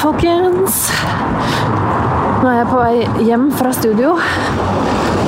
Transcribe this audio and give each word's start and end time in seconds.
folkens. 0.00 0.86
Nå 2.42 2.48
er 2.50 2.58
jeg 2.60 2.68
på 2.70 2.78
vei 2.80 3.26
hjem 3.26 3.46
fra 3.56 3.72
studio. 3.74 4.14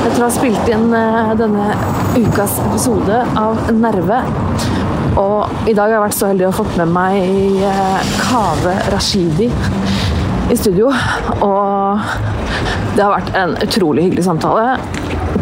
Etter 0.04 0.21
å 0.21 0.26
ha 0.26 0.30
spilt 0.33 0.69
inn 0.71 0.92
eh, 0.96 1.33
denne 1.38 1.71
ukas 2.19 2.58
episode 2.67 3.22
av 3.38 3.71
Nerve. 3.76 4.21
Og 5.19 5.69
i 5.69 5.74
dag 5.74 5.88
har 5.88 5.96
jeg 5.96 6.04
vært 6.04 6.19
så 6.19 6.31
heldig 6.31 6.49
å 6.49 6.54
fått 6.54 6.76
med 6.78 6.92
meg 6.94 7.62
Kave 8.21 8.76
Rashidi 8.92 9.49
i 9.49 10.58
studio. 10.58 10.92
Og 11.42 12.04
det 12.94 13.03
har 13.04 13.14
vært 13.16 13.35
en 13.38 13.56
utrolig 13.64 14.08
hyggelig 14.08 14.28
samtale. 14.28 14.78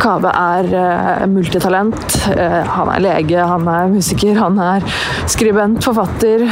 Kave 0.01 0.33
er 0.33 0.71
uh, 0.73 1.27
multitalent. 1.31 2.19
Han 2.27 2.91
er 2.93 3.05
lege, 3.05 3.41
han 3.41 3.69
er 3.71 3.93
musiker, 3.93 4.37
han 4.41 4.59
er 4.61 4.87
skribent, 5.31 5.85
forfatter. 5.85 6.47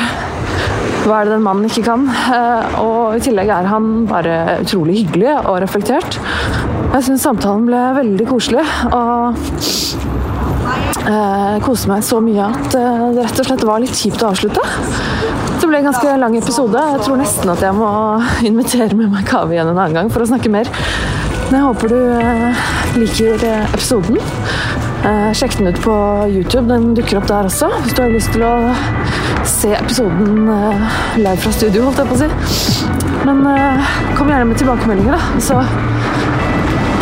Hva 1.05 1.21
er 1.21 1.29
det 1.29 1.35
den 1.35 1.45
mannen 1.45 1.69
ikke 1.69 1.85
kan? 1.85 2.07
Uh, 2.09 2.79
og 2.81 3.19
i 3.19 3.23
tillegg 3.25 3.51
er 3.53 3.69
han 3.69 4.07
bare 4.09 4.61
utrolig 4.65 5.03
hyggelig 5.03 5.35
og 5.43 5.61
reflektert. 5.65 6.19
Jeg 6.95 7.07
syns 7.09 7.27
samtalen 7.27 7.69
ble 7.69 7.83
veldig 7.99 8.29
koselig. 8.31 8.65
og 8.95 9.37
jeg 11.05 11.61
koste 11.65 11.91
meg 11.91 12.05
så 12.07 12.17
mye 12.25 12.47
at 12.49 12.73
det 12.73 13.25
rett 13.27 13.41
og 13.43 13.49
slett 13.49 13.65
var 13.69 13.83
litt 13.83 13.99
kjipt 13.99 14.23
å 14.25 14.31
avslutte. 14.33 14.63
Det 15.61 15.69
ble 15.69 15.81
en 15.81 15.89
ganske 15.91 16.15
lang 16.21 16.37
episode. 16.39 16.81
Jeg 16.95 17.03
tror 17.05 17.21
nesten 17.21 17.53
at 17.53 17.63
jeg 17.65 17.77
må 17.77 17.91
invitere 18.51 18.97
med 18.97 19.13
meg 19.13 19.27
Kaveh 19.29 19.59
igjen 19.59 19.71
en 19.71 19.79
annen 19.79 19.99
gang 19.99 20.13
for 20.13 20.25
å 20.25 20.29
snakke 20.29 20.53
mer. 20.53 20.71
Men 21.51 21.59
jeg 21.59 21.67
håper 21.67 21.93
du 21.93 21.99
eh, 22.19 22.65
liker 22.97 23.45
eh, 23.49 23.67
episoden. 23.77 24.19
Eh, 25.05 25.31
sjekk 25.37 25.59
den 25.59 25.69
ut 25.73 25.81
på 25.85 25.95
YouTube. 26.33 26.65
Den 26.71 26.95
dukker 26.97 27.21
opp 27.21 27.29
der 27.29 27.51
også, 27.51 27.69
hvis 27.85 27.97
du 27.97 28.03
har 28.03 28.15
lyst 28.15 28.33
til 28.33 28.47
å 28.49 28.55
se 29.49 29.71
episoden 29.77 30.47
live 31.21 31.37
fra 31.43 31.53
studio, 31.53 31.87
holdt 31.87 32.01
jeg 32.03 32.09
på 32.11 32.17
å 32.17 32.21
si. 32.21 32.29
Men 33.25 33.43
kom 34.19 34.31
gjerne 34.31 34.49
med 34.51 34.61
tilbakemeldinger, 34.61 35.17
da. 35.17 35.43
Så 35.43 35.61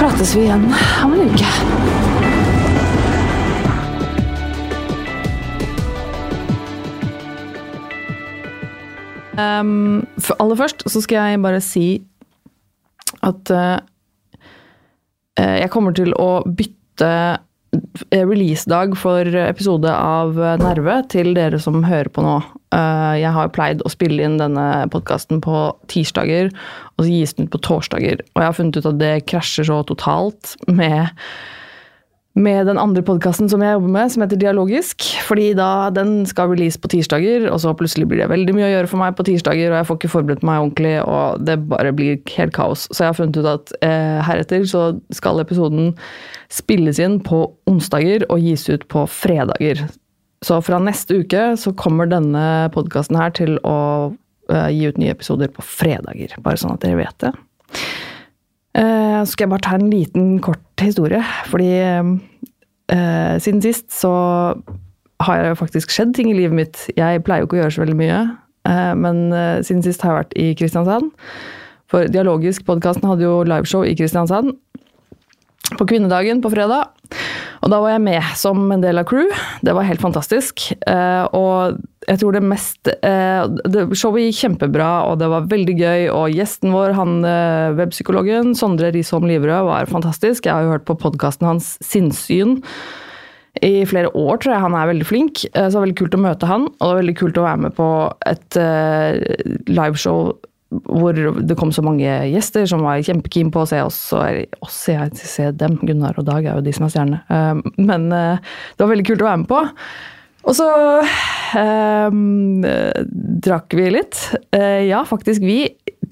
prates 0.01 0.35
vi 0.37 0.47
igjen 0.47 0.67
om 1.05 1.15
en 1.17 1.31
uke. 1.31 1.53
Um, 9.33 10.03
for 10.21 10.37
aller 10.43 10.59
først 10.61 10.85
så 10.93 11.01
skal 11.03 11.33
jeg 11.33 11.41
bare 11.43 11.63
si 11.65 11.87
at 13.25 13.51
uh, 13.55 13.81
Eh, 15.41 15.59
jeg 15.63 15.71
kommer 15.73 15.95
til 15.97 16.13
å 16.21 16.43
bytte 16.45 17.09
eh, 17.09 17.39
releasedag 18.13 18.97
for 18.97 19.29
episode 19.43 19.91
av 19.93 20.39
Nerve 20.63 20.99
til 21.13 21.33
dere 21.37 21.61
som 21.63 21.83
hører 21.85 22.11
på 22.13 22.25
nå. 22.25 22.39
Eh, 22.73 23.15
jeg 23.21 23.33
har 23.37 23.53
pleid 23.53 23.83
å 23.85 23.93
spille 23.93 24.25
inn 24.25 24.39
denne 24.41 24.67
podkasten 24.93 25.43
på 25.45 25.65
tirsdager, 25.93 26.53
og 26.97 27.05
så 27.05 27.11
gis 27.11 27.35
den 27.37 27.49
ut 27.49 27.55
på 27.55 27.63
torsdager. 27.67 28.23
Og 28.33 28.41
jeg 28.41 28.49
har 28.49 28.57
funnet 28.57 28.79
ut 28.81 28.89
at 28.89 29.01
det 29.03 29.15
krasjer 29.29 29.69
så 29.69 29.83
totalt 29.89 30.55
med 30.71 31.13
med 32.35 32.67
den 32.67 32.79
andre 32.81 33.03
podkasten 33.05 33.51
som 33.53 33.61
jeg 33.61 33.75
jobber 33.75 33.91
med, 33.93 34.13
som 34.13 34.23
heter 34.25 34.39
Dialogisk. 34.41 35.05
Fordi 35.27 35.51
da 35.59 35.91
den 35.93 36.23
skal 36.29 36.49
release 36.53 36.81
på 36.81 36.89
tirsdager, 36.93 37.45
og 37.53 37.61
så 37.61 37.75
plutselig 37.77 38.09
blir 38.09 38.23
det 38.23 38.31
veldig 38.33 38.55
mye 38.57 38.69
å 38.71 38.73
gjøre 38.73 38.91
for 38.91 39.03
meg 39.03 39.17
på 39.19 39.27
tirsdager, 39.29 39.69
og 39.69 39.79
jeg 39.81 39.89
får 39.89 39.99
ikke 40.01 40.13
forberedt 40.15 40.47
meg 40.49 40.63
ordentlig, 40.63 40.95
og 41.05 41.45
det 41.45 41.59
bare 41.69 41.93
blir 41.97 42.21
helt 42.37 42.55
kaos. 42.57 42.87
Så 42.91 43.05
jeg 43.05 43.13
har 43.13 43.19
funnet 43.19 43.37
ut 43.37 43.51
at 43.53 43.75
eh, 43.85 44.21
heretter 44.25 44.65
så 44.69 44.85
skal 45.13 45.43
episoden 45.45 45.93
spilles 46.53 47.01
inn 47.03 47.19
på 47.25 47.45
onsdager 47.69 48.25
og 48.31 48.41
gis 48.45 48.65
ut 48.71 48.89
på 48.93 49.05
fredager. 49.11 49.85
Så 50.43 50.59
fra 50.65 50.81
neste 50.83 51.21
uke 51.23 51.53
så 51.61 51.75
kommer 51.79 52.09
denne 52.11 52.71
podkasten 52.75 53.21
her 53.21 53.35
til 53.37 53.59
å 53.69 53.77
eh, 54.51 54.71
gi 54.73 54.89
ut 54.89 54.99
nye 55.01 55.13
episoder 55.15 55.53
på 55.53 55.65
fredager. 55.67 56.33
Bare 56.43 56.61
sånn 56.61 56.75
at 56.75 56.83
dere 56.83 57.03
vet 57.05 57.19
det. 57.23 57.37
Uh, 58.73 59.21
så 59.23 59.35
skal 59.35 59.45
jeg 59.45 59.53
bare 59.53 59.65
ta 59.67 59.77
en 59.77 59.91
liten, 59.93 60.39
kort 60.45 60.81
historie. 60.81 61.23
Fordi 61.51 61.71
uh, 61.79 63.37
siden 63.39 63.63
sist 63.65 63.93
så 63.95 64.13
har 65.23 65.43
det 65.43 65.59
faktisk 65.59 65.93
skjedd 65.95 66.15
ting 66.17 66.31
i 66.33 66.37
livet 66.37 66.57
mitt. 66.57 66.85
Jeg 66.97 67.23
pleier 67.27 67.45
jo 67.45 67.51
ikke 67.51 67.61
å 67.61 67.63
gjøre 67.63 67.75
så 67.77 67.85
veldig 67.85 67.99
mye, 68.01 68.21
uh, 68.69 68.95
men 68.99 69.25
siden 69.63 69.85
sist 69.85 70.03
har 70.03 70.15
jeg 70.15 70.23
vært 70.23 70.39
i 70.41 70.49
Kristiansand. 70.59 71.13
For 71.93 72.09
Dialogisk-podkasten 72.09 73.07
hadde 73.11 73.27
jo 73.27 73.43
liveshow 73.45 73.85
i 73.85 73.95
Kristiansand 73.99 74.55
på 75.79 75.87
kvinnedagen 75.89 76.43
på 76.43 76.51
fredag. 76.53 76.91
Og 77.63 77.71
da 77.71 77.79
var 77.83 77.95
jeg 77.95 78.03
med 78.05 78.31
som 78.39 78.65
en 78.75 78.83
del 78.83 78.99
av 79.01 79.07
crew. 79.09 79.31
Det 79.63 79.75
var 79.77 79.87
helt 79.87 80.03
fantastisk. 80.03 80.65
Eh, 80.89 81.25
og 81.37 81.79
jeg 82.09 82.19
tror 82.19 82.35
det 82.35 82.43
mest 82.43 82.91
eh, 82.91 83.45
Showet 83.95 84.27
gikk 84.27 84.41
kjempebra, 84.41 84.91
og 85.11 85.21
det 85.23 85.31
var 85.31 85.47
veldig 85.51 85.77
gøy. 85.79 86.09
Og 86.11 86.35
gjesten 86.35 86.75
vår, 86.75 86.97
han 86.99 87.21
eh, 87.29 87.77
webpsykologen 87.79 88.57
Sondre 88.59 88.91
Risholm 88.95 89.29
Livrød, 89.31 89.69
var 89.71 89.91
fantastisk. 89.93 90.49
Jeg 90.49 90.57
har 90.57 90.67
jo 90.67 90.75
hørt 90.75 90.89
på 90.89 90.99
podkasten 90.99 91.49
hans 91.53 91.77
Sinnssyn 91.87 92.59
i 93.63 93.85
flere 93.87 94.11
år, 94.17 94.41
tror 94.43 94.57
jeg. 94.57 94.65
Han 94.65 94.79
er 94.79 94.91
veldig 94.91 95.07
flink. 95.07 95.45
Så 95.47 95.69
det 95.69 95.77
var 95.77 95.85
veldig 95.85 96.01
kult 96.01 96.17
å 96.19 96.25
møte 96.25 96.49
han, 96.51 96.71
og 96.73 96.81
det 96.81 96.91
var 96.91 97.03
veldig 97.05 97.19
kult 97.21 97.39
å 97.39 97.45
være 97.47 97.67
med 97.69 97.77
på 97.77 97.91
et 98.33 98.63
liveshow 99.69 100.33
hvor 100.87 101.17
det 101.17 101.57
kom 101.59 101.73
så 101.75 101.85
mange 101.85 102.09
gjester 102.33 102.65
som 102.71 102.85
var 102.87 103.03
kjempekeen 103.05 103.53
på 103.53 103.63
å 103.63 103.69
se 103.69 103.83
oss. 103.85 104.01
Og 104.17 104.65
oss, 104.65 104.81
jeg 104.89 105.13
se 105.19 105.51
dem. 105.57 105.79
Gunnar 105.83 106.19
og 106.21 106.27
Dag 106.29 106.47
er 106.47 106.59
jo 106.59 106.65
de 106.65 106.75
som 106.77 106.89
er 106.89 106.95
stjerne. 106.95 107.21
Eh, 107.29 107.63
men 107.83 108.09
eh, 108.15 108.57
det 108.77 108.85
var 108.85 108.93
veldig 108.95 109.09
kult 109.11 109.25
å 109.25 109.31
være 109.31 109.43
med 109.45 109.53
på. 109.53 109.63
Og 110.43 110.57
så 110.59 110.67
um, 112.11 112.65
drakk 113.47 113.77
vi 113.79 113.93
litt. 113.95 114.19
Uh, 114.55 114.83
ja, 114.89 115.05
faktisk 115.07 115.45
vi. 115.47 115.61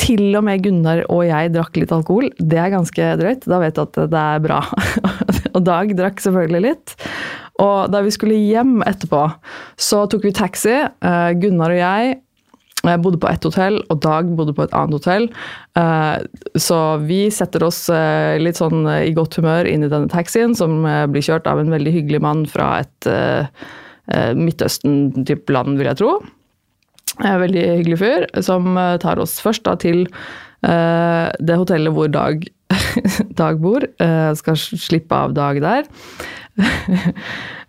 Til 0.00 0.30
og 0.38 0.44
med 0.46 0.62
Gunnar 0.64 1.02
og 1.10 1.24
jeg 1.26 1.50
drakk 1.52 1.80
litt 1.80 1.90
alkohol. 1.92 2.30
Det 2.38 2.60
er 2.62 2.70
ganske 2.72 3.10
drøyt. 3.20 3.48
Da 3.50 3.58
vet 3.62 3.76
du 3.76 3.82
at 3.82 3.98
det 4.12 4.22
er 4.22 4.44
bra. 4.44 4.62
og 5.54 5.60
Dag 5.66 5.94
drakk 5.98 6.22
selvfølgelig 6.22 6.62
litt. 6.68 6.94
Og 7.60 7.90
da 7.92 8.00
vi 8.06 8.14
skulle 8.14 8.38
hjem 8.38 8.78
etterpå, 8.86 9.26
så 9.80 10.06
tok 10.08 10.28
vi 10.28 10.36
taxi. 10.36 10.78
Uh, 11.02 11.34
Gunnar 11.40 11.74
og 11.74 11.82
jeg 11.82 12.18
jeg 12.88 13.02
bodde 13.04 13.20
på 13.20 13.28
ett 13.28 13.44
hotell, 13.44 13.78
og 13.92 14.00
Dag 14.04 14.30
bodde 14.36 14.54
på 14.56 14.64
et 14.64 14.74
annet 14.76 14.96
hotell. 14.96 15.28
Eh, 15.76 16.22
så 16.56 16.80
vi 17.04 17.20
setter 17.34 17.64
oss 17.66 17.82
eh, 17.92 18.38
litt 18.40 18.60
sånn 18.60 18.86
eh, 18.88 19.10
i 19.10 19.14
godt 19.16 19.36
humør 19.40 19.68
inn 19.68 19.84
i 19.84 19.90
denne 19.92 20.08
taxien, 20.12 20.56
som 20.56 20.80
blir 21.12 21.24
kjørt 21.24 21.48
av 21.50 21.60
en 21.60 21.72
veldig 21.72 21.92
hyggelig 21.98 22.22
mann 22.24 22.46
fra 22.48 22.72
et 22.84 23.10
Midtøsten-type 24.10 25.52
land, 25.54 25.76
vil 25.78 25.86
jeg 25.86 26.00
tro. 26.00 26.14
Veldig 27.20 27.62
hyggelig 27.76 27.98
fyr, 28.00 28.24
som 28.42 28.74
tar 29.02 29.20
oss 29.22 29.36
først 29.44 29.62
da 29.68 29.76
til 29.78 30.00
det 30.60 31.58
hotellet 31.60 31.94
hvor 31.94 32.10
Dag, 32.10 32.42
Dag 33.40 33.60
bor. 33.62 33.86
Skal 34.38 34.58
slippe 34.58 35.16
av 35.16 35.34
Dag 35.36 35.60
der. 35.62 35.88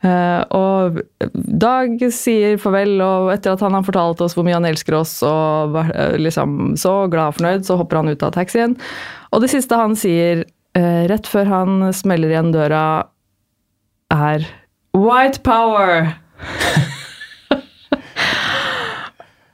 Uh, 0.02 0.42
og 0.62 1.02
Dag 1.34 2.02
sier 2.14 2.58
farvel, 2.62 2.96
og 3.06 3.32
etter 3.34 3.56
at 3.56 3.64
han 3.66 3.78
har 3.78 3.86
fortalt 3.88 4.24
oss 4.26 4.36
hvor 4.38 4.48
mye 4.48 4.58
han 4.58 4.68
elsker 4.70 4.98
oss, 5.00 5.18
og 5.26 5.76
var 5.76 5.94
liksom 6.22 6.74
så 6.80 6.96
glad 7.12 7.34
og 7.34 7.38
fornøyd, 7.40 7.68
så 7.68 7.78
hopper 7.80 8.02
han 8.02 8.12
ut 8.12 8.26
av 8.26 8.34
taxien. 8.38 8.76
Og 9.32 9.44
det 9.44 9.52
siste 9.54 9.80
han 9.80 9.96
sier 10.00 10.46
rett 11.12 11.28
før 11.28 11.50
han 11.52 11.92
smeller 11.96 12.32
igjen 12.32 12.54
døra, 12.56 12.84
er 14.12 14.48
White 14.98 15.44
power! 15.44 16.14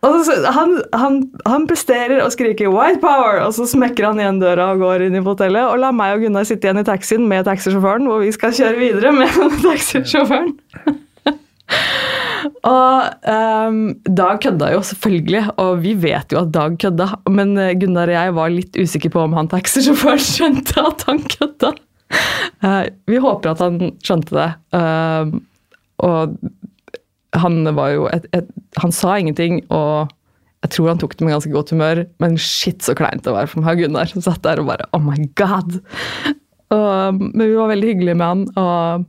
han, 0.06 0.82
han, 0.94 1.16
han, 1.46 1.66
presterer 1.68 2.22
og 2.22 2.32
skriker 2.32 2.70
'white 2.70 3.02
power', 3.02 3.42
og 3.48 3.54
så 3.58 3.66
smekker 3.66 4.06
han 4.06 4.22
igjen 4.22 4.40
døra 4.42 4.72
og 4.74 4.84
går 4.86 5.08
inn 5.08 5.18
i 5.18 5.24
hotellet. 5.26 5.66
Og 5.66 5.82
lar 5.82 5.96
meg 5.96 6.16
og 6.16 6.26
Gunnar 6.26 6.46
sitte 6.46 6.68
igjen 6.68 6.84
i 6.84 6.86
taxien 6.86 7.26
med 7.28 7.48
taxisjåføren, 7.48 8.06
hvor 8.06 8.22
vi 8.22 8.32
skal 8.36 8.54
kjøre 8.54 8.78
videre 8.78 9.14
med 9.16 9.34
taxisjåføren. 9.66 10.54
og 12.76 13.28
um, 13.34 13.82
Dag 14.06 14.40
kødda 14.46 14.72
jo, 14.76 14.84
selvfølgelig, 14.86 15.44
og 15.58 15.82
vi 15.82 15.96
vet 15.98 16.32
jo 16.32 16.44
at 16.46 16.54
Dag 16.54 16.78
kødda. 16.78 17.10
Men 17.34 17.58
eh, 17.58 17.74
Gunnar 17.82 18.14
og 18.14 18.20
jeg 18.20 18.38
var 18.38 18.54
litt 18.54 18.78
usikre 18.78 19.14
på 19.18 19.26
om 19.26 19.36
han 19.40 19.50
taxisjåføren 19.50 20.24
skjønte 20.32 20.86
at 20.86 21.08
han 21.10 21.26
kødda. 21.26 21.74
Uh, 22.62 22.86
vi 23.10 23.18
håper 23.20 23.56
at 23.56 23.66
han 23.66 23.82
skjønte 24.06 24.38
det. 24.38 24.50
Uh, 24.78 25.42
og 26.06 26.38
han 27.36 27.68
var 27.76 27.92
jo 27.92 28.06
et, 28.08 28.28
et, 28.36 28.48
Han 28.80 28.94
sa 28.96 29.18
ingenting, 29.20 29.60
og 29.74 30.14
jeg 30.64 30.74
tror 30.74 30.92
han 30.94 31.02
tok 31.02 31.16
det 31.18 31.26
med 31.26 31.36
ganske 31.36 31.54
godt 31.54 31.74
humør, 31.76 32.04
men 32.24 32.38
shit 32.42 32.82
så 32.86 32.96
kleint 32.98 33.26
det 33.26 33.34
var 33.36 33.50
for 33.52 33.62
meg 33.62 33.78
og 33.78 33.84
Gunnar, 33.86 34.10
som 34.12 34.24
satt 34.26 34.44
der 34.46 34.62
og 34.62 34.70
bare 34.72 34.88
Oh 34.96 35.04
my 35.04 35.18
God! 35.38 35.80
Og, 36.74 37.20
men 37.20 37.44
vi 37.46 37.54
var 37.56 37.72
veldig 37.72 37.92
hyggelige 37.94 38.18
med 38.20 38.28
han, 38.28 38.42
og 38.60 39.06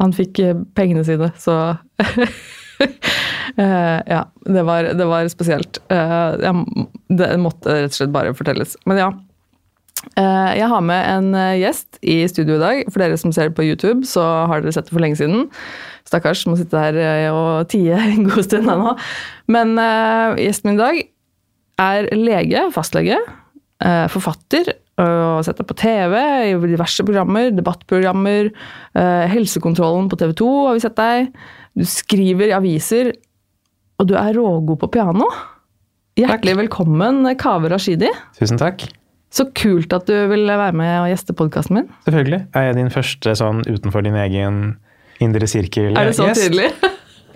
han 0.00 0.14
fikk 0.16 0.40
eh, 0.44 0.62
pengene 0.76 1.04
sine, 1.08 1.32
så 1.40 1.76
Uh, 3.56 4.00
ja, 4.12 4.26
det 4.44 4.62
var, 4.68 4.84
det 4.84 5.04
var 5.08 5.28
spesielt. 5.32 5.78
Uh, 5.88 6.36
jeg, 6.42 6.88
det 7.16 7.28
måtte 7.40 7.72
rett 7.72 7.94
og 7.94 7.96
slett 7.96 8.12
bare 8.12 8.34
fortelles. 8.36 8.76
Men 8.84 9.00
ja. 9.00 9.06
Uh, 10.16 10.52
jeg 10.56 10.68
har 10.70 10.84
med 10.84 11.02
en 11.10 11.34
gjest 11.58 11.98
i 12.02 12.20
studio 12.30 12.56
i 12.56 12.62
dag. 12.62 12.84
For 12.92 13.02
dere 13.02 13.18
som 13.20 13.34
ser 13.34 13.52
på 13.56 13.66
YouTube, 13.66 14.06
så 14.08 14.24
har 14.50 14.62
dere 14.62 14.74
sett 14.76 14.88
det 14.88 14.94
for 14.94 15.04
lenge 15.04 15.18
siden. 15.20 15.48
Stakkars, 16.06 16.44
må 16.46 16.54
sitte 16.58 16.78
her 16.78 16.96
eh, 17.02 17.28
og 17.34 17.66
tie 17.72 17.98
en 18.12 18.28
god 18.28 18.46
stund 18.46 18.70
ennå. 18.70 18.94
Men 19.50 19.74
gjesten 20.38 20.70
min 20.70 20.78
i 20.78 20.82
dag 20.84 21.04
er 21.82 22.08
lege, 22.16 22.66
fastlege, 22.74 23.18
eh, 23.84 24.06
forfatter, 24.12 24.72
og 24.96 25.44
sett 25.44 25.58
deg 25.60 25.68
på 25.68 25.76
TV 25.76 26.14
i 26.48 26.52
diverse 26.70 27.04
programmer, 27.04 27.50
debattprogrammer, 27.52 28.48
eh, 28.96 29.24
Helsekontrollen 29.28 30.08
på 30.08 30.16
TV 30.22 30.32
2 30.40 30.52
har 30.66 30.78
vi 30.78 30.84
sett 30.86 30.96
deg. 30.96 31.28
Du 31.76 31.84
skriver 31.84 32.48
i 32.48 32.56
aviser, 32.56 33.12
og 34.00 34.08
du 34.08 34.16
er 34.16 34.32
rågod 34.36 34.80
på 34.80 34.92
piano. 34.96 35.28
Hjertelig 36.16 36.56
velkommen, 36.62 37.26
Kaveh 37.36 37.68
Rashidi. 37.74 38.08
Tusen 38.38 38.60
takk. 38.60 38.88
Så 39.32 39.48
kult 39.58 39.92
at 39.92 40.06
du 40.08 40.14
vil 40.30 40.46
være 40.48 40.72
med 40.76 40.92
og 41.02 41.08
gjeste 41.10 41.34
podkasten 41.36 41.74
min. 41.80 41.88
Selvfølgelig. 42.06 42.40
Er 42.56 42.68
jeg 42.68 42.76
din 42.78 42.90
første 42.94 43.34
sånn 43.36 43.64
utenfor 43.66 44.04
din 44.06 44.14
egen 44.16 44.60
indre 45.20 45.48
sirkel? 45.50 45.96
Er 45.98 46.10
det 46.10 46.14
så 46.16 46.28
gjest? 46.30 46.46
tydelig? 46.46 46.70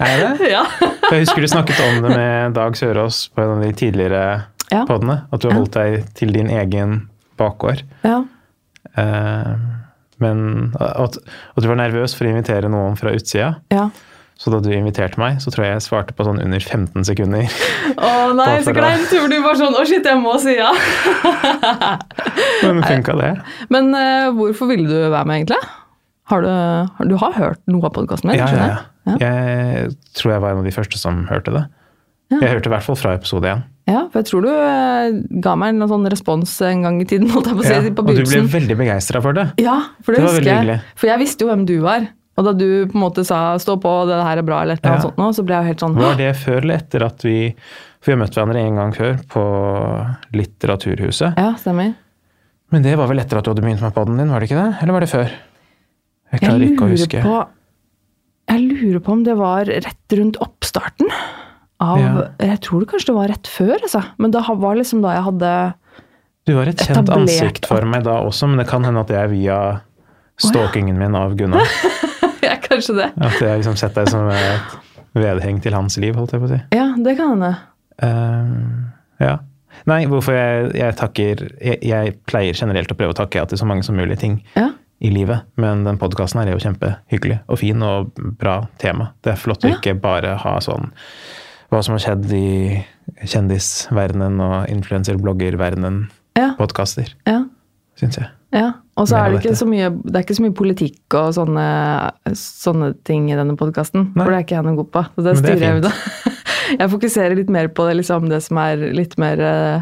Er 0.00 0.22
det? 0.22 0.50
ja. 0.54 0.62
For 1.08 1.16
Jeg 1.18 1.26
husker 1.26 1.44
du 1.44 1.48
snakket 1.50 1.80
om 1.88 1.98
det 2.06 2.14
med 2.16 2.54
Dag 2.56 2.76
Sørås 2.78 3.24
på 3.34 3.42
en 3.44 3.56
av 3.58 3.64
de 3.66 3.72
tidligere 3.76 4.22
Ja. 4.70 4.84
podene. 4.86 5.24
At 5.34 5.42
du 5.42 5.48
har 5.50 5.56
holdt 5.58 5.74
deg 5.74 6.04
til 6.14 6.30
din 6.32 6.48
egen 6.48 7.08
bakgård. 7.40 7.82
ja. 8.06 8.22
Eh, 8.98 9.54
men 10.20 10.72
at, 10.80 11.14
at 11.16 11.62
du 11.62 11.68
var 11.68 11.78
nervøs 11.80 12.12
for 12.16 12.26
å 12.26 12.30
invitere 12.32 12.68
noen 12.68 12.96
fra 13.00 13.12
utsida. 13.16 13.54
ja. 13.72 13.88
Så 14.40 14.48
da 14.48 14.60
du 14.64 14.70
inviterte 14.72 15.20
meg, 15.20 15.36
så 15.44 15.52
tror 15.52 15.66
jeg 15.66 15.74
jeg 15.74 15.84
svarte 15.84 16.14
på 16.16 16.24
sånn 16.24 16.38
under 16.40 16.62
15 16.64 17.04
sekunder. 17.04 17.56
Å 17.92 18.12
nei, 18.38 18.54
så 18.64 18.72
kleint! 18.72 19.10
For 19.12 19.28
du 19.28 19.36
var 19.44 19.58
sånn 19.60 19.76
Å, 19.76 19.82
shit, 19.88 20.06
jeg 20.06 20.16
må 20.16 20.32
si 20.40 20.54
ja. 20.56 20.70
Men 22.64 22.80
funka 22.86 23.18
det? 23.20 23.34
Men 23.68 23.92
uh, 23.92 24.30
hvorfor 24.38 24.70
ville 24.72 24.88
du 24.88 24.96
være 25.12 25.26
med, 25.28 25.42
egentlig? 25.42 25.60
Har 26.30 26.46
du, 26.46 27.10
du 27.10 27.18
har 27.20 27.34
hørt 27.36 27.60
noe 27.68 27.84
av 27.90 27.92
podkasten 27.98 28.30
min? 28.30 28.38
Ja, 28.38 28.46
ja, 28.54 28.70
ja. 29.10 29.18
jeg? 29.20 29.92
Tror 30.16 30.32
jeg 30.36 30.44
var 30.46 30.54
en 30.54 30.62
av 30.62 30.70
de 30.70 30.72
første 30.72 31.00
som 31.00 31.24
hørte 31.28 31.52
det. 31.58 31.66
Ja. 32.30 32.38
Jeg 32.38 32.54
hørte 32.54 32.70
i 32.70 32.72
hvert 32.76 32.86
fall 32.86 32.96
fra 32.96 33.12
episode 33.18 33.50
én. 33.50 33.64
Ja, 33.90 34.04
for 34.12 34.20
jeg 34.20 34.28
tror 34.28 34.44
du 34.46 34.50
eh, 34.52 35.16
ga 35.42 35.56
meg 35.58 35.74
en 35.74 35.90
sånn 35.90 36.06
respons 36.12 36.52
en 36.62 36.86
gang 36.86 37.00
i 37.02 37.06
tiden, 37.10 37.26
holdt 37.34 37.50
jeg 37.50 37.58
på 37.58 37.66
Ja, 37.66 37.80
på 37.90 38.04
og 38.06 38.14
du 38.14 38.22
ble 38.22 38.40
veldig 38.52 38.76
begeistra 38.78 39.20
for 39.24 39.36
det. 39.36 39.48
Ja, 39.60 39.80
for 40.06 40.14
det, 40.14 40.22
Det 40.22 40.30
husker 40.30 40.70
jeg. 40.70 40.78
For 41.00 41.10
jeg 41.10 41.22
visste 41.24 41.44
jo 41.44 41.50
hvem 41.50 41.66
du 41.68 41.76
var. 41.82 42.06
Og 42.38 42.46
da 42.46 42.52
du 42.56 42.86
på 42.88 42.94
en 42.96 43.02
måte 43.02 43.24
sa 43.26 43.56
'stå 43.58 43.76
på, 43.82 43.92
det 44.08 44.16
her 44.22 44.38
er 44.38 44.46
bra', 44.46 44.62
eller 44.62 44.74
et 44.78 44.84
eller 44.84 44.94
annet 44.94 45.06
sånt, 45.08 45.18
nå, 45.18 45.30
så 45.34 45.44
ble 45.44 45.54
jeg 45.56 45.62
jo 45.64 45.70
helt 45.70 45.80
sånn 45.80 45.96
Var 45.98 46.14
det 46.16 46.36
før 46.36 46.58
eller 46.62 46.74
etter 46.76 47.04
at 47.04 47.24
vi 47.26 47.54
For 48.00 48.12
vi 48.12 48.12
har 48.16 48.20
møtt 48.22 48.36
hverandre 48.38 48.60
en 48.64 48.76
gang 48.76 48.92
før 48.96 49.18
på 49.28 49.42
Litteraturhuset. 50.32 51.36
Ja, 51.36 51.52
stemmer. 51.60 51.94
Men 52.72 52.82
det 52.82 52.96
var 52.96 53.10
vel 53.10 53.18
etter 53.20 53.36
at 53.40 53.44
du 53.44 53.50
hadde 53.50 53.60
begynt 53.64 53.82
med 53.82 53.92
poden 53.92 54.16
din, 54.16 54.30
var 54.30 54.40
det 54.40 54.48
ikke 54.48 54.62
det? 54.62 54.82
Eller 54.82 54.92
var 54.96 55.04
det 55.04 55.10
før? 55.10 55.30
Jeg 56.30 56.40
klarer 56.40 56.64
ikke 56.64 56.86
å 56.86 56.90
huske. 56.94 57.22
på 57.22 57.36
Jeg 58.50 58.60
lurer 58.70 59.00
på 59.04 59.12
om 59.12 59.22
det 59.26 59.36
var 59.36 59.64
rett 59.66 60.16
rundt 60.16 60.38
oppstarten 60.40 61.10
av 61.80 61.98
Ja. 61.98 62.28
Jeg 62.38 62.60
tror 62.60 62.80
det 62.80 62.88
kanskje 62.88 63.06
det 63.10 63.18
var 63.18 63.28
rett 63.28 63.46
før, 63.50 63.76
altså. 63.82 64.04
Men 64.18 64.30
det 64.30 64.40
var 64.48 64.76
liksom 64.76 65.02
da 65.02 65.14
jeg 65.14 65.26
hadde 65.28 65.52
Du 66.46 66.54
var 66.56 66.68
et 66.68 66.78
kjent 66.78 67.10
ansikt 67.10 67.66
for 67.66 67.84
meg 67.84 68.04
da 68.04 68.20
også, 68.24 68.48
men 68.48 68.58
det 68.58 68.68
kan 68.70 68.84
hende 68.84 69.00
at 69.00 69.08
det 69.08 69.16
er 69.16 69.28
via 69.28 69.58
stalkingen 70.40 70.96
min 70.98 71.14
av 71.14 71.36
Gunnar. 71.36 71.66
Ja, 72.70 72.76
kanskje 72.76 72.94
det. 72.96 73.08
At 73.18 73.40
jeg 73.42 73.58
liksom 73.60 73.76
sett 73.76 73.94
deg 73.98 74.08
som 74.08 74.28
et 74.30 74.62
vedheng 75.18 75.58
til 75.62 75.74
hans 75.74 75.96
liv, 75.98 76.14
holdt 76.14 76.32
jeg 76.36 76.40
på 76.40 76.46
å 76.46 76.48
si. 76.52 76.58
Ja, 76.76 76.84
det 77.02 77.16
kan 77.18 77.28
hende. 77.34 77.54
Uh, 78.00 78.48
ja. 79.20 79.38
Nei, 79.90 80.04
hvorfor 80.10 80.32
jeg, 80.36 80.70
jeg 80.78 80.94
takker 80.98 81.36
jeg, 81.60 81.78
jeg 81.82 82.14
pleier 82.30 82.54
generelt 82.54 82.92
å 82.92 82.94
prøve 82.98 83.10
å 83.14 83.18
takke 83.18 83.38
ja 83.40 83.44
til 83.50 83.58
så 83.58 83.66
mange 83.66 83.82
som 83.86 83.96
mulig 83.98 84.18
ting 84.20 84.42
Ja. 84.56 84.68
i 85.00 85.10
livet, 85.10 85.40
men 85.56 85.84
den 85.86 85.98
podkasten 85.98 86.40
her 86.42 86.48
er 86.50 86.54
jo 86.58 86.62
kjempehyggelig 86.62 87.38
og 87.48 87.58
fin 87.58 87.82
og 87.82 88.10
bra 88.38 88.60
tema. 88.78 89.10
Det 89.24 89.32
er 89.32 89.36
flott 89.40 89.64
å 89.64 89.68
ikke 89.72 89.94
bare 90.00 90.34
ha 90.42 90.58
sånn 90.60 90.90
hva 91.70 91.82
som 91.86 91.92
har 91.94 92.00
skjedd 92.02 92.32
i 92.34 92.84
kjendisverdenen 93.30 94.40
og 94.42 94.66
influenser-blogger-verdenen-podkaster, 94.74 97.08
Ja. 97.26 97.32
ja. 97.32 97.44
Syns 98.00 98.16
jeg. 98.18 98.28
Ja, 98.56 98.72
og 98.98 99.06
så 99.06 99.20
er 99.20 99.30
det 99.30 99.42
ikke 99.44 99.54
så 99.60 99.66
mye, 99.70 99.90
det 100.02 100.16
er 100.18 100.24
ikke 100.24 100.36
så 100.40 100.42
mye 100.42 100.56
politikk 100.58 101.14
og 101.20 101.28
sånne, 101.36 101.66
sånne 102.34 102.88
ting 103.06 103.28
i 103.30 103.36
denne 103.38 103.54
podkasten. 103.60 104.08
For 104.16 104.26
det 104.32 104.38
er 104.40 104.46
ikke 104.46 104.56
jeg 104.58 104.66
noe 104.66 104.78
god 104.80 104.90
på. 104.96 105.02
Så 105.14 105.22
det 105.22 105.24
Men 105.24 105.28
det 105.28 105.42
styrer 105.44 105.66
jeg 105.68 105.82
unna. 105.82 105.92
Jeg 106.70 106.86
fokuserer 106.92 107.34
litt 107.34 107.48
mer 107.50 107.66
på 107.74 107.82
det, 107.88 107.96
liksom, 107.98 108.28
det 108.30 108.38
som 108.44 108.58
er 108.62 108.78
litt 108.94 109.16
mer 109.18 109.40
eh, 109.42 109.80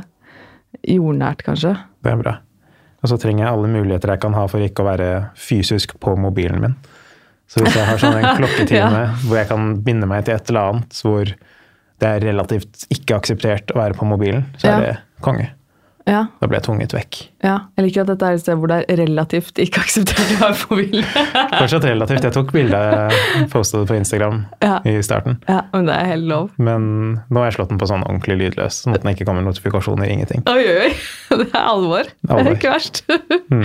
jordnært, 0.89 1.43
kanskje. 1.45 1.75
Det 2.01 2.13
er 2.15 2.21
bra. 2.23 2.33
Og 3.03 3.11
så 3.11 3.19
trenger 3.21 3.45
jeg 3.45 3.51
alle 3.53 3.69
muligheter 3.75 4.15
jeg 4.15 4.23
kan 4.23 4.33
ha 4.35 4.47
for 4.49 4.65
ikke 4.65 4.83
å 4.83 4.89
være 4.89 5.09
fysisk 5.37 5.93
på 6.01 6.15
mobilen 6.17 6.63
min. 6.65 6.79
Så 7.49 7.61
hvis 7.61 7.77
jeg 7.77 7.85
har 7.91 8.01
sånn 8.01 8.17
en 8.23 8.31
klokketime 8.41 9.03
hvor 9.27 9.37
jeg 9.37 9.51
kan 9.51 9.69
binde 9.85 10.09
meg 10.09 10.25
til 10.27 10.39
et 10.39 10.49
eller 10.49 10.73
annet 10.73 11.03
hvor 11.05 11.29
det 11.99 12.09
er 12.15 12.25
relativt 12.25 12.87
ikke 12.95 13.19
akseptert 13.21 13.75
å 13.75 13.81
være 13.83 13.99
på 13.99 14.09
mobilen, 14.09 14.47
så 14.57 14.71
er 14.71 14.73
Ja. 14.73 14.81
det 14.87 14.97
konge. 15.25 15.51
Ja, 16.09 16.23
Da 16.41 16.47
ble 16.49 16.57
jeg 16.57 16.65
tvunget 16.65 16.93
vekk. 16.97 17.17
ja. 17.45 17.55
Jeg 17.77 17.85
liker 17.85 18.01
at 18.01 18.09
dette 18.09 18.25
er 18.31 18.37
et 18.39 18.41
sted 18.41 18.57
hvor 18.57 18.71
det 18.71 18.79
er 18.89 18.97
relativt 18.97 19.59
ikke 19.61 19.83
akseptert 19.83 20.31
å 20.33 20.39
være 20.41 20.57
på 20.63 20.79
bilde. 20.79 21.03
Fortsatt 21.59 21.85
relativt. 21.85 22.25
Jeg 22.25 22.33
tok 22.33 22.53
bilde, 22.55 22.79
postet 23.53 23.83
det 23.83 23.89
på 23.91 23.97
Instagram 23.99 24.39
Ja. 24.65 24.79
i 24.89 24.95
starten. 25.05 25.37
ja, 25.49 25.61
men 25.75 25.85
det 25.91 25.95
er 25.99 26.07
helt 26.15 26.25
lov. 26.31 26.49
Men 26.57 26.89
nå 27.29 27.43
har 27.43 27.51
jeg 27.51 27.59
slått 27.59 27.69
den 27.75 27.79
på 27.83 27.91
sånn 27.91 28.07
ordentlig 28.09 28.39
lydløs, 28.41 28.81
sånn 28.87 28.95
at 28.97 29.05
den 29.05 29.13
ikke 29.15 29.27
kommer 29.29 29.45
notifikasjoner, 29.45 30.09
ingenting. 30.09 30.43
Oi, 30.49 30.65
oi, 30.65 30.79
oi. 30.89 30.93
Det 31.45 31.51
er 31.53 31.69
alvor. 31.69 32.09
Det 32.09 32.31
er 32.33 32.39
Alvor. 32.41 32.57
ikke 32.57 32.73
verst. 32.73 33.03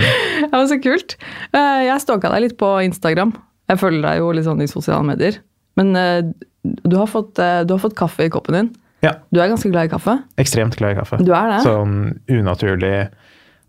Ja, 0.44 0.52
men 0.52 0.68
Så 0.68 0.76
kult. 0.84 1.16
Eh, 1.54 1.80
Jeg 1.88 2.00
stalka 2.04 2.28
deg 2.34 2.42
litt 2.50 2.58
på 2.60 2.74
Instagram. 2.84 3.32
Jeg 3.72 3.78
følger 3.80 4.02
deg 4.04 4.18
jo 4.20 4.32
litt 4.36 4.44
sånn 4.44 4.60
i 4.60 4.68
sosiale 4.68 5.04
medier. 5.08 5.38
Men 5.80 5.96
eh, 5.96 6.22
du 6.62 6.96
har 7.00 7.08
fått, 7.08 7.38
eh, 7.40 7.64
du 7.64 7.72
har 7.74 7.80
fått 7.80 7.96
kaffe 7.96 8.26
i 8.26 8.30
koppen 8.32 8.54
din. 8.58 8.70
Ja, 9.02 9.12
Du 9.32 9.40
er 9.40 9.48
ganske 9.48 9.70
glad 9.70 9.84
i 9.84 9.88
kaffe? 9.92 10.22
ekstremt 10.38 10.76
glad 10.76 10.92
i 10.92 11.00
kaffe. 11.00 11.18
Du 11.24 11.32
er 11.32 11.50
det? 11.50 11.60
Sånn 11.66 12.18
unaturlig 12.28 13.08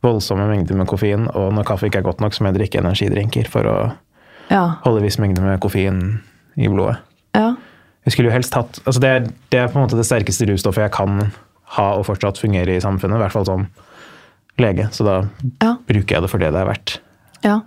voldsomme 0.04 0.48
mengder 0.48 0.75
med 0.77 0.88
koffein, 0.88 1.27
og 1.36 1.54
når 1.54 1.66
kaffe 1.66 1.88
ikke 1.89 1.98
er 2.00 2.04
godt 2.04 2.22
nok, 2.22 2.33
så 2.33 2.44
må 2.44 2.51
jeg 2.54 2.60
drikke 2.60 2.80
energidrinker 2.83 3.48
for 3.48 3.63
å 3.63 3.94
Ja. 4.51 4.75
holde 4.86 5.01
viss 5.01 5.18
mengde 5.18 5.42
med 5.42 5.60
koffein 5.60 6.22
i 6.57 6.68
blodet. 6.68 6.98
ja. 7.33 7.56
Jeg 8.06 8.12
skulle 8.13 8.30
jo 8.30 8.33
helst 8.33 8.54
hatt 8.54 8.80
altså 8.86 9.00
det, 9.01 9.10
er, 9.10 9.19
det 9.50 9.60
er 9.60 9.68
på 9.68 9.80
en 9.80 9.88
måte 9.88 9.98
det 9.98 10.06
sterkeste 10.06 10.45
russtoffet 10.45 10.83
jeg 10.83 10.92
kan 10.92 11.31
ha 11.74 11.94
og 11.98 12.06
fortsatt 12.06 12.38
fungere 12.38 12.75
i 12.75 12.80
samfunnet, 12.80 13.16
i 13.18 13.24
hvert 13.24 13.31
fall 13.31 13.45
som 13.45 13.68
lege. 14.60 14.88
Så 14.92 15.04
da 15.04 15.24
Ja. 15.62 15.75
bruker 15.88 16.13
jeg 16.16 16.21
det 16.21 16.30
for 16.30 16.38
det 16.38 16.51
det 16.54 16.62
er 16.62 16.66
verdt. 16.69 17.00
ja. 17.44 17.62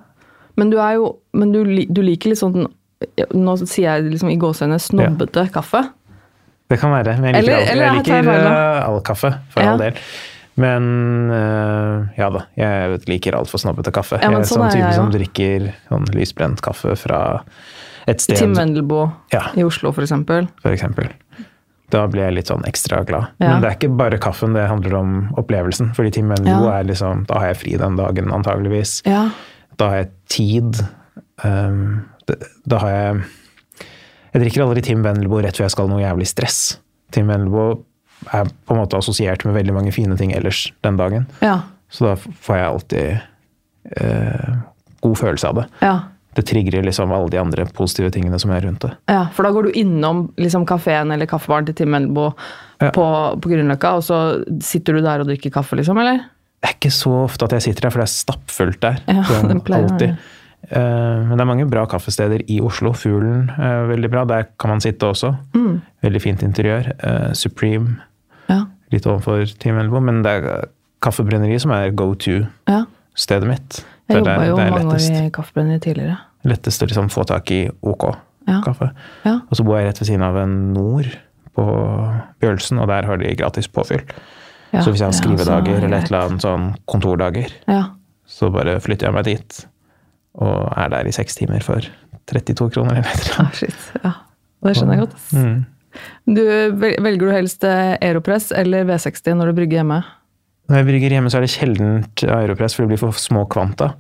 Men 0.56 0.70
du 0.70 0.78
er 0.78 0.94
jo 0.94 1.16
Men 1.34 1.50
du, 1.52 1.64
du 1.64 2.02
liker 2.02 2.30
litt 2.30 2.38
sånn 2.38 2.66
Nå 3.34 3.56
sier 3.68 3.98
jeg 4.00 4.10
liksom 4.12 4.30
i 4.30 4.36
gåseøyne 4.36 4.78
snobbete 4.80 5.50
kaffe. 5.52 5.88
Det 6.68 6.78
kan 6.80 6.90
være. 6.92 7.14
Men 7.20 7.34
jeg 7.34 7.44
liker, 7.44 7.56
Eller- 7.56 7.70
eller 7.72 7.84
jeg 7.84 7.94
liker 8.02 8.28
eh, 8.34 8.86
all 8.88 9.00
kaffe, 9.00 9.30
for 9.50 9.62
Ja. 9.62 9.72
all 9.72 9.78
del. 9.78 9.94
Men 10.58 11.30
uh, 11.30 12.08
ja 12.18 12.28
da, 12.34 12.40
jeg 12.58 13.00
liker 13.06 13.36
altfor 13.38 13.60
snobbete 13.62 13.92
kaffe. 13.94 14.18
Ja, 14.20 14.28
men 14.28 14.40
jeg 14.42 14.48
er 14.48 14.50
sånn 14.50 14.64
sånn 14.64 14.72
type 14.74 14.88
jeg 14.88 14.94
som 14.96 15.10
drikker 15.12 15.68
sånn 15.88 16.08
lysbrent 16.16 16.60
kaffe 16.60 16.96
fra 16.98 17.20
et 18.10 18.20
sted, 18.20 18.36
Tim 18.40 18.54
Wendelboe 18.56 19.12
Ja. 19.32 19.44
i 19.54 19.62
Oslo, 19.62 19.92
for 19.92 20.02
eksempel. 20.02 20.48
for 20.60 20.72
eksempel. 20.74 21.08
Da 21.90 22.06
blir 22.06 22.24
jeg 22.26 22.34
litt 22.34 22.46
sånn 22.50 22.64
ekstra 22.68 23.04
glad. 23.06 23.28
Men 23.40 23.62
det 23.62 23.70
er 23.70 23.76
ikke 23.78 23.96
bare 23.96 24.18
kaffen, 24.18 24.52
det 24.52 24.66
handler 24.68 24.94
om 24.98 25.12
opplevelsen. 25.38 25.94
Fordi 25.96 26.10
Tim 26.12 26.28
Wendelboe 26.28 26.80
er 26.80 26.84
liksom 26.84 27.24
Da 27.26 27.38
har 27.38 27.46
jeg 27.54 27.56
fri 27.56 27.76
den 27.78 27.96
dagen, 27.96 28.28
antageligvis. 28.30 29.02
Ja. 29.06 29.30
Da 29.78 29.88
har 29.88 29.96
jeg 30.02 30.10
tid. 30.28 30.82
Um, 31.44 32.04
da 32.66 32.78
har 32.78 32.90
jeg 32.90 33.22
Jeg 34.38 34.44
drikker 34.46 34.62
aldri 34.68 34.82
Tim 34.86 35.00
Wendelboe 35.02 35.42
rett 35.42 35.58
før 35.58 35.66
jeg 35.66 35.74
skal 35.74 35.88
noe 35.90 35.98
jævlig 36.04 36.28
stress. 36.30 36.58
Tim 37.10 37.26
Wendelboe 37.32 37.80
er 38.34 38.46
på 38.66 38.74
en 38.74 38.78
måte 38.84 38.98
assosiert 38.98 39.42
med 39.46 39.56
veldig 39.58 39.74
mange 39.74 39.90
fine 39.94 40.14
ting 40.18 40.30
ellers 40.36 40.68
den 40.86 40.96
dagen. 41.00 41.26
Ja. 41.42 41.56
Så 41.90 42.06
da 42.06 42.14
får 42.20 42.56
jeg 42.60 42.68
alltid 42.68 43.98
eh, 43.98 44.54
god 45.02 45.18
følelse 45.18 45.50
av 45.50 45.58
det. 45.60 45.66
Ja. 45.82 45.96
Det 46.38 46.44
trigger 46.46 46.82
liksom 46.86 47.10
alle 47.14 47.30
de 47.32 47.40
andre 47.40 47.64
positive 47.74 48.12
tingene 48.14 48.38
som 48.38 48.52
er 48.54 48.62
rundt 48.62 48.84
det. 48.84 48.92
Ja, 49.10 49.24
for 49.34 49.42
da 49.48 49.50
går 49.54 49.68
du 49.70 49.78
innom 49.80 50.28
liksom 50.38 50.66
kafeen 50.68 51.10
eller 51.14 51.26
kaffebaren 51.30 51.66
til 51.66 51.74
Tim 51.80 51.94
Wendelboe 51.96 52.32
Ja. 52.78 52.92
på, 52.94 53.04
på 53.42 53.50
Grünerløkka, 53.50 53.96
og 53.98 54.04
så 54.06 54.18
sitter 54.62 54.94
du 54.94 55.00
der 55.02 55.24
og 55.24 55.26
drikker 55.26 55.50
kaffe, 55.50 55.74
liksom, 55.80 55.98
eller? 55.98 56.20
Det 56.62 56.68
er 56.68 56.76
ikke 56.76 56.92
så 56.94 57.10
ofte 57.24 57.48
at 57.48 57.56
jeg 57.56 57.64
sitter 57.64 57.88
der, 57.88 57.90
for 57.94 58.02
det 58.02 58.06
er 58.06 58.12
stappfullt 58.12 58.78
der. 58.84 59.00
Ja, 59.10 59.24
Sånn 59.26 59.48
det 59.50 59.56
pleier 59.66 59.82
å 59.82 59.88
være 59.88 59.96
alltid. 59.96 60.12
Eh, 60.14 60.37
men 60.70 61.30
det 61.36 61.40
er 61.40 61.48
mange 61.48 61.66
bra 61.70 61.84
kaffesteder 61.88 62.42
i 62.50 62.58
Oslo. 62.60 62.92
Fuglen 62.92 63.48
er 63.58 63.86
veldig 63.88 64.10
bra. 64.12 64.24
Der 64.28 64.48
kan 64.60 64.70
man 64.74 64.80
sitte 64.84 65.06
også. 65.08 65.30
Mm. 65.54 65.80
Veldig 66.04 66.20
fint 66.22 66.42
interiør. 66.42 66.92
Eh, 66.98 67.32
Supreme 67.32 67.96
Ja. 68.48 68.64
litt 68.92 69.06
overfor 69.06 69.44
Team 69.58 69.78
Elbo, 69.78 70.00
men 70.00 70.22
det 70.22 70.32
er 70.44 70.64
kaffebrenneriet 71.02 71.60
som 71.60 71.70
er 71.72 71.90
go 71.90 72.14
to-stedet 72.14 73.42
ja. 73.44 73.48
mitt. 73.48 73.84
Jeg 74.08 74.18
jobba 74.22 74.46
jo 74.46 74.56
mange 74.56 74.82
lettest, 74.84 75.10
år 75.12 75.26
i 75.26 75.30
kaffebrenneri 75.30 75.80
tidligere. 75.84 76.18
lettest 76.44 76.82
å 76.82 76.86
liksom 76.88 77.08
få 77.12 77.24
tak 77.26 77.50
i 77.50 77.68
OK 77.82 78.14
Ja. 78.48 78.60
kaffe. 78.64 78.90
Ja. 79.24 79.40
Og 79.50 79.56
så 79.56 79.64
bor 79.64 79.76
jeg 79.76 79.86
rett 79.88 79.98
ved 80.00 80.06
siden 80.08 80.22
av 80.22 80.36
en 80.36 80.72
Nord 80.72 81.10
på 81.54 81.64
Bjølsen, 82.40 82.78
og 82.80 82.88
der 82.88 83.04
har 83.04 83.16
de 83.20 83.34
gratis 83.36 83.66
påfyll. 83.68 84.00
Ja, 84.72 84.80
så 84.80 84.90
hvis 84.92 85.00
jeg 85.00 85.08
har 85.08 85.12
er 85.12 85.20
skrivedager 85.20 85.84
eller 85.84 85.98
et 85.98 86.10
eller 86.10 86.28
annet 86.28 86.40
sånn 86.44 86.74
kontordager, 86.86 87.52
Ja. 87.68 87.84
så 88.26 88.50
bare 88.52 88.80
flytter 88.80 89.06
jeg 89.08 89.14
meg 89.14 89.24
dit. 89.24 89.66
Og 90.38 90.68
er 90.78 90.92
der 90.92 91.08
i 91.08 91.12
seks 91.14 91.34
timer 91.38 91.62
for 91.64 91.82
32 92.30 92.70
kroner 92.74 93.00
eller 93.00 93.10
eller 93.14 93.40
Ah, 93.42 93.50
shit. 93.56 93.90
Ja. 94.04 94.12
Det 94.64 94.76
skjønner 94.76 94.98
jeg 94.98 95.06
godt. 95.06 95.16
Mm. 95.32 95.58
Du, 96.28 96.42
velger 96.76 97.18
du 97.22 97.30
helst 97.32 97.64
eh, 97.66 97.96
Aeropress 98.04 98.52
eller 98.54 98.84
V60 98.86 99.34
når 99.38 99.50
du 99.50 99.56
brygger 99.58 99.80
hjemme? 99.80 100.02
Når 100.68 100.76
jeg 100.76 100.86
brygger 100.90 101.14
hjemme, 101.16 101.30
så 101.32 101.38
er 101.38 101.46
det 101.46 101.50
sjeldent 101.54 102.22
aeropress, 102.28 102.74
for 102.76 102.84
det 102.84 102.90
blir 102.92 103.00
for 103.00 103.16
små 103.16 103.46
kvanta. 103.48 103.92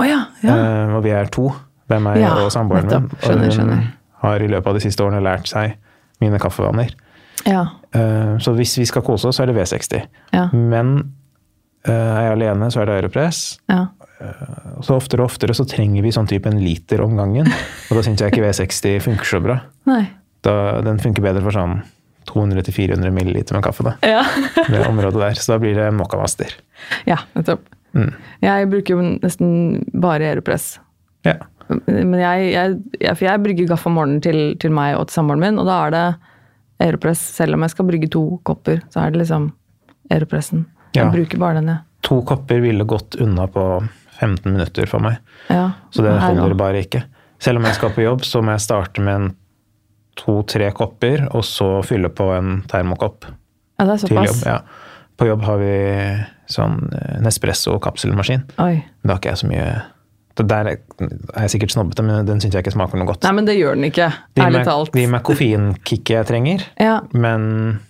Oh, 0.00 0.02
ja, 0.08 0.24
ja. 0.42 0.56
Uh, 0.88 0.96
og 0.98 1.04
vi 1.04 1.12
er 1.14 1.28
to. 1.30 1.46
Hvem 1.90 2.08
er 2.10 2.18
Ja, 2.18 2.32
og 2.42 2.50
samboeren 2.52 2.88
min. 2.90 3.06
Skjønner, 3.22 3.46
og 3.52 3.70
hun 3.70 3.84
har 4.24 4.42
i 4.42 4.48
løpet 4.50 4.66
av 4.72 4.74
de 4.74 4.82
siste 4.82 5.04
årene 5.04 5.20
lært 5.22 5.46
seg 5.48 5.76
mine 6.20 6.40
kaffevaner. 6.42 6.90
ja. 7.46 7.66
Uh, 7.94 8.36
så 8.38 8.52
hvis 8.54 8.76
vi 8.78 8.84
skal 8.86 9.02
kose 9.02 9.28
oss, 9.28 9.36
så 9.38 9.42
er 9.42 9.50
det 9.52 9.56
V60. 9.56 10.02
Ja. 10.34 10.48
Men 10.52 10.92
uh, 11.88 11.92
er 11.94 12.26
jeg 12.26 12.32
alene, 12.36 12.68
så 12.70 12.82
er 12.82 12.90
det 12.90 12.98
aeropress. 13.00 13.60
ja. 13.70 13.86
Og 14.76 14.84
så 14.84 14.96
oftere 14.96 15.22
og 15.24 15.30
oftere 15.30 15.54
så 15.56 15.64
trenger 15.68 16.02
vi 16.04 16.12
sånn 16.12 16.28
type 16.28 16.48
en 16.50 16.60
liter 16.60 17.00
om 17.04 17.14
gangen. 17.16 17.46
Og 17.90 17.96
da 17.96 18.02
syns 18.04 18.20
jeg 18.20 18.32
ikke 18.34 18.44
V60 18.46 19.00
funker 19.06 19.24
så 19.28 19.40
bra. 19.44 19.58
Da, 20.44 20.54
den 20.84 21.00
funker 21.02 21.24
bedre 21.24 21.42
for 21.44 21.56
sånn 21.56 21.78
200-400 22.30 23.10
milliliter 23.12 23.56
med 23.56 23.64
kaffe. 23.64 23.82
da, 23.86 23.94
Ja. 24.06 24.22
det 24.70 24.82
området 24.88 25.20
der. 25.20 25.34
Så 25.40 25.54
da 25.54 25.58
blir 25.62 25.74
det 25.78 25.88
mokkamaster. 25.96 26.52
ja, 27.08 27.16
nettopp. 27.34 27.64
Mm. 27.96 28.12
Jeg 28.44 28.68
bruker 28.70 28.94
jo 28.94 29.02
nesten 29.18 29.48
bare 30.00 30.28
Aeropress. 30.30 30.76
Ja. 31.26 31.34
Men 31.86 32.14
jeg, 32.20 32.50
jeg, 32.52 32.76
jeg, 33.00 33.16
for 33.18 33.26
jeg 33.26 33.42
brygger 33.44 33.68
kaffe 33.72 33.88
om 33.90 33.96
morgenen 33.98 34.20
til, 34.22 34.40
til 34.62 34.70
meg 34.74 34.96
og 34.98 35.08
til 35.08 35.16
samboeren 35.20 35.42
min, 35.42 35.58
og 35.58 35.66
da 35.68 35.78
er 35.88 35.94
det 35.96 36.04
Aeropress. 36.86 37.22
Selv 37.36 37.54
om 37.58 37.64
jeg 37.66 37.72
skal 37.74 37.88
brygge 37.90 38.08
to 38.14 38.22
kopper, 38.46 38.80
så 38.94 39.02
er 39.04 39.10
det 39.14 39.24
liksom 39.24 39.50
Aeropressen. 40.10 40.66
Jeg 40.94 41.04
Ja. 41.06 41.10
bruker 41.14 41.38
bare 41.38 41.58
den, 41.60 41.68
jeg. 41.72 41.82
To 42.08 42.22
kopper 42.26 42.62
ville 42.62 42.86
gått 42.88 43.14
unna 43.22 43.44
på 43.46 43.64
15 44.20 44.52
minutter 44.52 44.86
for 44.90 45.00
meg. 45.04 45.18
Ja. 45.48 45.70
Så 45.90 46.02
det 46.04 46.14
holder 46.20 46.54
bare 46.60 46.82
ikke. 46.84 47.04
Selv 47.40 47.56
om 47.60 47.64
jeg 47.64 47.74
skal 47.78 47.90
på 47.96 48.02
jobb, 48.04 48.24
så 48.28 48.42
må 48.44 48.52
jeg 48.52 48.60
starte 48.66 49.00
med 49.04 49.14
en 49.16 49.30
to-tre 50.20 50.68
kopper, 50.76 51.22
og 51.34 51.44
så 51.46 51.78
fylle 51.86 52.10
på 52.12 52.26
en 52.36 52.62
termokopp 52.68 53.24
Ja, 53.80 53.86
det 53.86 53.94
er 53.94 54.02
såpass. 54.02 54.28
jobb. 54.28 54.42
Ja. 54.46 54.58
På 55.16 55.26
jobb 55.28 55.42
har 55.44 55.58
vi 55.60 55.70
sånn 56.50 56.76
eh, 56.96 57.16
Nespresso-kapselmaskin. 57.24 58.42
Men 58.58 58.82
da 59.04 59.14
har 59.14 59.20
ikke 59.22 59.32
jeg 59.34 59.40
så 59.44 59.48
mye 59.48 59.70
Der 60.40 60.68
er 60.70 60.78
er 60.78 61.42
jeg 61.44 61.50
sikkert 61.54 61.72
snobbete, 61.74 62.02
men 62.06 62.24
den 62.28 62.40
syns 62.40 62.54
jeg 62.54 62.62
ikke 62.64 62.72
smaker 62.72 62.96
noe 63.00 63.06
godt. 63.10 63.22
Nei, 63.26 63.32
men 63.36 63.44
det 63.48 63.56
gjør 63.58 63.74
den 63.76 63.84
ikke. 63.90 64.06
de 64.36 64.42
Ærlig 64.44 64.62
talt. 64.64 64.92
Det 64.94 65.02
gir 65.02 65.10
meg 65.12 65.22
koffeinkicket 65.26 66.14
jeg 66.16 66.26
trenger, 66.30 66.62
Ja. 66.80 67.00
men 67.12 67.80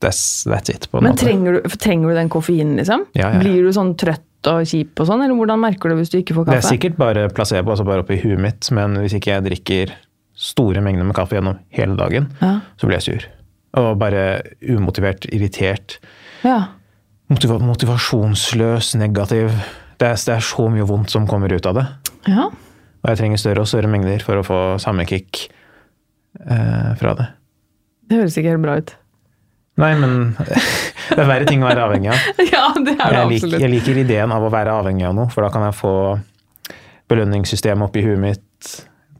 that's, 0.00 0.46
that's 0.46 0.70
it. 0.72 0.88
på 0.90 0.98
en 0.98 1.04
Men 1.04 1.12
måte. 1.12 1.24
trenger 1.26 1.52
du, 1.62 1.68
trenger 1.76 2.08
du 2.08 2.14
den 2.14 2.28
koffeinen, 2.32 2.76
liksom? 2.80 3.04
Ja, 3.14 3.28
ja, 3.28 3.32
ja. 3.34 3.38
Blir 3.40 3.62
du 3.66 3.72
sånn 3.76 3.94
trøtt 3.96 4.25
og 4.46 4.66
kjip 4.68 5.00
og 5.00 5.06
sånn, 5.08 5.22
eller 5.24 5.34
hvordan 5.38 5.58
merker 5.62 5.88
du 5.90 5.96
hvis 5.96 6.10
du 6.12 6.18
ikke 6.20 6.34
får 6.36 6.44
kaffe? 6.46 6.56
Det 6.56 6.64
er 6.64 6.68
sikkert 6.76 6.96
bare 7.00 7.28
placebo, 7.34 7.70
altså 7.72 7.86
bare 7.88 8.04
oppi 8.04 8.18
huet 8.22 8.38
mitt, 8.38 8.68
men 8.76 8.94
hvis 9.02 9.14
ikke 9.16 9.32
jeg 9.32 9.44
drikker 9.48 9.94
store 10.36 10.82
mengder 10.84 11.04
med 11.08 11.16
kaffe 11.16 11.34
gjennom 11.38 11.58
hele 11.74 11.96
dagen, 11.96 12.28
Ja. 12.42 12.60
så 12.76 12.86
blir 12.86 12.98
jeg 13.00 13.02
sur. 13.08 13.26
Og 13.80 13.98
bare 13.98 14.42
umotivert, 14.68 15.26
irritert. 15.32 15.98
Ja. 16.44 16.68
Motiva 17.28 17.58
motivasjonsløs, 17.58 18.94
negativ. 19.00 19.50
Det 19.98 20.06
er, 20.12 20.14
det 20.14 20.34
er 20.36 20.44
så 20.44 20.68
mye 20.70 20.86
vondt 20.86 21.10
som 21.10 21.26
kommer 21.26 21.52
ut 21.52 21.66
av 21.66 21.74
det. 21.80 21.86
ja. 22.28 22.50
Og 23.06 23.10
jeg 23.12 23.18
trenger 23.20 23.38
større 23.38 23.60
og 23.62 23.68
større 23.70 23.86
mengder 23.86 24.18
for 24.24 24.34
å 24.40 24.42
få 24.42 24.56
samme 24.82 25.04
kick 25.06 25.44
eh, 26.42 26.94
fra 26.98 27.12
det. 27.14 27.26
Det 28.08 28.16
høres 28.18 28.36
ikke 28.40 28.50
helt 28.50 28.62
bra 28.64 28.76
ut. 28.80 28.90
Nei, 29.76 29.90
men 30.00 30.34
det 30.40 31.18
er 31.20 31.28
verre 31.28 31.44
ting 31.48 31.60
å 31.62 31.68
være 31.68 31.82
avhengig 31.84 32.08
av. 32.14 32.16
ja, 32.54 32.62
det 32.78 32.94
er 32.94 32.96
det 32.96 32.96
Jeg, 32.96 32.96
absolutt. 32.96 33.34
absolutt. 33.36 33.60
jeg 33.60 33.70
liker 33.74 33.98
ideen 34.04 34.32
av 34.32 34.46
å 34.46 34.50
være 34.54 34.72
avhengig 34.72 35.04
av 35.08 35.14
noe, 35.18 35.28
for 35.34 35.44
da 35.44 35.50
kan 35.52 35.66
jeg 35.68 35.76
få 35.76 35.92
belønningssystemet 37.12 37.86
oppi 37.88 38.02
huet 38.06 38.18
mitt 38.22 38.72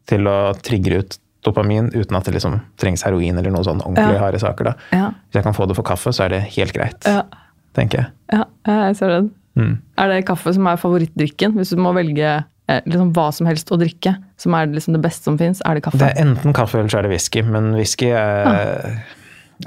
til 0.08 0.26
å 0.30 0.36
trigge 0.64 1.00
ut 1.02 1.18
dopamin 1.46 1.92
uten 1.94 2.16
at 2.18 2.26
det 2.26 2.34
liksom 2.34 2.56
trengs 2.80 3.04
heroin 3.06 3.36
eller 3.38 3.52
noen 3.54 3.66
sånn 3.68 3.82
ordentlig 3.84 4.16
Ja. 4.16 4.22
harde 4.24 4.40
saker. 4.42 4.64
da. 4.64 4.74
Ja. 4.92 5.10
Hvis 5.28 5.38
jeg 5.38 5.44
kan 5.46 5.54
få 5.54 5.68
det 5.68 5.76
for 5.78 5.86
kaffe, 5.86 6.10
så 6.14 6.24
er 6.24 6.28
det 6.34 6.40
helt 6.56 6.72
greit, 6.74 7.04
Ja. 7.06 7.22
tenker 7.74 7.98
jeg. 8.00 8.06
ja, 8.32 8.44
jeg 8.66 8.96
ser 8.96 9.08
den. 9.08 9.30
Mm. 9.56 9.78
Er 9.98 10.08
det 10.08 10.26
kaffe 10.26 10.52
som 10.54 10.66
er 10.66 10.76
favorittdrikken? 10.76 11.54
Hvis 11.54 11.70
du 11.70 11.76
må 11.76 11.92
velge 11.94 12.44
eh, 12.68 12.80
liksom 12.84 13.12
hva 13.14 13.32
som 13.32 13.46
helst 13.46 13.70
å 13.70 13.78
drikke, 13.78 14.16
som 14.36 14.54
er 14.54 14.66
liksom 14.66 14.92
det 14.92 15.02
beste 15.02 15.22
som 15.24 15.38
fins, 15.38 15.62
er 15.64 15.74
det 15.74 15.82
kaffe? 15.84 15.98
Det 15.98 16.10
er 16.16 16.24
enten 16.26 16.52
kaffe 16.52 16.78
eller 16.80 16.88
så 16.90 16.98
er 16.98 17.02
det 17.06 17.10
whisky, 17.14 17.42
men 17.42 17.72
whisky 17.74 18.10
er, 18.10 19.04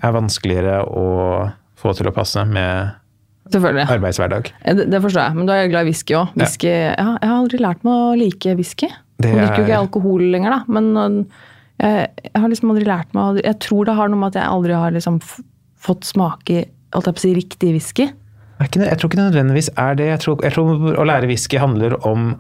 er 0.03 0.15
vanskeligere 0.15 0.79
å 0.86 1.05
få 1.79 1.93
til 1.98 2.10
å 2.10 2.15
passe 2.15 2.43
med 2.46 2.96
arbeidshverdag. 3.55 4.51
Det, 4.77 4.86
det 4.91 5.00
forstår 5.01 5.24
jeg, 5.29 5.36
men 5.39 5.48
da 5.50 5.55
er 5.55 5.63
jeg 5.65 5.72
glad 5.74 5.88
i 5.88 5.89
whisky 5.89 6.15
òg. 6.19 6.34
Ja. 6.38 6.46
Jeg, 6.46 6.96
jeg 6.96 7.29
har 7.29 7.38
aldri 7.39 7.62
lært 7.63 7.86
meg 7.88 7.93
å 7.93 8.12
like 8.19 8.55
whisky. 8.60 8.89
Det 9.19 9.31
Nå 9.34 9.39
drikker 9.41 9.63
jo 9.63 9.65
ikke 9.67 9.74
er- 9.77 9.84
alkohol 9.84 10.22
lenger, 10.36 10.53
da, 10.53 10.60
men 10.77 10.91
øh, 10.96 11.15
jeg, 11.81 12.10
jeg 12.29 12.41
har 12.43 12.51
liksom 12.51 12.72
aldri 12.74 12.86
lært 12.88 13.13
meg 13.15 13.39
Jeg 13.43 13.58
tror 13.63 13.88
det 13.89 13.96
har 13.98 14.12
noe 14.12 14.19
med 14.22 14.31
at 14.34 14.39
jeg 14.41 14.51
aldri 14.53 14.75
har 14.75 14.91
liksom 14.96 15.19
fått 15.79 16.08
smake 16.08 16.65
alt 16.96 17.05
jeg 17.10 17.15
på 17.15 17.22
å 17.22 17.24
si, 17.25 17.34
riktig 17.38 17.74
whisky. 17.75 18.08
Er 18.60 18.67
jeg 18.67 18.98
tror 19.00 19.08
ikke 19.10 19.19
det 19.22 19.27
nødvendigvis 19.29 19.69
er 19.79 19.93
det. 19.96 20.08
Jeg 20.10 20.19
tror, 20.25 20.39
jeg 20.43 20.51
tror 20.55 20.98
å 21.00 21.05
lære 21.08 21.29
whisky 21.29 21.60
handler 21.62 21.96
om 22.08 22.34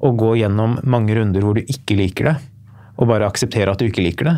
å 0.00 0.12
gå 0.16 0.30
gjennom 0.40 0.78
mange 0.88 1.12
runder 1.18 1.44
hvor 1.44 1.58
du 1.58 1.66
ikke 1.68 1.96
liker 1.98 2.30
det, 2.30 2.36
og 2.96 3.10
bare 3.10 3.26
akseptere 3.28 3.68
at 3.74 3.80
du 3.82 3.84
ikke 3.90 4.04
liker 4.06 4.30
det, 4.30 4.36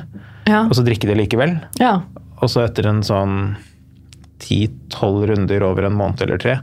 Ja. 0.51 0.65
og 0.67 0.75
så 0.75 0.83
drikke 0.83 1.07
det 1.07 1.17
likevel. 1.21 1.57
ja. 1.79 2.01
Og 2.43 2.51
så 2.51 2.65
etter 2.67 2.89
en 2.91 3.03
sånn 3.07 3.37
10-12 4.43 5.27
runder 5.31 5.63
over 5.67 5.87
en 5.87 5.95
måned 5.97 6.23
eller 6.25 6.41
tre, 6.43 6.57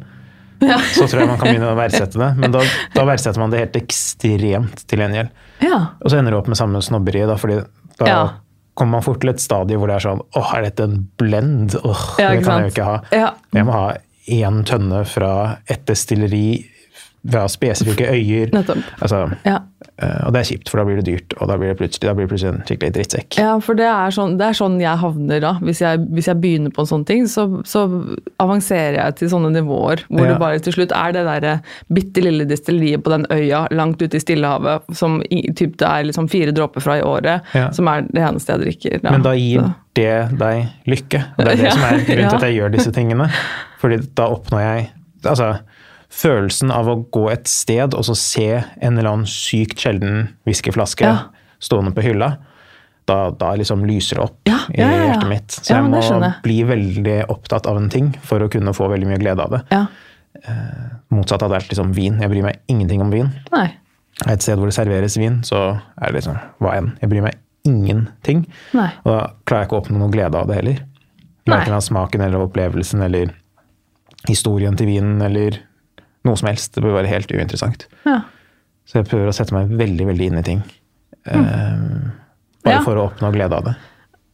så 0.59 1.05
tror 1.07 1.21
jeg 1.21 1.29
man 1.29 1.39
kan 1.39 1.47
begynne 1.53 1.69
å 1.71 1.77
verdsette 1.79 2.19
det. 2.19 2.29
Men 2.41 2.51
da, 2.51 2.63
da 2.97 3.05
verdsetter 3.07 3.39
man 3.39 3.53
det 3.53 3.61
helt 3.63 3.77
ekstremt 3.79 4.83
til 4.89 5.03
gjengjeld. 5.05 5.31
ja. 5.63 5.79
Og 6.03 6.11
så 6.11 6.19
ender 6.19 6.35
det 6.35 6.41
opp 6.41 6.49
med 6.51 6.59
samme 6.59 6.81
snobberi, 6.83 7.23
da, 7.29 7.37
fordi 7.39 7.61
da 7.99 8.07
Ja. 8.09 8.19
kommer 8.79 8.97
man 8.99 9.03
fort 9.07 9.21
til 9.23 9.31
et 9.31 9.39
stadie 9.43 9.75
hvor 9.79 9.87
det 9.91 9.97
er 9.97 10.05
sånn 10.05 10.21
Åh, 10.39 10.51
er 10.55 10.61
dette 10.69 10.85
en 10.87 10.99
blend? 11.19 11.75
Åh, 11.83 12.03
Ja, 12.19 12.29
det 12.31 12.43
kan 12.43 12.45
kan 12.45 12.61
jeg 12.63 12.69
jo 12.69 12.73
ikke 12.75 12.89
ha. 12.89 12.97
Ja. 13.15 13.31
Jeg 13.55 13.65
må 13.67 13.71
ha 13.75 13.87
én 14.29 14.59
tønne 14.67 15.01
fra 15.09 15.31
et 15.67 15.85
destilleri 15.89 16.65
fra 17.29 17.47
spesifikke 17.51 18.05
øyer. 18.07 18.49
Altså, 19.01 19.29
Ja. 19.45 19.57
eh, 20.01 20.25
og 20.25 20.33
det 20.33 20.39
er 20.39 20.47
kjipt, 20.55 20.69
for 20.69 20.77
da 20.79 20.85
blir 20.85 20.95
det 21.01 21.05
dyrt, 21.05 21.33
og 21.41 21.47
da 21.49 21.57
blir 21.57 21.73
det 21.73 21.77
plutselig, 21.77 22.07
da 22.07 22.13
blir 22.13 22.27
det 22.27 22.31
plutselig 22.31 22.53
en 22.55 22.63
skikkelig 22.65 22.93
drittsekk. 22.95 23.37
Ja, 23.37 23.59
for 23.59 23.73
det 23.75 23.85
er, 23.85 24.09
sånn, 24.15 24.37
det 24.37 24.45
er 24.47 24.53
sånn 24.53 24.79
jeg 24.79 24.97
havner 24.97 25.41
da. 25.41 25.53
Hvis 25.61 25.81
jeg, 25.81 25.99
hvis 26.15 26.25
jeg 26.31 26.39
begynner 26.39 26.71
på 26.71 26.79
en 26.85 26.85
sånn 26.93 27.05
ting, 27.05 27.25
så, 27.27 27.61
så 27.67 27.83
avanserer 28.39 28.97
jeg 29.03 29.15
til 29.19 29.29
sånne 29.33 29.51
nivåer 29.51 30.05
hvor 30.09 30.25
Ja. 30.25 30.31
det 30.33 30.39
bare 30.39 30.59
til 30.59 30.73
slutt 30.73 30.91
er 30.95 31.11
det 31.11 31.25
derre 31.27 31.61
bitte 31.91 32.21
lille 32.23 32.45
destilleriet 32.47 33.03
på 33.03 33.09
den 33.11 33.25
øya 33.29 33.67
langt 33.71 34.01
ute 34.01 34.15
i 34.15 34.19
Stillehavet 34.23 34.83
som 34.95 35.21
i, 35.29 35.51
typ, 35.51 35.75
det 35.77 35.87
er 35.87 36.03
liksom 36.07 36.29
fire 36.29 36.51
dråper 36.55 36.81
fra 36.81 36.97
i 36.99 37.01
året, 37.01 37.41
Ja. 37.53 37.69
som 37.71 37.87
er 37.87 38.01
det 38.01 38.21
eneste 38.23 38.47
jeg 38.55 38.61
drikker. 38.65 39.03
Men 39.03 39.21
da 39.21 39.31
gir 39.35 39.59
Så- 39.61 39.73
det 39.95 40.37
deg 40.39 40.67
lykke. 40.87 41.23
Og 41.37 41.45
det 41.45 41.59
er 41.59 41.63
det 41.63 41.71
som 41.75 41.83
er 41.83 41.99
grunnen 42.05 42.29
til 42.29 42.35
at 42.37 42.41
jeg 42.47 42.55
gjør 42.61 42.71
disse 42.71 42.91
tingene. 42.91 43.29
Fordi 43.81 43.97
da 44.15 44.27
oppnår 44.29 44.61
jeg 44.61 44.89
Altså, 45.25 45.59
følelsen 46.09 46.71
av 46.73 46.87
å 46.89 46.95
gå 47.13 47.27
et 47.31 47.47
sted 47.47 47.93
og 47.93 48.05
så 48.07 48.15
se 48.17 48.47
en 48.81 48.97
eller 48.97 49.09
annen 49.11 49.29
sykt 49.29 49.77
sjelden 49.83 50.29
whiskyflaske 50.47 51.05
Ja. 51.05 51.17
stående 51.61 51.91
på 51.93 52.01
hylla, 52.01 52.37
da, 53.09 53.29
da 53.31 53.51
liksom 53.57 53.85
lyser 53.85 54.17
det 54.19 54.23
opp 54.23 54.49
Ja, 54.49 54.59
i 54.73 54.81
ja. 54.81 54.89
hjertet 54.89 55.29
mitt. 55.29 55.51
Så 55.51 55.73
jeg 55.75 55.83
må 55.89 56.31
bli 56.43 56.59
veldig 56.63 57.17
opptatt 57.29 57.65
av 57.69 57.77
en 57.77 57.89
ting 57.89 58.11
for 58.23 58.39
å 58.41 58.49
kunne 58.49 58.73
få 58.73 58.89
veldig 58.91 59.07
mye 59.09 59.21
glede 59.21 59.41
av 59.45 59.51
det. 59.51 59.61
Ja. 59.73 59.85
Motsatt 61.09 61.41
det 61.41 61.57
er 61.57 61.67
liksom 61.71 61.93
vin. 61.95 62.19
Jeg 62.21 62.29
bryr 62.31 62.45
meg 62.45 62.59
ingenting 62.69 63.01
om 63.01 63.09
vin. 63.13 63.31
Nei. 63.51 63.67
Et 64.27 64.41
sted 64.43 64.59
hvor 64.59 64.69
det 64.69 64.75
serveres 64.75 65.15
vin, 65.17 65.39
så 65.47 65.79
er 65.97 66.11
det 66.11 66.19
liksom 66.19 66.37
hva 66.61 66.75
enn. 66.77 66.91
Jeg 67.01 67.09
bryr 67.11 67.25
meg 67.25 67.37
ingenting. 67.67 68.45
Nei. 68.77 68.89
Og 69.05 69.09
da 69.13 69.19
klarer 69.45 69.63
jeg 69.65 69.69
ikke 69.69 69.77
å 69.77 69.81
oppnå 69.83 69.99
noe 70.01 70.13
glede 70.13 70.37
av 70.39 70.47
det 70.49 70.59
heller. 70.59 70.83
Verken 71.49 71.73
av 71.79 71.81
smaken 71.81 72.21
eller 72.21 72.45
opplevelsen 72.45 73.01
eller 73.07 73.31
historien 74.27 74.75
til 74.77 74.89
vinen 74.91 75.21
eller 75.25 75.57
noe 76.29 76.39
som 76.39 76.49
helst. 76.51 76.73
Det 76.75 76.83
bør 76.85 76.95
være 76.99 77.11
helt 77.11 77.31
uinteressant. 77.33 77.87
Ja. 78.07 78.21
Så 78.89 78.99
jeg 79.01 79.09
prøver 79.09 79.29
å 79.29 79.35
sette 79.35 79.53
meg 79.55 79.69
veldig 79.79 80.07
veldig 80.09 80.27
inn 80.31 80.39
i 80.41 80.45
ting. 80.45 80.61
Eh, 81.29 81.83
bare 82.63 82.77
Ja. 82.79 82.81
for 82.85 82.95
å 82.97 83.09
oppnå 83.09 83.31
glede 83.35 83.57
av 83.57 83.65
det. 83.69 83.75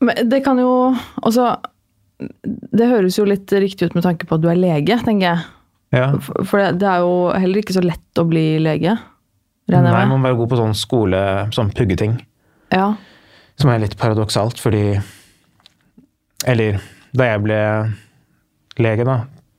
Men 0.05 0.29
det 0.29 0.43
kan 0.45 0.57
jo 0.59 0.95
Altså, 1.23 1.55
Det 2.71 2.87
høres 2.87 3.17
jo 3.17 3.25
litt 3.25 3.47
riktig 3.51 3.87
ut 3.89 3.95
med 3.95 4.03
tanke 4.05 4.25
på 4.27 4.35
at 4.35 4.41
du 4.41 4.47
er 4.47 4.55
lege, 4.55 4.95
tenker 5.03 5.33
jeg. 5.35 5.45
Ja. 5.91 6.11
For 6.45 6.59
det 6.59 6.79
det 6.79 6.87
er 6.87 6.99
jo 7.03 7.31
heller 7.33 7.59
ikke 7.61 7.75
så 7.75 7.83
lett 7.83 8.19
å 8.21 8.27
bli 8.27 8.57
lege, 8.59 8.97
Nei, 9.67 9.81
man 9.81 10.21
må 10.21 10.27
være 10.29 10.37
god 10.37 10.49
på 10.51 10.57
sånn 10.59 10.75
skole, 10.77 11.19
sånn 11.51 11.71
puggeting. 11.73 12.19
Ja. 12.71 12.93
Som 13.57 13.71
er 13.71 13.79
litt 13.81 13.97
paradoksalt, 13.97 14.59
fordi 14.61 15.01
Eller 16.45 16.79
da 17.15 17.23
jeg 17.31 17.41
ble 17.41 17.59
lege, 18.77 19.05
da. 19.07 19.15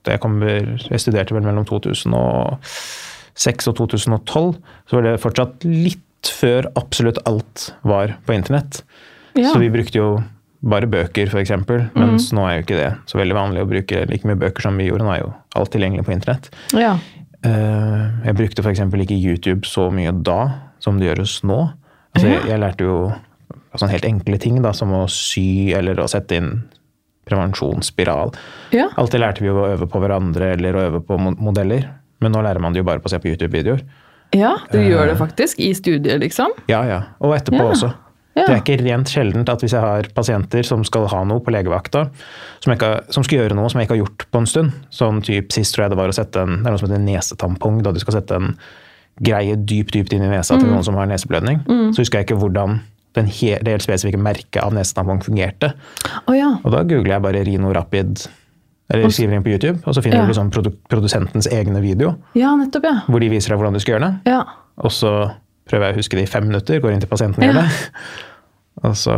Jeg, 0.09 0.21
kommer, 0.23 0.73
jeg 0.91 1.03
studerte 1.03 1.35
vel 1.37 1.47
mellom 1.47 1.67
2006 1.69 3.71
og 3.71 3.77
2012. 3.81 4.57
Så 4.91 4.99
var 4.99 5.07
det 5.09 5.17
fortsatt 5.23 5.67
litt 5.69 6.03
før 6.27 6.67
absolutt 6.79 7.21
alt 7.29 7.69
var 7.87 8.17
på 8.27 8.35
internett. 8.35 8.81
Ja. 9.37 9.53
Så 9.53 9.61
vi 9.63 9.69
brukte 9.71 10.01
jo 10.01 10.09
bare 10.67 10.89
bøker, 10.91 11.29
f.eks. 11.31 11.53
Mens 11.95 12.31
nå 12.35 12.47
er 12.49 12.57
jo 12.59 12.65
ikke 12.65 12.79
det 12.81 12.89
så 13.11 13.21
veldig 13.21 13.37
vanlig 13.37 13.63
å 13.63 13.69
bruke 13.71 14.01
like 14.11 14.27
mye 14.27 14.41
bøker 14.41 14.65
som 14.65 14.79
vi 14.81 14.89
gjorde. 14.89 15.05
Nå 15.07 15.13
er 15.15 15.21
jo 15.23 15.31
alt 15.61 15.71
tilgjengelig 15.75 16.07
på 16.09 16.15
internett. 16.17 16.51
ja. 16.75 16.97
Eh, 17.47 18.05
Jeg 18.27 18.35
brukte 18.35 18.63
f.eks. 18.65 18.81
ikke 18.81 19.19
YouTube 19.21 19.69
så 19.69 19.91
mye 19.95 20.11
da 20.25 20.39
som 20.83 20.97
det 20.99 21.11
gjøres 21.11 21.37
nå. 21.47 21.59
Altså, 22.17 22.31
jeg, 22.33 22.41
jeg 22.49 22.59
lærte 22.63 22.87
jo 22.89 22.97
sånn 23.77 23.93
helt 23.93 24.07
enkle 24.09 24.39
ting, 24.41 24.57
da, 24.65 24.73
som 24.75 24.91
å 24.97 25.03
sy 25.13 25.69
eller 25.77 26.01
å 26.01 26.09
sette 26.09 26.39
inn 26.41 26.51
prevensjonsspiral. 27.27 28.35
Ja. 28.75 28.89
Alt 28.97 29.13
det 29.15 29.21
lærte 29.23 29.43
vi 29.45 29.51
jo 29.51 29.59
å 29.63 29.69
øve 29.75 29.89
på 29.91 30.01
hverandre 30.03 30.53
eller 30.57 30.77
å 30.79 30.85
øve 30.91 31.03
på 31.07 31.19
modeller. 31.21 31.89
Men 32.23 32.33
nå 32.33 32.43
lærer 32.47 32.63
man 32.63 32.73
det 32.75 32.81
jo 32.83 32.89
bare 32.89 33.03
på 33.03 33.11
å 33.11 33.13
se 33.13 33.19
på 33.23 33.29
YouTube-videoer. 33.33 33.83
ja, 34.35 34.57
du 34.73 34.79
gjør 34.83 35.07
det 35.07 35.19
faktisk 35.21 35.61
i 35.63 35.71
studiet, 35.75 36.19
liksom. 36.21 36.51
Ja, 36.69 36.83
ja. 36.85 37.03
Og 37.21 37.35
etterpå 37.37 37.63
Ja. 37.63 37.71
også. 37.73 37.93
Ja. 38.37 38.45
Det 38.47 38.53
er 38.55 38.61
ikke 38.61 38.85
rent 38.85 39.09
sjeldent 39.09 39.49
at 39.49 39.61
hvis 39.63 39.73
jeg 39.73 39.81
har 39.81 40.03
pasienter 40.15 40.63
som 40.67 40.83
skal 40.85 41.07
ha 41.09 41.23
noe 41.25 41.41
på 41.41 41.51
legevakta, 41.55 42.11
som, 42.61 42.73
har- 42.77 43.05
som 43.09 43.23
skal 43.25 43.39
gjøre 43.39 43.55
noe 43.57 43.71
som 43.71 43.81
jeg 43.81 43.89
ikke 43.89 43.97
har 43.97 44.05
gjort 44.05 44.27
på 44.31 44.39
en 44.39 44.47
stund, 44.47 44.73
sånn 44.91 45.23
typ 45.25 45.53
sist 45.53 45.75
tror 45.75 45.85
jeg 45.87 45.91
det 45.91 45.97
var 45.97 46.09
å 46.09 46.15
sette 46.15 46.37
en, 46.43 46.59
det 46.63 46.67
er 46.67 46.71
noe 46.75 46.79
som 46.79 46.89
heter 46.91 47.05
nesetampong, 47.07 47.83
da 47.83 47.93
du 47.93 47.99
skal 48.01 48.13
sette 48.21 48.33
en 48.37 48.55
greie 49.23 49.57
dypt, 49.57 49.93
dypt 49.93 50.13
inn 50.13 50.23
i 50.23 50.29
nesa 50.29 50.55
Mm. 50.55 50.61
til 50.61 50.69
noen 50.69 50.85
som 50.85 50.95
har 50.97 51.07
neseblødning, 51.07 51.65
så 51.95 51.97
husker 52.03 52.19
jeg 52.21 52.27
ikke 52.27 52.39
hvordan 52.41 52.81
den 53.17 53.27
he, 53.33 53.55
det 53.59 53.73
helt 53.75 53.85
spesifikke 53.87 54.21
merket 54.21 54.61
av 54.63 54.75
nesetampong 54.77 55.23
fungerte. 55.25 55.73
Oh, 56.27 56.35
ja. 56.37 56.53
Og 56.63 56.71
da 56.75 56.83
googler 56.87 57.17
jeg 57.17 57.25
bare 57.25 57.43
Rino 57.49 57.73
Rapid, 57.75 58.27
eller 58.93 59.11
skriver 59.11 59.35
inn 59.39 59.43
på 59.47 59.51
YouTube, 59.57 59.81
og 59.85 59.97
så 59.97 60.03
finner 60.05 60.21
Ja. 60.21 60.27
du 60.29 60.33
liksom 60.35 60.53
produ 60.55 60.71
produsentens 60.93 61.49
egne 61.51 61.81
video, 61.83 62.15
Ja, 62.39 62.53
nettopp, 62.57 62.85
ja. 62.87 62.95
hvor 63.09 63.21
de 63.25 63.29
viser 63.33 63.51
deg 63.55 63.59
hvordan 63.59 63.75
du 63.75 63.81
skal 63.83 63.97
gjøre 63.97 64.07
det. 64.13 64.33
Ja. 64.37 64.45
Og 64.79 64.93
så 64.95 65.13
prøver 65.67 65.89
jeg 65.89 65.97
å 65.97 65.99
huske 65.99 66.17
det 66.21 66.23
i 66.29 66.31
fem 66.31 66.47
minutter, 66.47 66.79
går 66.81 66.93
inn 66.95 67.01
til 67.03 67.09
pasienten 67.11 67.43
og 67.43 67.49
gjør 67.51 67.63
det. 67.65 67.69
Altså, 68.85 69.13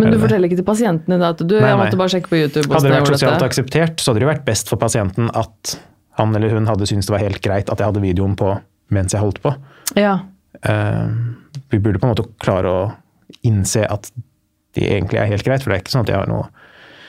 Men 0.00 0.06
du 0.08 0.14
det 0.16 0.20
forteller 0.22 0.48
ikke 0.48 0.56
til 0.56 0.64
pasienten 0.64 1.12
din 1.12 1.22
at 1.26 1.36
du, 1.44 1.54
Nei, 1.60 1.68
nei. 1.68 1.76
måtte 1.76 1.98
bare 2.00 2.08
sjekke 2.08 2.30
på 2.30 2.38
YouTube. 2.40 2.70
Hadde 2.72 2.88
det 2.88 2.94
vært 2.96 3.10
sosialt 3.12 3.34
dette. 3.36 3.48
akseptert, 3.50 4.00
så 4.00 4.10
hadde 4.14 4.22
det 4.24 4.28
vært 4.30 4.44
best 4.46 4.70
for 4.72 4.80
pasienten 4.80 5.28
at 5.36 5.74
han 6.16 6.32
eller 6.34 6.54
hun 6.56 6.64
hadde 6.70 6.86
syntes 6.88 7.10
det 7.10 7.12
var 7.12 7.20
helt 7.20 7.40
greit 7.44 7.68
at 7.68 7.82
jeg 7.82 7.84
hadde 7.90 8.00
videoen 8.00 8.32
på 8.40 8.54
mens 8.96 9.12
jeg 9.12 9.20
holdt 9.20 9.42
på. 9.44 9.52
Ja. 10.00 10.14
Uh, 10.64 11.12
vi 11.68 11.82
burde 11.84 12.00
på 12.00 12.08
en 12.08 12.14
måte 12.14 12.24
klare 12.40 12.72
å 12.72 12.80
innse 13.44 13.84
at 13.90 14.10
de 14.74 14.82
egentlig 14.88 15.20
er 15.20 15.26
helt 15.30 15.44
greit, 15.46 15.62
for 15.62 15.70
det 15.70 15.76
er 15.78 15.82
ikke 15.84 15.92
sånn 15.94 16.06
at 16.06 16.12
jeg 16.12 16.18
har 16.18 16.26
noe 16.30 16.48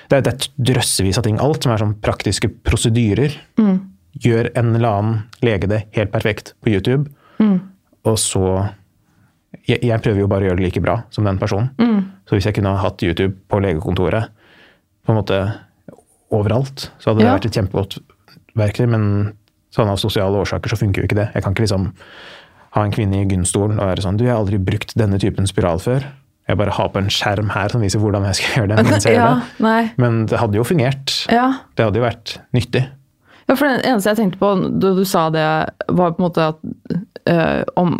Det 0.10 0.18
er, 0.20 0.22
det 0.22 0.32
er 0.36 0.50
drøssevis 0.74 1.18
av 1.18 1.24
ting. 1.26 1.40
Alt 1.42 1.64
som 1.66 1.72
er 1.74 1.80
sånn 1.82 1.96
praktiske 2.00 2.46
prosedyrer. 2.64 3.34
Mm. 3.58 3.80
Gjør 4.22 4.52
en 4.56 4.76
eller 4.76 4.86
annen 4.92 5.16
lege 5.42 5.66
det 5.68 5.80
helt 5.98 6.12
perfekt 6.14 6.54
på 6.62 6.70
YouTube, 6.76 7.10
Mm. 7.40 7.60
og 8.06 8.16
så 8.22 8.70
jeg, 9.68 9.80
jeg 9.82 10.02
prøver 10.06 10.20
jo 10.22 10.28
bare 10.30 10.46
å 10.46 10.48
gjøre 10.52 10.58
det 10.62 10.66
like 10.70 10.82
bra 10.86 11.00
som 11.12 11.26
den 11.26 11.40
personen. 11.42 11.72
Mm. 11.82 12.06
Så 12.30 12.36
hvis 12.38 12.46
jeg 12.46 12.54
kunne 12.56 12.72
ha 12.76 12.84
hatt 12.86 13.02
YouTube 13.04 13.34
på 13.50 13.60
legekontoret 13.60 14.30
på 15.06 15.12
en 15.12 15.18
måte 15.18 15.40
overalt, 16.32 16.92
så 17.00 17.10
hadde 17.12 17.20
det 17.24 17.26
Ja. 17.28 17.34
vært 17.38 17.46
et 17.46 17.58
kjempegodt 17.58 17.98
verktøy. 18.56 18.88
Men 18.88 19.34
sånn 19.74 19.90
av 19.90 19.98
sosiale 19.98 20.38
årsaker 20.38 20.70
så 20.70 20.78
funker 20.78 21.02
jo 21.02 21.08
ikke 21.08 21.16
det. 21.20 21.32
Jeg 21.34 21.44
kan 21.44 21.54
ikke 21.54 21.66
liksom 21.66 21.94
ha 22.72 22.84
en 22.84 22.92
kvinne 22.92 23.22
i 23.22 23.26
gynstolen 23.26 23.80
og 23.80 23.88
være 23.90 24.02
sånn 24.04 24.18
Du, 24.18 24.24
jeg 24.26 24.34
har 24.34 24.40
aldri 24.44 24.58
brukt 24.64 24.94
denne 24.96 25.20
typen 25.20 25.48
spiral 25.48 25.80
før. 25.80 26.04
Jeg 26.46 26.60
bare 26.60 26.76
har 26.78 26.92
på 26.94 27.02
en 27.02 27.10
skjerm 27.10 27.50
her 27.56 27.74
som 27.74 27.82
viser 27.82 28.02
hvordan 28.02 28.28
jeg 28.30 28.38
skal 28.40 28.60
gjøre 28.60 28.76
det. 28.76 28.84
mens 28.86 29.08
jeg 29.08 29.18
gjør 29.18 29.24
ja, 29.32 29.32
det. 29.40 29.66
nei. 29.66 29.82
Men 30.02 30.22
det 30.30 30.42
hadde 30.42 30.60
jo 30.60 30.68
fungert. 30.68 31.16
Ja. 31.34 31.48
Det 31.74 31.88
hadde 31.88 32.02
jo 32.02 32.06
vært 32.06 32.38
nyttig. 32.56 32.86
Ja, 33.46 33.54
for 33.54 33.70
det 33.70 33.86
eneste 33.86 34.14
jeg 34.14 34.24
tenkte 34.24 34.42
på 34.42 34.54
da 34.82 34.94
du 34.98 35.04
sa 35.06 35.28
det, 35.34 35.46
var 35.94 36.16
på 36.16 36.22
en 36.22 36.26
måte 36.26 36.48
at 36.50 36.58
øh, 37.30 37.62
om, 37.78 37.92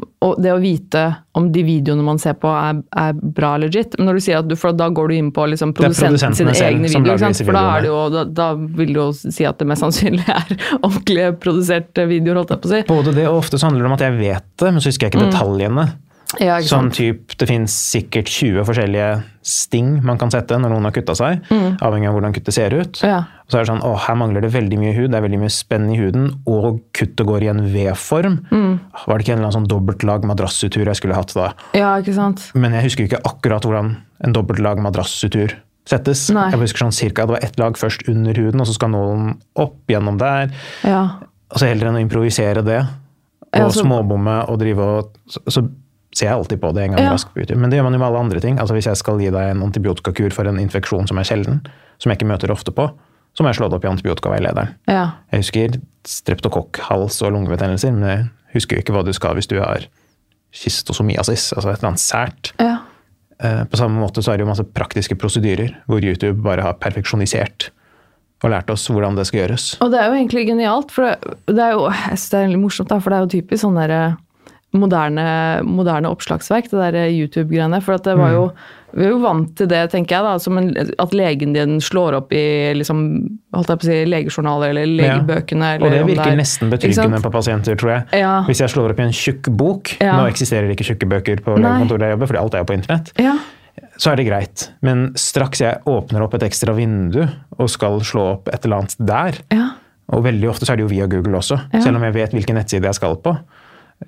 det 0.42 0.54
å 0.56 0.58
vite 0.62 1.04
om 1.38 1.52
de 1.54 1.62
videoene 1.68 2.06
man 2.06 2.18
ser 2.22 2.34
på 2.42 2.50
er, 2.50 2.80
er 2.98 3.14
bra 3.14 3.52
legit. 3.62 3.94
Men 3.98 4.10
når 4.10 4.18
du 4.18 4.24
sier 4.26 4.42
at 4.42 4.50
du, 4.50 4.56
for 4.58 4.74
da 4.78 4.88
går 4.90 5.12
du 5.12 5.18
inn 5.20 5.30
på 5.36 5.46
liksom 5.52 5.76
produsenten 5.78 6.34
sine 6.38 6.56
egne 6.58 6.90
videoer. 6.90 7.22
For 7.38 7.58
da, 7.58 7.66
det 7.84 7.92
jo, 7.92 8.00
da, 8.14 8.24
da 8.26 8.48
vil 8.58 8.96
du 8.96 9.02
jo 9.04 9.08
si 9.14 9.46
at 9.46 9.62
det 9.62 9.70
mest 9.70 9.86
sannsynlig 9.86 10.26
er 10.40 10.56
ordentlig 10.80 11.28
produserte 11.46 12.08
videoer, 12.10 12.42
holdt 12.42 12.56
jeg 12.56 12.64
på 12.66 12.72
å 12.72 12.74
si. 12.74 12.82
Både 12.90 13.14
det 13.18 13.28
og 13.30 13.44
ofte 13.44 13.62
så 13.62 13.70
handler 13.70 13.86
det 13.86 13.92
om 13.92 13.98
at 14.00 14.08
jeg 14.08 14.18
vet 14.22 14.50
det, 14.50 14.74
men 14.74 14.82
så 14.82 14.94
husker 14.94 15.08
jeg 15.10 15.14
ikke 15.14 15.30
detaljene. 15.30 15.90
Ja, 16.42 16.58
Sånn 16.62 16.90
typ, 16.92 17.36
Det 17.38 17.48
finnes 17.48 17.72
sikkert 17.72 18.28
20 18.28 18.66
forskjellige 18.68 19.24
sting 19.46 20.02
man 20.04 20.18
kan 20.18 20.32
sette 20.34 20.58
når 20.58 20.72
noen 20.74 20.84
har 20.88 20.92
kutta 20.96 21.14
seg. 21.16 21.44
Avhengig 21.86 22.08
av 22.10 22.16
hvordan 22.18 22.34
kuttet 22.34 22.54
ser 22.58 22.74
ut. 22.74 23.00
Ja. 23.06 23.20
Og 23.46 23.54
så 23.54 23.60
er 23.60 23.64
det 23.66 23.70
sånn, 23.70 23.84
å, 23.86 23.92
her 24.08 24.16
mangler 24.18 24.42
det 24.42 24.50
veldig 24.56 24.80
mye 24.82 24.94
hud, 24.98 25.12
det 25.14 25.20
er 25.20 25.26
veldig 25.28 25.40
mye 25.44 25.54
spenn 25.54 25.86
i 25.94 25.98
huden, 26.00 26.32
og 26.50 26.80
kuttet 26.98 27.26
går 27.28 27.46
i 27.46 27.50
en 27.54 27.62
V-form. 27.72 28.40
Var 28.50 29.18
det 29.18 29.26
ikke 29.28 29.36
en 29.36 29.38
eller 29.38 29.52
annen 29.52 29.58
sånn 29.60 29.70
dobbeltlag 29.70 30.26
madrassutur 30.26 30.86
jeg 30.90 30.98
skulle 30.98 31.16
hatt 31.20 31.36
da? 31.38 31.52
ja, 31.78 31.94
ikke 32.02 32.16
sant. 32.18 32.48
Men 32.58 32.74
jeg 32.74 32.88
husker 32.90 33.06
ikke 33.06 33.22
akkurat 33.30 33.64
hvordan 33.70 33.94
en 34.26 34.34
dobbeltlag 34.34 34.82
madrassutur 34.82 35.54
settes. 35.86 36.26
Nei. 36.34 36.50
Jeg 36.50 36.64
husker 36.66 36.88
sånn 36.88 36.96
cirka, 36.98 37.28
Det 37.30 37.36
var 37.38 37.44
ett 37.46 37.60
lag 37.62 37.78
først 37.78 38.10
under 38.10 38.34
huden, 38.34 38.60
og 38.60 38.66
så 38.66 38.74
skal 38.74 38.90
nålen 38.90 39.36
opp 39.62 39.78
gjennom 39.94 40.18
der. 40.18 40.50
Ja. 40.84 41.04
Og 41.54 41.62
så 41.62 41.70
heller 41.70 41.92
enn 41.92 42.02
å 42.02 42.06
improvisere 42.10 42.66
det, 42.66 42.82
og 42.82 43.60
Ja, 43.62 43.70
så- 43.70 43.86
småbomme 43.86 44.50
og 44.50 44.58
drive 44.60 44.80
og 44.82 45.14
så 45.48 45.70
ser 46.16 46.30
jeg 46.30 46.36
alltid 46.38 46.62
på 46.62 46.70
det 46.76 46.84
en 46.86 46.94
gang 46.96 47.04
Ja. 47.06 47.12
raskt 47.12 47.34
på 47.34 47.42
YouTube. 47.44 47.60
Men 47.60 47.70
det 47.70 47.78
gjør 47.80 47.84
man 47.90 47.94
jo 47.94 48.00
med 48.00 48.08
alle 48.08 48.20
andre 48.24 48.40
ting. 48.40 48.58
Altså 48.60 48.74
Hvis 48.78 48.86
jeg 48.88 48.98
skal 48.98 49.20
gi 49.20 49.30
deg 49.36 49.50
en 49.52 49.64
antibiotikakur 49.66 50.32
for 50.34 50.48
en 50.48 50.60
infeksjon 50.62 51.08
som 51.08 51.18
er 51.20 51.28
sjelden, 51.28 51.60
som 52.00 52.10
jeg 52.12 52.18
ikke 52.20 52.30
møter 52.32 52.52
ofte 52.56 52.72
på, 52.72 52.88
så 53.36 53.44
må 53.44 53.52
jeg 53.52 53.58
slå 53.60 53.68
det 53.70 53.76
opp 53.76 53.84
i 53.86 53.92
antibiotikaveilederen. 53.92 54.70
Ja. 54.88 55.10
Jeg 55.32 55.42
husker 55.44 55.76
streptokokk, 56.08 56.80
hals 56.88 57.22
og 57.22 57.34
lungebetennelser, 57.36 57.92
men 57.92 58.08
jeg 58.08 58.30
husker 58.56 58.78
jo 58.78 58.82
ikke 58.86 58.94
hva 58.96 59.04
du 59.04 59.12
skal 59.14 59.36
hvis 59.36 59.48
du 59.52 59.58
har 59.60 59.84
kystosomiasis, 60.56 61.52
altså 61.54 61.70
et 61.74 61.80
eller 61.82 61.92
annet 61.94 62.04
sært. 62.04 62.52
ja. 62.60 62.78
Eh, 63.44 63.66
På 63.68 63.76
samme 63.76 64.00
måte 64.00 64.24
så 64.24 64.32
er 64.32 64.38
det 64.40 64.46
jo 64.46 64.52
masse 64.54 64.64
praktiske 64.64 65.18
prosedyrer 65.20 65.74
hvor 65.90 66.00
YouTube 66.00 66.42
bare 66.42 66.62
har 66.64 66.78
perfeksjonisert 66.80 67.70
og 68.46 68.52
lært 68.54 68.70
oss 68.72 68.88
hvordan 68.88 69.18
det 69.18 69.26
skal 69.28 69.42
gjøres. 69.42 69.66
Og 69.82 69.92
det 69.92 70.00
er 70.00 70.06
jo 70.08 70.14
egentlig 70.16 70.46
genialt, 70.48 70.92
for 70.92 71.04
det, 71.04 71.34
det 71.52 71.60
er 71.66 71.74
jo 71.76 71.90
det 71.90 72.40
er 72.40 72.56
morsomt, 72.62 72.88
da, 72.88 73.00
for 73.04 73.10
det 73.12 73.18
er 73.18 73.26
jo 73.26 73.34
typisk 73.42 73.66
sånn 73.66 73.76
derre 73.76 74.16
moderne, 74.80 75.26
moderne 75.66 76.10
oppslagsverk, 76.12 76.70
det 76.72 76.80
der 76.94 76.98
YouTube-greiene. 77.12 77.82
For 77.84 77.96
at 77.98 78.04
det 78.08 78.18
var 78.20 78.32
jo 78.36 78.50
Vi 78.96 79.04
er 79.04 79.10
jo 79.12 79.18
vant 79.20 79.50
til 79.60 79.68
det, 79.68 79.82
tenker 79.92 80.16
jeg, 80.16 80.24
da, 80.24 80.38
som 80.40 80.56
en, 80.58 80.70
at 81.04 81.12
legen 81.12 81.52
din 81.52 81.82
slår 81.84 82.16
opp 82.16 82.30
i 82.32 82.72
liksom, 82.80 83.02
holdt 83.52 83.68
jeg 83.74 83.80
på 83.82 83.84
å 83.84 83.90
si, 83.90 83.98
legejournaler 84.08 84.70
eller 84.72 84.86
legebøkene. 85.02 85.72
Og 85.82 85.92
det 85.92 86.00
virker 86.08 86.32
er- 86.32 86.38
nesten 86.40 86.70
betryggende 86.72 87.20
på 87.22 87.32
pasienter, 87.34 87.76
tror 87.76 87.92
jeg. 87.92 88.22
Ja. 88.22 88.38
Hvis 88.48 88.62
jeg 88.64 88.72
slår 88.72 88.94
opp 88.94 89.02
i 89.04 89.04
en 89.04 89.12
tjukk 89.12 89.50
bok 89.52 89.98
Ja. 90.00 90.16
Nå 90.22 90.30
eksisterer 90.32 90.72
ikke 90.72 90.88
tjukke 90.88 91.10
bøker 91.12 91.44
på 91.44 91.58
legekontoret 91.60 92.08
jeg 92.08 92.16
jobber, 92.16 92.28
fordi 92.32 92.40
alt 92.46 92.54
er 92.56 92.64
jo 92.64 92.70
på 92.72 92.78
internett. 92.80 93.12
Ja. 93.20 93.36
Så 94.00 94.12
er 94.14 94.16
det 94.16 94.28
greit. 94.30 94.70
Men 94.82 95.12
straks 95.20 95.60
jeg 95.60 95.82
åpner 95.92 96.24
opp 96.24 96.34
et 96.40 96.48
ekstra 96.48 96.74
vindu 96.74 97.26
og 97.60 97.68
skal 97.70 98.00
slå 98.00 98.30
opp 98.38 98.48
et 98.54 98.64
eller 98.64 98.78
annet 98.86 98.96
der, 99.12 99.42
ja. 99.52 99.68
og 100.08 100.24
veldig 100.24 100.48
ofte 100.54 100.64
så 100.66 100.72
er 100.72 100.80
det 100.80 100.88
jo 100.88 100.94
via 100.96 101.08
Google 101.12 101.36
også, 101.44 101.60
Ja. 101.74 101.82
selv 101.84 101.98
om 102.00 102.04
jeg 102.08 102.14
vet 102.14 102.32
hvilken 102.32 102.56
nettside 102.56 102.84
jeg 102.88 102.96
skal 102.96 103.18
på. 103.18 103.36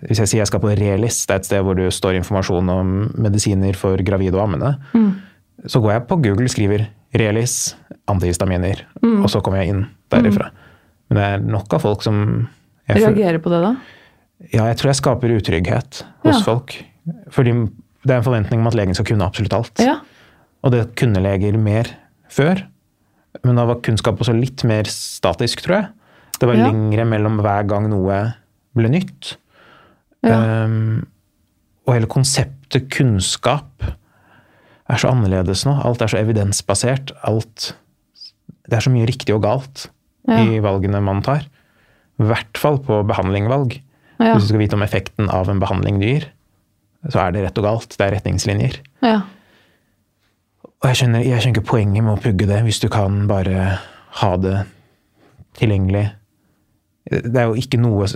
Hvis 0.08 0.20
jeg 0.20 0.28
sier 0.28 0.42
jeg 0.42 0.48
skal 0.48 0.60
på 0.60 0.70
Relis, 0.78 1.26
det 1.26 1.34
er 1.34 1.40
et 1.40 1.46
sted 1.48 1.64
hvor 1.64 1.76
det 1.80 1.88
står 1.96 2.18
informasjon 2.20 2.70
om 2.70 2.90
medisiner 3.18 3.74
for 3.76 3.98
gravide 4.06 4.36
og 4.36 4.44
ammende, 4.44 4.74
Mm. 4.94 5.14
så 5.66 5.80
går 5.82 5.92
jeg 5.94 6.08
på 6.08 6.18
Google, 6.22 6.48
skriver 6.52 6.88
Relis, 7.16 7.76
antihistaminer, 8.08 8.82
Mm. 9.02 9.24
og 9.24 9.30
så 9.30 9.42
kommer 9.42 9.60
jeg 9.64 9.70
inn 9.70 9.86
derifra. 10.12 10.52
Men 11.10 11.16
det 11.18 11.24
er 11.24 11.38
nok 11.52 11.74
av 11.74 11.82
folk 11.82 12.02
som 12.04 12.48
Reagerer 12.90 13.40
på 13.40 13.50
det, 13.50 13.62
da? 13.64 13.76
ja, 14.54 14.66
jeg 14.68 14.78
tror 14.78 14.90
jeg 14.92 14.96
skaper 14.96 15.38
utrygghet 15.40 16.04
hos 16.24 16.36
Ja. 16.38 16.44
folk. 16.44 16.84
Fordi 17.32 17.52
det 18.06 18.12
er 18.12 18.18
en 18.18 18.24
forventning 18.24 18.60
om 18.60 18.68
at 18.68 18.76
legen 18.76 18.94
skal 18.94 19.06
kunne 19.06 19.26
absolutt 19.26 19.54
alt. 19.54 19.80
Ja. 19.80 20.00
Og 20.64 20.72
det 20.72 20.96
kunne 20.96 21.22
leger 21.24 21.58
mer 21.58 21.86
før. 22.30 22.62
Men 23.44 23.56
da 23.56 23.66
var 23.66 23.76
kunnskap 23.76 24.18
også 24.20 24.34
litt 24.40 24.64
mer 24.64 24.84
statisk, 24.84 25.62
tror 25.62 25.76
jeg. 25.82 25.88
Det 26.40 26.48
var 26.48 26.56
Ja. 26.56 26.68
lengre 26.72 27.06
mellom 27.08 27.40
hver 27.40 27.66
gang 27.68 27.90
noe 27.90 28.34
ble 28.76 28.90
nytt. 28.90 29.38
Ja. 30.26 30.66
Um, 30.66 31.06
og 31.88 31.94
hele 31.96 32.10
konseptet 32.12 32.90
kunnskap 32.92 33.84
er 34.88 35.00
så 35.00 35.12
annerledes 35.12 35.66
nå. 35.68 35.76
Alt 35.88 36.02
er 36.04 36.12
så 36.12 36.20
evidensbasert. 36.22 37.12
Alt 37.28 37.74
Det 38.68 38.76
er 38.76 38.84
så 38.84 38.92
mye 38.92 39.08
riktig 39.08 39.32
og 39.36 39.44
galt 39.46 39.86
Ja. 40.28 40.42
i 40.44 40.60
valgene 40.60 41.00
man 41.02 41.22
tar. 41.24 41.46
I 42.20 42.24
hvert 42.28 42.58
fall 42.60 42.80
på 42.84 43.04
behandlingvalg. 43.08 43.78
Ja. 44.20 44.34
Hvis 44.34 44.44
du 44.44 44.48
skal 44.50 44.60
vite 44.60 44.74
om 44.76 44.84
effekten 44.84 45.30
av 45.32 45.48
en 45.50 45.60
behandling 45.62 46.02
du 46.02 46.06
gir, 46.08 46.26
så 47.08 47.22
er 47.28 47.32
det 47.32 47.44
rett 47.46 47.58
og 47.62 47.64
galt. 47.64 47.96
Det 47.96 48.02
er 48.08 48.16
retningslinjer. 48.18 48.80
ja. 49.04 49.22
Og 50.78 50.90
jeg 50.92 50.96
skjønner, 51.00 51.24
jeg 51.26 51.42
skjønner 51.42 51.56
ikke 51.58 51.70
poenget 51.72 52.04
med 52.04 52.14
å 52.14 52.22
pugge 52.22 52.46
det, 52.46 52.60
hvis 52.68 52.80
du 52.84 52.88
kan 52.94 53.24
bare 53.28 53.80
ha 54.20 54.36
det 54.38 54.66
tilgjengelig. 55.58 56.12
Det 57.10 57.38
er 57.40 57.48
jo 57.48 57.56
ikke 57.56 57.80
noe 57.80 58.08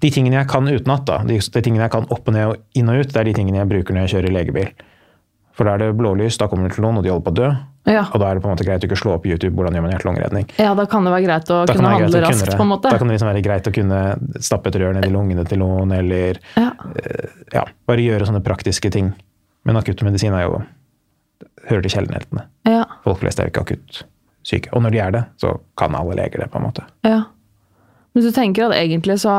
De 0.00 0.10
tingene 0.10 0.38
jeg 0.40 0.48
kan 0.48 0.64
utenat, 0.68 1.04
da, 1.08 1.18
de, 1.28 1.36
de 1.38 1.62
tingene 1.64 1.84
jeg 1.84 1.92
kan 1.92 2.06
opp 2.08 2.28
og 2.28 2.34
ned 2.36 2.46
og 2.54 2.56
inn 2.78 2.88
og 2.88 3.02
ut, 3.02 3.12
det 3.12 3.20
er 3.20 3.28
de 3.28 3.34
tingene 3.36 3.60
jeg 3.60 3.68
bruker 3.68 3.94
når 3.94 4.06
jeg 4.06 4.14
kjører 4.16 4.34
legebil. 4.38 4.70
For 5.52 5.68
da 5.68 5.74
er 5.76 5.82
det 5.82 5.90
blålys, 5.98 6.38
da 6.40 6.46
kommer 6.48 6.70
du 6.70 6.74
til 6.74 6.84
noen, 6.86 6.96
og 6.96 7.04
de 7.04 7.10
holder 7.12 7.26
på 7.26 7.32
å 7.34 7.36
dø. 7.36 7.48
Ja. 7.92 8.06
Og 8.14 8.20
da 8.22 8.30
er 8.30 8.38
det 8.38 8.42
på 8.44 8.48
en 8.48 8.54
måte 8.54 8.64
greit 8.64 8.84
å 8.84 8.88
ikke 8.88 8.96
slå 8.96 9.16
opp 9.18 9.26
YouTube 9.28 9.52
hvordan 9.58 9.74
gjør 9.76 9.82
man 9.84 9.92
hjerte-lungeredning. 9.92 10.46
ja, 10.56 10.70
da 10.78 10.84
kan 10.88 11.04
det 11.04 11.12
være 11.12 11.26
greit 11.26 11.50
å 11.50 11.58
Da 11.66 11.74
kunne 11.74 11.90
det 11.90 11.98
greit 11.98 12.04
handle 12.06 12.06
å 12.06 12.22
kunne 12.22 12.28
raskt, 12.30 12.46
det. 12.48 12.56
på 12.56 12.64
en 12.64 12.70
måte. 12.70 12.92
Da 12.94 13.00
kan 13.02 13.10
det 13.10 13.16
liksom 13.18 13.28
være 13.28 13.42
greit 13.44 13.68
å 13.68 13.72
kunne 13.74 13.98
stappe 14.48 14.70
et 14.72 14.78
rør 14.80 14.94
ned 14.96 15.04
i 15.04 15.12
lungene 15.12 15.44
til 15.50 15.60
noen, 15.60 15.92
eller 15.98 16.38
Ja. 16.56 16.70
ja, 17.52 17.64
bare 17.90 18.06
gjøre 18.06 18.30
sånne 18.30 18.40
praktiske 18.46 18.90
ting. 18.94 19.12
Men 19.66 19.76
akuttmedisin 19.76 20.32
er 20.38 20.46
jo 20.46 20.62
hører 21.68 21.82
til 21.84 21.94
sjeldenhetene. 21.98 22.46
Ja. 22.70 22.84
Folk 23.04 23.20
flest 23.20 23.42
er 23.42 23.50
jo 23.50 23.52
ikke 23.52 23.66
akutt 23.66 24.02
syke. 24.46 24.72
Og 24.72 24.82
når 24.86 24.94
de 24.96 24.98
er 25.04 25.10
det, 25.18 25.24
så 25.42 25.56
kan 25.76 25.94
alle 25.98 26.16
leger 26.18 26.38
det, 26.46 26.50
på 26.50 26.58
en 26.62 26.66
måte. 26.70 26.86
Ja. 27.04 27.24
Men 28.14 28.24
du 28.26 28.30
tenker 28.34 28.66
at 28.68 28.76
egentlig 28.76 29.18
så 29.22 29.34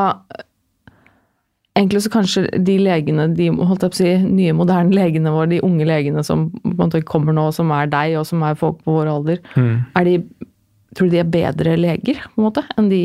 egentlig 1.74 2.02
så 2.04 2.10
kanskje 2.14 2.44
de 2.62 2.76
legene, 2.78 3.24
de 3.34 3.48
holdt 3.50 3.82
jeg 3.82 3.90
på 3.90 3.96
å 3.96 3.98
si, 3.98 4.10
nye 4.30 4.54
moderne 4.54 4.94
legene 4.94 5.32
våre, 5.34 5.48
de 5.50 5.62
unge 5.66 5.86
legene 5.88 6.22
som 6.26 6.46
på 6.54 6.70
en 6.70 6.76
måte 6.78 7.00
kommer 7.06 7.34
nå, 7.34 7.48
som 7.54 7.72
er 7.74 7.88
deg, 7.90 8.14
og 8.20 8.26
som 8.28 8.42
er 8.46 8.54
folk 8.58 8.78
på 8.84 8.94
vår 8.94 9.10
alder, 9.10 9.40
Mm. 9.58 9.84
er 9.98 10.04
de, 10.04 10.14
tror 10.94 11.10
du 11.10 11.16
de 11.16 11.18
er 11.24 11.24
bedre 11.30 11.76
leger, 11.76 12.20
på 12.30 12.38
en 12.38 12.44
måte, 12.46 12.62
enn 12.78 12.88
de, 12.92 13.00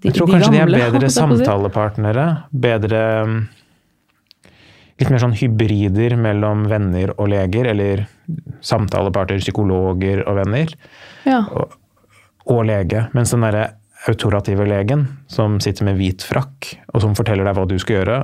de 0.00 0.08
Jeg 0.08 0.14
tror 0.16 0.26
de 0.26 0.32
kanskje 0.38 0.52
de 0.52 0.62
er 0.62 0.72
bedre 0.72 1.10
samtalepartnere. 1.12 2.26
Bedre 2.52 3.02
mm, 3.28 3.38
Litt 4.98 5.10
mer 5.14 5.20
sånn 5.22 5.36
hybrider 5.38 6.16
mellom 6.18 6.64
venner 6.66 7.12
og 7.20 7.28
leger, 7.30 7.68
eller 7.70 8.00
samtaleparter, 8.66 9.38
psykologer 9.38 10.24
og 10.26 10.40
venner, 10.40 10.72
Ja. 11.28 11.44
og 12.48 12.64
lege. 12.66 13.04
Mens 13.14 13.30
den 13.30 13.44
derre 13.46 13.68
autorative 14.06 14.66
legen 14.68 15.06
som 15.26 15.58
sitter 15.60 15.88
med 15.88 15.98
hvit 15.98 16.22
frakk, 16.22 16.70
og 16.94 17.02
som 17.02 17.16
forteller 17.18 17.48
deg 17.48 17.56
hva 17.58 17.66
du 17.68 17.76
skal 17.82 18.00
gjøre, 18.00 18.18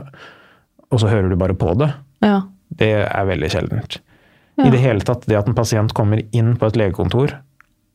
og 0.93 1.01
så 1.03 1.11
hører 1.11 1.33
du 1.33 1.37
bare 1.41 1.57
på 1.59 1.75
det, 1.81 1.91
ja. 2.23 2.43
det 2.79 2.93
er 3.03 3.31
veldig 3.31 3.51
sjeldent. 3.51 3.99
Ja. 4.55 4.69
I 4.69 4.71
det 4.71 4.83
hele 4.85 5.03
tatt, 5.03 5.27
det 5.27 5.39
at 5.39 5.49
en 5.51 5.57
pasient 5.57 5.95
kommer 5.97 6.23
inn 6.37 6.55
på 6.61 6.69
et 6.69 6.79
legekontor 6.79 7.35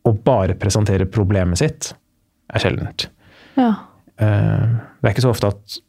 og 0.07 0.23
bare 0.25 0.57
presenterer 0.59 1.07
problemet 1.11 1.61
sitt, 1.61 1.93
er 2.51 2.63
sjeldent. 2.63 3.07
Ja. 3.59 3.73
Eh, 4.19 4.65
Det 4.99 5.07
er 5.07 5.13
ikke 5.13 5.27
så 5.27 5.35
ofte 5.35 5.53
at 5.53 5.79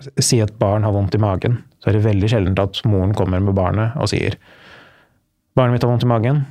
Si 0.00 0.38
et 0.40 0.54
barn 0.56 0.80
har 0.86 0.94
vondt 0.94 1.12
i 1.14 1.20
magen, 1.20 1.58
så 1.76 1.90
er 1.90 1.98
det 1.98 2.06
veldig 2.06 2.28
sjeldent 2.32 2.60
at 2.62 2.78
moren 2.88 3.12
kommer 3.12 3.42
med 3.44 3.52
barnet 3.52 3.98
og 4.00 4.08
sier 4.08 4.38
'Barnet 5.52 5.74
mitt 5.74 5.82
har 5.82 5.90
vondt 5.90 6.06
i 6.06 6.08
magen. 6.08 6.46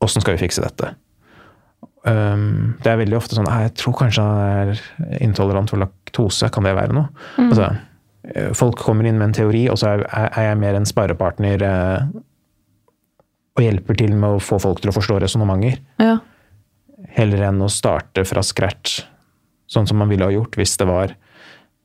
Åssen 0.00 0.22
skal 0.22 0.36
vi 0.36 0.46
fikse 0.46 0.62
dette?' 0.62 0.94
Um, 2.04 2.74
det 2.82 2.90
er 2.90 2.98
veldig 2.98 3.14
ofte 3.14 3.36
sånn 3.36 3.46
'Jeg 3.46 3.74
tror 3.78 3.94
kanskje 3.94 4.22
han 4.22 4.68
er 4.68 4.80
intolerant 5.22 5.70
for 5.70 5.78
laktose. 5.78 6.50
Kan 6.50 6.64
det 6.64 6.74
være 6.74 6.92
noe?' 6.92 7.08
Altså, 7.38 7.76
eh, 8.34 8.52
folk 8.52 8.76
kommer 8.76 9.06
inn 9.06 9.18
med 9.18 9.28
en 9.28 9.32
teori, 9.32 9.68
og 9.70 9.78
så 9.78 9.94
er, 9.94 10.06
er 10.12 10.48
jeg 10.50 10.58
mer 10.58 10.74
en 10.74 10.84
sparepartner 10.84 11.62
eh, 11.62 12.02
og 13.56 13.62
hjelper 13.62 13.96
til 13.98 14.14
med 14.16 14.30
å 14.30 14.40
få 14.40 14.58
folk 14.58 14.80
til 14.80 14.90
å 14.90 14.96
forstå 14.96 15.20
resonnementer 15.20 15.78
ja. 16.00 16.18
heller 17.10 17.48
enn 17.50 17.60
å 17.60 17.68
starte 17.70 18.24
fra 18.24 18.42
scratch, 18.42 19.02
sånn 19.68 19.86
som 19.86 19.98
man 19.98 20.08
ville 20.08 20.24
ha 20.24 20.32
gjort 20.32 20.56
hvis 20.56 20.76
det 20.80 20.88
var 20.88 21.14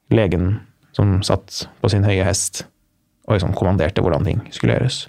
legen 0.09 0.61
som 0.93 1.21
satt 1.21 1.67
på 1.81 1.89
sin 1.89 2.03
høye 2.07 2.23
hest 2.23 2.65
og 3.27 3.35
liksom 3.35 3.53
kommanderte 3.53 4.01
hvordan 4.01 4.23
ting 4.23 4.41
skulle 4.51 4.77
gjøres. 4.79 5.07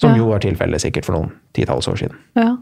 Som 0.00 0.12
Ja. 0.12 0.16
jo 0.16 0.30
var 0.30 0.40
tilfellet 0.40 0.80
sikkert 0.80 1.04
for 1.04 1.12
noen 1.12 1.32
titalls 1.52 1.86
år 1.86 1.96
siden. 2.00 2.16
ja. 2.34 2.56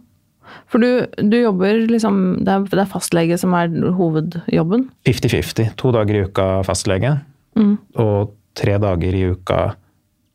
For 0.70 0.78
du, 0.82 1.06
du 1.30 1.36
jobber 1.42 1.86
liksom, 1.90 2.44
det 2.44 2.48
er, 2.54 2.64
det 2.70 2.78
er 2.84 2.90
fastlege 2.92 3.38
som 3.38 3.54
er 3.58 3.68
hovedjobben? 3.96 4.88
50-50. 5.08 5.74
To 5.80 5.92
dager 5.96 6.14
i 6.20 6.24
uka 6.28 6.48
fastlege, 6.66 7.20
Mm. 7.58 7.78
og 7.98 8.30
tre 8.54 8.76
dager 8.78 9.14
i 9.18 9.24
uka 9.34 9.74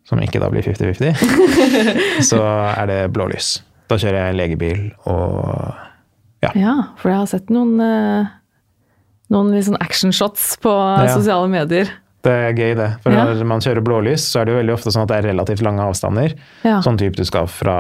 som 0.06 0.20
ikke 0.22 0.40
da 0.44 0.50
blir 0.52 0.62
50-50, 0.68 1.16
så 2.30 2.42
er 2.76 2.86
det 2.92 2.98
blålys. 3.16 3.62
Da 3.90 3.96
kjører 4.02 4.28
jeg 4.28 4.38
legebil 4.40 4.82
og 5.10 5.74
Ja, 6.44 6.52
ja 6.60 6.74
for 7.00 7.10
jeg 7.14 7.18
har 7.24 7.30
sett 7.32 7.50
noen, 7.54 7.80
eh, 7.82 8.28
noen 9.34 9.54
litt 9.56 9.66
sånn 9.66 9.80
actionshots 9.82 10.58
på 10.62 10.70
Ja. 10.76 11.08
sosiale 11.16 11.48
medier. 11.50 11.90
Det 12.26 12.32
er 12.34 12.54
gøy, 12.58 12.76
det. 12.76 12.90
For 13.02 13.12
Ja. 13.14 13.24
når 13.26 13.46
man 13.46 13.60
kjører 13.62 13.82
blålys, 13.86 14.22
så 14.26 14.42
er 14.42 14.46
det 14.46 14.54
jo 14.54 14.60
veldig 14.62 14.74
ofte 14.76 14.92
sånn 14.92 15.04
at 15.04 15.08
det 15.10 15.18
er 15.24 15.28
relativt 15.34 15.62
lange 15.62 15.82
avstander. 15.86 16.34
Sånn 16.84 16.98
type 16.98 17.16
du 17.16 17.24
skal 17.24 17.48
fra 17.48 17.78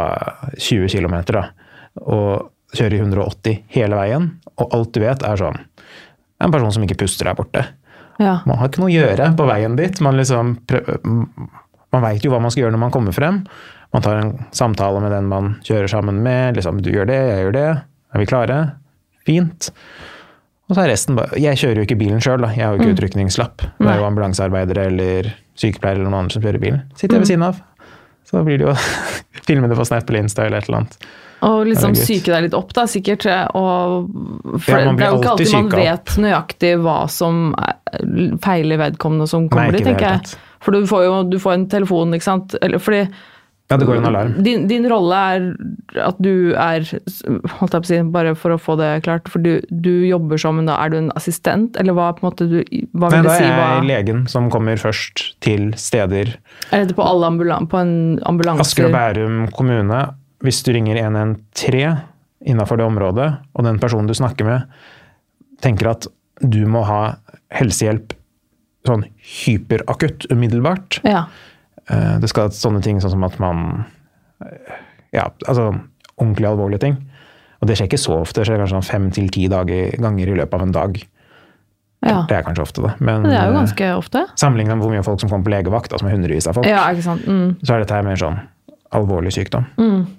20 0.58 0.88
km 0.88 1.22
da, 1.34 1.50
og 2.02 2.52
kjører 2.76 2.98
i 2.98 3.02
180 3.04 3.64
hele 3.76 4.00
veien. 4.00 4.30
Og 4.60 4.76
alt 4.76 4.94
du 4.96 5.02
vet, 5.04 5.24
er 5.24 5.40
sånn 5.40 5.62
En 6.44 6.52
person 6.52 6.72
som 6.76 6.84
ikke 6.84 6.98
puster 7.00 7.30
der 7.30 7.36
borte. 7.38 7.62
Ja. 8.20 8.42
Man 8.44 8.58
har 8.60 8.68
ikke 8.68 8.82
noe 8.84 8.92
å 8.92 8.96
gjøre 8.96 9.30
på 9.40 9.46
veien 9.48 9.78
dit. 9.80 10.02
Man, 10.04 10.18
liksom 10.20 10.58
man 11.96 12.04
veit 12.04 12.26
jo 12.26 12.34
hva 12.34 12.42
man 12.44 12.52
skal 12.52 12.66
gjøre 12.66 12.76
når 12.76 12.82
man 12.82 12.92
kommer 12.92 13.16
frem. 13.16 13.38
Man 13.96 14.04
tar 14.04 14.20
en 14.20 14.34
samtale 14.56 15.00
med 15.00 15.14
den 15.16 15.30
man 15.32 15.54
kjører 15.64 15.88
sammen 15.92 16.20
med. 16.26 16.58
Liksom, 16.58 16.82
'Du 16.84 16.92
gjør 16.92 17.08
det, 17.08 17.22
jeg 17.30 17.46
gjør 17.46 17.56
det. 17.56 17.70
Er 18.14 18.20
vi 18.20 18.28
klare?' 18.28 18.60
Fint. 19.26 19.72
Og 20.70 20.76
så 20.76 20.84
er 20.84 20.92
resten 20.92 21.16
bare 21.18 21.40
Jeg 21.40 21.58
kjører 21.58 21.80
jo 21.80 21.86
ikke 21.88 21.98
bilen 21.98 22.22
sjøl, 22.22 22.42
da. 22.42 22.52
Jeg 22.54 22.66
har 22.66 22.76
jo 22.76 22.84
ikke 22.84 22.98
utrykningslapp. 22.98 23.64
Det 23.80 23.88
er 23.88 24.02
jo 24.02 24.06
ambulansearbeidere 24.06 24.86
eller 24.92 25.32
sykepleiere 25.56 26.02
eller 26.02 26.10
noen 26.10 26.26
andre 26.26 26.36
som 26.36 26.44
kjører 26.44 26.62
bilen. 26.62 26.84
Sitter 26.96 27.16
jeg 27.16 27.24
ved 27.24 27.32
siden 27.32 27.48
av. 27.48 27.62
Så 28.26 28.38
da 28.38 28.44
blir 28.44 28.60
det 28.60 28.68
jo 28.68 28.76
filme 29.48 29.70
det 29.72 29.78
på 29.80 29.86
Snap 29.88 30.10
eller 30.10 30.26
Insta 30.26 30.46
eller 30.46 30.58
et 30.64 30.70
eller 30.70 30.84
annet. 30.84 30.98
Og 31.46 31.66
liksom 31.68 31.94
psyke 31.94 32.24
syke 32.24 32.32
deg 32.34 32.46
litt 32.48 32.56
opp, 32.58 32.72
da, 32.74 32.86
sikkert. 32.90 33.26
Og, 33.54 34.08
for 34.64 34.80
Ja, 34.80 34.86
man 34.88 34.98
det 34.98 35.06
er 35.06 35.12
jo 35.12 35.20
ikke 35.20 35.34
alltid 35.36 35.52
man 35.54 35.70
vet 35.70 35.84
vet 35.86 36.16
nøyaktig 36.24 36.72
hva 36.82 36.98
som 37.12 37.54
er- 37.60 38.38
feiler 38.42 38.78
vedkommende 38.82 39.28
som 39.30 39.50
kommer 39.50 39.72
dit, 39.76 39.86
tenker 39.86 40.08
jeg. 40.16 40.36
For 40.66 40.72
du 40.74 40.88
får 40.90 41.04
jo 41.06 41.24
du 41.30 41.38
får 41.38 41.54
en 41.54 41.68
telefon, 41.70 42.14
ikke 42.18 42.24
sant. 42.26 42.56
Eller, 42.62 42.80
fordi 42.82 43.04
Ja, 43.72 43.78
det 43.82 43.88
går 43.90 43.98
en 43.98 44.06
alarm. 44.06 44.34
Din, 44.46 44.68
din 44.70 44.84
rolle 44.90 45.18
er 45.18 45.46
at 46.06 46.20
du 46.22 46.54
er 46.54 46.84
holdt 47.58 47.74
jeg 47.74 47.82
på 47.82 47.82
å 47.82 47.90
si, 47.90 47.98
Bare 48.14 48.34
for 48.38 48.54
å 48.54 48.60
få 48.62 48.76
det 48.78 48.90
klart, 49.08 49.30
for 49.32 49.42
du, 49.42 49.56
du 49.74 50.04
jobber 50.06 50.38
som 50.42 50.60
da 50.68 50.76
Er 50.84 50.92
du 50.94 50.98
en 51.00 51.08
assistent, 51.18 51.80
eller 51.82 51.96
hva 51.98 52.12
på 52.14 52.22
en 52.22 52.28
måte 52.28 52.46
du 52.52 52.60
Hva 52.94 53.10
Nei, 53.10 53.24
si? 53.24 53.26
Nei, 53.26 53.40
da 53.42 53.64
er 53.64 53.72
jeg 53.80 53.88
legen 53.90 54.26
som 54.30 54.52
kommer 54.54 54.78
først 54.82 55.24
til 55.46 55.72
steder 55.82 56.36
er 56.36 56.84
dette 56.84 56.98
på 56.98 57.06
alle 57.06 57.32
ambulan, 57.32 57.66
på 57.72 57.80
en 57.82 57.96
ambulanse? 58.30 58.68
Asker 58.68 58.90
og 58.90 58.94
Bærum 58.94 59.48
kommune, 59.56 60.04
hvis 60.46 60.62
du 60.66 60.70
ringer 60.76 61.00
113 61.02 62.04
innafor 62.46 62.78
det 62.78 62.86
området, 62.86 63.30
og 63.58 63.66
den 63.66 63.80
personen 63.82 64.06
du 64.06 64.14
snakker 64.14 64.46
med, 64.46 64.70
tenker 65.66 65.90
at 65.96 66.06
du 66.46 66.62
må 66.70 66.84
ha 66.86 67.16
helsehjelp 67.56 68.14
sånn 68.86 69.08
hyperakutt 69.18 70.28
umiddelbart 70.30 71.00
Ja. 71.08 71.26
Eh, 71.90 72.18
Det 72.20 72.30
skal 72.30 72.50
sånne 72.50 72.82
ting 72.84 73.00
sånn 73.00 73.12
som 73.12 73.24
at 73.24 73.40
man 73.40 73.86
Ja, 75.14 75.30
altså 75.48 75.70
ordentlig 76.20 76.48
alvorlige 76.50 76.80
ting. 76.80 76.96
Og 77.62 77.68
det 77.70 77.78
skjer 77.78 77.88
ikke 77.90 78.00
så 78.02 78.18
ofte, 78.22 78.42
det 78.42 78.48
skjer 78.50 78.60
kanskje 78.62 78.76
sånn 78.78 78.88
fem 78.88 79.06
til 79.16 79.30
ti 79.32 79.48
ganger 79.48 80.28
i 80.28 80.36
løpet 80.36 80.54
av 80.54 80.62
en 80.66 80.72
dag. 80.76 80.98
ja. 82.06 82.26
Det 82.30 82.36
er 82.38 82.44
kanskje 82.44 82.62
ofte, 82.62 82.82
det. 82.84 82.94
Men 83.00 83.22
Men 83.24 83.32
det 83.32 83.38
er 83.40 83.46
jo 83.48 83.54
eh, 83.54 83.60
ganske 83.62 83.98
ofte. 83.98 84.26
sammenlignet 84.36 84.78
med 84.78 84.84
hvor 84.86 84.92
mye 84.94 85.04
folk 85.04 85.20
som 85.20 85.30
kommer 85.30 85.46
på 85.46 85.54
legevakt, 85.56 85.90
da, 85.90 85.98
som 85.98 86.08
er 86.08 86.12
hundrevis 86.16 86.48
av 86.48 86.54
folk, 86.56 86.68
Ja. 86.68 86.84
Mm. 86.92 87.56
så 87.64 87.74
er 87.76 87.80
dette 87.80 87.92
her 87.96 88.04
mer 88.04 88.16
sånn 88.16 88.40
alvorlig 88.92 89.32
sykdom. 89.34 89.66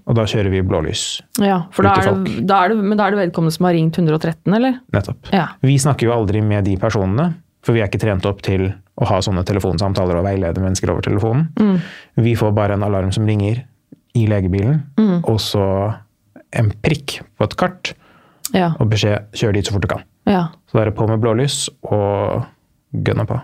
Og 0.06 0.14
da 0.14 0.22
kjører 0.24 0.50
vi 0.50 0.60
blålys. 0.62 1.22
Ja, 1.40 1.62
for 1.70 1.82
da 1.84 1.94
er, 1.94 2.24
det, 2.24 2.46
da 2.46 2.64
er 2.64 2.68
det, 2.70 2.76
men 2.82 2.98
da 2.98 3.06
er 3.06 3.10
det 3.12 3.30
vedkommende 3.32 3.52
som 3.52 3.64
har 3.66 3.72
ringt 3.74 3.96
113, 3.96 4.52
eller? 4.54 4.80
Nettopp. 4.92 5.30
Ja. 5.32 5.46
Vi 5.62 5.76
snakker 5.78 6.06
jo 6.08 6.12
aldri 6.12 6.42
med 6.42 6.64
de 6.64 6.76
personene, 6.76 7.34
for 7.62 7.72
vi 7.72 7.80
er 7.80 7.86
ikke 7.88 8.00
trent 8.00 8.26
opp 8.26 8.42
til 8.42 8.74
å 8.96 9.06
ha 9.06 9.18
sånne 9.20 9.44
telefonsamtaler 9.44 10.16
og 10.16 10.24
veilede 10.24 10.62
mennesker 10.62 10.90
over 10.90 11.02
telefonen. 11.04 11.48
Mm. 11.60 11.78
Vi 12.24 12.34
får 12.34 12.54
bare 12.56 12.72
en 12.78 12.82
alarm 12.86 13.12
som 13.12 13.26
ringer 13.28 13.64
i 14.16 14.26
legebilen, 14.26 14.82
Mm. 14.96 15.20
og 15.24 15.38
så 15.40 15.94
en 16.52 16.70
prikk 16.82 17.20
på 17.38 17.44
et 17.44 17.56
kart 17.56 17.92
Ja. 18.54 18.72
og 18.80 18.88
beskjed 18.90 19.26
'kjør 19.32 19.52
dit 19.52 19.66
så 19.66 19.72
fort 19.72 19.82
du 19.82 19.88
kan'. 19.88 20.02
ja. 20.26 20.48
Så 20.66 20.72
da 20.78 20.80
er 20.82 20.84
det 20.90 20.94
på 20.96 21.06
med 21.08 21.20
blålys 21.20 21.68
og 21.84 22.46
gønne 22.94 23.26
på. 23.26 23.40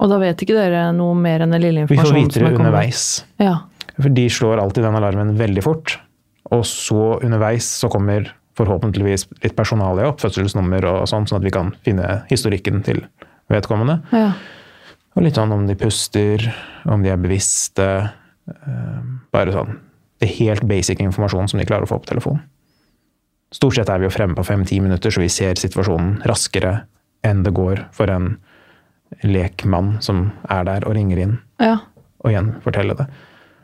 Og 0.00 0.08
da 0.08 0.18
vet 0.18 0.36
ikke 0.42 0.54
dere 0.56 0.92
noe 0.92 1.14
mer 1.14 1.40
enn 1.40 1.50
den 1.50 1.60
lille 1.62 1.86
Vi 1.86 1.96
får 1.96 2.04
informasjonen 2.04 2.26
vite 2.26 2.40
det 2.40 2.52
er 2.52 2.58
underveis. 2.58 3.24
Ja. 3.38 3.58
For 4.00 4.08
de 4.08 4.28
slår 4.28 4.58
alltid 4.60 4.82
den 4.84 4.94
alarmen 4.96 5.36
veldig 5.36 5.62
fort. 5.62 5.98
Og 6.50 6.64
så 6.64 7.20
underveis 7.22 7.64
så 7.64 7.88
kommer 7.90 8.30
forhåpentligvis 8.56 9.26
litt 9.42 9.54
personalie 9.56 10.06
opp, 10.06 10.20
fødselsnummer 10.20 10.84
og 10.84 11.06
sånn, 11.08 11.26
sånn 11.28 11.36
at 11.36 11.42
vi 11.44 11.50
kan 11.50 11.72
finne 11.84 12.24
historikken 12.30 12.82
til 12.84 13.06
vedkommende. 13.50 14.02
ja. 14.12 14.32
Og 15.16 15.24
litt 15.26 15.34
sånn 15.38 15.52
om 15.52 15.66
de 15.66 15.74
puster, 15.78 16.44
om 16.86 17.02
de 17.02 17.10
er 17.10 17.16
bevisste. 17.20 17.86
eh, 18.48 19.00
Bare 19.32 19.52
sånn 19.52 19.78
Det 20.20 20.28
er 20.28 20.34
helt 20.44 20.64
basic 20.68 21.00
informasjon 21.00 21.48
som 21.48 21.58
de 21.58 21.64
klarer 21.66 21.86
å 21.86 21.88
få 21.88 21.98
på 22.02 22.10
telefonen. 22.12 22.42
Stort 23.52 23.74
sett 23.74 23.88
er 23.88 23.98
vi 23.98 24.04
jo 24.04 24.10
fremme 24.12 24.34
på 24.36 24.44
fem-ti 24.44 24.80
minutter, 24.80 25.10
så 25.10 25.20
vi 25.22 25.28
ser 25.28 25.54
situasjonen 25.58 26.20
raskere 26.28 26.82
enn 27.24 27.42
det 27.42 27.52
går 27.56 27.86
for 27.92 28.10
en 28.12 28.36
lekmann 29.24 29.96
som 30.04 30.30
er 30.48 30.64
der 30.68 30.86
og 30.86 30.94
ringer 30.94 31.18
inn 31.18 31.38
Ja. 31.58 31.78
og 32.24 32.30
gjenforteller 32.30 32.96
det. 32.96 33.06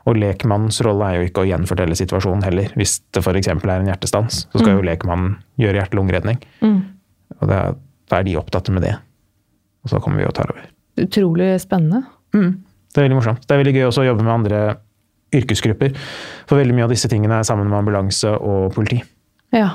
Og 0.06 0.16
lekmannens 0.16 0.80
rolle 0.86 1.04
er 1.10 1.14
jo 1.20 1.28
ikke 1.28 1.42
å 1.44 1.48
gjenfortelle 1.50 1.94
situasjonen 1.98 2.42
heller. 2.44 2.68
Hvis 2.74 3.00
det 3.12 3.22
f.eks. 3.24 3.48
er 3.48 3.68
en 3.80 3.86
hjertestans, 3.90 4.46
så 4.52 4.58
skal 4.58 4.76
jo 4.78 4.82
lekmannen 4.86 5.36
gjøre 5.58 5.80
hjerte-lungeredning. 5.82 6.38
Mm. 6.62 6.82
Og 7.42 7.48
da 7.48 7.74
er 8.12 8.22
de 8.22 8.36
opptatt 8.36 8.70
med 8.70 8.82
det. 8.82 8.96
Og 9.84 9.90
så 9.90 10.00
kommer 10.00 10.18
vi 10.18 10.26
og 10.26 10.34
tar 10.34 10.50
over. 10.50 10.62
Utrolig 11.00 11.54
spennende. 11.62 12.04
Mm. 12.34 12.52
Det 12.92 13.00
er 13.02 13.06
veldig 13.08 13.18
morsomt. 13.18 13.44
Det 13.44 13.54
er 13.54 13.60
veldig 13.60 13.74
gøy 13.76 13.86
også 13.90 14.04
å 14.04 14.08
jobbe 14.08 14.24
med 14.24 14.34
andre 14.34 14.60
yrkesgrupper. 15.36 15.96
For 16.48 16.60
veldig 16.60 16.76
mye 16.76 16.86
av 16.86 16.92
disse 16.94 17.10
tingene 17.12 17.40
er 17.40 17.46
sammen 17.48 17.68
med 17.68 17.80
ambulanse 17.80 18.30
og 18.36 18.72
politi. 18.76 19.02
Ja. 19.54 19.70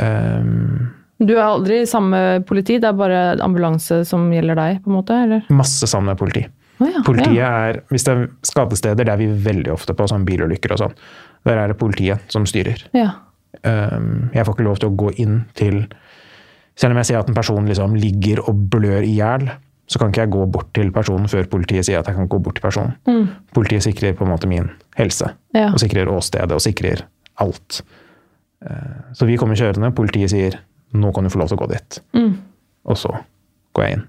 Um, 0.00 0.92
Du 1.18 1.32
er 1.36 1.46
aldri 1.46 1.78
samme 1.88 2.42
politi, 2.44 2.76
det 2.82 2.90
er 2.90 2.96
bare 2.98 3.20
ambulanse 3.40 4.02
som 4.04 4.26
gjelder 4.34 4.58
deg, 4.58 4.82
på 4.84 4.90
en 4.90 4.96
måte? 4.98 5.16
eller? 5.24 5.46
masse 5.48 5.86
sammen 5.88 6.12
med 6.12 6.18
politi. 6.20 6.42
Oh, 6.76 6.88
ja, 6.90 7.00
Politiet 7.06 7.38
ja. 7.38 7.52
er, 7.70 7.78
Hvis 7.88 8.04
det 8.04 8.12
er 8.12 8.26
skadesteder, 8.44 9.06
det 9.06 9.12
er 9.14 9.20
vi 9.22 9.30
veldig 9.46 9.72
ofte 9.72 9.94
på, 9.96 10.04
sånn 10.10 10.26
bilulykker 10.28 10.74
og 10.74 10.82
sånn. 10.82 10.98
Der 11.48 11.62
er 11.62 11.72
det 11.72 11.78
politiet 11.80 12.20
som 12.28 12.44
styrer. 12.44 12.82
Ja. 12.92 13.14
Um, 13.62 14.28
jeg 14.34 14.44
får 14.44 14.58
ikke 14.58 14.66
lov 14.66 14.82
til 14.82 14.90
å 14.90 14.96
gå 15.00 15.14
inn 15.22 15.38
til 15.56 15.86
Selv 16.76 16.92
om 16.92 16.98
jeg 17.00 17.08
ser 17.08 17.22
at 17.22 17.30
en 17.30 17.38
person 17.38 17.64
liksom 17.64 17.94
ligger 17.96 18.42
og 18.44 18.66
blør 18.68 19.00
i 19.00 19.14
hjel, 19.16 19.46
så 19.86 20.00
kan 20.00 20.10
ikke 20.10 20.24
jeg 20.24 20.32
gå 20.34 20.46
bort 20.50 20.72
til 20.74 20.88
personen 20.94 21.28
før 21.30 21.46
politiet 21.50 21.86
sier 21.86 22.00
at 22.00 22.08
jeg 22.10 22.16
kan 22.18 22.26
gå 22.30 22.40
bort 22.42 22.58
til 22.58 22.64
personen. 22.66 22.96
Politiet 23.54 23.84
sikrer 23.86 24.16
på 24.18 24.26
en 24.26 24.32
måte 24.32 24.48
min 24.50 24.70
helse. 24.98 25.28
Ja. 25.54 25.68
Og 25.72 25.78
sikrer 25.82 26.10
åstedet 26.10 26.50
og 26.56 26.60
sikrer 26.64 27.04
alt. 27.42 27.82
Eh, 28.66 28.98
Så 29.14 29.26
vi 29.28 29.36
kommer 29.38 29.54
kjørende, 29.58 29.92
politiet 29.94 30.32
sier 30.32 30.58
nå 30.96 31.12
kan 31.14 31.24
du 31.26 31.30
få 31.30 31.38
lov 31.38 31.48
til 31.50 31.58
å 31.58 31.62
gå 31.64 31.70
dit. 31.74 32.00
Og 32.86 32.96
så 32.98 33.12
går 33.76 33.84
jeg 33.84 33.98
inn. 33.98 34.04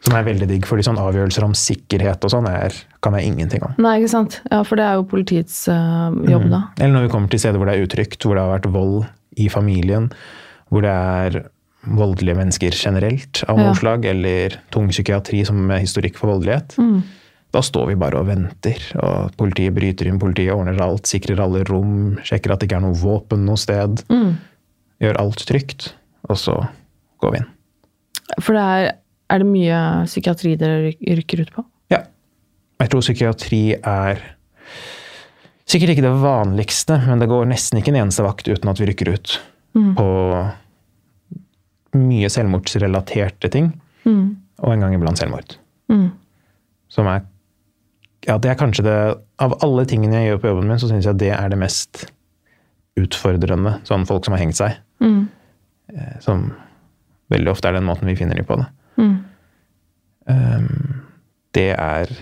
Som 0.00 0.14
er 0.16 0.24
veldig 0.24 0.46
digg, 0.48 0.64
fordi 0.64 0.84
sånne 0.86 1.02
avgjørelser 1.04 1.44
om 1.44 1.52
sikkerhet 1.52 2.24
og 2.24 2.32
sånn 2.32 2.46
kan 3.04 3.16
jeg 3.18 3.28
ingenting 3.28 3.62
om. 3.66 3.74
Nei, 3.84 3.98
ikke 4.00 4.12
sant. 4.14 4.38
Ja, 4.50 4.62
for 4.64 4.80
det 4.80 4.86
er 4.86 4.96
jo 4.96 5.04
politiets 5.10 5.66
eh, 5.68 6.10
jobb, 6.30 6.46
da. 6.48 6.62
Eller 6.80 6.94
når 6.96 7.06
vi 7.06 7.12
kommer 7.12 7.28
til 7.32 7.42
steder 7.42 7.60
hvor 7.60 7.68
det 7.68 7.76
er 7.76 7.84
utrygt, 7.84 8.24
hvor 8.24 8.38
det 8.38 8.44
har 8.46 8.54
vært 8.56 8.70
vold 8.72 9.04
i 9.36 9.50
familien, 9.52 10.08
hvor 10.72 10.86
det 10.86 10.94
er 10.94 11.42
voldelige 11.86 12.36
mennesker 12.36 12.74
generelt 12.76 13.42
av 13.48 13.56
noe 13.56 13.70
Ja. 13.72 13.74
slag, 13.78 14.04
eller 14.04 14.58
tung 14.70 14.88
psykiatri 14.92 15.44
som 15.46 15.56
med 15.66 15.80
historikk 15.80 16.16
for 16.16 16.28
voldelighet. 16.34 16.76
Da 17.52 17.60
står 17.60 17.88
vi 17.88 17.94
bare 17.98 18.18
og 18.20 18.26
venter, 18.28 18.78
og 19.02 19.32
politiet 19.36 19.74
bryter 19.74 20.06
inn, 20.06 20.20
politiet 20.20 20.52
ordner 20.54 20.80
alt, 20.84 21.02
sikrer 21.10 21.40
alle 21.40 21.64
rom, 21.66 22.18
sjekker 22.22 22.52
at 22.52 22.60
det 22.60 22.68
ikke 22.68 22.76
er 22.76 22.84
noe 22.84 22.94
våpen 22.94 23.44
noe 23.44 23.56
sted. 23.58 24.04
Gjør 25.00 25.18
alt 25.18 25.46
trygt, 25.48 25.94
og 26.28 26.36
så 26.36 26.68
går 27.20 27.32
vi 27.32 27.38
inn. 27.38 27.48
For 28.40 28.54
det 28.54 28.62
er, 28.62 28.92
er 29.30 29.38
det 29.38 29.46
mye 29.50 29.80
psykiatri 30.06 30.56
dere 30.60 30.92
rykker 30.94 31.40
ut 31.42 31.50
på? 31.56 31.64
Ja. 31.90 32.04
Jeg 32.80 32.90
tror 32.92 33.00
psykiatri 33.02 33.62
er 33.82 34.20
sikkert 35.66 35.96
ikke 35.96 36.06
det 36.06 36.14
vanligste, 36.22 37.00
men 37.06 37.18
det 37.22 37.28
går 37.30 37.46
nesten 37.50 37.80
ikke 37.80 37.88
en 37.94 38.04
eneste 38.06 38.22
vakt 38.26 38.46
uten 38.50 38.70
at 38.70 38.78
vi 38.78 38.86
rykker 38.92 39.10
ut 39.14 39.40
på 39.96 40.06
mye 41.96 42.28
selvmordsrelaterte 42.30 43.50
ting, 43.52 43.72
og 44.06 44.72
en 44.72 44.84
gang 44.84 44.94
iblant 44.94 45.18
selvmord. 45.20 45.56
Som 46.90 47.06
er 47.10 47.26
Ja, 48.28 48.36
det 48.36 48.50
er 48.50 48.56
kanskje 48.60 48.82
det 48.84 48.96
Av 49.40 49.54
alle 49.64 49.86
tingene 49.88 50.18
jeg 50.20 50.28
gjør 50.28 50.40
på 50.42 50.48
jobben 50.50 50.68
min, 50.68 50.78
så 50.78 50.90
syns 50.90 51.06
jeg 51.08 51.16
det 51.16 51.30
er 51.32 51.48
det 51.48 51.58
mest 51.58 52.02
utfordrende. 53.00 53.78
Sånn 53.88 54.04
folk 54.06 54.26
som 54.26 54.34
har 54.36 54.42
hengt 54.42 54.58
seg. 54.58 54.74
Mm. 55.00 55.22
Som 56.20 56.50
veldig 57.32 57.50
ofte 57.54 57.70
er 57.70 57.78
den 57.78 57.86
måten 57.88 58.10
vi 58.10 58.16
finner 58.18 58.36
dem 58.36 58.44
på. 58.44 58.58
det. 58.60 58.66
Um, 60.28 61.00
det 61.56 61.70
er 61.72 62.12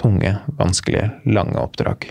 tunge, 0.00 0.36
vanskelige, 0.60 1.10
lange 1.26 1.58
oppdrag. 1.58 2.06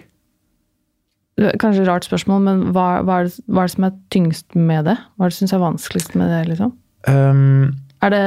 Kanskje 1.35 1.83
et 1.83 1.89
rart 1.89 2.05
spørsmål, 2.07 2.43
men 2.45 2.61
hva, 2.71 3.01
hva, 3.03 3.19
er 3.19 3.27
det, 3.27 3.43
hva 3.51 3.65
er 3.65 3.67
det 3.67 3.73
som 3.73 3.85
er 3.89 3.95
tyngst 4.13 4.55
med 4.55 4.85
det? 4.87 4.95
Hva 5.15 5.25
er 5.25 5.33
det 5.33 5.35
du 5.35 5.39
syns 5.41 5.53
er 5.55 5.63
vanskeligst 5.63 6.15
med 6.15 6.31
det? 6.31 6.41
liksom? 6.53 6.71
Um, 7.11 7.75
Er 8.01 8.09
det, 8.13 8.21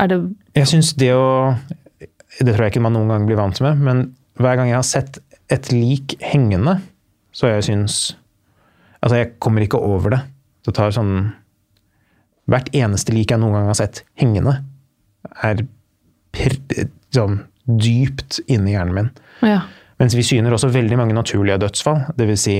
er 0.00 0.06
det 0.08 0.18
Jeg 0.56 0.68
syns 0.70 0.94
det 0.96 1.10
å 1.12 1.54
Det 2.40 2.54
tror 2.54 2.62
jeg 2.64 2.72
ikke 2.72 2.84
man 2.84 2.94
noen 2.96 3.10
gang 3.12 3.26
blir 3.28 3.36
vant 3.36 3.58
med, 3.60 3.82
men 3.84 4.04
hver 4.40 4.56
gang 4.56 4.70
jeg 4.70 4.78
har 4.78 4.86
sett 4.86 5.18
et 5.52 5.68
lik 5.74 6.14
hengende, 6.22 6.78
så 7.34 7.50
jeg 7.52 7.66
syns 7.68 8.16
Altså, 9.02 9.16
jeg 9.18 9.32
kommer 9.42 9.64
ikke 9.64 9.80
over 9.82 10.14
det. 10.14 10.20
Det 10.62 10.76
tar 10.78 10.94
sånn 10.94 11.32
Hvert 12.46 12.70
eneste 12.70 13.12
lik 13.14 13.34
jeg 13.34 13.42
noen 13.42 13.58
gang 13.58 13.66
har 13.70 13.78
sett 13.78 14.04
hengende, 14.18 14.60
er 15.42 15.64
pr 16.32 16.54
sånn 17.12 17.42
dypt 17.66 18.40
inni 18.50 18.72
hjernen 18.74 18.94
min. 18.96 19.10
Ja. 19.46 19.60
Mens 20.02 20.16
vi 20.18 20.24
syner 20.26 20.54
også 20.56 20.72
veldig 20.74 20.98
mange 20.98 21.14
naturlige 21.14 21.60
dødsfall. 21.62 22.00
Dvs. 22.18 22.42
Si 22.42 22.56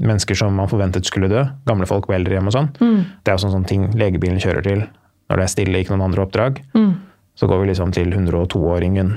mennesker 0.00 0.34
som 0.38 0.56
man 0.58 0.70
forventet 0.70 1.06
skulle 1.06 1.28
dø. 1.30 1.44
Gamle 1.68 1.86
folk 1.86 2.08
på 2.08 2.16
eldrehjem 2.16 2.48
og 2.50 2.56
sånn. 2.56 2.70
Det 3.22 3.30
er 3.30 3.36
jo 3.36 3.44
sånn, 3.44 3.54
sånn 3.54 3.68
ting 3.68 3.84
legebilen 3.94 4.40
kjører 4.42 4.66
til 4.66 4.82
når 5.30 5.38
det 5.38 5.44
er 5.44 5.52
stille, 5.52 5.78
ikke 5.78 5.94
noen 5.94 6.08
andre 6.08 6.24
oppdrag. 6.24 6.56
Så 7.38 7.46
går 7.46 7.60
vi 7.62 7.68
liksom 7.70 7.92
til 7.94 8.10
102-åringen 8.10 9.12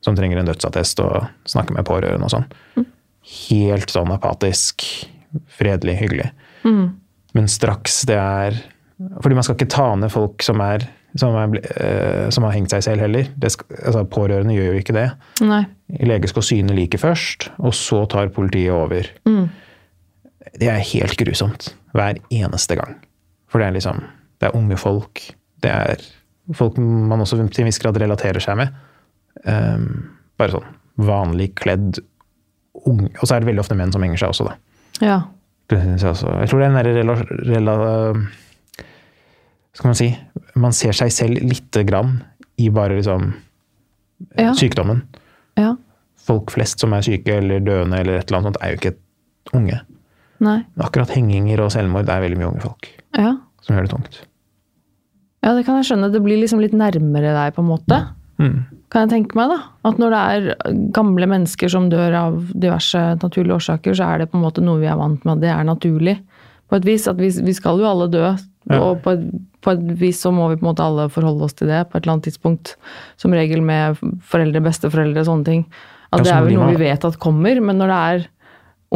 som 0.00 0.16
trenger 0.16 0.40
en 0.40 0.48
dødsattest 0.48 1.02
og 1.04 1.26
snakker 1.44 1.76
med 1.76 1.84
pårørende 1.84 2.24
og 2.24 2.32
sånn. 2.32 2.46
Helt 3.50 3.92
sånn 3.92 4.14
apatisk, 4.14 4.86
fredelig, 5.58 5.98
hyggelig. 6.00 6.30
Men 7.36 7.48
straks 7.52 8.02
det 8.08 8.16
er 8.16 8.56
Fordi 9.22 9.36
man 9.36 9.44
skal 9.46 9.54
ikke 9.54 9.70
ta 9.70 9.94
ned 9.94 10.10
folk 10.10 10.42
som 10.42 10.58
er 10.64 10.88
som, 11.14 11.34
er, 11.38 11.60
eh, 11.80 12.30
som 12.30 12.44
har 12.44 12.52
hengt 12.52 12.70
seg 12.70 12.82
selv 12.82 13.00
heller. 13.00 13.28
Det 13.36 13.50
skal, 13.54 13.66
altså, 13.86 14.02
pårørende 14.04 14.54
gjør 14.56 14.72
jo 14.74 14.80
ikke 14.82 14.96
det. 14.96 15.06
Nei. 15.46 15.62
Lege 15.88 16.28
skal 16.28 16.44
syne 16.44 16.74
liket 16.76 17.00
først, 17.00 17.48
og 17.64 17.72
så 17.74 18.02
tar 18.12 18.28
politiet 18.34 18.72
over. 18.74 19.06
Det 20.58 20.68
er 20.68 20.82
helt 20.92 21.16
grusomt. 21.16 21.70
Hver 21.96 22.18
eneste 22.34 22.76
gang. 22.76 22.98
For 23.48 23.58
det 23.60 23.68
er 23.68 23.76
liksom 23.78 24.02
Det 24.38 24.46
er 24.48 24.56
unge 24.56 24.76
folk. 24.78 25.22
Det 25.62 25.70
er 25.70 25.96
folk 26.54 26.76
man 26.78 27.20
også 27.20 27.36
til 27.48 27.62
en 27.64 27.66
viss 27.68 27.78
grad 27.82 27.96
relaterer 27.98 28.40
seg 28.40 28.56
med. 28.60 28.68
Um, 29.44 30.10
bare 30.38 30.52
sånn 30.54 30.68
vanlig 30.98 31.52
kledd 31.54 32.00
unge 32.88 33.06
Og 33.20 33.28
så 33.28 33.36
er 33.36 33.40
det 33.44 33.46
veldig 33.46 33.62
ofte 33.62 33.76
menn 33.78 33.92
som 33.94 34.02
henger 34.02 34.18
seg 34.18 34.32
også, 34.32 34.48
da. 34.48 34.54
Ja. 34.98 35.18
Jeg 35.70 36.48
tror 36.50 36.58
det 36.58 36.66
er 36.66 36.72
den 36.72 36.78
derre 36.78 36.94
rela... 36.96 37.14
rela 37.46 37.74
skal 39.76 39.88
man 39.92 39.98
si 39.98 40.08
Man 40.58 40.74
ser 40.74 40.96
seg 40.96 41.12
selv 41.14 41.42
lite 41.44 41.84
grann 41.86 42.20
i 42.58 42.68
bare 42.74 42.96
liksom 42.98 43.32
Ja. 44.34 44.50
sykdommen 44.58 45.04
Ja. 45.58 45.74
folk 46.28 46.50
flest 46.54 46.80
som 46.80 46.92
er 46.94 47.02
syke 47.02 47.38
eller 47.40 47.60
døende 47.64 47.98
eller 47.98 48.18
et 48.20 48.28
eller 48.30 48.38
annet 48.40 48.52
sånt, 48.52 48.62
er 48.62 48.74
jo 48.74 48.80
ikke 48.80 48.96
unge. 49.58 49.80
Nei. 50.44 50.58
Akkurat 50.78 51.10
henginger 51.10 51.60
og 51.64 51.72
selvmord 51.74 52.08
er 52.08 52.20
veldig 52.22 52.38
mye 52.38 52.50
unge 52.52 52.60
folk 52.62 52.88
Ja. 53.18 53.32
som 53.64 53.74
gjør 53.76 53.88
det 53.88 53.90
tungt. 53.94 54.18
ja, 55.42 55.54
det 55.54 55.64
kan 55.66 55.76
jeg 55.80 55.88
skjønne. 55.88 56.12
Det 56.12 56.22
blir 56.22 56.38
liksom 56.40 56.60
litt 56.60 56.72
nærmere 56.76 57.32
deg, 57.34 57.54
på 57.56 57.62
en 57.64 57.68
måte. 57.72 57.98
Mm. 58.38 58.66
Kan 58.90 59.08
jeg 59.08 59.10
tenke 59.10 59.34
meg, 59.38 59.50
da. 59.50 59.58
At 59.88 59.98
når 59.98 60.10
det 60.14 60.20
er 60.20 60.74
gamle 60.94 61.26
mennesker 61.26 61.68
som 61.72 61.88
dør 61.90 62.14
av 62.14 62.36
diverse 62.54 63.00
naturlige 63.22 63.56
årsaker, 63.58 63.94
så 63.98 64.04
er 64.14 64.18
det 64.22 64.30
på 64.30 64.38
en 64.38 64.44
måte 64.44 64.62
noe 64.62 64.78
vi 64.80 64.86
er 64.86 64.96
vant 64.96 65.24
med 65.24 65.38
at 65.38 65.40
det 65.42 65.50
er 65.50 65.64
naturlig. 65.66 66.18
På 66.68 66.76
et 66.76 66.84
vis. 66.84 67.08
At 67.08 67.16
vi, 67.16 67.30
vi 67.30 67.52
skal 67.56 67.78
jo 67.80 67.86
alle 67.88 68.08
dø. 68.12 68.30
Ja. 68.68 68.78
Og 68.84 69.02
på 69.04 69.14
et, 69.16 69.22
på 69.64 69.72
et 69.72 69.84
vis 70.00 70.20
så 70.20 70.32
må 70.34 70.48
vi 70.50 70.56
på 70.60 70.66
en 70.66 70.70
måte 70.72 70.84
alle 70.84 71.08
forholde 71.12 71.46
oss 71.46 71.54
til 71.56 71.70
det 71.70 71.84
på 71.88 71.96
et 71.96 72.02
eller 72.04 72.18
annet 72.18 72.26
tidspunkt. 72.28 72.74
Som 73.16 73.32
regel 73.36 73.62
med 73.64 73.96
foreldre, 74.28 74.60
besteforeldre, 74.64 75.22
og 75.24 75.30
sånne 75.30 75.48
ting. 75.48 75.62
At 76.12 76.24
det 76.24 76.32
er 76.32 76.44
vel 76.46 76.56
noe 76.56 76.72
vi 76.72 76.82
vet 76.86 77.04
at 77.04 77.18
kommer, 77.20 77.60
men 77.60 77.80
når 77.80 77.92
det 77.92 78.00
er 78.12 78.26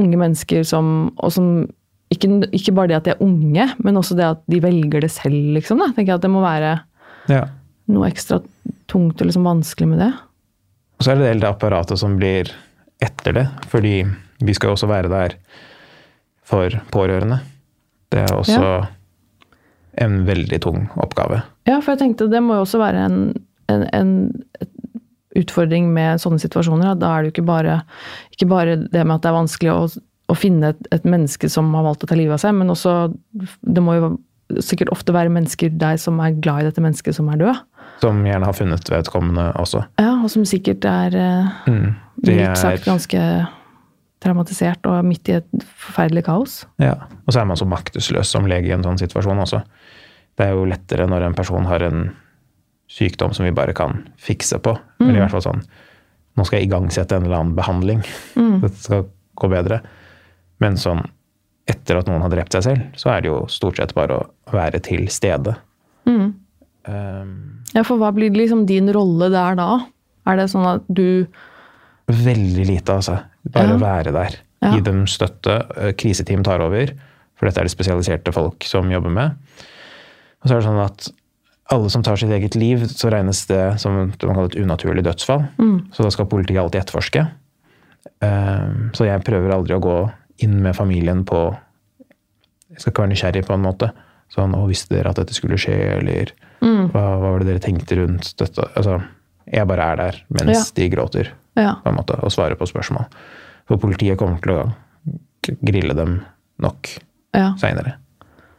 unge 0.01 0.17
mennesker 0.17 0.63
som 0.65 0.87
Og 1.21 1.33
som 1.35 1.49
ikke, 2.13 2.29
ikke 2.53 2.73
bare 2.77 2.89
det 2.89 2.97
at 2.97 3.05
de 3.09 3.11
er 3.15 3.23
unge, 3.25 3.67
men 3.85 3.97
også 3.97 4.17
det 4.17 4.25
at 4.29 4.41
de 4.53 4.61
velger 4.61 5.01
det 5.01 5.11
selv, 5.11 5.55
liksom. 5.57 5.79
Da. 5.81 5.87
tenker 5.97 6.13
jeg 6.13 6.21
at 6.21 6.25
det 6.27 6.31
må 6.33 6.43
være 6.45 6.81
Ja. 7.29 7.47
noe 7.89 8.09
ekstra 8.11 8.43
tungt 8.89 9.21
og 9.21 9.27
liksom 9.29 9.45
vanskelig 9.49 9.89
med 9.89 9.99
det. 10.05 10.13
Og 10.99 11.05
så 11.07 11.13
er 11.13 11.17
det 11.23 11.41
det 11.41 11.49
apparatet 11.49 11.99
som 11.99 12.19
blir 12.19 12.51
etter 13.01 13.33
det, 13.33 13.47
fordi 13.73 14.05
vi 14.45 14.55
skal 14.55 14.69
jo 14.69 14.77
også 14.77 14.89
være 14.91 15.09
der 15.09 15.37
for 16.45 16.69
pårørende. 16.93 17.41
Det 18.13 18.21
er 18.29 18.35
også 18.37 18.61
Ja. 18.61 18.87
En 20.01 20.23
veldig 20.27 20.61
tung 20.65 20.87
oppgave. 20.97 21.43
Ja, 21.69 21.81
for 21.81 21.93
jeg 21.93 22.01
tenkte 22.01 22.31
det 22.33 22.41
må 22.43 22.57
jo 22.57 22.65
også 22.65 22.81
være 22.81 23.05
en, 23.09 23.19
en, 23.69 23.83
en 23.93 24.13
utfordring 25.39 25.91
med 25.93 26.21
sånne 26.23 26.41
situasjoner. 26.43 26.97
Da 27.01 27.13
er 27.13 27.23
det 27.23 27.31
jo 27.31 27.35
ikke 27.37 27.47
bare, 27.49 27.79
ikke 28.35 28.49
bare 28.51 28.77
det 28.83 29.05
med 29.07 29.17
at 29.17 29.25
det 29.25 29.31
er 29.33 29.37
vanskelig 29.39 29.73
å, 29.73 29.87
å 30.33 30.37
finne 30.37 30.73
et, 30.75 30.83
et 30.93 31.05
menneske 31.09 31.49
som 31.53 31.71
har 31.77 31.87
valgt 31.87 32.05
å 32.05 32.11
ta 32.11 32.19
livet 32.19 32.37
av 32.37 32.43
seg, 32.45 32.57
men 32.59 32.73
også 32.73 32.97
Det 33.33 33.85
må 33.85 33.97
jo 33.99 34.13
sikkert 34.61 34.91
ofte 34.93 35.15
være 35.17 35.33
mennesker 35.33 35.73
der 35.81 35.97
som 36.01 36.19
er 36.21 36.35
glad 36.45 36.61
i 36.61 36.67
dette 36.69 36.83
mennesket 36.85 37.17
som 37.17 37.31
er 37.33 37.41
død. 37.41 37.61
Som 38.03 38.19
gjerne 38.27 38.49
har 38.49 38.57
funnet 38.59 38.91
vedkommende 38.93 39.47
også. 39.61 39.85
Ja, 40.03 40.19
og 40.21 40.29
som 40.33 40.45
sikkert 40.49 40.85
er 40.89 41.17
eh, 41.17 41.53
Mm. 41.71 41.95
Mildt 42.23 42.59
sagt 42.61 42.85
ganske 42.85 43.21
traumatisert 44.23 44.85
og 44.87 45.01
midt 45.07 45.31
i 45.33 45.39
et 45.41 45.65
forferdelig 45.81 46.25
kaos. 46.29 46.61
ja. 46.79 46.95
Og 47.27 47.33
så 47.35 47.41
er 47.41 47.47
man 47.49 47.59
så 47.59 47.67
maktesløs 47.67 48.31
som 48.31 48.47
lege 48.51 48.69
i 48.69 48.75
en 48.75 48.85
sånn 48.85 48.99
situasjon 49.01 49.41
også. 49.43 49.63
Det 50.37 50.47
er 50.47 50.53
jo 50.57 50.65
lettere 50.69 51.07
når 51.11 51.27
en 51.29 51.35
person 51.37 51.65
har 51.69 51.83
en 51.87 52.05
sykdom 52.93 53.33
som 53.37 53.45
vi 53.47 53.53
bare 53.57 53.73
kan 53.77 54.03
fikse 54.21 54.59
på. 54.65 54.75
Eller 55.01 55.17
i 55.19 55.23
hvert 55.25 55.35
fall 55.39 55.45
sånn 55.49 55.65
Nå 56.33 56.47
skal 56.49 56.63
jeg 56.63 56.71
igangsette 56.71 57.13
en 57.19 57.27
eller 57.27 57.43
annen 57.43 57.57
behandling. 57.59 57.99
Dette 58.63 58.79
skal 58.81 59.03
gå 59.37 59.49
bedre. 59.53 59.83
Men 60.65 60.79
sånn 60.81 61.03
etter 61.69 61.99
at 62.01 62.09
noen 62.09 62.23
har 62.25 62.33
drept 62.33 62.57
seg 62.57 62.65
selv, 62.65 62.87
så 62.97 63.11
er 63.13 63.21
det 63.21 63.29
jo 63.29 63.43
stort 63.53 63.77
sett 63.77 63.93
bare 63.95 64.17
å 64.17 64.55
være 64.57 64.81
til 64.81 65.05
stede. 65.13 65.53
Um, 66.09 67.61
Ja, 67.75 67.83
for 67.87 67.97
hva 68.01 68.11
blir 68.17 68.33
liksom 68.35 68.65
din 68.69 68.89
rolle 68.93 69.29
der 69.33 69.55
da? 69.61 69.69
Er 70.29 70.37
det 70.41 70.49
sånn 70.53 70.67
at 70.69 70.89
du 70.93 71.27
veldig 72.13 72.65
lite, 72.69 72.97
altså. 72.97 73.19
Bare 73.53 73.77
Ja. 73.77 73.79
være 73.79 74.13
der. 74.13 74.37
Ja. 74.63 74.73
Gi 74.75 74.81
dem 74.81 75.05
støtte. 75.07 75.55
Eh, 75.77 75.93
Kriseteam 75.93 76.43
tar 76.45 76.61
over, 76.61 76.87
for 77.37 77.47
dette 77.47 77.59
er 77.61 77.65
det 77.65 77.73
spesialiserte 77.77 78.33
folk 78.33 78.63
som 78.65 78.91
jobber 78.91 79.11
med. 79.11 79.37
Og 80.43 80.49
så 80.49 80.55
er 80.55 80.61
det 80.61 80.67
sånn 80.67 80.85
at 80.85 81.09
alle 81.73 81.91
som 81.91 82.03
tar 82.03 82.17
sitt 82.17 82.31
eget 82.35 82.57
liv, 82.59 82.83
så 82.91 83.11
regnes 83.13 83.47
det 83.47 83.81
som 83.81 83.95
det 84.11 84.27
man 84.27 84.35
kaller 84.37 84.51
et 84.51 84.59
unaturlig 84.61 85.05
dødsfall. 85.07 85.47
Så 85.95 86.03
da 86.03 86.11
skal 86.11 86.27
politiet 86.27 86.59
alltid 86.61 86.83
etterforske. 86.83 87.27
Um, 88.23 88.91
Så 88.95 89.07
jeg 89.07 89.23
prøver 89.25 89.55
aldri 89.55 89.75
å 89.77 89.83
gå 89.83 89.97
inn 90.43 90.61
med 90.63 90.75
familien 90.77 91.25
på 91.25 91.57
Jeg 92.73 92.81
skal 92.81 92.93
ikke 92.93 93.03
være 93.03 93.13
nysgjerrig 93.13 93.45
på 93.47 93.55
en 93.55 93.63
måte. 93.63 93.91
Sånn 94.33 94.55
'Å, 94.57 94.67
visste 94.67 94.95
dere 94.95 95.11
at 95.11 95.17
dette 95.17 95.35
skulle 95.35 95.59
skje?' 95.61 95.99
Eller 95.99 96.33
hva, 96.63 96.89
'Hva 96.89 97.21
var 97.21 97.39
det 97.39 97.47
dere 97.49 97.61
tenkte 97.61 97.97
rundt 97.97 98.35
dette?' 98.39 98.71
Altså, 98.77 99.03
Jeg 99.47 99.67
bare 99.67 99.83
er 99.93 99.97
der 99.97 100.23
mens 100.31 100.57
Ja. 100.57 100.65
de 100.75 100.89
gråter, 100.89 101.29
Ja. 101.57 101.75
på 101.85 101.89
en 101.91 101.97
måte, 101.97 102.15
og 102.23 102.31
svarer 102.31 102.55
på 102.57 102.67
spørsmål. 102.67 103.07
For 103.69 103.77
politiet 103.77 104.17
kommer 104.17 104.41
til 104.41 104.53
å 104.53 104.75
grille 105.65 105.95
dem 105.95 106.25
nok 106.59 106.89
ja. 107.35 107.55
seinere. 107.59 107.95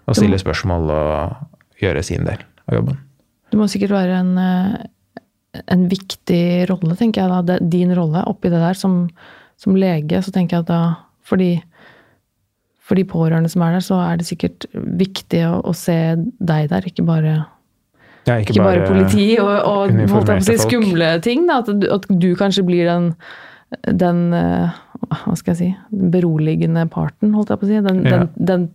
Og 0.08 0.16
stille 0.16 0.38
spørsmål 0.38 0.92
og 0.92 1.36
gjøre 1.82 2.04
sin 2.06 2.28
del 2.28 2.42
av 2.70 2.78
jobben. 2.80 3.00
Det 3.52 3.60
må 3.60 3.68
sikkert 3.70 3.94
være 3.94 4.18
en, 4.18 4.34
eh, 4.42 5.62
en 5.70 5.88
viktig 5.92 6.70
rolle, 6.72 6.98
tenker 6.98 7.22
jeg 7.22 7.46
da. 7.48 7.58
Din 7.62 7.94
rolle 7.96 8.24
oppi 8.30 8.50
det 8.50 8.62
der. 8.62 8.78
Som, 8.78 9.08
som 9.62 9.78
lege, 9.78 10.22
så 10.26 10.34
tenker 10.34 10.58
jeg 10.58 10.68
at 10.68 10.72
da 10.72 10.84
For 11.24 11.40
de, 11.40 11.62
for 12.84 13.00
de 13.00 13.06
pårørende 13.08 13.48
som 13.48 13.62
er 13.64 13.78
der, 13.78 13.84
så 13.86 13.96
er 14.04 14.18
det 14.20 14.26
sikkert 14.28 14.66
viktig 14.76 15.40
å, 15.48 15.62
å 15.64 15.72
se 15.72 16.18
deg 16.20 16.68
der, 16.68 16.84
ikke 16.84 17.06
bare 17.08 17.46
Ja, 18.28 18.42
Ikke 18.42 18.58
bare, 18.60 18.84
politi 18.88 19.38
og, 19.40 19.48
og 19.48 19.94
holdt 19.94 20.02
jeg 20.02 20.10
på 20.12 20.20
å 20.36 20.44
si, 20.44 20.58
skumle 20.60 21.14
ting. 21.24 21.48
Da. 21.48 21.62
At, 21.64 21.72
du, 21.80 21.88
at 21.96 22.10
du 22.10 22.34
kanskje 22.40 22.66
blir 22.68 22.90
den, 22.90 23.08
den 23.88 24.34
eh, 24.36 24.76
hva 25.10 25.36
skal 25.38 25.54
jeg 25.54 25.58
si, 25.58 25.70
den 25.92 26.12
beroligende 26.12 26.86
parten, 26.90 27.34
holdt 27.34 27.50
jeg 27.50 27.60
på 27.60 27.66
å 27.66 27.70
si. 27.70 27.80
Den, 27.82 28.04
Ja. 28.06 28.18
den, 28.24 28.30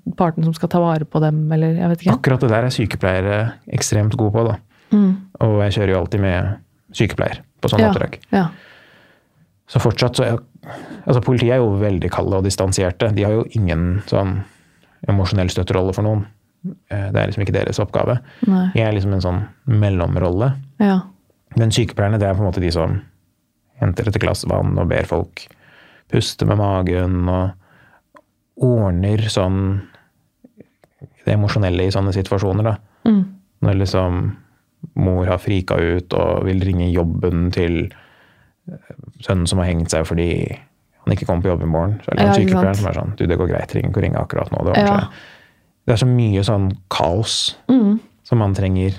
den 0.05 0.15
parten 0.17 0.45
som 0.45 0.55
skal 0.55 0.69
ta 0.69 0.81
vare 0.81 1.05
på 1.05 1.21
dem, 1.21 1.51
eller 1.53 1.75
jeg 1.75 1.89
vet 1.89 2.01
ikke. 2.03 2.15
Akkurat 2.19 2.41
det 2.41 2.51
der 2.51 2.65
er 2.65 2.75
sykepleiere 2.75 3.53
ekstremt 3.73 4.17
gode 4.17 4.33
på. 4.33 4.45
da. 4.49 4.57
Mm. 4.93 5.17
Og 5.41 5.61
jeg 5.65 5.73
kjører 5.79 5.89
jo 5.95 5.99
alltid 6.01 6.21
med 6.21 6.57
sykepleier 6.93 7.41
på 7.61 7.69
sånne 7.69 7.81
Ja, 7.87 7.91
oppdrag. 7.93 8.19
ja. 8.33 8.49
Så 9.69 9.81
fortsatt 9.85 10.17
så 10.17 10.25
er, 10.25 10.39
altså 11.07 11.21
Politiet 11.21 11.53
er 11.53 11.57
jo 11.61 11.77
veldig 11.77 12.11
kalde 12.11 12.37
og 12.39 12.45
distanserte. 12.45 13.11
De 13.15 13.23
har 13.25 13.33
jo 13.33 13.45
ingen 13.53 14.03
sånn 14.07 14.43
emosjonell 15.09 15.51
støtterolle 15.53 15.93
for 15.95 16.03
noen. 16.03 16.27
Eh, 16.91 17.11
Det 17.13 17.17
er 17.21 17.27
liksom 17.29 17.45
ikke 17.45 17.53
deres 17.53 17.79
oppgave. 17.79 18.19
Nei. 18.47 18.71
Jeg 18.75 18.87
er 18.89 18.93
liksom 18.97 19.13
en 19.13 19.21
sånn 19.21 19.43
mellomrolle. 19.67 20.55
Ja. 20.81 21.01
Men 21.57 21.71
sykepleierne 21.71 22.19
det 22.19 22.29
er 22.29 22.35
på 22.35 22.41
en 22.45 22.49
måte 22.51 22.61
de 22.61 22.71
som 22.73 23.01
henter 23.81 24.09
et 24.09 24.19
glass 24.19 24.45
vann 24.49 24.77
og 24.79 24.89
ber 24.89 25.05
folk 25.07 25.47
puste 26.09 26.47
med 26.49 26.59
magen 26.61 27.29
og 27.29 27.51
ordner 28.65 29.21
sånn 29.31 29.81
det 31.25 31.35
emosjonelle 31.37 31.85
i 31.87 31.93
sånne 31.93 32.13
situasjoner. 32.17 32.65
da. 32.65 32.77
Mm. 33.09 33.25
Når 33.63 33.75
liksom 33.83 34.21
mor 34.99 35.27
har 35.27 35.39
frika 35.43 35.77
ut 35.77 36.15
og 36.17 36.45
vil 36.47 36.61
ringe 36.65 36.89
jobben 36.91 37.51
til 37.55 37.81
eh, 37.91 38.95
sønnen 39.25 39.47
som 39.51 39.59
har 39.61 39.69
hengt 39.71 39.91
seg 39.93 40.07
fordi 40.09 40.29
han 40.49 41.15
ikke 41.15 41.27
kommer 41.29 41.43
på 41.45 41.53
jobb 41.53 41.63
i 41.67 41.71
morgen. 41.71 41.99
Så 42.05 42.13
er 42.13 42.17
det 42.21 42.27
Ja, 42.27 42.37
sykepleier 42.39 42.77
som 42.79 42.87
er 42.91 42.97
sånn 42.99 43.17
Du, 43.17 43.27
det 43.27 43.39
går 43.39 43.49
greit, 43.51 43.69
trenger 43.71 43.91
ikke 43.91 44.01
å 44.01 44.07
ringe 44.07 44.23
akkurat 44.23 44.51
nå. 44.55 44.65
Det, 44.69 44.77
Ja. 44.79 44.97
det 45.87 45.93
er 45.93 46.01
så 46.05 46.07
mye 46.09 46.45
sånn 46.45 46.71
kaos 46.91 47.57
Mm. 47.69 48.01
som 48.25 48.39
man 48.39 48.55
trenger 48.55 48.95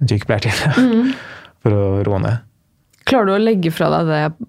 en 0.00 0.06
sykepleier 0.08 0.40
til 0.40 0.82
Mm. 0.82 1.14
for 1.62 1.70
å 1.72 2.04
roe 2.04 2.18
ned. 2.20 2.38
Klarer 3.06 3.26
du 3.26 3.32
å 3.32 3.42
legge 3.44 3.70
fra 3.72 3.88
deg 3.90 4.06
det 4.06 4.48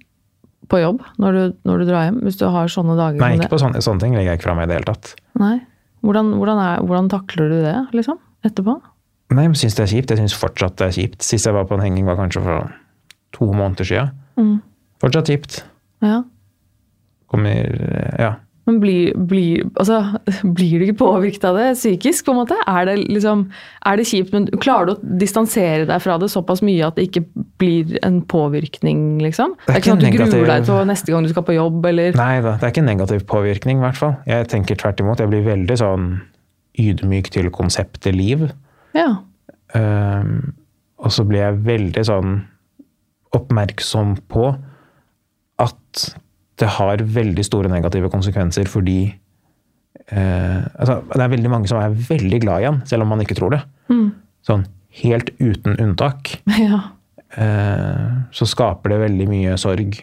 på 0.72 0.82
jobb 0.82 1.02
når 1.22 1.38
du, 1.38 1.42
når 1.68 1.82
du 1.82 1.88
drar 1.90 2.06
hjem? 2.08 2.20
Hvis 2.26 2.40
du 2.40 2.46
har 2.52 2.72
sånne 2.72 2.98
dager 3.00 3.22
Nei, 3.24 3.34
ikke 3.40 3.52
på 3.56 3.62
sånne, 3.62 3.82
sånne 3.84 4.04
ting 4.04 4.16
legger 4.18 4.34
jeg 4.34 4.42
ikke 4.42 4.50
fra 4.50 4.56
meg 4.58 4.68
i 4.68 4.72
det 4.72 4.80
hele 4.80 4.90
tatt. 4.92 5.14
Nei. 5.40 5.56
Hvordan, 6.06 6.34
hvordan, 6.40 6.62
er, 6.64 6.86
hvordan 6.88 7.10
takler 7.12 7.52
du 7.52 7.58
det, 7.66 7.76
liksom? 7.98 8.20
Etterpå? 8.48 8.78
Nei, 9.36 9.44
jeg 9.50 9.60
syns 9.60 9.76
det 9.76 9.84
er 9.84 9.92
kjipt. 9.92 10.12
Jeg 10.14 10.22
syns 10.22 10.36
fortsatt 10.40 10.78
det 10.80 10.88
er 10.88 10.96
kjipt. 10.96 11.24
Sist 11.26 11.50
jeg 11.50 11.56
var 11.56 11.68
på 11.68 11.76
en 11.76 11.84
henging, 11.84 12.06
var 12.08 12.20
kanskje 12.20 12.44
for 12.46 12.70
to 13.36 13.50
måneder 13.52 13.88
siden. 13.90 14.14
Mm. 14.40 14.58
Fortsatt 15.04 15.32
kjipt. 15.32 15.62
Ja. 16.06 16.22
Kommer 17.32 18.16
Ja. 18.22 18.36
Men 18.68 18.82
blir, 18.84 19.14
blir, 19.30 19.64
altså, 19.80 20.02
blir 20.58 20.80
du 20.80 20.86
ikke 20.88 21.00
påvirket 21.00 21.46
av 21.48 21.58
det 21.60 21.70
psykisk, 21.78 22.26
på 22.28 22.34
en 22.34 22.42
måte? 22.42 22.58
Er 22.68 22.90
det, 22.90 22.98
liksom, 23.08 23.46
er 23.88 24.00
det 24.00 24.08
kjipt, 24.10 24.34
men 24.36 24.50
klarer 24.60 24.90
du 24.90 24.94
å 24.96 25.18
distansere 25.22 25.88
deg 25.88 26.04
fra 26.04 26.18
det 26.22 26.30
såpass 26.34 26.64
mye 26.68 26.90
at 26.90 27.00
det 27.00 27.08
ikke 27.08 27.24
blir 27.62 27.96
en 28.04 28.20
påvirkning, 28.28 29.22
liksom? 29.24 29.56
Det 29.66 29.78
er 29.78 29.82
ikke 29.82 29.94
sånn 29.94 30.02
at 30.02 30.04
du 30.04 30.10
negativ- 30.10 30.36
gruer 30.36 30.52
deg 30.52 30.68
til 30.68 30.92
neste 30.92 31.16
gang 31.16 31.28
du 31.28 31.32
skal 31.32 31.48
på 31.48 31.56
jobb, 31.56 31.90
eller 31.94 32.20
Nei 32.20 32.34
da, 32.44 32.58
det 32.58 32.68
er 32.68 32.76
ikke 32.76 32.84
en 32.84 32.92
negativ 32.92 33.26
påvirkning, 33.32 33.80
i 33.80 33.88
hvert 33.88 34.02
fall. 34.02 34.18
Jeg 34.28 34.52
tenker 34.52 34.80
tvert 34.80 35.00
imot. 35.04 35.24
Jeg 35.24 35.32
blir 35.32 35.48
veldig 35.48 35.80
sånn 35.80 36.12
ydmyk 36.78 37.32
til 37.34 37.50
konseptet 37.54 38.16
liv. 38.16 38.50
Ja. 38.98 39.10
Um, 39.76 40.54
og 41.02 41.14
så 41.14 41.26
blir 41.28 41.44
jeg 41.46 41.64
veldig 41.66 42.04
sånn 42.08 42.38
oppmerksom 43.38 44.16
på 44.32 44.50
at 45.62 46.08
det 46.58 46.70
har 46.78 47.04
veldig 47.18 47.46
store 47.46 47.70
negative 47.72 48.10
konsekvenser 48.14 48.70
fordi 48.72 49.00
eh, 50.10 50.62
altså, 50.80 51.02
Det 51.14 51.22
er 51.22 51.34
veldig 51.36 51.52
mange 51.54 51.70
som 51.70 51.80
er 51.82 51.94
veldig 51.94 52.42
glad 52.42 52.64
i 52.64 52.70
han, 52.70 52.82
selv 52.90 53.06
om 53.06 53.14
man 53.14 53.22
ikke 53.22 53.38
tror 53.38 53.54
det. 53.54 53.62
Mm. 53.92 54.10
Sånn 54.48 54.66
helt 55.04 55.30
uten 55.38 55.78
unntak. 55.78 56.40
ja. 56.68 56.82
Eh, 57.38 58.14
så 58.34 58.48
skaper 58.50 58.94
det 58.94 59.04
veldig 59.04 59.28
mye 59.30 59.58
sorg 59.62 60.00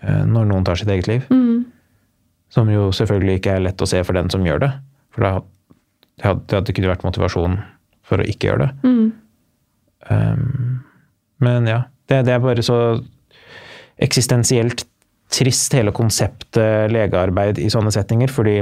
eh, 0.00 0.22
når 0.24 0.48
noen 0.48 0.64
tar 0.64 0.80
sitt 0.80 0.92
eget 0.92 1.10
liv. 1.10 1.28
Mm. 1.28 1.66
Som 2.50 2.70
jo 2.72 2.88
selvfølgelig 2.96 3.40
ikke 3.40 3.58
er 3.58 3.66
lett 3.68 3.84
å 3.84 3.88
se 3.90 4.00
for 4.06 4.16
den 4.16 4.30
som 4.32 4.46
gjør 4.46 4.64
det. 4.64 4.72
For 5.14 5.26
det 5.26 5.34
hadde, 6.24 6.44
det 6.48 6.56
hadde 6.56 6.72
ikke 6.72 6.88
vært 6.88 7.06
motivasjon 7.06 7.60
for 8.06 8.22
å 8.22 8.26
ikke 8.26 8.50
gjøre 8.50 8.66
det. 8.66 8.88
Mm. 8.88 9.10
Um, 10.10 10.80
men 11.44 11.68
ja, 11.68 11.82
det, 12.10 12.24
det 12.26 12.34
er 12.34 12.42
bare 12.42 12.64
så 12.64 12.78
eksistensielt 14.00 14.86
trist, 15.30 15.74
hele 15.76 15.92
konseptet 15.94 16.90
legearbeid 16.92 17.60
i 17.62 17.68
sånne 17.72 17.92
settinger. 17.94 18.32
Fordi 18.32 18.60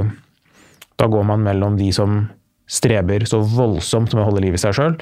da 0.99 1.07
går 1.09 1.25
man 1.27 1.43
mellom 1.45 1.77
de 1.79 1.89
som 1.95 2.21
streber 2.69 3.25
så 3.29 3.41
voldsomt 3.41 4.13
med 4.13 4.23
å 4.23 4.27
holde 4.29 4.43
liv 4.45 4.57
i 4.57 4.61
seg 4.61 4.75
sjøl, 4.77 4.97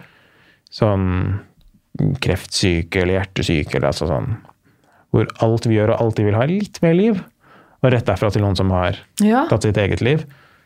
sånn 0.71 1.07
kreftsyke 2.21 3.01
eller 3.01 3.17
hjertesyke 3.17 3.79
eller 3.79 3.89
altså 3.89 4.05
sånn 4.07 4.35
Hvor 5.15 5.25
alt 5.41 5.65
vi 5.65 5.77
gjør 5.79 5.95
og 5.95 6.01
alt 6.03 6.19
de 6.19 6.25
vil 6.27 6.35
ha, 6.35 6.43
er 6.43 6.51
litt 6.51 6.77
mer 6.83 6.93
liv. 6.93 7.19
Og 7.81 7.91
rett 7.93 8.05
derfra 8.05 8.29
til 8.33 8.43
noen 8.43 8.57
som 8.59 8.71
har 8.75 8.97
ja. 9.23 9.45
tatt 9.49 9.63
sitt 9.63 9.79
eget 9.79 10.03
liv. 10.03 10.25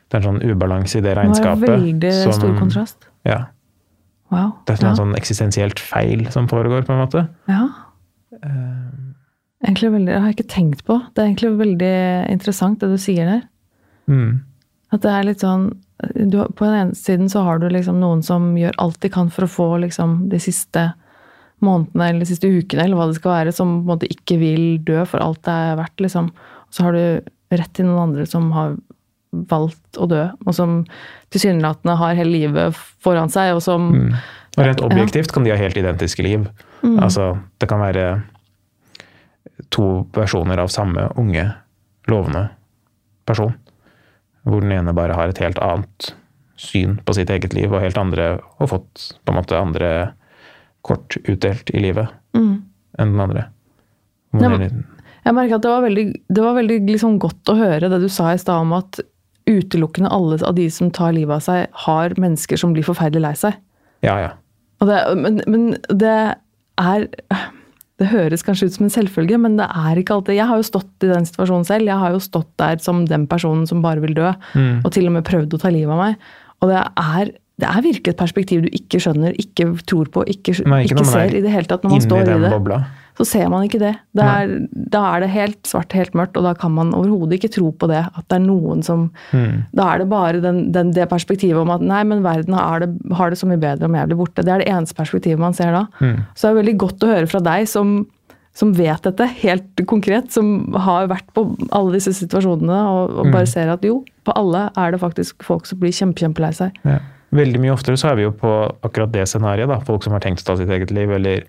Det 0.09 0.17
er 0.17 0.23
en 0.23 0.27
sånn 0.31 0.43
ubalanse 0.43 0.99
i 0.99 1.03
det 1.05 1.13
regnskapet. 1.15 1.61
Det 1.61 1.69
var 1.69 1.83
veldig 1.85 2.13
veldig 2.13 2.37
stor 2.39 2.55
kontrast. 2.59 3.09
Ja, 3.27 3.39
Wow. 4.31 4.51
det 4.63 4.77
er 4.77 4.85
en 4.85 4.93
ja. 4.93 4.95
sånn 4.95 5.15
eksistensielt 5.19 5.79
feil 5.83 6.23
som 6.31 6.47
foregår, 6.47 6.85
på 6.87 6.93
en 6.95 7.01
måte. 7.01 7.25
Ja. 7.51 7.65
Eh, 8.37 9.10
Egentlig 9.61 9.91
veldig, 9.93 10.09
det 10.09 10.19
har 10.19 10.31
jeg 10.31 10.37
ikke 10.39 10.53
tenkt 10.55 10.85
på. 10.87 10.97
Det 11.13 11.21
er 11.21 11.29
egentlig 11.29 11.51
veldig 11.59 11.95
interessant 12.33 12.81
det 12.81 12.89
du 12.89 12.97
sier 13.01 13.29
der. 13.29 13.43
Mm. 14.09 14.41
At 14.91 15.03
det 15.03 15.11
er 15.13 15.27
litt 15.27 15.43
sånn 15.43 15.69
du, 16.01 16.39
På 16.57 16.65
den 16.65 16.73
ene 16.79 16.97
siden 16.97 17.29
så 17.29 17.43
har 17.45 17.59
du 17.61 17.67
liksom 17.69 17.99
noen 18.01 18.23
som 18.25 18.55
gjør 18.57 18.73
alt 18.81 18.97
de 19.03 19.11
kan 19.13 19.29
for 19.31 19.45
å 19.45 19.51
få 19.51 19.67
liksom 19.83 20.23
de 20.31 20.39
siste 20.41 20.87
månedene 21.61 22.07
eller 22.07 22.23
de 22.23 22.29
siste 22.31 22.49
ukene, 22.49 22.87
eller 22.87 22.97
hva 22.97 23.05
det 23.11 23.19
skal 23.19 23.35
være, 23.35 23.53
som 23.53 23.75
på 23.75 23.83
en 23.83 23.91
måte 23.91 24.09
ikke 24.09 24.39
vil 24.41 24.63
dø 24.81 25.03
for 25.05 25.21
alt 25.21 25.43
det 25.45 25.53
er 25.53 25.77
verdt, 25.77 26.01
liksom. 26.01 26.31
Og 26.33 26.73
så 26.73 26.87
har 26.87 26.97
du 26.97 27.03
rett 27.53 27.73
til 27.77 27.85
noen 27.85 28.07
andre 28.07 28.25
som 28.25 28.49
har 28.55 28.73
valgt 29.51 29.99
å 30.01 30.07
dø, 30.09 30.23
og 30.41 30.57
som 30.57 30.79
tilsynelatende 31.31 31.99
har 32.01 32.17
hele 32.17 32.33
livet 32.33 32.81
foran 33.05 33.29
seg, 33.29 33.53
og 33.53 33.61
som 33.61 33.91
Mm. 33.93 34.15
Og 34.59 34.65
rent 34.67 34.81
objektivt 34.83 35.31
kan 35.31 35.45
de 35.45 35.53
ha 35.53 35.55
helt 35.55 35.77
identiske 35.79 36.23
liv. 36.25 36.47
Mm. 36.83 36.97
Altså, 36.99 37.37
det 37.61 37.69
kan 37.71 37.79
være 37.79 38.21
to 39.71 40.05
versjoner 40.15 40.59
av 40.61 40.71
samme 40.71 41.07
unge, 41.19 41.45
lovende 42.11 42.47
person. 43.29 43.53
Hvor 44.43 44.63
den 44.63 44.73
ene 44.75 44.93
bare 44.97 45.15
har 45.17 45.31
et 45.31 45.41
helt 45.43 45.61
annet 45.61 46.13
syn 46.61 46.97
på 47.05 47.15
sitt 47.17 47.31
eget 47.33 47.55
liv, 47.57 47.71
og 47.71 47.81
helt 47.83 47.97
andre 47.97 48.33
og 48.59 48.71
fått 48.73 49.05
på 49.25 49.33
en 49.33 49.39
måte 49.39 49.57
andre 49.57 49.91
kort 50.85 51.17
utdelt 51.23 51.69
i 51.73 51.81
livet 51.81 52.09
mm. 52.37 52.53
enn 52.99 53.13
den 53.13 53.23
andre. 53.23 53.47
Ja, 54.37 54.49
men- 54.49 54.85
Jeg 55.21 55.35
merker 55.37 55.55
at 55.55 55.61
det 55.61 55.69
var 55.69 55.83
veldig, 55.85 56.05
det 56.33 56.43
var 56.43 56.55
veldig 56.57 56.77
liksom 56.87 57.19
godt 57.21 57.49
å 57.51 57.57
høre 57.59 57.89
det 57.91 57.99
du 58.01 58.09
sa 58.09 58.31
i 58.33 58.39
stad 58.41 58.63
om 58.63 58.73
at 58.73 58.99
utelukkende 59.45 60.09
alle 60.09 60.39
av 60.45 60.55
de 60.57 60.67
som 60.69 60.89
tar 60.93 61.13
livet 61.13 61.35
av 61.35 61.43
seg, 61.45 61.67
har 61.85 62.15
mennesker 62.17 62.57
som 62.57 62.73
blir 62.73 62.85
forferdelig 62.85 63.21
lei 63.21 63.35
seg. 63.37 63.59
ja, 64.01 64.19
ja. 64.19 64.31
Det, 64.81 64.97
men, 65.13 65.35
men 65.45 65.65
det 65.93 66.35
er 66.81 67.03
Det 68.01 68.09
høres 68.09 68.41
kanskje 68.45 68.65
ut 68.71 68.77
som 68.79 68.87
en 68.87 68.93
selvfølge, 68.95 69.37
men 69.37 69.59
det 69.59 69.67
er 69.69 69.99
ikke 70.01 70.15
alltid 70.17 70.39
Jeg 70.39 70.49
har 70.49 70.57
jo 70.57 70.65
stått 70.65 71.05
i 71.05 71.09
den 71.11 71.27
situasjonen 71.29 71.67
selv. 71.67 71.85
Jeg 71.91 72.01
har 72.01 72.15
jo 72.15 72.21
stått 72.23 72.49
der 72.57 72.79
som 72.81 73.03
den 73.05 73.27
personen 73.29 73.67
som 73.69 73.83
bare 73.85 74.01
vil 74.01 74.15
dø, 74.17 74.31
Mm. 74.57 74.81
og 74.83 74.91
til 74.95 75.05
og 75.05 75.13
med 75.13 75.27
prøvd 75.27 75.53
å 75.53 75.61
ta 75.61 75.69
livet 75.69 75.93
av 75.93 76.01
meg. 76.01 76.15
Og 76.61 76.69
det 76.71 76.81
er, 76.81 77.31
det 77.61 77.69
er 77.69 77.85
virkelig 77.85 78.13
et 78.15 78.17
perspektiv 78.17 78.63
du 78.65 78.69
ikke 78.73 78.99
skjønner, 79.01 79.37
ikke 79.37 79.69
tror 79.85 80.09
på, 80.09 80.25
ikke, 80.25 80.57
ikke 80.57 80.81
ikke, 80.81 80.97
er 80.99 81.05
ser 81.05 81.37
i 81.37 81.41
det 81.45 81.53
hele 81.53 81.69
tatt 81.69 81.85
når 81.85 81.91
man 81.95 82.01
står 82.01 82.21
i 82.25 82.39
det 82.41 82.51
bobla. 82.51 82.81
Så 83.21 83.27
ser 83.27 83.49
man 83.53 83.67
ikke 83.67 83.79
det. 83.81 83.93
det 84.17 84.25
er, 84.25 84.53
da 84.93 85.03
er 85.11 85.23
det 85.23 85.31
helt 85.35 85.59
svart, 85.69 85.93
helt 85.93 86.15
mørkt, 86.17 86.39
og 86.39 86.47
da 86.47 86.55
kan 86.57 86.73
man 86.73 86.93
overhodet 86.97 87.37
ikke 87.37 87.51
tro 87.53 87.69
på 87.69 87.89
det. 87.91 88.01
At 88.09 88.25
det 88.31 88.39
er 88.39 88.47
noen 88.47 88.81
som 88.85 89.09
Mm. 89.31 89.63
Da 89.75 89.85
er 89.91 90.01
det 90.01 90.07
bare 90.11 90.39
den, 90.43 90.59
den, 90.75 90.91
det 90.95 91.07
perspektivet 91.11 91.59
om 91.61 91.71
at 91.73 91.83
nei, 91.83 92.01
men 92.07 92.23
verden 92.23 92.55
har 92.57 92.83
det, 92.83 92.89
har 93.15 93.31
det 93.31 93.37
så 93.39 93.47
mye 93.49 93.59
bedre 93.61 93.87
om 93.87 93.95
jeg 93.95 94.09
blir 94.09 94.19
borte. 94.19 94.43
Det 94.45 94.51
er 94.53 94.63
det 94.63 94.71
eneste 94.71 94.97
perspektivet 94.97 95.41
man 95.41 95.55
ser 95.57 95.75
da. 95.75 95.85
Mm. 96.01 96.23
Så 96.33 96.47
det 96.47 96.51
er 96.51 96.59
veldig 96.61 96.75
godt 96.83 97.05
å 97.05 97.11
høre 97.11 97.29
fra 97.31 97.41
deg 97.45 97.67
som, 97.69 97.93
som 98.57 98.73
vet 98.77 99.07
dette 99.07 99.27
helt 99.43 99.83
konkret, 99.89 100.31
som 100.35 100.73
har 100.87 101.09
vært 101.11 101.29
på 101.37 101.45
alle 101.69 101.95
disse 101.97 102.13
situasjonene 102.17 102.81
og, 102.91 103.15
og 103.21 103.31
bare 103.33 103.49
ser 103.49 103.71
at 103.73 103.85
jo, 103.87 104.01
på 104.27 104.35
alle 104.37 104.67
er 104.79 104.93
det 104.93 105.01
faktisk 105.01 105.45
folk 105.47 105.69
som 105.69 105.81
blir 105.81 105.95
kjempe, 105.95 106.23
kjempelei 106.23 106.53
seg. 106.57 106.77
Ja. 106.87 106.99
Veldig 107.31 107.61
mye 107.63 107.71
oftere 107.71 107.99
så 107.99 108.09
er 108.11 108.17
vi 108.19 108.25
jo 108.25 108.33
på 108.35 108.51
akkurat 108.83 109.11
det 109.13 109.23
scenarioet. 109.31 109.71
da. 109.71 109.79
Folk 109.87 110.03
som 110.03 110.15
har 110.15 110.23
tenkt 110.23 110.43
å 110.43 110.49
ta 110.49 110.57
sitt 110.59 110.71
eget 110.71 110.91
liv, 110.91 111.11
eller 111.15 111.45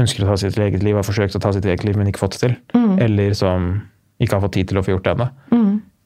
ønsker 0.00 0.24
å 0.24 0.32
ta 0.32 0.36
sitt 0.40 0.58
eget 0.58 0.82
liv, 0.84 0.96
har 0.98 1.06
forsøkt 1.06 1.36
å 1.36 1.42
ta 1.42 1.52
sitt 1.56 1.66
eget 1.68 1.84
liv, 1.86 1.96
men 1.98 2.10
ikke 2.10 2.22
fått 2.24 2.38
det 2.38 2.42
til. 2.42 2.56
Eller 3.00 3.34
som 3.38 3.70
ikke 4.20 4.36
har 4.36 4.44
fått 4.44 4.56
tid 4.58 4.70
til 4.70 4.80
å 4.80 4.84
få 4.84 4.94
gjort 4.96 5.06
det 5.06 5.14
ennå. 5.16 5.28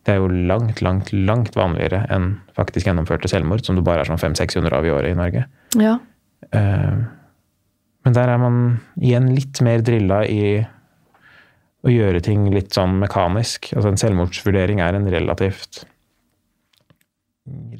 Det 0.05 0.12
er 0.12 0.20
jo 0.20 0.28
langt, 0.28 0.82
langt, 0.84 1.12
langt 1.16 1.55
vanligere 1.57 2.03
enn 2.12 2.34
faktisk 2.57 2.90
gjennomførte 2.90 3.30
selvmord, 3.32 3.64
som 3.64 3.78
det 3.78 3.84
bare 3.86 4.05
er 4.05 4.11
sånn 4.11 4.20
500-600 4.20 4.76
av 4.76 4.84
i 4.84 4.92
året 4.92 5.14
i 5.14 5.18
Norge. 5.18 5.47
Ja. 5.80 5.95
Uh, 6.53 7.05
Men 8.05 8.12
der 8.12 8.28
er 8.28 8.38
man 8.38 8.59
igjen 9.01 9.30
litt 9.32 9.62
mer 9.64 9.80
drilla 9.80 10.26
i 10.28 10.61
å 11.84 11.92
gjøre 11.92 12.20
ting 12.24 12.45
litt 12.53 12.76
sånn 12.76 12.99
mekanisk. 13.01 13.70
Altså 13.72 13.95
En 13.95 14.01
selvmordsvurdering 14.01 14.82
er 14.84 14.99
en 14.99 15.09
relativt 15.09 15.86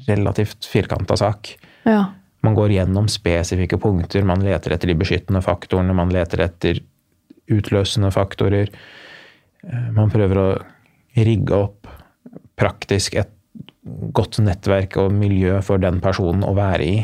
relativt 0.07 0.65
firkanta 0.69 1.17
sak. 1.17 1.55
Ja. 1.85 2.05
Man 2.45 2.55
går 2.57 2.73
gjennom 2.75 3.07
spesifikke 3.11 3.79
punkter, 3.81 4.25
man 4.27 4.43
leter 4.45 4.75
etter 4.75 4.91
de 4.91 4.97
beskyttende 4.99 5.41
faktorene, 5.45 5.95
man 5.97 6.11
leter 6.13 6.43
etter 6.45 6.81
utløsende 7.51 8.11
faktorer. 8.13 8.69
Eh, 9.65 9.89
Man 9.95 10.11
prøver 10.13 10.41
å 10.41 10.47
rigge 11.15 11.57
opp 11.57 11.87
praktisk 12.59 13.15
et 13.19 13.31
godt 14.15 14.39
nettverk 14.41 14.97
og 15.01 15.11
miljø 15.13 15.59
for 15.65 15.77
den 15.81 15.99
personen 16.01 16.43
å 16.45 16.53
være 16.57 16.85
i. 16.85 16.95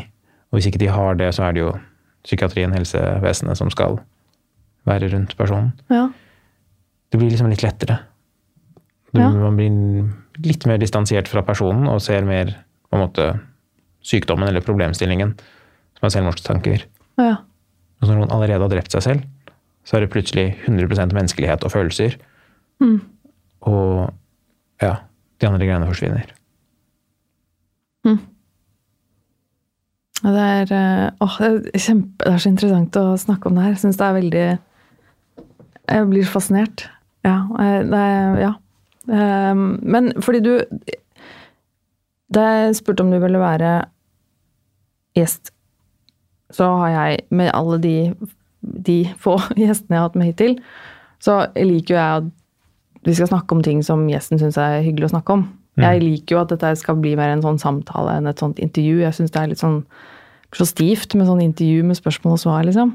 Og 0.50 0.58
hvis 0.58 0.68
ikke 0.70 0.82
de 0.82 0.90
har 0.92 1.14
det, 1.18 1.30
så 1.36 1.46
er 1.48 1.54
det 1.56 1.62
jo 1.62 1.72
psykiatrien, 2.26 2.74
helsevesenet, 2.74 3.56
som 3.58 3.70
skal 3.70 4.00
være 4.86 5.12
rundt 5.14 5.36
personen. 5.38 5.72
ja. 5.90 6.08
Det 7.12 7.18
blir 7.20 7.28
liksom 7.28 7.50
litt 7.52 7.60
lettere. 7.62 7.98
Du, 9.12 9.20
Ja. 9.20 9.28
Man 9.28 9.56
blir 9.58 10.46
litt 10.46 10.64
mer 10.66 10.78
distansert 10.80 11.28
fra 11.28 11.42
personen 11.44 11.86
og 11.86 12.00
ser 12.00 12.24
mer 12.24 12.46
på 12.88 12.96
en 12.96 13.02
måte 13.02 13.26
sykdommen 14.06 14.48
eller 14.48 14.64
problemstillingen 14.64 15.34
som 15.98 16.08
er 16.08 16.14
selvmordstanker. 16.16 16.84
ja. 17.22 17.36
Når 18.02 18.16
noen 18.18 18.32
allerede 18.34 18.64
har 18.64 18.70
drept 18.72 18.90
seg 18.90 19.02
selv, 19.04 19.26
så 19.86 19.94
er 19.96 20.02
det 20.02 20.10
plutselig 20.10 20.56
100 20.66 21.12
menneskelighet 21.14 21.62
og 21.62 21.70
følelser. 21.70 22.16
Mm. 22.82 22.96
Og 23.70 24.10
ja, 24.82 24.96
de 25.38 25.46
andre 25.46 25.68
greiene 25.68 25.86
forsvinner. 25.86 26.32
Mm. 28.02 28.18
Det 30.22 30.42
er, 30.48 30.72
å, 31.22 31.28
det, 31.38 31.70
er 31.74 31.82
kjempe, 31.82 32.24
det 32.26 32.32
er 32.32 32.42
så 32.42 32.50
interessant 32.50 32.98
å 32.98 33.04
snakke 33.18 33.50
om 33.50 33.56
det 33.58 33.64
her. 33.68 33.76
Jeg 33.76 33.82
syns 33.84 33.98
det 33.98 34.06
er 34.08 34.18
veldig 34.18 34.44
Jeg 35.92 36.10
blir 36.10 36.28
fascinert. 36.30 36.84
Ja. 37.26 37.36
eh, 37.62 37.78
Det 37.86 38.02
er, 38.02 38.36
ja. 38.42 38.52
Eh, 39.10 39.54
Men 39.54 40.12
fordi 40.22 40.40
du 40.42 40.52
Da 42.32 42.46
jeg 42.66 42.76
spurte 42.78 43.02
om 43.02 43.10
du 43.10 43.18
ville 43.22 43.38
være 43.38 43.84
gjest, 45.18 45.52
så 46.52 46.68
har 46.82 46.92
jeg, 46.94 47.24
med 47.32 47.50
alle 47.56 47.78
de, 47.82 47.96
de 48.60 48.98
få 49.20 49.38
gjestene 49.60 49.96
jeg 49.96 50.00
har 50.00 50.08
hatt 50.08 50.20
med 50.20 50.32
hittil, 50.32 50.56
så 51.22 51.42
liker 51.56 51.94
jo 51.94 51.98
jeg 51.98 52.22
at 52.22 52.30
vi 53.06 53.14
skal 53.18 53.30
snakke 53.32 53.56
om 53.56 53.62
ting 53.66 53.82
som 53.82 54.04
gjesten 54.10 54.38
syns 54.38 54.58
er 54.60 54.82
hyggelig 54.84 55.10
å 55.10 55.14
snakke 55.16 55.34
om. 55.34 55.46
Jeg 55.80 56.02
liker 56.02 56.36
jo 56.36 56.40
at 56.42 56.50
dette 56.52 56.68
skal 56.78 56.98
bli 57.00 57.14
mer 57.18 57.32
en 57.32 57.42
sånn 57.42 57.58
samtale 57.58 58.18
enn 58.18 58.28
et 58.28 58.42
sånt 58.42 58.60
intervju. 58.62 59.00
Jeg 59.02 59.16
syns 59.16 59.32
det 59.32 59.40
er 59.40 59.48
litt 59.50 59.62
sånn 59.62 59.80
så 60.52 60.66
stivt 60.68 61.14
med 61.16 61.26
sånn 61.26 61.40
intervju 61.40 61.86
med 61.88 61.96
spørsmål 61.96 62.36
og 62.36 62.42
svar, 62.42 62.66
liksom. 62.68 62.92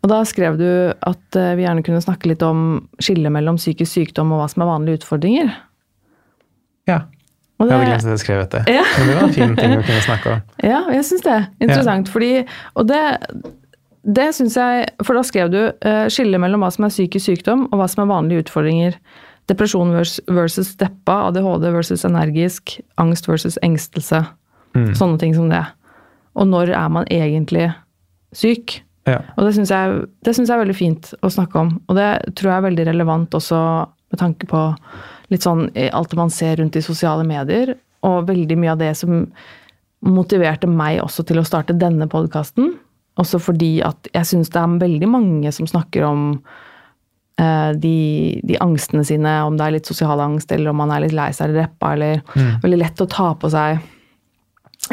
Og 0.00 0.12
da 0.12 0.20
skrev 0.28 0.56
du 0.60 0.68
at 0.94 1.36
eh, 1.36 1.54
vi 1.58 1.64
gjerne 1.66 1.82
kunne 1.84 2.00
snakke 2.00 2.30
litt 2.30 2.44
om 2.46 2.86
skillet 3.02 3.34
mellom 3.34 3.58
psykisk 3.60 3.90
sykdom 3.90 4.30
og 4.32 4.40
hva 4.40 4.46
som 4.52 4.62
er 4.64 4.70
vanlige 4.70 5.00
utfordringer. 5.00 5.50
Ja. 6.88 7.02
Jeg 7.68 7.78
det- 7.80 7.86
glemt 7.90 8.04
at 8.06 8.12
jeg 8.14 8.22
skrev 8.22 8.38
dette. 8.40 8.62
Ja. 8.72 8.84
Det 8.96 9.14
var 9.14 9.22
en 9.26 9.32
fin 9.36 9.56
ting 9.56 9.74
å 9.76 9.82
kunne 9.84 10.04
snakke 10.06 10.34
om. 10.36 10.44
Ja, 10.72 10.78
jeg 10.94 11.04
syns 11.04 11.24
det. 11.26 11.38
Interessant. 11.60 12.08
Fordi, 12.08 12.30
og 12.74 12.86
det, 12.88 13.00
det 14.04 14.28
syns 14.36 14.56
jeg 14.56 14.86
For 15.04 15.18
da 15.18 15.22
skrev 15.26 15.50
du 15.52 15.58
uh, 15.68 16.06
skille 16.08 16.40
mellom 16.40 16.64
hva 16.64 16.70
som 16.72 16.86
er 16.88 16.94
psykisk 16.94 17.26
sykdom, 17.28 17.66
og 17.70 17.80
hva 17.82 17.88
som 17.90 18.04
er 18.04 18.12
vanlige 18.12 18.46
utfordringer. 18.46 18.96
Depresjon 19.50 19.92
vers- 19.92 20.20
versus 20.30 20.72
deppa, 20.80 21.26
ADHD 21.28 21.68
versus 21.74 22.04
energisk, 22.06 22.78
angst 23.02 23.26
versus 23.28 23.58
engstelse. 23.66 24.22
Sånne 24.94 25.18
ting 25.18 25.34
som 25.34 25.48
det. 25.50 25.64
Og 26.38 26.46
når 26.46 26.70
er 26.78 26.88
man 26.94 27.08
egentlig 27.10 27.72
syk? 28.36 28.78
Ja. 29.08 29.18
Og 29.34 29.46
det 29.48 29.54
syns 29.56 29.72
jeg, 29.74 30.04
jeg 30.22 30.44
er 30.46 30.60
veldig 30.62 30.76
fint 30.78 31.08
å 31.26 31.30
snakke 31.32 31.58
om. 31.58 31.72
Og 31.90 31.96
det 31.98 32.10
tror 32.38 32.52
jeg 32.52 32.58
er 32.60 32.66
veldig 32.68 32.86
relevant 32.92 33.34
også 33.34 33.58
med 34.12 34.20
tanke 34.20 34.46
på 34.50 34.60
litt 35.30 35.46
sånn 35.46 35.68
alt 35.92 36.12
det 36.12 36.18
man 36.18 36.32
ser 36.34 36.58
rundt 36.60 36.76
i 36.78 36.84
sosiale 36.84 37.24
medier, 37.26 37.76
og 38.06 38.28
veldig 38.30 38.56
mye 38.58 38.74
av 38.74 38.80
det 38.80 38.94
som 38.98 39.26
motiverte 40.06 40.68
meg 40.70 41.02
også 41.02 41.24
til 41.28 41.40
å 41.40 41.44
starte 41.46 41.76
denne 41.76 42.08
podkasten. 42.10 42.72
Også 43.20 43.40
fordi 43.42 43.78
at 43.84 44.08
jeg 44.14 44.28
syns 44.30 44.52
det 44.52 44.60
er 44.62 44.80
veldig 44.80 45.08
mange 45.10 45.52
som 45.52 45.68
snakker 45.68 46.06
om 46.08 46.24
eh, 47.40 47.70
de, 47.76 47.96
de 48.48 48.58
angstene 48.64 49.04
sine, 49.04 49.34
om 49.44 49.58
det 49.58 49.66
er 49.66 49.76
litt 49.76 49.90
sosial 49.90 50.22
angst, 50.24 50.52
eller 50.56 50.72
om 50.72 50.80
man 50.80 50.94
er 50.94 51.04
litt 51.04 51.16
lei 51.16 51.28
seg 51.36 51.50
eller 51.50 51.66
deppa, 51.66 51.92
eller 51.96 52.22
veldig 52.64 52.80
lett 52.80 53.04
å 53.04 53.10
ta 53.10 53.32
på 53.36 53.52
seg 53.52 53.82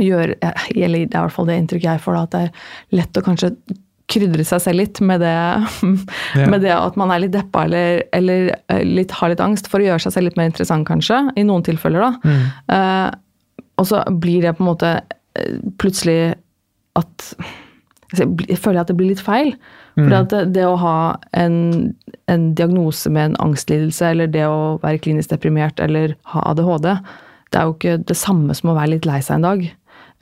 gjør, 0.04 0.36
eller 0.76 1.06
det 1.08 1.16
er 1.16 1.22
i 1.22 1.24
hvert 1.24 1.34
fall 1.34 1.48
det 1.48 1.62
inntrykket 1.62 1.94
jeg 1.94 2.04
får, 2.04 2.18
da, 2.18 2.24
at 2.26 2.34
det 2.34 2.42
er 2.44 2.98
lett 3.00 3.18
å 3.18 3.24
kanskje 3.26 3.54
krydre 4.12 4.46
seg 4.48 4.64
selv 4.64 4.82
litt 4.82 5.02
med 5.04 5.22
det, 5.24 5.36
med 6.52 6.62
det 6.64 6.74
at 6.74 6.98
man 7.00 7.12
er 7.14 7.26
litt 7.26 7.36
deppa 7.36 7.66
eller, 7.68 8.04
eller 8.16 8.52
eh, 8.72 8.84
litt, 8.88 9.14
har 9.20 9.34
litt 9.34 9.44
angst, 9.44 9.70
for 9.72 9.84
å 9.84 9.90
gjøre 9.90 10.06
seg 10.06 10.16
selv 10.16 10.30
litt 10.30 10.40
mer 10.40 10.52
interessant, 10.52 10.88
kanskje, 10.88 11.22
i 11.36 11.46
noen 11.48 11.66
tilfeller. 11.68 12.08
da. 12.08 12.36
Eh, 12.76 13.56
og 13.78 13.90
så 13.90 14.02
blir 14.24 14.46
det 14.46 14.56
på 14.58 14.64
en 14.64 14.72
måte 14.72 14.94
eh, 14.98 15.58
plutselig 15.82 16.36
at 16.98 17.32
Jeg 18.18 18.58
føler 18.64 18.80
at 18.80 18.88
det 18.88 18.96
blir 18.96 19.12
litt 19.12 19.22
feil. 19.22 19.52
For 19.98 20.14
det, 20.32 20.40
det 20.56 20.64
å 20.64 20.78
ha 20.80 21.18
en, 21.36 21.58
en 22.32 22.44
diagnose 22.56 23.10
med 23.12 23.32
en 23.32 23.38
angstlidelse, 23.50 24.14
eller 24.14 24.30
det 24.32 24.46
å 24.48 24.78
være 24.80 25.02
klinisk 25.04 25.34
deprimert 25.34 25.82
eller 25.84 26.14
ha 26.32 26.46
ADHD, 26.54 26.88
det 27.52 27.60
er 27.60 27.68
jo 27.68 27.76
ikke 27.76 27.98
det 28.08 28.18
samme 28.18 28.56
som 28.56 28.72
å 28.72 28.78
være 28.78 28.94
litt 28.94 29.08
lei 29.10 29.20
seg 29.26 29.40
en 29.40 29.48
dag. 29.48 29.66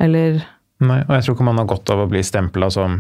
Eller 0.02 0.42
Nei, 0.84 1.00
og 1.06 1.14
jeg 1.14 1.26
tror 1.26 1.38
ikke 1.38 1.48
man 1.48 1.62
har 1.62 1.70
godt 1.70 1.92
av 1.94 2.02
å 2.04 2.10
bli 2.12 2.24
stempla 2.26 2.68
som 2.74 2.98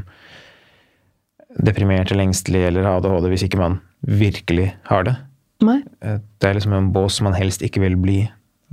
deprimert 1.63 2.11
eller 2.11 2.27
engstelig 2.27 2.65
eller 2.67 2.83
har 2.87 2.99
ADHD 2.99 3.29
hvis 3.31 3.45
ikke 3.47 3.61
man 3.61 3.79
virkelig 4.05 4.73
har 4.89 5.05
det. 5.07 5.15
Nei. 5.63 5.79
Eh, 6.01 6.19
Det 6.39 6.49
er 6.49 6.57
liksom 6.57 6.73
en 6.75 6.91
bås 6.93 7.21
man 7.21 7.33
helst 7.37 7.63
ikke 7.65 7.81
vil 7.85 7.95
bli 7.95 8.19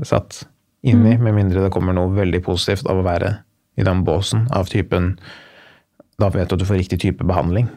satt 0.03 0.43
inn 0.83 1.05
i, 1.07 1.17
med 1.17 1.35
mindre 1.37 1.63
det 1.63 1.71
kommer 1.71 1.95
noe 1.95 2.11
veldig 2.11 2.41
positivt 2.43 2.89
av 2.91 2.99
å 2.99 3.07
være 3.07 3.37
i 3.79 3.85
den 3.87 4.03
båsen 4.05 4.49
av 4.53 4.67
typen 4.67 5.19
Da 6.19 6.29
vet 6.29 6.49
du 6.51 6.55
at 6.57 6.61
du 6.61 6.67
får 6.67 6.81
riktig 6.83 6.99
type 7.01 7.25
behandling. 7.25 7.69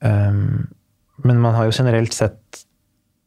Um, 0.00 0.68
men 1.24 1.40
man 1.40 1.54
har 1.56 1.66
jo 1.66 1.74
generelt 1.74 2.12
sett 2.14 2.62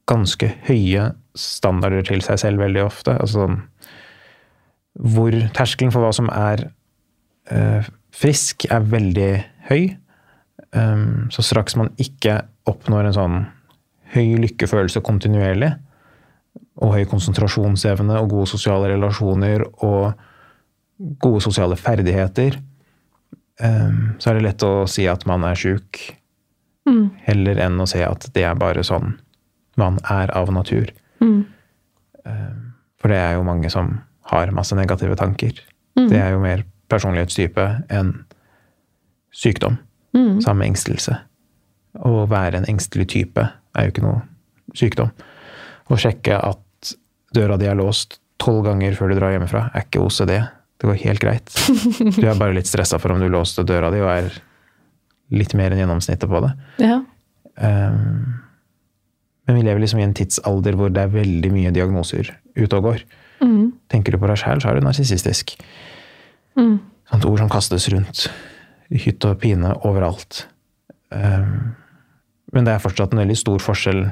ganske 0.09 0.47
høye 0.67 1.11
standarder 1.38 2.05
til 2.07 2.22
seg 2.26 2.39
selv 2.41 2.63
veldig 2.63 2.84
ofte. 2.86 3.13
Altså 3.20 3.49
hvor 4.99 5.36
terskelen 5.55 5.91
for 5.93 6.03
hva 6.03 6.11
som 6.15 6.30
er 6.34 6.63
uh, 7.51 7.86
frisk, 8.15 8.65
er 8.72 8.88
veldig 8.89 9.30
høy. 9.70 9.84
Um, 10.76 11.30
så 11.34 11.41
straks 11.41 11.76
man 11.80 11.89
ikke 11.97 12.43
oppnår 12.70 13.09
en 13.09 13.15
sånn 13.15 13.38
høy 14.13 14.36
lykkefølelse 14.43 15.01
kontinuerlig, 15.05 15.72
og 16.80 16.93
høy 16.95 17.05
konsentrasjonsevne 17.09 18.20
og 18.22 18.30
gode 18.32 18.49
sosiale 18.51 18.91
relasjoner 18.93 19.65
og 19.86 20.13
gode 21.22 21.41
sosiale 21.43 21.78
ferdigheter, 21.80 22.59
um, 23.63 24.15
så 24.20 24.32
er 24.32 24.38
det 24.38 24.45
lett 24.45 24.65
å 24.67 24.86
si 24.89 25.07
at 25.09 25.26
man 25.30 25.45
er 25.47 25.59
sjuk, 25.59 26.01
heller 27.26 27.59
enn 27.61 27.82
å 27.82 27.86
se 27.89 27.99
at 28.01 28.30
det 28.34 28.45
er 28.47 28.55
bare 28.57 28.82
sånn 28.86 29.17
man 29.78 29.99
er 30.09 30.32
av 30.36 30.49
natur. 30.53 30.89
Um, 32.26 32.74
for 32.99 33.13
det 33.13 33.20
er 33.20 33.36
jo 33.38 33.45
mange 33.47 33.70
som 33.74 33.91
har 34.32 34.51
masse 34.55 34.76
negative 34.78 35.15
tanker. 35.20 35.59
Det 36.09 36.17
er 36.17 36.34
jo 36.34 36.41
mer 36.41 36.63
personlighetstype 36.89 37.65
enn 37.93 38.13
sykdom. 39.36 39.78
Samme 40.43 40.66
engstelse. 40.70 41.18
Å 42.05 42.26
være 42.30 42.62
en 42.62 42.70
engstelig 42.70 43.10
type 43.14 43.43
er 43.43 43.86
jo 43.86 43.93
ikke 43.93 44.05
noe 44.05 44.22
sykdom. 44.78 45.12
Å 45.89 45.97
sjekke 45.99 46.38
at 46.38 46.93
døra 47.36 47.57
di 47.62 47.70
er 47.70 47.78
låst 47.78 48.20
tolv 48.41 48.64
ganger 48.66 48.95
før 48.97 49.12
du 49.12 49.20
drar 49.20 49.34
hjemmefra, 49.36 49.68
er 49.74 49.86
ikke 49.86 50.01
OCD. 50.05 50.36
Det 50.80 50.88
går 50.88 50.99
helt 51.03 51.24
greit. 51.24 51.55
Du 52.20 52.24
er 52.24 52.38
bare 52.39 52.55
litt 52.55 52.70
stressa 52.70 52.99
for 53.01 53.14
om 53.14 53.22
du 53.22 53.28
låste 53.32 53.66
døra 53.68 53.91
di 53.93 53.99
og 54.01 54.12
er 54.14 54.30
litt 55.36 55.53
mer 55.57 55.74
enn 55.74 55.84
gjennomsnittet 55.84 56.30
på 56.30 56.41
det. 56.45 56.53
Ja. 56.82 57.01
Um, 57.60 58.39
men 59.49 59.57
vi 59.57 59.66
lever 59.66 59.82
liksom 59.84 59.99
i 59.99 60.05
en 60.07 60.16
tidsalder 60.16 60.78
hvor 60.78 60.93
det 60.93 61.03
er 61.03 61.12
veldig 61.12 61.51
mye 61.51 61.74
diagnoser 61.76 62.32
ute 62.55 62.80
og 62.80 62.86
går. 62.86 63.03
Tenker 63.91 64.14
du 64.14 64.22
på 64.22 64.30
deg 64.30 64.39
sjæl, 64.39 64.62
så 64.62 64.72
er 64.72 64.80
du 64.80 64.86
narsissistisk. 64.86 65.57
Sånt 67.10 67.26
ord 67.26 67.41
som 67.41 67.51
kastes 67.51 67.88
rundt 67.91 68.28
hytt 68.90 69.26
og 69.28 69.40
pine 69.42 69.76
overalt. 69.86 70.48
Um, 71.10 71.76
men 72.54 72.66
det 72.66 72.74
er 72.74 72.84
fortsatt 72.84 73.14
en 73.14 73.22
veldig 73.22 73.38
stor 73.38 73.62
forskjell 73.62 74.08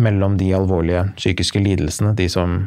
mellom 0.00 0.36
de 0.40 0.52
alvorlige 0.54 1.04
psykiske 1.18 1.60
lidelsene, 1.60 2.14
de 2.16 2.28
som 2.30 2.62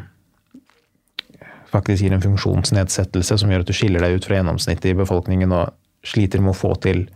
faktisk 1.74 2.04
gir 2.04 2.14
en 2.14 2.22
funksjonsnedsettelse 2.22 3.38
som 3.40 3.50
gjør 3.50 3.64
at 3.64 3.70
du 3.70 3.74
skiller 3.74 4.04
deg 4.04 4.18
ut 4.18 4.26
fra 4.28 4.38
gjennomsnittet 4.38 4.92
i 4.92 4.98
befolkningen 4.98 5.54
og 5.56 5.72
sliter 6.06 6.42
med 6.44 6.52
å 6.52 6.58
få 6.58 6.74
til 6.84 7.06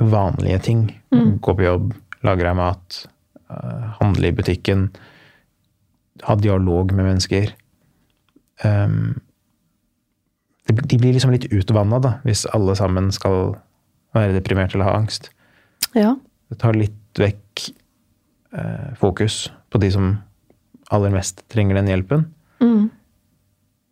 vanlige 0.00 0.58
ting. 0.66 0.86
Gå 1.14 1.54
på 1.54 1.66
jobb, 1.66 1.92
lage 2.26 2.46
deg 2.46 2.56
mat, 2.58 3.04
eh, 3.50 3.84
handle 4.00 4.28
i 4.28 4.34
butikken, 4.34 4.88
ha 6.24 6.34
dialog 6.34 6.92
med 6.92 7.04
mennesker. 7.04 7.52
Um, 8.64 9.20
de, 10.68 10.96
blir 10.98 11.12
liksom 11.12 11.32
litt 11.34 11.46
utvanna, 11.52 11.98
da, 12.00 12.12
hvis 12.24 12.46
alle 12.56 12.74
sammen 12.78 13.10
skal 13.12 13.54
være 14.16 14.36
deprimert 14.36 14.74
eller 14.74 14.88
ha 14.88 14.96
angst. 14.96 15.30
Ja. 15.96 16.14
Det 16.48 16.58
tar 16.62 16.76
litt 16.78 17.20
vekk 17.20 17.66
eh, 18.56 18.90
fokus 19.00 19.48
på 19.70 19.80
de 19.82 19.90
som 19.92 20.12
aller 20.94 21.12
mest 21.14 21.44
trenger 21.52 21.80
den 21.80 21.90
hjelpen, 21.92 22.28
Mm. 22.62 22.86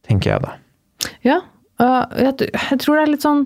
tenker 0.07 0.31
jeg 0.33 0.43
da. 0.45 0.53
Ja. 1.27 1.41
Uh, 1.83 2.05
jeg, 2.17 2.47
jeg 2.55 2.79
tror 2.81 2.97
det 2.97 3.03
er 3.03 3.11
litt 3.11 3.25
sånn 3.25 3.41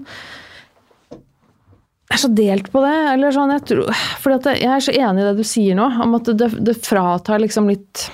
Jeg 1.10 2.14
er 2.18 2.20
så 2.20 2.28
delt 2.36 2.68
på 2.70 2.82
det. 2.84 2.92
Eller 3.14 3.32
sånn, 3.34 3.50
jeg, 3.54 3.64
tror, 3.70 4.02
fordi 4.22 4.36
at 4.36 4.60
jeg 4.60 4.70
er 4.76 4.84
så 4.84 4.94
enig 4.94 5.24
i 5.24 5.26
det 5.26 5.32
du 5.40 5.46
sier 5.48 5.78
nå, 5.78 5.86
om 6.04 6.14
at 6.20 6.28
det, 6.38 6.50
det 6.68 6.76
fratar 6.84 7.40
liksom 7.42 7.70
litt 7.72 8.04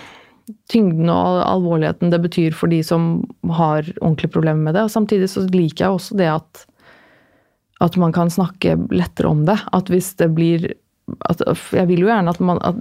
tyngden 0.70 1.10
og 1.12 1.42
alvorligheten 1.46 2.12
det 2.12 2.20
betyr 2.24 2.54
for 2.56 2.72
de 2.72 2.82
som 2.86 3.22
har 3.52 3.86
ordentlige 4.00 4.32
problemer 4.34 4.68
med 4.68 4.76
det. 4.76 4.86
Og 4.86 4.94
samtidig 4.94 5.30
så 5.32 5.44
liker 5.52 5.86
jeg 5.86 5.96
også 5.96 6.18
det 6.18 6.28
at, 6.32 6.62
at 7.84 7.98
man 8.00 8.14
kan 8.14 8.32
snakke 8.32 8.76
lettere 8.92 9.30
om 9.30 9.44
det. 9.48 9.58
At 9.72 9.92
hvis 9.92 10.14
det 10.20 10.32
blir 10.36 10.72
at, 11.28 11.42
Jeg 11.74 11.88
vil 11.90 12.04
jo 12.04 12.08
gjerne 12.08 12.30
at 12.30 12.40
man 12.40 12.60
at, 12.62 12.78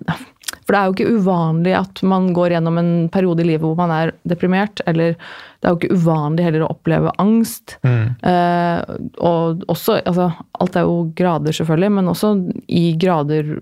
For 0.72 0.78
det 0.78 0.80
er 0.80 0.88
jo 0.88 0.94
ikke 0.96 1.20
uvanlig 1.20 1.72
at 1.76 2.00
man 2.08 2.30
går 2.32 2.54
gjennom 2.54 2.78
en 2.80 2.92
periode 3.12 3.44
i 3.44 3.48
livet 3.50 3.66
hvor 3.66 3.76
man 3.76 3.92
er 3.92 4.14
deprimert. 4.24 4.80
Eller 4.88 5.18
det 5.18 5.68
er 5.68 5.74
jo 5.74 5.80
ikke 5.82 5.98
uvanlig 6.00 6.46
heller 6.46 6.64
å 6.64 6.70
oppleve 6.72 7.12
angst. 7.20 7.76
Eh, 7.84 8.94
og 9.20 9.66
også 9.68 9.98
altså, 10.00 10.30
Alt 10.64 10.80
er 10.80 10.88
jo 10.88 10.96
grader, 11.18 11.58
selvfølgelig, 11.58 11.92
men 11.98 12.08
også 12.14 12.32
i 12.72 12.86
grader 13.02 13.58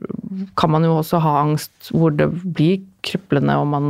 kan 0.59 0.75
man 0.75 0.85
jo 0.85 0.99
også 0.99 1.23
ha 1.23 1.39
angst 1.41 1.89
hvor 1.89 2.13
det 2.13 2.29
blir 2.45 2.83
kriplende, 3.01 3.57
og 3.57 3.71
man 3.73 3.89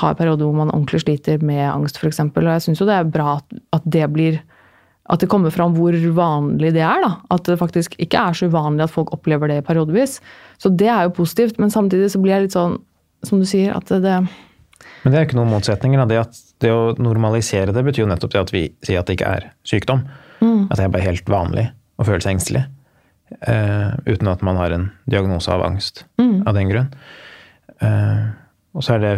har 0.00 0.16
perioder 0.16 0.48
hvor 0.48 0.56
man 0.62 0.72
ordentlig 0.72 1.02
sliter 1.04 1.44
med 1.44 1.60
angst, 1.68 2.00
f.eks. 2.00 2.22
Og 2.24 2.48
jeg 2.54 2.64
syns 2.64 2.80
jo 2.80 2.88
det 2.88 2.96
er 2.96 3.12
bra 3.12 3.36
at, 3.42 3.60
at 3.76 3.84
det 3.84 4.08
blir 4.16 4.40
at 5.08 5.22
det 5.22 5.28
kommer 5.32 5.52
fram 5.54 5.74
hvor 5.76 5.96
vanlig 6.16 6.74
det 6.76 6.84
er. 6.84 7.00
da. 7.04 7.14
At 7.32 7.48
det 7.48 7.58
faktisk 7.60 7.96
ikke 8.02 8.20
er 8.20 8.36
så 8.36 8.48
uvanlig 8.50 8.84
at 8.84 8.92
folk 8.92 9.12
opplever 9.16 9.48
det 9.48 9.62
periodevis. 9.66 10.18
Så 10.60 10.68
det 10.68 10.90
er 10.92 11.06
jo 11.06 11.16
positivt, 11.16 11.58
men 11.58 11.72
samtidig 11.72 12.10
så 12.12 12.20
blir 12.20 12.36
jeg 12.36 12.48
litt 12.48 12.56
sånn, 12.56 12.76
som 13.26 13.40
du 13.40 13.46
sier, 13.48 13.72
at 13.74 13.88
det, 13.88 14.02
det 14.04 14.18
Men 15.02 15.14
det 15.14 15.18
er 15.18 15.28
ikke 15.28 15.38
noen 15.40 15.54
motsetninger. 15.54 16.04
Det, 16.10 16.20
at, 16.20 16.40
det 16.62 16.72
å 16.74 16.94
normalisere 17.00 17.74
det 17.74 17.84
betyr 17.86 18.04
jo 18.04 18.10
nettopp 18.10 18.34
det 18.34 18.44
at 18.44 18.54
vi 18.54 18.64
sier 18.84 19.00
at 19.00 19.08
det 19.08 19.18
ikke 19.18 19.36
er 19.38 19.48
sykdom. 19.66 20.04
At 20.68 20.76
det 20.76 20.84
er 20.84 20.92
bare 20.94 21.08
helt 21.08 21.30
vanlig 21.30 21.70
å 21.98 22.06
føle 22.06 22.22
seg 22.22 22.36
engstelig. 22.36 22.66
Uh, 23.44 23.92
uten 24.08 24.28
at 24.30 24.44
man 24.46 24.56
har 24.56 24.72
en 24.72 24.86
diagnose 25.10 25.50
av 25.52 25.64
angst 25.66 26.04
av 26.18 26.54
den 26.56 26.70
grunn. 26.70 26.92
Uh, 27.82 28.30
og 28.76 28.84
så 28.84 28.96
er 28.96 29.02
det 29.02 29.12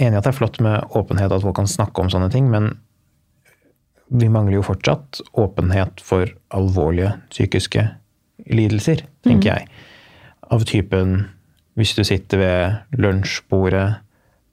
enig 0.00 0.18
at 0.18 0.26
det 0.26 0.32
er 0.32 0.38
flott 0.38 0.60
med 0.64 0.96
åpenhet, 0.96 1.32
at 1.32 1.44
folk 1.44 1.56
kan 1.58 1.70
snakke 1.70 2.02
om 2.02 2.10
sånne 2.12 2.30
ting, 2.32 2.48
men 2.50 2.74
vi 4.08 4.28
mangler 4.28 4.58
jo 4.58 4.66
fortsatt 4.66 5.20
åpenhet 5.40 6.02
for 6.04 6.28
alvorlige 6.54 7.14
psykiske 7.32 7.86
lidelser, 8.50 9.04
tenker 9.24 9.54
jeg. 9.54 9.68
Av 10.52 10.64
typen 10.68 11.22
hvis 11.78 11.94
du 11.96 12.04
sitter 12.06 12.38
ved 12.38 13.00
lunsjbordet 13.00 13.86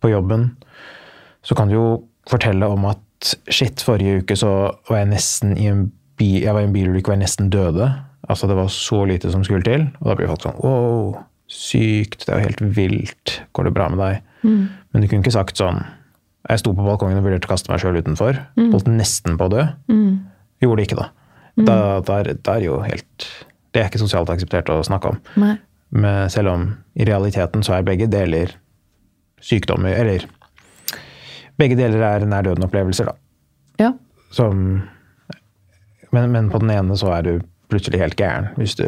på 0.02 0.10
jobben, 0.10 0.52
så 1.46 1.58
kan 1.58 1.70
du 1.70 1.76
jo 1.76 1.88
fortelle 2.30 2.66
om 2.70 2.88
at 2.90 3.36
shit, 3.52 3.84
forrige 3.86 4.22
uke 4.22 4.38
så 4.40 4.54
var 4.90 5.04
jeg 5.04 5.12
nesten 5.12 5.54
i 5.58 5.68
en, 5.70 5.90
bi, 6.18 6.42
jeg 6.42 6.56
var 6.56 6.64
i 6.64 6.70
en 6.70 6.74
bilulykke 6.74 7.12
og 7.12 7.18
jeg 7.18 7.24
nesten 7.26 7.52
døde. 7.54 7.92
Altså 8.30 8.48
det 8.50 8.58
var 8.58 8.72
så 8.74 9.04
lite 9.10 9.32
som 9.34 9.44
skulle 9.46 9.66
til. 9.66 9.88
Og 10.00 10.10
da 10.10 10.18
blir 10.18 10.32
folk 10.32 10.46
sånn 10.46 10.60
wow, 10.64 11.20
sykt, 11.52 12.26
det 12.26 12.34
er 12.34 12.40
jo 12.40 12.50
helt 12.50 12.64
vilt. 12.78 13.42
Går 13.54 13.70
det 13.70 13.76
bra 13.78 13.90
med 13.94 14.02
deg? 14.02 14.22
Men 14.92 15.04
du 15.04 15.08
kunne 15.08 15.22
ikke 15.22 15.36
sagt 15.36 15.62
sånn 15.62 15.84
Jeg 16.50 16.62
sto 16.64 16.74
på 16.74 16.86
balkongen 16.86 17.20
og 17.20 17.26
vurderte 17.28 17.48
å 17.48 17.52
kaste 17.52 17.70
meg 17.72 17.82
sjøl 17.84 18.00
utenfor. 18.02 18.40
Holdt 18.58 18.88
nesten 18.90 19.38
på 19.38 19.46
å 19.48 19.52
dø. 19.54 19.66
Gjorde 20.64 20.80
det 20.82 20.88
ikke, 20.90 21.00
da. 21.02 21.10
Da, 21.62 21.76
da, 22.08 22.20
er, 22.22 22.32
da 22.40 22.54
er 22.56 22.62
det 22.64 22.68
jo 22.70 22.78
helt 22.80 23.26
Det 23.76 23.82
er 23.82 23.90
ikke 23.90 24.00
sosialt 24.00 24.30
akseptert 24.32 24.70
å 24.72 24.80
snakke 24.88 25.12
om. 25.12 25.18
Nei. 25.42 25.58
Men 25.92 26.30
selv 26.32 26.54
om 26.54 26.62
i 26.96 27.04
realiteten 27.06 27.66
så 27.68 27.76
er 27.76 27.84
begge 27.84 28.08
deler 28.08 28.54
sykdommer 29.44 29.92
Eller 30.00 30.24
begge 31.60 31.76
deler 31.76 32.02
er 32.08 32.24
nær 32.26 32.46
døden-opplevelser, 32.48 33.12
da. 33.12 33.18
Ja. 33.82 33.90
Som 34.34 34.64
men, 36.16 36.32
men 36.32 36.48
på 36.52 36.62
den 36.64 36.72
ene 36.74 36.96
så 36.98 37.12
er 37.16 37.28
du 37.28 37.34
plutselig 37.72 38.00
helt 38.02 38.18
gæren 38.20 38.50
hvis 38.58 38.78
du 38.80 38.88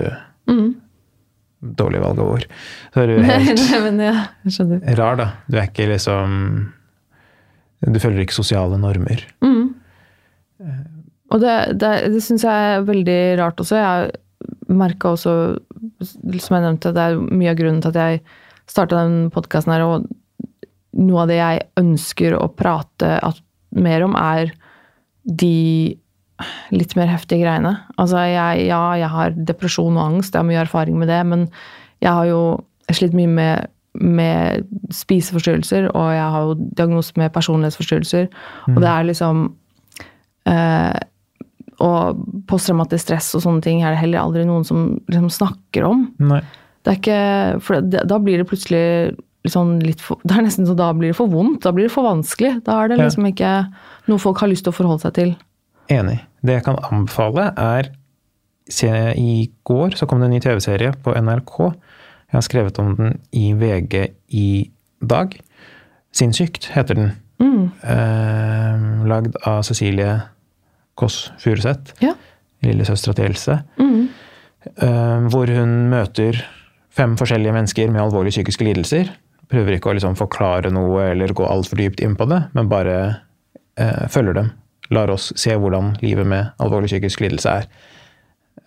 Dårlig 1.63 2.01
valg 2.03 2.17
av 2.19 2.27
ord. 2.27 2.45
Så 2.91 3.03
er 3.03 3.11
du 3.11 3.21
helt 3.27 3.61
Nei, 3.61 3.77
men 3.85 3.99
ja, 4.03 4.15
skjønner. 4.51 4.81
rar, 4.99 5.15
da. 5.19 5.27
Du 5.47 5.55
er 5.59 5.69
ikke 5.69 5.85
liksom 5.91 6.33
Du 7.83 7.99
følger 7.99 8.23
ikke 8.23 8.35
sosiale 8.35 8.77
normer. 8.79 9.25
Og 11.33 11.41
det, 11.41 11.55
det, 11.81 11.91
det 12.13 12.21
syns 12.23 12.45
jeg 12.45 12.73
er 12.75 12.85
veldig 12.87 13.19
rart 13.39 13.59
også. 13.59 13.79
Jeg 13.79 14.73
merka 14.73 15.13
også, 15.15 15.33
som 16.03 16.57
jeg 16.57 16.65
nevnte, 16.65 16.93
det 16.95 17.07
er 17.07 17.17
mye 17.17 17.51
av 17.51 17.57
grunnen 17.59 17.81
til 17.83 17.93
at 17.93 17.99
jeg 17.99 18.21
starta 18.69 19.01
den 19.01 19.31
podkasten 19.33 19.73
her, 19.73 19.83
og 19.83 20.07
noe 20.93 21.23
av 21.23 21.31
det 21.31 21.39
jeg 21.39 21.65
ønsker 21.81 22.37
å 22.37 22.47
prate 22.53 23.17
at, 23.17 23.41
mer 23.73 24.05
om, 24.05 24.13
er 24.13 24.53
de 25.25 25.97
litt 26.73 26.93
mer 26.97 27.09
heftige 27.09 27.41
greiene. 27.41 27.73
Altså, 27.97 28.21
jeg, 28.29 28.67
ja, 28.69 28.81
jeg 28.99 29.09
har 29.09 29.37
depresjon 29.49 29.97
og 29.97 30.03
angst, 30.05 30.33
jeg 30.33 30.43
har 30.43 30.49
mye 30.49 30.61
erfaring 30.63 30.99
med 31.01 31.09
det, 31.09 31.21
men 31.29 31.47
jeg 32.03 32.11
har 32.13 32.29
jo 32.29 32.41
slitt 32.93 33.15
mye 33.17 33.31
med, 33.31 33.72
med 33.93 34.63
spiseforstyrrelser, 34.93 35.89
og 35.93 36.07
jeg 36.15 36.29
har 36.35 36.47
jo 36.47 36.53
diagnose 36.79 37.13
med 37.19 37.33
personlighetsforstyrrelser, 37.35 38.29
og 38.71 38.79
det 38.81 38.89
er 38.89 39.03
liksom 39.09 39.43
eh, 40.49 40.99
og 41.83 42.23
posttraumatisk 42.49 43.03
stress 43.07 43.31
og 43.37 43.43
sånne 43.45 43.63
ting 43.65 43.81
er 43.83 43.93
det 43.95 44.01
heller 44.03 44.21
aldri 44.23 44.43
noen 44.47 44.65
som 44.67 44.83
liksom 45.09 45.29
snakker 45.33 45.85
om. 45.87 46.03
Nei. 46.21 46.41
Det 46.83 46.91
er 46.91 46.99
ikke, 46.99 47.61
for 47.65 47.81
det, 47.81 48.03
da 48.09 48.19
blir 48.21 48.41
det 48.41 48.47
plutselig 48.49 48.83
sånn 49.49 49.77
litt 49.83 50.01
for, 50.03 50.19
Det 50.27 50.37
er 50.37 50.45
nesten 50.45 50.67
så 50.69 50.75
da 50.77 50.91
blir 50.95 51.11
det 51.11 51.17
for 51.19 51.31
vondt. 51.31 51.61
Da 51.65 51.73
blir 51.75 51.87
det 51.89 51.93
for 51.95 52.05
vanskelig. 52.07 52.61
Da 52.67 52.77
er 52.83 52.91
det 52.93 52.99
Ja. 52.99 53.07
liksom 53.09 53.25
ikke 53.29 53.53
noe 54.07 54.21
folk 54.21 54.39
har 54.43 54.51
lyst 54.51 54.63
til 54.67 54.73
å 54.73 54.77
forholde 54.77 55.01
seg 55.05 55.13
til. 55.17 55.33
Enig. 55.91 56.19
Det 56.45 56.57
jeg 56.59 56.63
kan 56.69 56.77
anbefale, 56.91 57.49
er 57.59 57.89
se, 58.69 58.87
I 59.19 59.49
går 59.67 59.97
så 59.99 60.07
kom 60.07 60.21
det 60.21 60.29
en 60.29 60.35
ny 60.37 60.39
TV-serie 60.39 60.93
på 61.03 61.11
NRK. 61.19 61.73
Jeg 62.33 62.39
har 62.39 62.45
skrevet 62.47 62.79
om 62.81 62.95
den 62.97 63.19
i 63.31 63.51
VG 63.53 64.07
i 64.33 64.71
dag. 65.05 65.35
'Sinnssykt' 66.13 66.71
heter 66.73 66.97
den. 66.97 67.11
Eh, 67.83 69.05
lagd 69.05 69.35
av 69.45 69.61
Cecilie 69.63 70.21
Kåss 70.95 71.31
Furuseth. 71.37 71.93
Ja. 72.01 72.13
Lillesøstera 72.63 73.13
til 73.17 73.25
Else. 73.25 73.59
Eh, 73.79 75.27
hvor 75.29 75.45
hun 75.51 75.89
møter 75.91 76.39
fem 76.89 77.15
forskjellige 77.19 77.53
mennesker 77.53 77.91
med 77.91 78.01
alvorlige 78.01 78.37
psykiske 78.39 78.63
lidelser. 78.65 79.09
Prøver 79.51 79.75
ikke 79.77 79.91
å 79.91 79.93
liksom 79.97 80.15
forklare 80.17 80.71
noe 80.71 81.11
eller 81.11 81.33
gå 81.35 81.45
altfor 81.45 81.77
dypt 81.81 81.99
inn 82.01 82.15
på 82.15 82.25
det, 82.29 82.45
men 82.55 82.69
bare 82.71 82.97
eh, 83.77 84.07
følger 84.09 84.33
dem. 84.33 84.51
Lar 84.91 85.11
oss 85.13 85.33
se 85.35 85.53
hvordan 85.57 85.97
livet 86.01 86.25
med 86.27 86.53
alvorlig 86.63 86.89
psykisk 86.89 87.21
lidelse 87.21 87.49
er. 87.49 87.67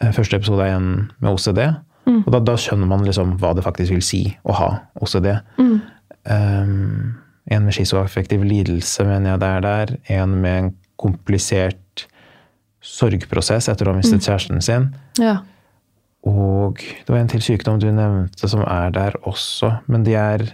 Eh, 0.01 0.13
Første 0.13 0.37
episode 0.37 0.63
er 0.63 0.75
igjen 0.75 1.11
med 1.19 1.33
OCD. 1.33 1.63
Og 2.07 2.29
da, 2.31 2.41
da 2.41 2.55
skjønner 2.61 2.89
man 2.91 3.05
liksom 3.07 3.35
hva 3.41 3.53
det 3.57 3.65
faktisk 3.67 3.97
vil 3.97 4.05
si 4.05 4.23
å 4.47 4.55
ha 4.57 4.69
OCD. 5.03 5.33
Um, 5.59 7.17
en 7.47 7.67
med 7.67 7.75
schizoaffektiv 7.75 8.45
lidelse, 8.47 9.05
mener 9.07 9.33
jeg 9.33 9.43
det 9.43 9.51
er 9.51 9.65
der. 9.67 9.95
En 10.21 10.37
med 10.43 10.61
en 10.61 10.71
komplisert 11.01 12.07
sorgprosess 12.87 13.69
etter 13.71 13.89
å 13.89 13.95
ha 13.95 13.99
mistet 13.99 14.27
kjæresten 14.27 14.63
sin. 14.65 14.91
Ja. 15.23 15.41
Og 16.27 16.83
det 16.83 17.11
var 17.11 17.21
en 17.21 17.31
til 17.31 17.43
sykdom 17.45 17.81
du 17.83 17.89
nevnte 17.95 18.51
som 18.51 18.63
er 18.67 18.95
der 18.95 19.19
også. 19.27 19.77
Men 19.91 20.07
de 20.07 20.17
er 20.19 20.47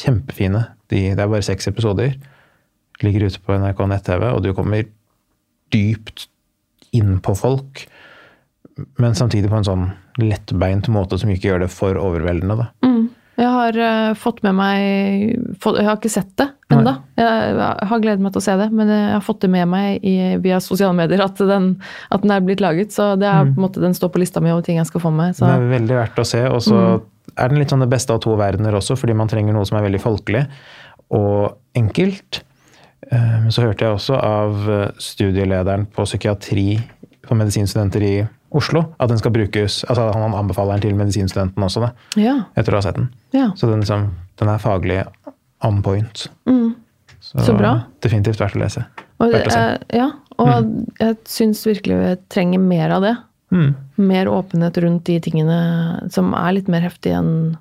kjempefine. 0.00 0.66
De, 0.90 1.02
det 1.14 1.22
er 1.22 1.30
bare 1.30 1.46
seks 1.46 1.70
episoder. 1.70 2.14
Ligger 3.02 3.28
ute 3.28 3.42
på 3.42 3.54
NRK 3.58 3.84
nett-TV, 3.90 4.26
og 4.34 4.42
du 4.42 4.52
kommer 4.56 4.86
dypt 5.74 6.28
inn 6.96 7.18
på 7.22 7.34
folk. 7.38 7.84
Men 8.98 9.18
samtidig 9.18 9.50
på 9.50 9.58
en 9.58 9.66
sånn 9.66 9.88
lettbeint 10.20 10.90
måte 10.92 11.18
som 11.20 11.30
ikke 11.32 11.52
gjør 11.52 11.64
det 11.66 11.72
for 11.72 11.98
overveldende. 12.00 12.58
Da. 12.58 12.68
Jeg 13.38 13.50
har 13.54 13.76
uh, 13.78 14.14
fått 14.18 14.40
med 14.42 14.56
meg 14.58 15.58
få, 15.62 15.76
Jeg 15.78 15.86
har 15.86 15.98
ikke 16.00 16.10
sett 16.10 16.32
det 16.40 16.48
ennå. 16.74 16.96
Jeg, 17.20 17.52
har 17.90 18.00
gledet 18.02 18.22
meg 18.24 18.34
til 18.34 18.42
å 18.42 18.46
se 18.48 18.56
det, 18.58 18.66
men 18.74 18.90
jeg 18.90 19.12
har 19.14 19.22
fått 19.24 19.44
det 19.44 19.50
med 19.52 19.70
meg 19.70 20.02
i, 20.06 20.16
via 20.42 20.58
sosiale 20.62 20.96
medier 20.98 21.22
at 21.22 21.38
den, 21.38 21.70
at 22.10 22.24
den 22.24 22.34
er 22.34 22.42
blitt 22.44 22.64
laget. 22.64 22.90
Så 22.94 23.12
det 23.20 23.28
er 23.30 23.46
på 23.46 23.54
en 23.54 23.64
måte, 23.68 23.82
den 23.84 23.94
står 23.94 24.10
på 24.14 24.22
lista 24.24 24.42
mi 24.42 24.50
over 24.50 24.66
ting 24.66 24.80
jeg 24.80 24.90
skal 24.90 25.04
få 25.06 25.14
med. 25.14 25.38
Så. 25.38 25.46
Det 25.46 25.54
er 25.54 25.70
veldig 25.70 26.00
verdt 26.00 26.18
å 26.18 26.26
se. 26.26 26.42
Og 26.50 26.64
så 26.66 26.82
er 27.38 27.52
den 27.52 27.62
litt 27.62 27.70
sånn 27.70 27.84
det 27.84 27.90
beste 27.92 28.14
av 28.14 28.20
to 28.26 28.34
verdener 28.40 28.74
også, 28.74 28.98
fordi 28.98 29.14
man 29.16 29.30
trenger 29.30 29.54
noe 29.54 29.68
som 29.68 29.78
er 29.78 29.86
veldig 29.86 30.02
folkelig 30.02 30.44
og 31.14 31.78
enkelt. 31.78 32.42
Eh, 33.06 33.48
så 33.54 33.64
hørte 33.64 33.86
jeg 33.86 33.94
også 33.94 34.18
av 34.18 34.66
eh, 34.66 34.88
studielederen 35.00 35.86
på 35.94 36.04
psykiatri 36.08 36.72
for 37.22 37.38
medisinstudenter 37.38 38.04
i 38.04 38.16
Oslo. 38.50 38.84
At 39.00 39.08
den 39.10 39.18
skal 39.20 39.30
brukes 39.34 39.82
altså 39.84 40.06
Han 40.14 40.34
anbefaler 40.34 40.78
den 40.78 40.80
til 40.86 40.94
medisinstudenten 40.96 41.62
også, 41.62 41.80
da, 41.80 41.90
Ja. 42.16 42.36
etter 42.56 42.72
å 42.72 42.80
ha 42.80 42.80
sett 42.86 42.94
den. 42.96 43.10
ja. 43.32 43.50
Så 43.56 43.68
den, 43.68 43.80
liksom, 43.80 44.10
den 44.38 44.48
er 44.48 44.58
faglig 44.58 45.04
on 45.64 45.82
point. 45.82 46.28
Mm. 46.46 46.74
Så 47.20 47.56
bra. 47.58 47.84
Definitivt 48.00 48.38
verdt 48.40 48.56
å 48.56 48.60
lese. 48.62 48.84
Og, 49.20 49.32
å 49.34 49.50
se. 49.50 49.78
ja, 49.92 50.10
og 50.38 50.68
jeg 51.00 51.16
syns 51.26 51.64
virkelig 51.66 51.96
vi 51.98 52.16
trenger 52.30 52.58
mer 52.62 52.90
av 52.94 53.02
det. 53.02 53.16
Mm. 53.52 53.74
Mer 53.98 54.26
åpenhet 54.26 54.76
rundt 54.84 55.04
de 55.04 55.18
tingene 55.20 56.10
som 56.12 56.32
er 56.34 56.52
litt 56.52 56.68
mer 56.68 56.80
heftig 56.80 57.12
enn 57.18 57.56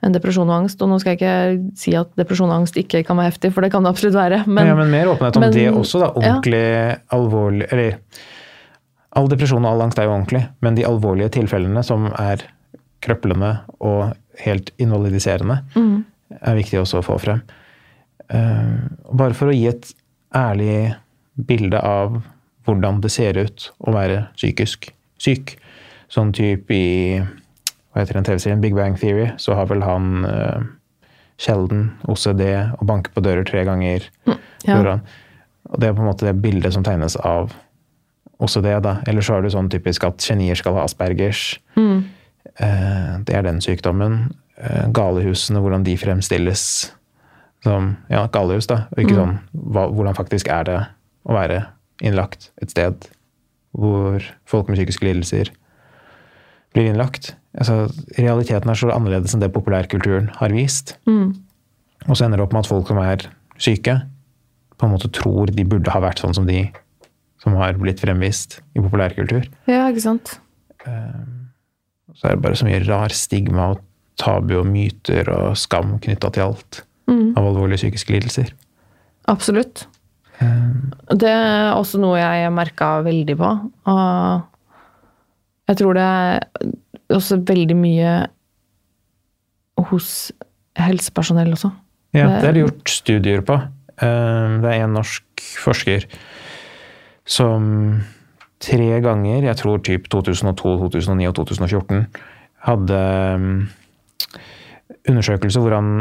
enn 0.00 0.12
depresjon 0.14 0.46
og 0.48 0.54
angst. 0.62 0.80
Og 0.80 0.88
nå 0.92 1.00
skal 1.00 1.16
jeg 1.16 1.18
ikke 1.18 1.76
si 1.76 1.94
at 1.98 2.06
depresjon 2.16 2.48
og 2.52 2.60
angst 2.60 2.76
ikke 2.78 3.04
kan 3.04 3.16
være 3.18 3.32
heftig, 3.32 3.52
for 3.52 3.62
det 3.66 3.72
kan 3.72 3.82
det 3.82 3.90
absolutt 3.90 4.14
være. 4.14 4.44
Men, 4.46 4.66
ja, 4.70 4.74
men 4.78 4.90
mer 4.92 5.06
åpenhet 5.10 5.36
om 5.36 5.40
men- 5.42 5.52
det 5.52 5.64
også, 5.74 5.98
da. 6.00 6.12
ja. 6.22 6.34
Ordentlig 6.38 6.98
alvorlig 7.10 7.66
Eller 7.72 7.96
all 9.18 9.28
depresjon 9.30 9.64
og 9.66 9.72
all 9.74 9.82
angst 9.88 9.98
er 10.00 10.06
jo 10.08 10.14
ordentlig, 10.14 10.44
men 10.62 10.76
de 10.78 10.86
alvorlige 10.86 11.32
tilfellene 11.40 11.82
som 11.86 12.08
er 12.18 12.44
krøplende 13.04 13.52
og 13.84 14.12
helt 14.44 14.70
invalidiserende, 14.78 15.60
Mm. 15.74 16.04
er 16.42 16.54
viktig 16.58 16.78
også 16.80 17.00
å 17.00 17.04
få 17.06 17.18
frem. 17.20 17.40
Eh, 18.30 18.78
bare 19.12 19.34
for 19.34 19.48
å 19.50 19.54
gi 19.56 19.66
et 19.70 19.92
ærlig 20.36 20.94
bilde 21.46 21.80
av 21.80 22.20
hvordan 22.66 23.00
det 23.00 23.10
ser 23.10 23.38
ut 23.40 23.70
å 23.80 23.94
være 23.94 24.26
psykisk 24.36 24.90
syk. 25.18 25.56
Sånn 26.12 26.32
type 26.36 26.70
i 26.74 27.18
hva 27.18 28.02
heter 28.02 28.18
den 28.18 28.24
TV-serien 28.28 28.60
Big 28.60 28.74
Bang 28.76 28.98
Theory, 29.00 29.30
så 29.40 29.54
har 29.56 29.66
vel 29.70 29.80
han 29.82 30.24
uh, 30.28 30.60
Sheldon 31.40 31.86
OCD 32.08 32.42
og 32.78 32.84
banker 32.86 33.12
på 33.14 33.22
dører 33.24 33.46
tre 33.48 33.64
ganger. 33.64 34.04
ja. 34.66 34.98
Og 35.70 35.80
det 35.80 35.88
er 35.88 35.92
på 35.96 36.00
en 36.04 36.08
måte 36.08 36.24
det 36.28 36.36
bildet 36.42 36.72
som 36.72 36.84
tegnes 36.84 37.16
av 37.16 37.52
OCD. 38.38 38.68
da. 38.82 38.98
Eller 39.06 39.24
så 39.24 39.36
er 39.36 39.42
det 39.42 39.54
sånn 39.54 39.70
typisk 39.72 40.04
at 40.08 40.22
genier 40.22 40.58
skal 40.58 40.76
ha 40.78 40.84
aspergers. 40.86 41.58
Mm. 41.78 42.04
Eh, 42.54 43.14
det 43.26 43.34
er 43.34 43.46
den 43.46 43.60
sykdommen. 43.64 44.30
Eh, 44.58 44.86
galehusene, 44.94 45.62
hvordan 45.62 45.86
de 45.86 45.96
fremstilles 45.98 46.64
som 47.66 47.96
ja, 48.10 48.26
galehus, 48.32 48.68
da. 48.70 48.84
Og 48.94 49.02
ikke 49.02 49.18
sånn 49.18 49.38
hva, 49.52 49.88
hvordan 49.90 50.18
faktisk 50.18 50.50
er 50.54 50.68
det 50.68 50.78
å 51.28 51.34
være 51.34 51.64
innlagt 52.04 52.52
et 52.62 52.70
sted 52.70 53.08
hvor 53.78 54.22
folk 54.48 54.68
med 54.70 54.78
psykiske 54.78 55.04
lidelser 55.04 55.50
blir 56.74 56.88
innlagt. 56.88 57.34
Altså, 57.58 57.88
realiteten 58.18 58.70
er 58.70 58.78
så 58.78 58.90
annerledes 58.94 59.34
enn 59.34 59.42
det 59.42 59.52
populærkulturen 59.54 60.30
har 60.38 60.54
vist. 60.54 60.96
Mm. 61.08 61.34
Og 62.06 62.14
så 62.16 62.26
ender 62.26 62.40
det 62.40 62.46
opp 62.46 62.54
med 62.54 62.64
at 62.64 62.70
folk 62.70 62.90
som 62.90 63.00
er 63.02 63.26
syke, 63.58 63.98
på 64.78 64.86
en 64.86 64.94
måte 64.94 65.10
tror 65.10 65.50
de 65.50 65.66
burde 65.66 65.90
ha 65.90 66.00
vært 66.02 66.22
sånn 66.22 66.36
som 66.36 66.46
de 66.46 66.68
som 67.42 67.54
har 67.54 67.72
blitt 67.78 68.00
fremvist 68.00 68.60
i 68.74 68.80
populærkultur. 68.80 69.46
ja, 69.68 69.88
ikke 69.90 70.02
sant. 70.02 70.38
Så 72.14 72.24
er 72.24 72.34
det 72.34 72.42
bare 72.42 72.56
så 72.58 72.64
mye 72.66 72.80
rar 72.88 73.08
stigma 73.14 73.70
og 73.74 73.80
tabu 74.18 74.56
og 74.58 74.66
myter 74.66 75.28
og 75.30 75.56
skam 75.56 75.98
knytta 76.02 76.32
til 76.34 76.42
alt 76.48 76.84
Mm. 77.08 77.32
av 77.38 77.44
alvorlige 77.46 77.78
psykiske 77.78 78.10
lidelser. 78.12 78.50
Absolutt. 79.28 79.86
Det 80.38 81.28
er 81.28 81.72
også 81.74 81.98
noe 81.98 82.18
jeg 82.18 82.52
merka 82.52 83.02
veldig 83.02 83.36
på. 83.38 83.48
Og 83.86 84.42
jeg 85.68 85.76
tror 85.80 85.94
det 85.94 86.02
er 86.02 86.40
også 87.16 87.38
veldig 87.48 87.76
mye 87.76 88.26
hos 89.88 90.32
helsepersonell 90.78 91.52
også. 91.54 91.72
Ja, 92.14 92.26
Det- 92.28 92.40
det 92.42 92.48
er 92.48 92.52
det 92.52 92.62
gjort 92.66 92.88
studier 92.88 93.40
på. 93.42 93.54
Eh, 94.00 94.60
Det 94.60 94.64
er 94.74 94.84
en 94.84 94.92
norsk 94.94 95.22
forsker 95.64 96.04
som 97.28 97.66
tre 98.62 99.00
ganger, 99.04 99.44
jeg 99.46 99.60
tror 99.60 99.82
typ 99.84 100.08
2002, 100.10 100.76
2009 100.88 101.28
og 101.28 101.34
2014, 101.38 102.06
hadde 102.66 103.02
mm, 103.38 103.58
undersøkelser 105.12 105.62
hvor 105.62 105.76
han 105.76 105.92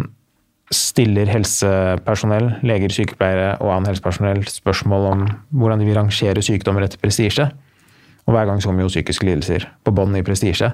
stiller 0.74 1.30
helsepersonell, 1.32 2.50
leger, 2.68 2.92
sykepleiere 2.92 3.54
og 3.64 3.72
annet 3.72 3.94
helsepersonell 3.94 4.42
spørsmål 4.52 5.06
om 5.12 5.26
hvordan 5.56 5.80
de 5.80 5.88
vil 5.88 6.00
rangere 6.00 6.44
sykdommer 6.44 6.84
etter 6.84 7.00
prestisje. 7.00 7.48
Og 8.28 8.36
hver 8.36 8.50
gang 8.50 8.60
så 8.60 8.70
kommer 8.70 8.84
jo 8.84 8.92
psykiske 8.92 9.28
lidelser 9.28 9.70
på 9.88 9.94
bånn 9.96 10.18
i 10.20 10.26
prestisje. 10.28 10.74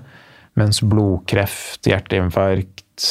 Mens 0.57 0.81
blodkreft, 0.81 1.85
hjerteinfarkt, 1.85 3.09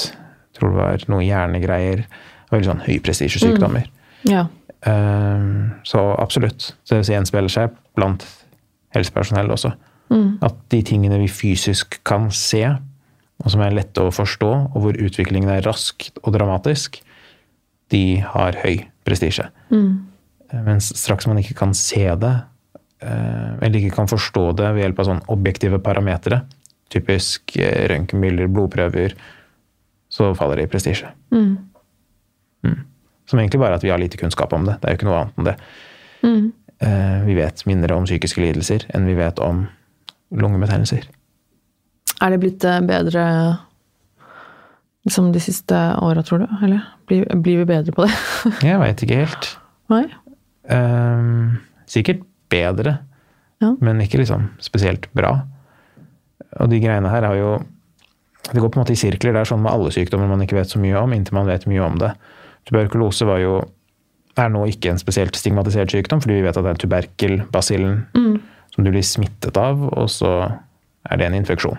tror 0.58 0.72
det 0.72 0.80
var 0.80 1.06
noe 1.12 1.22
hjernegreier, 1.26 2.02
veldig 2.50 2.70
sånn 2.70 2.82
høyprestisjesykdommer. 2.88 3.86
Ja. 4.26 4.46
Eh, 4.86 5.48
Så 5.84 6.02
absolutt. 6.18 6.74
Så 6.84 6.98
det 6.98 7.08
gjenspeiler 7.08 7.50
seg 7.52 7.70
blant 7.96 8.24
helsepersonell 8.94 9.50
også. 9.50 9.72
At 10.44 10.56
de 10.68 10.82
tingene 10.84 11.16
vi 11.22 11.28
fysisk 11.32 12.00
kan 12.04 12.30
se, 12.30 12.64
og 13.42 13.50
som 13.50 13.62
er 13.64 13.72
lette 13.72 14.02
å 14.02 14.12
forstå, 14.12 14.50
og 14.74 14.78
hvor 14.84 14.98
utviklingen 15.00 15.48
er 15.50 15.64
rask 15.64 16.10
og 16.22 16.34
dramatisk, 16.34 17.00
de 17.90 18.20
har 18.20 18.58
høy 18.62 18.84
prestisje. 19.04 19.48
Mm. 19.72 20.04
Mens 20.66 20.92
straks 21.00 21.26
man 21.26 21.40
ikke 21.40 21.56
kan 21.56 21.72
se 21.74 22.04
det, 22.20 22.34
eh, 23.00 23.56
eller 23.62 23.80
ikke 23.80 23.96
kan 23.96 24.06
forstå 24.10 24.44
det 24.56 24.74
ved 24.74 24.84
hjelp 24.84 25.00
av 25.00 25.08
sånn 25.08 25.24
objektive 25.32 25.80
parametere, 25.80 26.42
typisk 26.92 27.56
eh, 27.56 27.88
røntgenbilder, 27.88 28.52
blodprøver, 28.52 29.16
så 30.12 30.34
faller 30.36 30.60
det 30.60 30.68
i 30.68 30.72
prestisje. 30.72 31.08
Mm. 31.32 31.56
Som 33.32 33.40
egentlig 33.40 33.62
bare 33.62 33.72
er 33.74 33.80
at 33.80 33.86
vi 33.86 33.90
har 33.94 34.00
lite 34.02 34.20
kunnskap 34.20 34.52
om 34.52 34.66
det. 34.68 34.76
Det 34.82 34.88
er 34.90 34.94
jo 34.94 35.00
ikke 35.00 35.08
noe 35.08 35.22
annet 35.22 35.40
enn 35.40 35.48
det. 35.48 35.56
Mm. 36.22 36.44
Vi 37.26 37.34
vet 37.38 37.62
mindre 37.70 37.94
om 37.96 38.04
psykiske 38.04 38.42
lidelser 38.42 38.84
enn 38.92 39.06
vi 39.08 39.14
vet 39.16 39.38
om 39.42 39.64
lungebetennelser. 40.34 41.04
Er 42.22 42.32
det 42.34 42.40
blitt 42.42 42.64
eh, 42.68 42.80
bedre 42.86 43.22
liksom 45.06 45.32
de 45.34 45.40
siste 45.42 45.78
åra, 46.02 46.22
tror 46.26 46.44
du? 46.44 46.46
Eller 46.62 46.82
blir, 47.10 47.24
blir 47.42 47.62
vi 47.62 47.68
bedre 47.68 47.94
på 47.94 48.06
det? 48.06 48.12
Jeg 48.68 48.80
veit 48.82 49.02
ikke 49.04 49.20
helt. 49.24 49.48
Nei? 49.92 50.04
Um, 50.70 51.58
Sikkert 51.90 52.22
bedre, 52.52 52.98
Ja. 53.62 53.72
men 53.80 54.00
ikke 54.02 54.18
liksom 54.22 54.48
spesielt 54.62 55.08
bra. 55.14 55.36
Og 56.60 56.70
de 56.70 56.80
greiene 56.82 57.10
her 57.10 57.24
har 57.26 57.36
jo 57.38 57.52
Det 58.52 58.58
går 58.60 58.72
på 58.74 58.78
en 58.78 58.82
måte 58.82 58.92
i 58.92 58.98
sirkler. 58.98 59.32
Det 59.32 59.38
er 59.40 59.46
sånn 59.46 59.60
med 59.62 59.70
alle 59.70 59.92
sykdommer 59.94 60.26
man 60.26 60.40
ikke 60.42 60.56
vet 60.58 60.68
så 60.72 60.80
mye 60.82 60.98
om, 60.98 61.12
inntil 61.14 61.36
man 61.38 61.46
vet 61.46 61.62
mye 61.70 61.78
om 61.84 61.94
det. 62.00 62.08
Tuberkulose 62.68 63.26
var 63.28 63.40
jo 63.42 63.56
er 64.40 64.48
nå 64.48 64.62
ikke 64.70 64.88
en 64.92 64.98
spesielt 65.00 65.36
stigmatisert 65.36 65.90
sykdom, 65.92 66.20
fordi 66.24 66.38
vi 66.38 66.44
vet 66.46 66.56
at 66.56 66.64
det 66.64 66.70
er 66.72 66.80
tuberkelbasillen 66.80 67.96
som 68.72 68.84
du 68.86 68.90
blir 68.90 69.04
smittet 69.04 69.56
av, 69.60 69.82
og 69.92 70.06
så 70.08 70.30
er 71.10 71.18
det 71.20 71.26
en 71.26 71.34
infeksjon. 71.36 71.76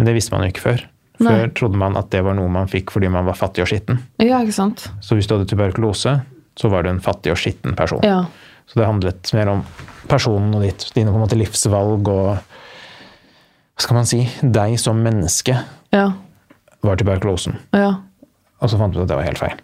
Men 0.00 0.08
det 0.08 0.14
visste 0.16 0.32
man 0.34 0.42
jo 0.42 0.50
ikke 0.50 0.64
før. 0.64 0.82
Før 1.20 1.44
Nei. 1.44 1.50
trodde 1.54 1.76
man 1.78 1.96
at 2.00 2.08
det 2.10 2.22
var 2.24 2.34
noe 2.34 2.48
man 2.50 2.66
fikk 2.72 2.90
fordi 2.90 3.10
man 3.12 3.26
var 3.28 3.36
fattig 3.38 3.62
og 3.62 3.68
skitten. 3.70 4.00
Ja, 4.18 4.40
ikke 4.40 4.56
sant? 4.56 4.86
Så 5.04 5.14
hvis 5.14 5.28
du 5.28 5.36
hadde 5.36 5.46
tuberkulose, 5.50 6.16
så 6.58 6.70
var 6.72 6.82
du 6.82 6.90
en 6.90 7.00
fattig 7.04 7.30
og 7.30 7.38
skitten 7.38 7.76
person. 7.78 8.00
Ja. 8.02 8.24
Så 8.66 8.80
det 8.80 8.88
handlet 8.88 9.30
mer 9.36 9.50
om 9.52 9.62
personen 10.08 10.54
og 10.56 10.62
ditt, 10.64 10.88
dine 10.96 11.12
på 11.12 11.18
en 11.20 11.24
måte 11.26 11.38
livsvalg 11.38 12.08
og 12.08 12.38
Hva 13.80 13.84
skal 13.86 13.96
man 13.96 14.08
si? 14.08 14.18
Deg 14.42 14.74
som 14.80 14.98
menneske 15.04 15.54
Ja. 15.92 16.10
var 16.82 16.96
tuberkulosen. 17.00 17.56
ja. 17.72 17.94
Og 18.60 18.68
så 18.68 18.76
fant 18.76 18.92
du 18.92 18.98
ut 18.98 19.02
at 19.06 19.08
det 19.08 19.16
var 19.16 19.24
helt 19.24 19.38
feil. 19.40 19.54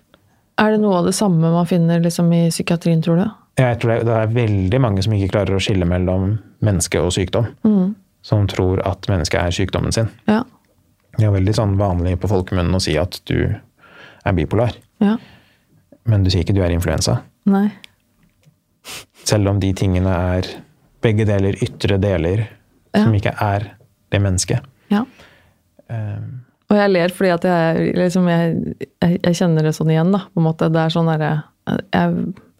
Er 0.56 0.72
det 0.72 0.80
noe 0.80 1.02
av 1.02 1.08
det 1.08 1.14
samme 1.16 1.50
man 1.52 1.68
finner 1.68 2.00
liksom 2.00 2.30
i 2.32 2.46
psykiatrien, 2.48 3.02
tror 3.04 3.20
du? 3.20 3.26
Jeg 3.60 3.78
tror 3.80 3.92
det 3.92 4.08
det 4.08 4.16
er 4.16 4.34
veldig 4.34 4.80
mange 4.80 5.04
som 5.04 5.14
ikke 5.16 5.32
klarer 5.32 5.56
å 5.56 5.62
skille 5.62 5.88
mellom 5.88 6.38
menneske 6.64 7.00
og 7.00 7.12
sykdom. 7.16 7.48
Som 8.26 8.46
tror 8.50 8.80
at 8.88 9.06
mennesket 9.08 9.40
er 9.40 9.54
sykdommen 9.54 9.94
sin. 9.94 10.08
Ja. 10.28 10.42
Det 11.16 11.24
er 11.24 11.32
veldig 11.32 11.54
sånn 11.56 11.76
vanlig 11.80 12.16
på 12.20 12.28
folkemunnen 12.28 12.76
å 12.76 12.82
si 12.82 12.96
at 13.00 13.20
du 13.28 13.38
er 13.46 14.36
bipolar. 14.36 14.74
Ja. 15.00 15.16
Men 16.04 16.24
du 16.24 16.30
sier 16.32 16.44
ikke 16.44 16.56
du 16.56 16.62
er 16.64 16.74
influensa. 16.74 17.20
Nei. 17.48 17.68
Selv 19.26 19.50
om 19.50 19.60
de 19.62 19.72
tingene 19.76 20.12
er 20.36 20.48
begge 21.04 21.26
deler 21.28 21.56
ytre 21.62 21.98
deler 22.02 22.46
som 22.96 23.14
ikke 23.16 23.34
er 23.42 23.70
det 24.12 24.20
mennesket. 24.22 24.66
Ja. 24.92 25.04
Og 26.66 26.78
jeg 26.80 26.92
ler 26.92 27.12
fordi 27.14 27.30
at 27.30 27.44
jeg, 27.46 27.90
liksom, 27.94 28.28
jeg, 28.30 28.76
jeg, 28.98 29.18
jeg 29.22 29.38
kjenner 29.38 29.66
det 29.66 29.74
sånn 29.76 29.92
igjen, 29.92 30.12
da. 30.14 30.24
På 30.32 30.42
en 30.42 30.48
måte. 30.48 30.70
Det 30.72 30.82
er 30.82 30.94
sånn 30.94 31.10
derre 31.10 31.32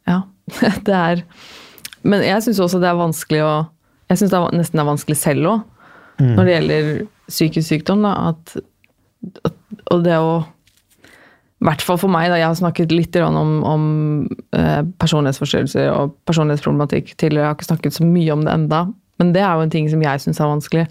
Ja. 0.07 0.21
Det 0.87 0.95
er 0.95 1.25
Men 2.07 2.23
jeg 2.23 2.45
syns 2.45 2.61
også 2.63 2.79
det 2.83 2.87
er 2.87 2.99
vanskelig 2.99 3.41
å 3.43 3.55
Jeg 4.11 4.21
syns 4.21 4.31
det 4.31 4.39
er, 4.39 4.55
nesten 4.55 4.83
er 4.83 4.87
vanskelig 4.87 5.17
selv 5.19 5.49
òg, 5.51 5.65
når 6.23 6.47
det 6.47 6.53
gjelder 6.53 6.91
psykisk 7.27 7.67
sykdom. 7.67 8.05
Da, 8.07 8.13
at, 8.31 8.53
at, 9.49 9.57
og 9.91 10.05
det 10.07 10.15
å 10.23 10.37
I 10.47 11.67
hvert 11.67 11.83
fall 11.83 11.99
for 11.99 12.13
meg, 12.13 12.29
da. 12.31 12.39
Jeg 12.39 12.47
har 12.47 12.61
snakket 12.61 12.95
litt 12.95 13.19
om, 13.19 13.59
om 13.67 13.85
eh, 14.55 14.87
personlighetsforstyrrelser 15.03 15.91
og 15.91 16.15
personlighetsproblematikk 16.31 17.17
tidligere. 17.17 17.43
Jeg 17.43 17.51
har 17.51 17.59
ikke 17.59 17.71
snakket 17.73 17.99
så 17.99 18.07
mye 18.07 18.37
om 18.37 18.47
det 18.47 18.55
enda, 18.55 18.85
men 19.19 19.35
det 19.35 19.43
er 19.43 19.57
jo 19.57 19.67
en 19.67 19.75
ting 19.75 19.91
som 19.91 20.05
jeg 20.05 20.23
syns 20.23 20.39
er 20.39 20.53
vanskelig. 20.53 20.87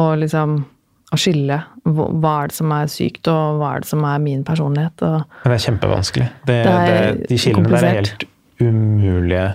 Å 0.00 0.06
liksom 0.22 0.62
å 1.10 1.18
skille 1.18 1.56
hva 1.84 2.34
er 2.42 2.50
det 2.50 2.56
som 2.56 2.72
er 2.74 2.90
sykt, 2.90 3.26
og 3.30 3.60
hva 3.60 3.74
er 3.74 3.84
det 3.84 3.90
som 3.90 4.04
er 4.06 4.20
min 4.22 4.44
personlighet. 4.46 5.02
Det 5.44 5.54
er 5.56 5.64
kjempevanskelig. 5.66 6.28
Det, 6.46 6.58
Det 6.66 6.74
er 6.74 6.90
det, 6.90 7.28
de 7.30 7.38
skillene 7.40 7.72
der 7.72 7.86
er 7.88 7.98
helt 7.98 8.26
umulige, 8.60 9.46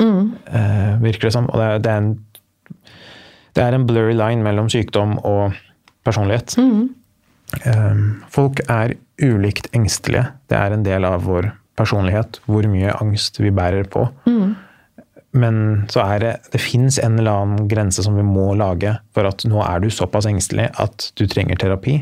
umulige, 0.00 0.40
uh, 0.52 1.02
virker 1.04 1.28
det 1.28 1.34
som. 1.36 1.48
Og 1.48 1.60
det 1.60 1.68
er, 1.70 1.94
er 1.94 2.02
en 2.04 2.10
Det 3.56 3.64
er 3.64 3.74
en 3.74 3.86
blurry 3.86 4.14
line 4.14 4.44
mellom 4.46 4.68
sykdom 4.70 5.16
og 5.26 5.56
personlighet. 6.06 6.54
Um, 7.66 8.22
folk 8.30 8.60
er 8.68 8.94
ulikt 9.20 9.66
engstelige. 9.74 10.28
Det 10.48 10.56
er 10.56 10.72
en 10.72 10.84
del 10.84 11.04
av 11.04 11.24
vår 11.26 11.50
personlighet, 11.80 12.38
hvor 12.46 12.66
mye 12.68 12.92
angst 13.00 13.40
vi 13.40 13.50
bærer 13.50 13.88
på. 13.90 14.06
Men 15.32 15.86
så 15.92 16.02
er 16.02 16.22
det 16.22 16.30
Det 16.50 16.58
fins 16.58 16.98
en 16.98 17.18
eller 17.20 17.30
annen 17.30 17.68
grense 17.70 18.02
som 18.02 18.16
vi 18.18 18.24
må 18.26 18.48
lage 18.58 18.96
for 19.14 19.28
at 19.28 19.44
nå 19.46 19.60
er 19.62 19.82
du 19.82 19.90
såpass 19.94 20.26
engstelig 20.26 20.70
at 20.82 21.12
du 21.14 21.26
trenger 21.30 21.60
terapi. 21.60 22.00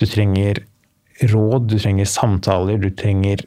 Du 0.00 0.06
trenger 0.08 0.62
råd, 1.30 1.68
du 1.68 1.76
trenger 1.78 2.08
samtaler, 2.08 2.78
du 2.80 2.88
trenger 2.90 3.44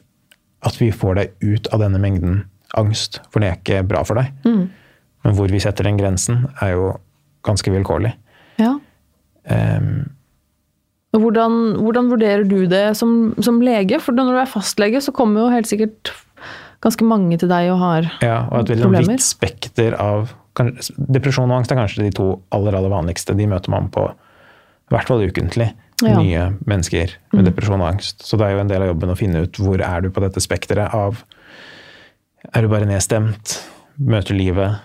at 0.66 0.78
vi 0.80 0.92
får 0.94 1.18
deg 1.18 1.34
ut 1.42 1.68
av 1.74 1.82
denne 1.82 1.98
mengden 2.02 2.44
angst, 2.76 3.20
for 3.32 3.40
det 3.40 3.48
er 3.48 3.58
ikke 3.58 3.82
bra 3.90 4.04
for 4.06 4.18
deg. 4.20 4.30
Men 5.24 5.34
hvor 5.34 5.50
vi 5.50 5.60
setter 5.62 5.84
den 5.86 5.98
grensen, 5.98 6.46
er 6.62 6.76
jo 6.76 6.92
ganske 7.46 7.70
vilkårlig. 7.74 8.14
Ja. 8.58 8.76
Um, 9.50 10.14
Hvordan, 11.18 11.78
hvordan 11.80 12.10
vurderer 12.10 12.42
du 12.44 12.66
det 12.68 12.96
som, 12.98 13.32
som 13.40 13.62
lege? 13.64 13.96
For 14.04 14.12
når 14.12 14.26
du 14.28 14.40
er 14.42 14.50
fastlege, 14.50 15.00
så 15.00 15.12
kommer 15.16 15.40
jo 15.40 15.54
helt 15.54 15.66
sikkert 15.70 16.12
ganske 16.84 17.04
mange 17.08 17.38
til 17.38 17.48
deg 17.50 17.70
og 17.72 17.78
har 17.82 18.02
problemer. 18.02 18.22
ja, 18.22 18.38
og 18.50 18.60
et 18.60 18.68
veldig 18.74 18.84
problemer. 18.86 19.08
vidt 19.16 19.24
spekter 19.26 19.96
av 19.98 20.32
kan- 20.54 20.76
Depresjon 20.98 21.50
og 21.50 21.58
angst 21.58 21.72
er 21.72 21.76
kanskje 21.76 22.04
de 22.04 22.10
to 22.10 22.40
aller, 22.52 22.74
aller 22.74 22.90
vanligste. 22.90 23.36
De 23.36 23.46
møter 23.46 23.68
man 23.70 23.88
på 23.88 24.08
i 24.10 24.94
hvert 24.94 25.06
fall 25.06 25.20
ukentlig. 25.22 25.72
Ja. 26.02 26.14
Mm. 26.14 26.22
Nye 26.22 26.42
mennesker 26.66 27.10
med 27.32 27.44
depresjon 27.44 27.80
og 27.80 27.88
angst. 27.92 28.22
Så 28.22 28.38
det 28.38 28.46
er 28.46 28.52
jo 28.54 28.60
en 28.60 28.68
del 28.68 28.82
av 28.82 28.88
jobben 28.94 29.10
å 29.10 29.16
finne 29.18 29.42
ut 29.42 29.52
hvor 29.58 29.80
er 29.82 30.00
du 30.00 30.10
på 30.10 30.20
dette 30.22 30.40
spekteret 30.40 30.94
av 30.94 31.24
Er 32.54 32.62
du 32.62 32.68
bare 32.68 32.86
nedstemt, 32.86 33.56
møter 33.98 34.36
livet 34.38 34.78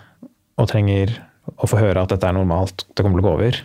og 0.58 0.66
trenger 0.68 1.12
å 1.56 1.68
få 1.70 1.78
høre 1.78 2.02
at 2.02 2.08
dette 2.10 2.26
er 2.26 2.32
normalt, 2.34 2.82
det 2.94 3.04
kommer 3.04 3.20
til 3.20 3.24
å 3.24 3.28
gå 3.30 3.34
over? 3.38 3.60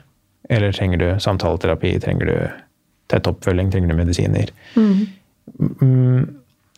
Eller 0.50 0.72
trenger 0.72 1.00
du 1.00 1.08
samtaleterapi, 1.20 2.00
trenger 2.00 2.26
du 2.26 2.52
tett 3.10 3.24
oppfølging, 3.28 3.72
trenger 3.72 3.90
du 3.90 3.96
medisiner? 3.98 4.50
Mm, 4.78 6.22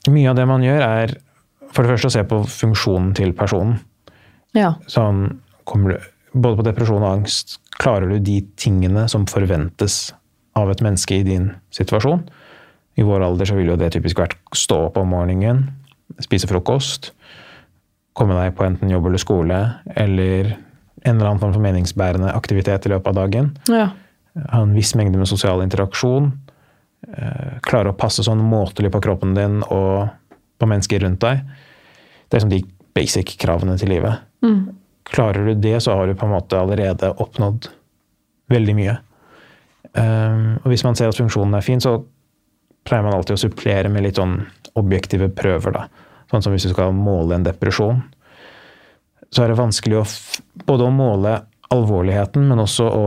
mye 0.07 0.29
av 0.31 0.35
det 0.39 0.47
man 0.47 0.63
gjør, 0.63 0.81
er 0.81 1.15
for 1.71 1.83
det 1.83 1.93
første 1.93 2.09
å 2.09 2.15
se 2.15 2.23
på 2.27 2.41
funksjonen 2.51 3.13
til 3.17 3.33
personen. 3.37 3.79
Ja. 4.57 4.73
Sånn, 4.91 5.39
kommer 5.69 5.95
du, 5.95 6.09
både 6.33 6.59
på 6.59 6.65
depresjon 6.67 7.03
og 7.03 7.11
angst, 7.21 7.59
klarer 7.81 8.11
du 8.11 8.19
de 8.19 8.41
tingene 8.59 9.07
som 9.11 9.27
forventes 9.29 10.11
av 10.59 10.71
et 10.73 10.83
menneske 10.83 11.21
i 11.21 11.27
din 11.27 11.51
situasjon? 11.73 12.25
I 12.99 13.05
vår 13.07 13.23
alder 13.23 13.47
så 13.47 13.55
ville 13.55 13.71
jo 13.71 13.79
det 13.79 13.93
typisk 13.95 14.19
vært 14.19 14.35
stå 14.57 14.81
opp 14.89 14.99
om 14.99 15.13
morgenen, 15.13 15.69
spise 16.19 16.49
frokost, 16.49 17.13
komme 18.19 18.35
deg 18.35 18.51
på 18.57 18.65
enten 18.67 18.91
jobb 18.91 19.07
eller 19.07 19.21
skole, 19.23 19.59
eller 19.95 20.51
en 21.01 21.15
eller 21.15 21.29
annen 21.31 21.39
form 21.41 21.53
for 21.55 21.63
meningsbærende 21.63 22.33
aktivitet 22.35 22.85
i 22.85 22.91
løpet 22.91 23.13
av 23.13 23.19
dagen. 23.23 23.53
ja. 23.71 23.89
Ha 24.31 24.61
en 24.63 24.71
viss 24.71 24.93
mengde 24.95 25.19
med 25.19 25.27
sosial 25.27 25.59
interaksjon. 25.59 26.29
eh, 27.17 27.57
Klare 27.67 27.91
å 27.91 27.97
passe 27.99 28.23
sånn 28.23 28.39
måtelig 28.39 28.87
på 28.93 29.01
kroppen 29.03 29.33
din 29.35 29.57
og 29.65 30.07
på 30.61 30.69
mennesker 30.69 31.03
rundt 31.03 31.23
deg. 31.23 31.41
Det 32.29 32.37
er 32.37 32.45
som 32.45 32.53
de 32.53 32.61
basic 32.95 33.35
kravene 33.41 33.77
til 33.79 33.91
livet. 33.91 34.21
Klarer 35.11 35.49
du 35.49 35.55
det, 35.59 35.77
så 35.83 35.95
har 35.97 36.07
du 36.07 36.15
på 36.15 36.27
en 36.27 36.35
måte 36.35 36.59
allerede 36.59 37.11
oppnådd 37.19 37.67
veldig 38.51 38.75
mye. 38.77 38.95
Um, 39.91 40.57
og 40.61 40.71
hvis 40.71 40.85
man 40.87 40.95
ser 40.95 41.11
at 41.11 41.19
funksjonen 41.19 41.57
er 41.57 41.65
fin, 41.65 41.81
så 41.83 41.97
pleier 42.87 43.05
man 43.05 43.15
alltid 43.17 43.35
å 43.35 43.43
supplere 43.43 43.91
med 43.91 44.05
litt 44.05 44.19
sånn 44.19 44.39
objektive 44.79 45.27
prøver. 45.35 45.75
Da. 45.75 45.85
Sånn 46.31 46.45
som 46.45 46.55
hvis 46.55 46.67
du 46.69 46.73
skal 46.73 46.95
måle 46.95 47.37
en 47.37 47.47
depresjon. 47.47 48.01
Så 49.31 49.43
er 49.43 49.51
det 49.51 49.59
vanskelig 49.59 49.99
å 49.99 50.05
både 50.67 50.87
å 50.87 50.93
måle 50.95 51.37
alvorligheten, 51.71 52.47
men 52.49 52.59
også 52.59 52.87
å 52.87 53.05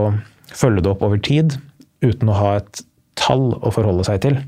følge 0.55 0.85
det 0.85 0.93
opp 0.93 1.05
over 1.05 1.21
tid 1.21 1.57
uten 2.05 2.31
å 2.31 2.37
ha 2.37 2.51
et 2.61 2.85
tall 3.19 3.53
å 3.61 3.73
forholde 3.73 4.05
seg 4.09 4.21
til. 4.25 4.43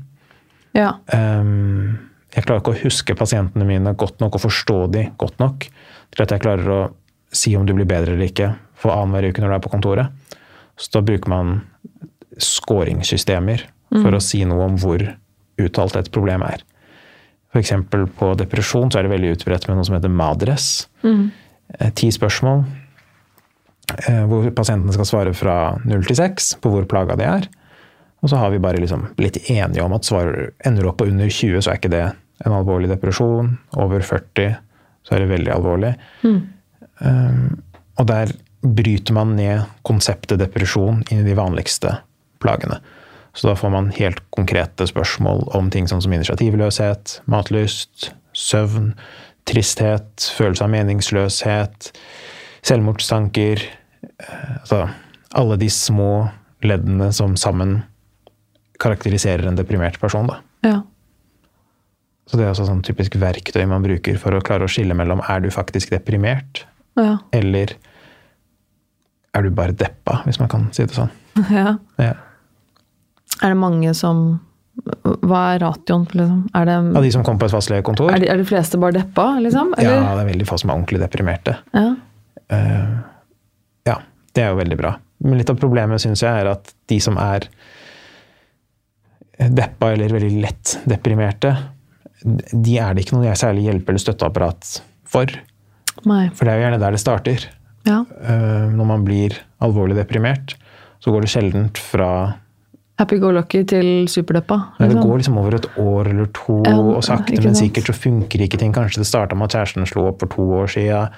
ja. 0.77 0.93
Um, 1.13 2.06
jeg 2.37 2.45
klarer 2.45 2.61
ikke 2.61 2.75
å 2.75 2.83
huske 2.83 3.17
pasientene 3.17 3.65
mine 3.65 3.95
godt 3.97 4.21
nok 4.21 4.37
og 4.37 4.43
forstå 4.43 4.77
de 4.93 5.07
godt 5.17 5.39
nok 5.41 5.65
til 6.13 6.23
at 6.23 6.33
jeg 6.33 6.43
klarer 6.43 6.69
å 6.69 6.81
si 7.33 7.55
om 7.57 7.65
du 7.65 7.73
blir 7.73 7.89
bedre 7.89 8.13
eller 8.13 8.29
ikke 8.29 8.51
for 8.77 8.93
annenhver 8.93 9.31
uke 9.31 9.41
når 9.41 9.49
du 9.49 9.55
er 9.57 9.63
på 9.65 9.71
kontoret. 9.73 10.35
Så 10.77 10.93
da 10.93 11.01
bruker 11.05 11.31
man 11.33 11.55
skåringssystemer 12.37 13.65
for 13.89 14.13
å 14.13 14.21
si 14.21 14.43
noe 14.45 14.67
om 14.67 14.75
hvor 14.77 15.01
uttalt 15.57 15.97
et 15.97 16.11
problem 16.13 16.45
er. 16.45 16.61
F.eks. 17.55 17.73
på 17.89 18.31
depresjon 18.37 18.91
så 18.91 18.99
er 18.99 19.07
det 19.07 19.13
veldig 19.15 19.33
utbredt 19.37 19.65
med 19.65 19.79
noe 19.79 19.87
som 19.87 19.95
heter 19.97 20.13
MADRES. 20.13 20.67
Mm. 21.07 21.23
Ti 21.97 22.11
spørsmål 22.13 22.61
eh, 24.03 24.23
hvor 24.29 24.45
pasientene 24.55 24.93
skal 24.93 25.09
svare 25.09 25.33
fra 25.35 25.57
0 25.87 26.05
til 26.05 26.19
6 26.19 26.53
på 26.61 26.73
hvor 26.73 26.85
plaga 26.91 27.17
de 27.17 27.25
er. 27.25 27.49
Og 28.21 28.29
så 28.29 28.37
har 28.37 28.53
vi 28.53 28.61
bare 28.61 28.81
liksom 28.81 29.09
blitt 29.17 29.41
enige 29.49 29.83
om 29.83 29.95
at 29.97 30.05
svarer 30.05 30.51
ender 30.67 30.89
opp 30.89 30.99
på 31.01 31.09
under 31.09 31.29
20, 31.29 31.63
så 31.63 31.73
er 31.73 31.81
ikke 31.81 31.93
det 31.93 32.05
en 32.45 32.53
alvorlig 32.53 32.89
depresjon. 32.91 33.55
Over 33.79 34.03
40 34.05 34.55
så 35.07 35.15
er 35.15 35.23
det 35.23 35.31
veldig 35.31 35.53
alvorlig. 35.53 35.93
Um, 36.99 37.61
og 37.97 38.07
der 38.09 38.33
bryter 38.61 39.15
man 39.15 39.35
ned 39.37 39.65
konseptet 39.87 40.41
depresjon 40.41 41.03
inn 41.11 41.21
i 41.23 41.27
de 41.29 41.37
vanligste 41.37 41.93
plagene. 42.43 42.79
Så 43.37 43.47
da 43.51 43.55
får 43.57 43.69
man 43.73 43.91
helt 43.93 44.19
konkrete 44.33 44.87
spørsmål 44.89 45.45
om 45.57 45.69
ting 45.73 45.87
sånn 45.89 46.01
som 46.01 46.13
initiativløshet, 46.13 47.19
matlyst, 47.29 48.11
søvn, 48.37 48.91
tristhet, 49.47 50.25
følelse 50.37 50.65
av 50.65 50.73
meningsløshet, 50.73 51.91
selvmordstanker. 52.67 53.61
eh, 54.19 54.57
Altså 54.61 54.87
alle 55.37 55.57
de 55.57 55.69
små 55.69 56.29
leddene 56.65 57.11
som 57.13 57.35
sammen 57.37 57.83
karakteriserer 58.81 59.47
en 59.47 59.57
deprimert 59.57 59.99
person. 60.01 60.27
Da. 60.27 60.41
ja. 60.65 60.81
Så 62.27 62.35
det 62.37 62.43
er 62.45 62.51
også 62.51 62.65
sånn 62.67 62.81
typisk 62.83 63.15
verktøy 63.21 63.63
man 63.71 63.85
bruker 63.85 64.17
for 64.19 64.35
å 64.35 64.41
klare 64.43 64.67
å 64.67 64.71
skille 64.71 64.95
mellom 64.97 65.21
er 65.31 65.39
du 65.45 65.49
faktisk 65.53 65.93
deprimert, 65.95 66.65
Ja. 66.99 67.17
eller 67.31 67.71
er 69.37 69.45
du 69.45 69.51
bare 69.53 69.71
deppa, 69.77 70.23
hvis 70.25 70.39
man 70.41 70.49
kan 70.51 70.65
si 70.75 70.83
det 70.83 70.95
sånn. 70.97 71.11
ja. 71.53 71.77
Ja. 72.01 72.13
Er 73.43 73.53
det 73.53 73.57
mange 73.61 73.93
som 73.93 74.39
Hva 75.03 75.39
er 75.55 75.59
ratioen, 75.63 76.03
liksom? 76.13 76.41
Er, 76.53 76.65
det, 76.69 76.75
Av 76.99 77.03
de 77.05 77.09
som 77.11 77.23
kommer 77.25 77.41
på 77.41 77.47
et 77.49 77.53
fastlegekontor, 77.55 78.11
er, 78.13 78.21
de, 78.21 78.27
er 78.29 78.37
de 78.37 78.45
fleste 78.45 78.77
bare 78.81 78.93
deppa, 78.99 79.25
liksom? 79.41 79.71
ja, 79.81 79.95
det 80.13 80.21
er 80.21 80.29
veldig 80.29 80.45
få 80.47 80.57
som 80.61 80.69
er 80.69 80.75
ordentlig 80.77 81.01
deprimerte. 81.01 81.55
Ja. 81.73 81.87
Uh, 82.53 82.99
ja, 83.89 83.95
det 84.37 84.43
er 84.43 84.51
jo 84.53 84.59
veldig 84.59 84.77
bra. 84.77 84.91
Men 85.25 85.39
litt 85.41 85.49
av 85.49 85.57
problemet 85.57 86.03
syns 86.03 86.21
jeg 86.21 86.43
er 86.43 86.51
at 86.51 86.69
de 86.91 86.99
som 87.01 87.17
er 87.17 87.47
deppa 89.37 89.91
eller 89.93 90.13
veldig 90.13 90.41
lett 90.45 90.75
deprimerte, 90.89 91.55
de 92.25 92.77
er 92.81 92.95
det 92.95 93.05
ikke 93.05 93.17
noe 93.17 93.35
særlig 93.37 93.67
hjelpe- 93.67 93.93
eller 93.93 94.01
støtteapparat 94.01 94.81
for. 95.07 95.31
Nei. 96.07 96.27
For 96.33 96.45
det 96.45 96.53
er 96.53 96.59
jo 96.59 96.65
gjerne 96.65 96.81
der 96.81 96.95
det 96.95 97.01
starter. 97.03 97.47
Ja. 97.87 98.01
Eh, 98.21 98.67
Når 98.73 98.85
man 98.85 99.05
blir 99.05 99.37
alvorlig 99.63 99.97
deprimert, 99.97 100.55
så 100.99 101.13
går 101.13 101.23
det 101.23 101.31
sjelden 101.31 101.69
fra 101.77 102.35
Happy-go-lucky 102.97 103.59
til 103.69 104.07
superdeppa. 104.09 104.55
Liksom. 104.79 104.95
Det 104.95 105.01
går 105.05 105.19
liksom 105.21 105.35
over 105.37 105.55
et 105.59 105.67
år 105.77 106.07
eller 106.09 106.29
to, 106.33 106.55
um, 106.65 106.95
og 106.95 107.03
sakte, 107.05 107.37
men 107.43 107.53
sikkert 107.53 107.91
så 107.91 107.93
funker 107.93 108.41
ikke 108.41 108.57
ting. 108.57 108.71
Kanskje 108.73 109.03
det 109.03 109.05
starta 109.05 109.37
med 109.37 109.51
at 109.51 109.53
kjæresten 109.53 109.85
slo 109.85 110.07
opp 110.09 110.23
for 110.23 110.33
to 110.33 110.41
år 110.63 110.71
siden. 110.73 111.13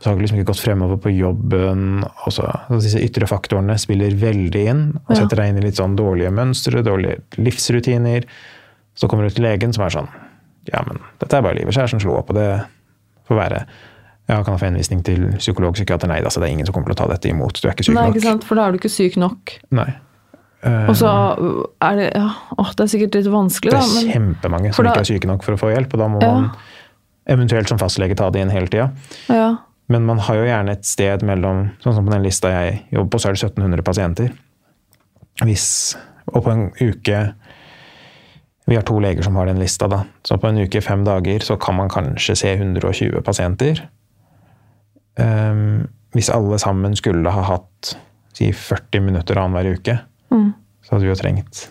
Så 0.00 0.08
har 0.08 0.16
det 0.16 0.24
liksom 0.24 0.40
ikke 0.40 0.48
gått 0.50 0.62
fremover 0.64 0.98
på 0.98 1.12
jobben. 1.14 2.02
Og 2.02 2.34
så, 2.34 2.48
så 2.66 2.80
disse 2.82 3.02
ytre 3.04 3.28
faktorene 3.30 3.76
spiller 3.78 4.16
veldig 4.18 4.64
inn 4.72 4.82
og 5.04 5.12
setter 5.14 5.38
deg 5.38 5.52
inn 5.52 5.60
i 5.60 5.64
litt 5.68 5.78
sånn 5.78 5.94
dårlige 5.94 6.32
mønstre, 6.34 6.82
dårlige 6.82 7.20
livsrutiner. 7.38 8.26
Så 8.98 9.06
kommer 9.06 9.28
du 9.28 9.36
til 9.36 9.46
legen 9.46 9.76
som 9.76 9.86
er 9.86 9.94
sånn 10.00 10.10
Ja, 10.72 10.82
men 10.86 10.98
dette 11.20 11.36
er 11.36 11.42
bare 11.42 11.54
livet. 11.58 11.74
Kjæresten 11.74 12.00
slo 12.02 12.14
opp, 12.18 12.30
og 12.30 12.36
det 12.38 12.48
får 13.28 13.36
være. 13.40 13.64
Ja, 14.30 14.36
kan 14.44 14.54
jeg 14.54 14.60
få 14.60 14.66
henvisning 14.68 15.00
til 15.04 15.24
psykolog, 15.38 15.74
psykiater? 15.74 16.06
Nei, 16.08 16.20
altså, 16.22 16.38
det 16.40 16.48
er 16.48 16.52
ingen 16.54 16.66
som 16.68 16.74
kommer 16.76 16.92
til 16.92 16.98
å 16.98 17.00
ta 17.02 17.08
dette 17.10 17.28
imot. 17.32 17.58
Du 17.60 17.66
er 17.68 17.72
ikke 17.74 17.86
syk 17.88 17.94
Nei, 17.96 18.04
nok. 18.06 18.14
ikke 18.16 18.26
sant? 18.28 18.44
For 18.46 18.54
da 18.60 18.66
er 18.68 18.72
du 18.72 18.78
ikke 18.78 18.92
syk 18.92 19.16
nok. 19.18 19.56
Nei. 19.74 19.88
Uh, 20.62 20.90
Og 20.92 20.94
så 21.00 21.08
er 21.80 21.94
det 21.96 22.10
Ja, 22.14 22.26
å, 22.52 22.66
det 22.76 22.84
er 22.84 22.90
sikkert 22.92 23.14
litt 23.16 23.26
vanskelig, 23.32 23.72
det 23.72 23.80
da. 23.80 23.86
er 23.86 24.04
Men, 24.04 24.12
kjempemange 24.12 24.74
som 24.76 24.84
da- 24.84 24.90
ikke 24.92 25.00
er 25.00 25.08
syke 25.08 25.26
nok 25.30 25.42
for 25.42 25.56
å 25.56 25.58
få 25.58 25.70
hjelp, 25.72 25.94
og 25.96 25.98
da 26.02 26.08
må 26.12 26.20
Ja. 26.22 26.32
man 26.34 26.50
eventuelt 27.26 27.68
som 27.68 27.78
fastlege 27.80 28.14
ta 28.16 28.28
det 28.30 28.40
inn 28.42 28.50
hele 28.50 28.66
tida. 28.68 28.90
ja. 29.28 29.56
Men 29.90 30.04
man 30.06 30.18
har 30.18 30.36
jo 30.36 30.44
gjerne 30.44 30.70
et 30.70 30.84
sted 30.86 31.22
mellom 31.26 31.72
Sånn 31.82 31.94
som 31.96 32.06
på 32.06 32.12
den 32.12 32.22
lista 32.22 32.46
jeg 32.48 32.84
jobber 32.92 33.10
på, 33.10 33.18
så 33.18 33.28
er 33.30 33.32
det 33.32 33.40
1700 33.42 33.82
pasienter. 33.82 34.30
Hvis, 35.42 35.96
og 36.32 36.44
på 36.44 36.52
en 36.52 36.70
uke 36.80 37.34
Vi 38.70 38.76
har 38.78 38.84
to 38.86 39.00
leger 39.02 39.26
som 39.26 39.34
har 39.36 39.48
den 39.50 39.58
lista, 39.58 39.88
da. 39.90 40.04
Så 40.22 40.38
på 40.38 40.46
en 40.48 40.60
uke, 40.62 40.80
fem 40.84 41.02
dager, 41.06 41.42
så 41.42 41.56
kan 41.58 41.74
man 41.74 41.90
kanskje 41.90 42.36
se 42.38 42.52
120 42.54 43.18
pasienter. 43.26 43.82
Um, 45.18 45.88
hvis 46.14 46.30
alle 46.32 46.58
sammen 46.62 46.94
skulle 46.98 47.30
ha 47.34 47.42
hatt 47.48 47.96
si 48.34 48.52
40 48.54 49.02
minutter 49.10 49.38
annenhver 49.42 49.74
uke, 49.74 49.98
Mm. 50.30 50.52
så 50.82 50.94
hadde 50.94 51.02
vi 51.02 51.10
jo 51.10 51.18
trengt 51.18 51.64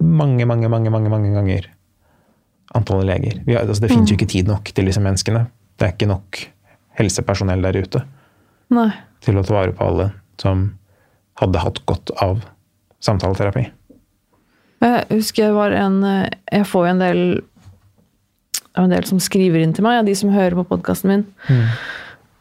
mange, 0.00 0.46
mange, 0.48 0.68
mange, 0.72 0.90
mange, 0.90 1.10
mange 1.12 1.34
ganger 1.34 1.66
antallet 2.74 3.06
leger. 3.06 3.40
Vi 3.44 3.52
har, 3.52 3.66
altså, 3.66 3.82
det 3.82 3.90
finnes 3.90 4.10
jo 4.10 4.16
ikke 4.16 4.30
tid 4.30 4.48
nok 4.48 4.64
til 4.74 4.86
disse 4.88 5.00
menneskene. 5.00 5.46
Det 5.76 5.86
er 5.86 5.92
ikke 5.92 6.08
nok 6.08 6.38
helsepersonell 6.98 7.62
der 7.62 7.76
ute 7.82 8.02
Nei. 8.72 8.88
til 9.20 9.36
å 9.36 9.44
ta 9.44 9.54
vare 9.58 9.74
på 9.76 9.84
alle 9.84 10.10
som 10.40 10.70
hadde 11.40 11.60
hatt 11.60 11.82
godt 11.86 12.12
av 12.22 12.40
samtaleterapi. 13.04 13.66
Jeg 14.80 15.06
husker 15.10 15.44
jeg 15.44 15.52
var 15.56 15.74
en 15.76 15.98
Jeg 16.02 16.64
får 16.64 16.86
jo 16.86 16.90
en 16.90 17.02
del 17.04 17.22
en 18.78 18.92
del 18.92 19.06
som 19.08 19.20
skriver 19.22 19.62
inn 19.62 19.74
til 19.74 19.84
meg, 19.86 19.98
ja, 19.98 20.04
de 20.06 20.14
som 20.16 20.32
hører 20.32 20.56
på 20.58 20.66
podkasten 20.70 21.10
min. 21.10 21.24
Mm. 21.48 21.66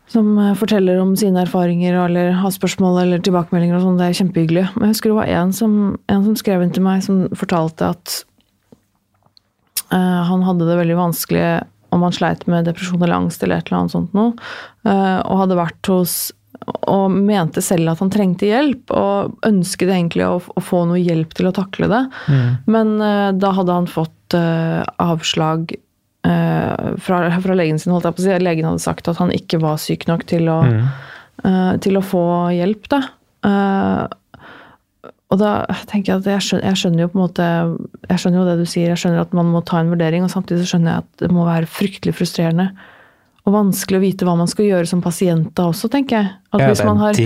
Som 0.10 0.32
eh, 0.42 0.56
forteller 0.58 1.02
om 1.02 1.16
sine 1.20 1.44
erfaringer 1.44 1.98
eller 2.06 2.32
har 2.38 2.54
spørsmål 2.54 3.04
eller 3.04 3.24
tilbakemeldinger. 3.26 3.78
og 3.78 3.86
sånn, 3.86 4.00
Det 4.00 4.08
er 4.08 4.20
kjempehyggelig. 4.22 4.66
Men 4.76 4.88
jeg 4.88 4.96
husker 4.96 5.14
det 5.14 5.20
var 5.20 5.34
en 5.42 5.54
som, 5.56 5.76
en 6.10 6.26
som 6.28 6.38
skrev 6.40 6.66
inn 6.66 6.74
til 6.76 6.86
meg, 6.86 7.04
som 7.06 7.28
fortalte 7.38 7.92
at 7.96 8.16
uh, 9.94 10.22
han 10.30 10.46
hadde 10.46 10.70
det 10.70 10.80
veldig 10.82 10.98
vanskelig 11.00 11.46
om 11.90 12.06
han 12.06 12.14
sleit 12.14 12.46
med 12.46 12.68
depresjon 12.70 13.02
eller 13.02 13.18
angst 13.18 13.42
eller 13.42 13.58
et 13.58 13.70
eller 13.70 13.82
annet 13.82 13.96
sånt 13.96 14.18
noe. 14.18 14.36
Uh, 14.86 15.20
og 15.26 15.44
hadde 15.44 15.58
vært 15.58 15.90
hos 15.90 16.18
og 16.68 17.12
mente 17.14 17.64
selv 17.66 17.94
at 17.94 18.02
han 18.04 18.12
trengte 18.14 18.50
hjelp, 18.50 18.92
og 18.94 19.46
ønsket 19.48 19.92
egentlig 19.94 20.26
å, 20.28 20.40
å 20.40 20.64
få 20.64 20.84
noe 20.90 21.00
hjelp 21.02 21.34
til 21.38 21.50
å 21.50 21.56
takle 21.56 21.90
det. 21.92 22.02
Mm. 22.30 22.50
Men 22.70 22.96
uh, 23.02 23.30
da 23.38 23.54
hadde 23.58 23.78
han 23.82 23.90
fått 23.90 24.16
avslag 24.30 25.72
uh, 26.28 26.98
fra, 26.98 27.42
fra, 27.42 27.56
legen 27.56 27.80
sin, 27.80 27.94
holdt 27.94 28.10
jeg 28.10 28.18
på 28.18 28.24
å 28.24 28.28
si. 28.28 28.38
Legen 28.44 28.70
hadde 28.70 28.84
sagt 28.84 29.10
at 29.12 29.20
han 29.22 29.34
ikke 29.36 29.62
var 29.64 29.80
syk 29.82 30.08
nok 30.10 30.26
til 30.30 30.50
å, 30.52 30.62
mm. 30.66 30.88
uh, 31.46 31.74
til 31.84 32.00
å 32.00 32.06
få 32.06 32.24
hjelp, 32.56 32.90
da. 32.92 33.04
Uh, 33.46 34.06
og 35.30 35.38
da 35.38 35.52
tenker 35.88 36.16
jeg 36.16 36.22
at 36.24 36.30
jeg 36.34 36.46
skjønner, 36.48 36.68
jeg 36.72 36.82
skjønner, 36.82 37.02
jo 37.04 37.10
på 37.12 37.16
en 37.16 37.22
måte 37.22 37.48
Jeg 38.10 38.22
skjønner 38.22 38.40
jo 38.40 38.46
det 38.48 38.56
du 38.58 38.64
sier, 38.66 38.88
jeg 38.90 38.98
skjønner 38.98 39.22
at 39.22 39.36
man 39.38 39.52
må 39.54 39.62
ta 39.62 39.78
en 39.80 39.92
vurdering, 39.94 40.26
og 40.26 40.34
samtidig 40.34 40.64
så 40.64 40.74
skjønner 40.74 40.96
jeg 40.96 41.06
at 41.06 41.22
det 41.22 41.30
må 41.36 41.46
være 41.48 41.70
fryktelig 41.70 42.16
frustrerende 42.18 42.72
og 43.48 43.56
vanskelig 43.56 44.00
å 44.00 44.04
vite 44.04 44.28
hva 44.28 44.36
man 44.40 44.50
skal 44.52 44.68
gjøre 44.68 44.90
som 44.90 45.02
pasient 45.04 45.52
da 45.58 45.70
også, 45.72 45.90
tenker 45.92 46.18
jeg. 46.20 46.32
At 46.50 46.64
ja, 46.64 46.68
hvis 46.72 46.82
man 46.86 47.00
har 47.00 47.20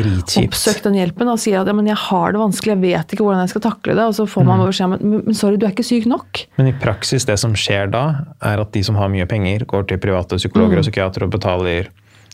oppsøkt 0.43 0.86
den 0.86 0.97
hjelpen 0.99 1.32
og 1.32 1.39
sier 1.41 1.61
at 1.61 1.70
ja, 1.70 1.76
men 1.76 1.88
jeg 1.89 1.97
har 1.99 2.36
det 2.36 2.41
vanskelig, 2.41 2.74
jeg 2.76 2.82
vet 2.84 3.16
ikke 3.16 3.26
hvordan 3.26 3.41
jeg 3.43 3.53
skal 3.53 3.66
takle 3.66 3.95
det, 3.97 4.05
og 4.11 4.16
så 4.18 4.28
får 4.30 4.45
man 4.47 4.61
mm. 4.61 4.66
beskjed 4.70 4.89
om 4.89 4.95
at 4.97 5.03
men 5.07 5.39
sorry, 5.39 5.59
du 5.59 5.66
er 5.68 5.74
ikke 5.74 5.88
syk 5.88 6.07
nok. 6.11 6.43
Men 6.59 6.70
i 6.70 6.76
praksis, 6.84 7.26
det 7.30 7.39
som 7.41 7.55
skjer 7.57 7.91
da, 7.93 8.03
er 8.45 8.61
at 8.61 8.74
de 8.76 8.84
som 8.86 8.99
har 8.99 9.11
mye 9.14 9.28
penger, 9.30 9.66
går 9.70 9.88
til 9.89 10.01
private 10.03 10.39
psykologer 10.41 10.78
mm. 10.78 10.84
og 10.84 10.88
psykiatere 10.88 11.30
og 11.30 11.34
betaler 11.34 11.89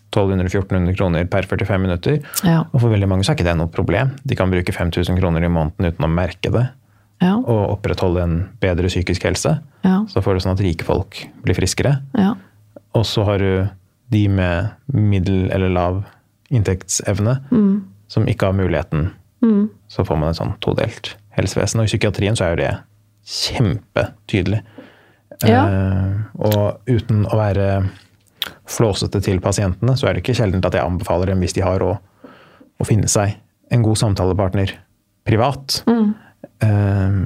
1200-1400 0.10 0.98
kroner 0.98 1.30
per 1.30 1.46
45 1.46 1.82
minutter. 1.86 2.20
Ja. 2.44 2.64
Og 2.74 2.82
for 2.82 2.92
veldig 2.92 3.10
mange 3.10 3.26
så 3.26 3.34
er 3.34 3.40
ikke 3.40 3.48
det 3.48 3.58
noe 3.60 3.72
problem. 3.72 4.16
De 4.26 4.38
kan 4.38 4.52
bruke 4.52 4.74
5000 4.74 5.20
kroner 5.22 5.46
i 5.46 5.52
måneden 5.54 5.92
uten 5.94 6.08
å 6.08 6.12
merke 6.12 6.52
det. 6.54 6.66
Ja. 7.20 7.36
Og 7.38 7.76
opprettholde 7.76 8.24
en 8.24 8.38
bedre 8.64 8.90
psykisk 8.90 9.28
helse. 9.28 9.58
Ja. 9.84 10.02
Så 10.10 10.24
får 10.24 10.38
du 10.38 10.46
sånn 10.46 10.56
at 10.56 10.64
rike 10.64 10.88
folk 10.88 11.20
blir 11.44 11.58
friskere. 11.58 12.00
Ja. 12.18 12.34
Og 12.98 13.06
så 13.06 13.26
har 13.28 13.44
du 13.44 13.68
de 14.10 14.24
med 14.34 14.72
middel 14.94 15.52
eller 15.54 15.70
lav 15.70 16.02
inntektsevne 16.50 17.38
mm. 17.52 17.74
som 18.10 18.28
ikke 18.30 18.50
har 18.50 18.58
muligheten. 18.58 19.12
Mm. 19.46 19.70
Så 19.88 20.06
får 20.06 20.18
man 20.18 20.32
et 20.32 20.40
sånn 20.40 20.56
todelt 20.64 21.14
helsevesen. 21.38 21.82
Og 21.82 21.90
i 21.90 21.92
psykiatrien 21.92 22.38
så 22.38 22.48
er 22.48 22.54
jo 22.54 22.62
det 22.64 22.72
kjempetydelig. 23.30 24.62
Ja. 25.46 25.62
Eh, 25.62 26.16
og 26.42 26.90
uten 26.90 27.24
å 27.30 27.38
være 27.40 27.70
flåsete 28.70 29.22
til 29.24 29.42
pasientene, 29.44 29.96
så 29.98 30.10
er 30.10 30.16
det 30.16 30.24
ikke 30.24 30.38
sjelden 30.38 30.64
at 30.66 30.76
jeg 30.76 30.86
anbefaler 30.86 31.32
dem, 31.32 31.44
hvis 31.44 31.56
de 31.58 31.64
har 31.66 31.80
råd, 31.82 32.00
å 32.80 32.88
finne 32.88 33.10
seg 33.12 33.38
en 33.74 33.84
god 33.86 34.00
samtalepartner 34.02 34.74
privat. 35.28 35.82
Mm. 35.90 36.10
Eh, 36.66 37.22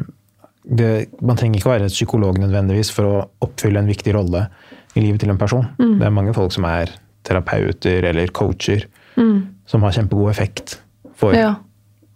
det, 0.63 0.91
man 1.23 1.39
trenger 1.39 1.59
ikke 1.59 1.69
å 1.69 1.75
være 1.75 1.91
psykolog 1.91 2.39
nødvendigvis 2.39 2.91
for 2.95 3.07
å 3.07 3.23
oppfylle 3.43 3.81
en 3.81 3.89
viktig 3.89 4.13
rolle 4.15 4.45
i 4.93 5.03
livet 5.03 5.23
til 5.23 5.33
en 5.33 5.39
person. 5.41 5.67
Mm. 5.79 5.97
Det 5.99 6.07
er 6.07 6.15
mange 6.15 6.35
folk 6.35 6.53
som 6.55 6.67
er 6.69 6.91
terapeuter 7.23 8.09
eller 8.09 8.31
coacher, 8.35 8.85
mm. 9.15 9.37
som 9.69 9.85
har 9.85 9.95
kjempegod 9.95 10.31
effekt 10.33 10.77
for 11.19 11.35
ja. 11.37 11.55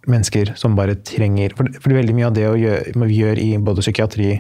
mennesker 0.10 0.54
som 0.60 0.76
bare 0.76 0.98
trenger 1.06 1.54
For, 1.56 1.70
for 1.80 1.96
veldig 1.96 2.16
mye 2.18 2.30
av 2.30 2.36
det 2.36 2.46
gjøre, 2.48 2.94
vi 3.08 3.20
gjør 3.22 3.42
i 3.44 3.50
både 3.64 3.86
psykiatri 3.86 4.32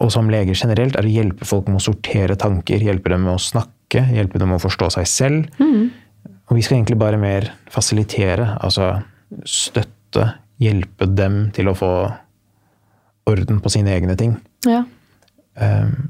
og 0.00 0.08
som 0.12 0.30
leger 0.32 0.56
generelt, 0.56 0.96
er 0.96 1.04
å 1.04 1.12
hjelpe 1.12 1.44
folk 1.44 1.66
med 1.68 1.76
å 1.76 1.84
sortere 1.84 2.36
tanker, 2.40 2.80
hjelpe 2.80 3.12
dem 3.12 3.26
med 3.26 3.34
å 3.34 3.42
snakke, 3.42 4.06
hjelpe 4.14 4.40
dem 4.40 4.48
med 4.48 4.56
å 4.56 4.62
forstå 4.62 4.88
seg 4.96 5.08
selv. 5.10 5.58
Mm. 5.60 5.90
Og 6.48 6.56
vi 6.56 6.62
skal 6.64 6.78
egentlig 6.78 6.96
bare 7.02 7.20
mer 7.20 7.50
fasilitere, 7.70 8.46
altså 8.64 8.94
støtte, 9.44 10.24
hjelpe 10.60 11.04
dem 11.06 11.42
til 11.56 11.68
å 11.68 11.76
få 11.76 11.92
orden 13.30 13.60
på 13.60 13.72
sine 13.72 13.92
egne 13.92 14.16
ting. 14.18 14.38
Ja. 14.64 14.82
Um, 15.60 16.08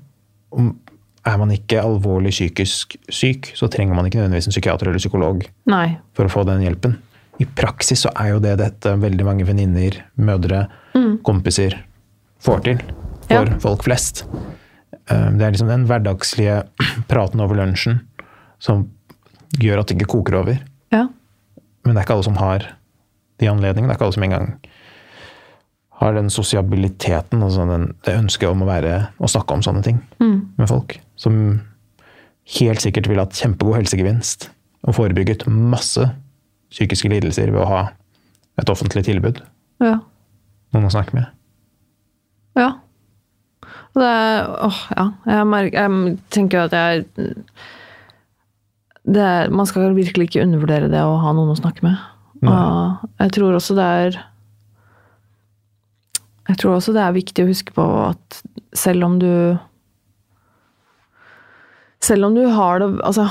er 0.51 1.37
man 1.41 1.53
ikke 1.53 1.83
alvorlig 1.83 2.33
psykisk 2.33 2.97
syk, 3.13 3.53
så 3.57 3.69
trenger 3.73 3.97
man 3.97 4.09
ikke 4.09 4.21
nødvendigvis 4.21 4.49
en 4.49 4.57
psykiater 4.57 4.89
eller 4.89 5.03
psykolog 5.03 5.45
Nei. 5.71 5.87
for 6.17 6.27
å 6.27 6.33
få 6.33 6.45
den 6.49 6.65
hjelpen. 6.65 6.97
I 7.41 7.47
praksis 7.57 8.05
så 8.05 8.13
er 8.21 8.35
jo 8.35 8.41
det 8.45 8.57
dette 8.61 8.95
veldig 9.01 9.27
mange 9.27 9.47
venninner, 9.49 10.01
mødre, 10.21 10.67
mm. 10.97 11.21
kompiser 11.25 11.79
får 12.45 12.65
til 12.67 12.83
for 13.29 13.49
ja. 13.49 13.61
folk 13.63 13.85
flest. 13.87 14.25
Eh, 15.11 15.29
det 15.37 15.45
er 15.45 15.55
liksom 15.55 15.71
den 15.71 15.87
hverdagslige 15.89 16.63
praten 17.11 17.45
over 17.45 17.61
lunsjen 17.61 18.03
som 18.61 18.89
gjør 19.61 19.83
at 19.83 19.91
det 19.91 19.99
ikke 19.99 20.13
koker 20.17 20.41
over. 20.43 20.61
Ja. 20.93 21.07
Men 21.85 21.95
det 21.95 22.01
er 22.01 22.07
ikke 22.07 22.19
alle 22.19 22.29
som 22.29 22.41
har 22.41 22.67
de 23.41 23.49
anledningene. 23.49 23.89
Det 23.89 23.97
er 23.97 23.99
ikke 23.99 24.09
alle 24.09 24.19
som 24.19 24.27
engang 24.27 24.53
har 26.01 26.15
den 26.17 26.31
sosiabiliteten, 26.33 27.43
altså 27.45 27.67
den, 27.69 27.91
det 28.07 28.17
ønsket 28.17 28.49
om 28.49 28.65
å, 28.65 28.69
være, 28.69 28.95
å 29.21 29.29
snakke 29.29 29.57
om 29.57 29.65
sånne 29.65 29.83
ting 29.85 29.99
mm. 30.23 30.39
med 30.57 30.71
folk. 30.71 30.97
Som 31.21 31.35
helt 32.57 32.83
sikkert 32.83 33.11
ville 33.11 33.27
hatt 33.27 33.37
kjempegod 33.37 33.77
helsegevinst 33.83 34.49
og 34.89 34.97
forebygget 34.97 35.45
masse 35.51 36.07
psykiske 36.73 37.11
lidelser 37.13 37.53
ved 37.53 37.61
å 37.61 37.69
ha 37.69 37.83
et 38.61 38.73
offentlig 38.73 39.05
tilbud. 39.07 39.43
Ja. 39.83 39.99
Noen 40.73 40.89
å 40.89 40.95
snakke 40.95 41.19
med. 41.19 41.29
Ja. 42.59 42.73
Det 43.95 44.07
er 44.07 44.49
Åh, 44.65 44.81
ja. 44.95 45.07
Jeg, 45.27 45.47
merker, 45.51 45.85
jeg 45.85 46.17
tenker 46.31 46.67
at 46.69 46.75
jeg 46.75 47.31
det 49.11 49.29
Man 49.51 49.67
skal 49.67 49.95
virkelig 49.97 50.29
ikke 50.29 50.45
undervurdere 50.45 50.91
det 50.93 51.01
å 51.03 51.17
ha 51.23 51.33
noen 51.35 51.51
å 51.51 51.59
snakke 51.59 51.83
med. 51.87 51.97
Og 52.47 53.07
jeg 53.21 53.33
tror 53.37 53.57
også 53.57 53.75
det 53.77 53.87
er 54.05 54.19
jeg 56.49 56.61
tror 56.61 56.77
også 56.77 56.95
det 56.97 57.03
er 57.05 57.17
viktig 57.17 57.45
å 57.45 57.51
huske 57.51 57.75
på 57.77 57.85
at 58.09 58.41
selv 58.77 59.05
om 59.07 59.19
du 59.21 59.59
selv 62.01 62.25
om 62.27 62.35
du 62.35 62.47
har 62.49 62.81
det 62.81 62.89
altså, 63.05 63.27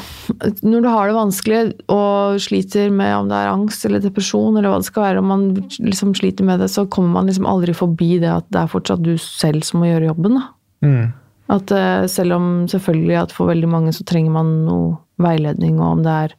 Når 0.62 0.84
du 0.84 0.88
har 0.88 1.10
det 1.10 1.16
vanskelig 1.18 1.62
og 1.89 2.38
sliter 2.41 2.91
med 2.93 3.16
om 3.18 3.32
det 3.32 3.39
er 3.39 3.49
angst 3.49 3.86
eller 3.88 4.03
depresjon, 4.03 4.57
eller 4.57 4.70
hva 4.70 4.78
det 4.82 4.89
skal 4.91 5.05
være, 5.07 5.24
om 5.24 5.32
man 5.34 5.47
liksom 5.82 6.14
sliter 6.18 6.45
med 6.45 6.62
det, 6.62 6.70
så 6.70 6.86
kommer 6.86 7.18
man 7.18 7.32
liksom 7.32 7.49
aldri 7.49 7.74
forbi 7.74 8.20
det 8.22 8.30
at 8.30 8.45
det 8.53 8.62
er 8.62 8.72
fortsatt 8.72 9.01
du 9.03 9.16
selv 9.18 9.66
som 9.66 9.82
må 9.82 9.89
gjøre 9.89 10.12
jobben. 10.12 10.38
Mm. 10.86 11.10
At 11.49 11.74
uh, 11.74 12.05
selv 12.05 12.38
om 12.38 12.45
selvfølgelig 12.70 13.18
at 13.24 13.34
for 13.34 13.49
veldig 13.49 13.72
mange 13.74 13.93
så 13.97 14.05
trenger 14.05 14.38
man 14.38 14.53
noe 14.68 14.99
veiledning, 15.20 15.82
og 15.82 15.97
om 15.97 16.05
det 16.05 16.14
er 16.28 16.38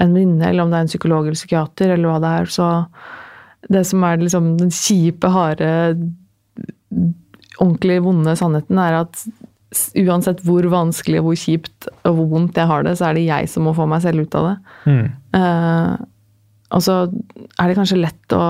en 0.00 0.16
venninne, 0.16 0.48
eller 0.48 0.64
om 0.64 0.72
det 0.72 0.80
er 0.80 0.86
en 0.86 0.94
psykolog 0.94 1.28
eller 1.28 1.38
psykiater, 1.38 1.92
eller 1.92 2.08
hva 2.08 2.18
det 2.24 2.32
er, 2.40 2.50
så 2.56 2.70
det 3.72 3.82
som 3.88 4.04
er 4.06 4.22
liksom 4.22 4.54
den 4.60 4.72
kjipe, 4.74 5.30
harde, 5.32 5.68
ordentlig 7.56 8.00
vonde 8.04 8.36
sannheten, 8.38 8.78
er 8.80 9.00
at 9.02 9.26
uansett 9.98 10.40
hvor 10.46 10.66
vanskelig, 10.70 11.20
hvor 11.24 11.36
kjipt 11.38 11.88
og 12.06 12.18
hvor 12.18 12.28
vondt 12.30 12.58
jeg 12.58 12.70
har 12.70 12.86
det, 12.86 12.96
så 12.98 13.08
er 13.08 13.18
det 13.18 13.26
jeg 13.26 13.50
som 13.50 13.66
må 13.66 13.74
få 13.76 13.88
meg 13.90 14.04
selv 14.04 14.24
ut 14.24 14.36
av 14.38 14.50
det. 14.50 14.56
Mm. 14.86 15.06
Uh, 15.36 15.94
og 16.76 16.82
så 16.82 16.98
er 17.06 17.68
det 17.68 17.78
kanskje 17.78 18.00
lett 18.00 18.36
å 18.36 18.44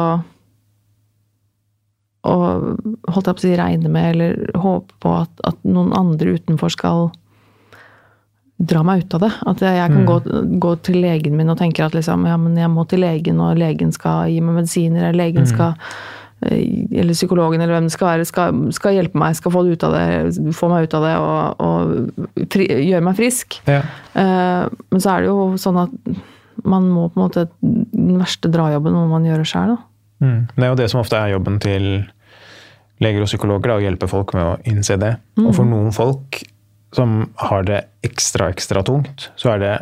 å 2.26 2.36
holdt 3.14 3.28
jeg 3.28 3.36
på 3.36 3.38
å 3.38 3.44
si, 3.44 3.52
regne 3.58 3.90
med 3.92 4.08
eller 4.14 4.58
håpe 4.58 4.96
på 5.02 5.12
at, 5.20 5.30
at, 5.46 5.58
noen 5.62 5.92
andre 5.94 6.36
utenfor 6.40 6.72
skal 6.74 7.10
dra 8.56 8.82
meg 8.86 9.04
ut 9.04 9.16
av 9.18 9.24
det. 9.26 9.32
At 9.52 9.62
jeg, 9.64 9.88
kan 9.92 10.02
mm. 10.02 10.06
gå, 10.08 10.18
gå, 10.62 10.74
til 10.88 11.00
legen 11.04 11.36
min 11.36 11.52
og 11.52 11.58
tenke 11.60 11.84
at 11.84 11.96
liksom, 11.96 12.26
ja, 12.28 12.36
men 12.40 12.56
jeg 12.58 12.72
må 12.72 12.86
til 12.88 13.02
legen, 13.04 13.40
og 13.44 13.58
legen 13.60 13.92
skal 13.94 14.30
gi 14.32 14.38
meg 14.44 14.62
medisiner, 14.62 15.08
eller 15.08 15.20
legen 15.20 15.44
mm. 15.44 15.50
skal 15.50 15.74
eh, 16.46 16.62
eller 17.02 17.16
psykologen 17.16 17.60
eller 17.60 17.76
hvem 17.76 17.90
det 17.90 17.96
skal 17.96 18.12
være, 18.14 18.28
skal, 18.28 18.62
skal, 18.76 18.96
hjelpe 18.96 19.20
meg, 19.20 19.36
skal 19.36 19.52
få, 19.52 19.66
det 19.66 19.76
ut 19.76 19.86
av 19.88 19.98
det, 19.98 20.54
få 20.56 20.70
meg 20.72 20.88
ut 20.88 20.96
av 20.96 21.04
det 21.08 21.12
og, 21.20 21.66
og 21.66 22.48
fri, 22.54 22.70
gjøre 22.88 23.04
meg 23.04 23.20
frisk. 23.20 23.60
Ja. 23.68 23.82
Uh, 24.16 24.72
men 24.92 25.04
så 25.04 25.12
er 25.12 25.26
det 25.26 25.30
jo 25.32 25.52
sånn 25.60 25.84
at 25.84 26.16
man 26.66 26.88
må 26.88 27.10
på 27.12 27.20
en 27.20 27.26
måte 27.26 27.42
Den 27.60 28.16
verste 28.16 28.48
drajobben 28.48 28.94
må 28.96 29.04
man 29.10 29.26
gjøre 29.28 29.44
sjøl, 29.46 29.76
da. 29.76 29.82
Mm. 30.24 30.38
Det 30.54 30.64
er 30.64 30.70
jo 30.70 30.78
det 30.80 30.86
som 30.88 31.02
ofte 31.02 31.18
er 31.20 31.34
jobben 31.34 31.58
til 31.60 31.88
leger 33.04 33.20
og 33.20 33.28
psykologer, 33.28 33.68
da, 33.68 33.76
å 33.76 33.84
hjelpe 33.84 34.08
folk 34.08 34.32
med 34.32 34.46
å 34.46 34.54
innse 34.64 34.96
det. 35.00 35.18
Mm. 35.36 35.48
Og 35.50 35.56
for 35.58 35.68
noen 35.68 35.92
folk 35.92 36.40
som 36.94 37.30
har 37.48 37.66
det 37.66 37.82
ekstra, 38.06 38.50
ekstra 38.54 38.82
tungt, 38.86 39.30
så 39.36 39.54
er 39.54 39.62
det 39.62 39.74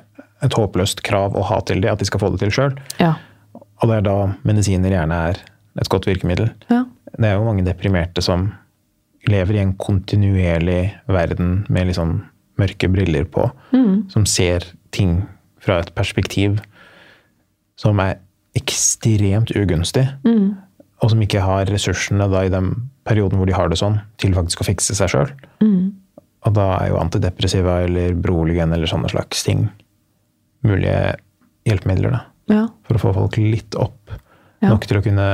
et 0.44 0.56
håpløst 0.56 1.02
krav 1.06 1.36
å 1.36 1.44
ha 1.48 1.60
til 1.66 1.82
dem, 1.84 1.92
at 1.92 2.00
de 2.00 2.08
skal 2.08 2.22
få 2.22 2.32
det 2.34 2.42
til 2.42 2.52
sjøl. 2.54 2.76
Ja. 3.00 3.14
Og 3.54 3.90
det 3.90 4.00
er 4.00 4.06
da 4.06 4.18
medisiner 4.46 4.94
gjerne 4.94 5.20
er 5.30 5.40
et 5.80 5.90
godt 5.92 6.08
virkemiddel. 6.08 6.50
Ja. 6.70 6.84
Det 7.14 7.28
er 7.28 7.38
jo 7.38 7.46
mange 7.46 7.64
deprimerte 7.66 8.22
som 8.24 8.52
lever 9.30 9.56
i 9.56 9.62
en 9.62 9.74
kontinuerlig 9.80 10.94
verden 11.08 11.64
med 11.72 11.88
liksom 11.88 12.18
mørke 12.60 12.90
briller 12.92 13.24
på, 13.24 13.48
mm. 13.72 14.10
som 14.12 14.26
ser 14.28 14.66
ting 14.94 15.22
fra 15.64 15.80
et 15.82 15.90
perspektiv 15.96 16.60
som 17.80 17.98
er 18.02 18.20
ekstremt 18.54 19.50
ugunstig, 19.58 20.04
og 21.02 21.10
som 21.10 21.22
ikke 21.24 21.42
har 21.42 21.66
ressursene 21.72 22.28
da 22.30 22.44
i 22.46 22.52
den 22.52 22.70
perioden 23.04 23.40
hvor 23.40 23.48
de 23.50 23.56
har 23.56 23.72
det 23.72 23.80
sånn, 23.80 23.98
til 24.20 24.36
faktisk 24.36 24.62
å 24.62 24.68
fikse 24.68 24.94
seg 24.94 25.10
sjøl. 25.10 25.32
Og 26.44 26.54
da 26.56 26.68
er 26.76 26.92
jo 26.92 27.00
antidepressiva 27.00 27.80
eller 27.86 28.14
beroligen 28.20 28.74
eller 28.76 28.90
sånne 28.90 29.10
slags 29.12 29.44
ting 29.46 29.66
mulige 30.64 31.16
hjelpemidler. 31.68 32.14
da. 32.14 32.22
Ja. 32.52 32.64
For 32.88 32.98
å 32.98 33.02
få 33.02 33.12
folk 33.16 33.38
litt 33.40 33.76
opp. 33.80 34.12
Ja. 34.60 34.72
Nok 34.72 34.86
til 34.88 35.00
å 35.00 35.04
kunne 35.04 35.28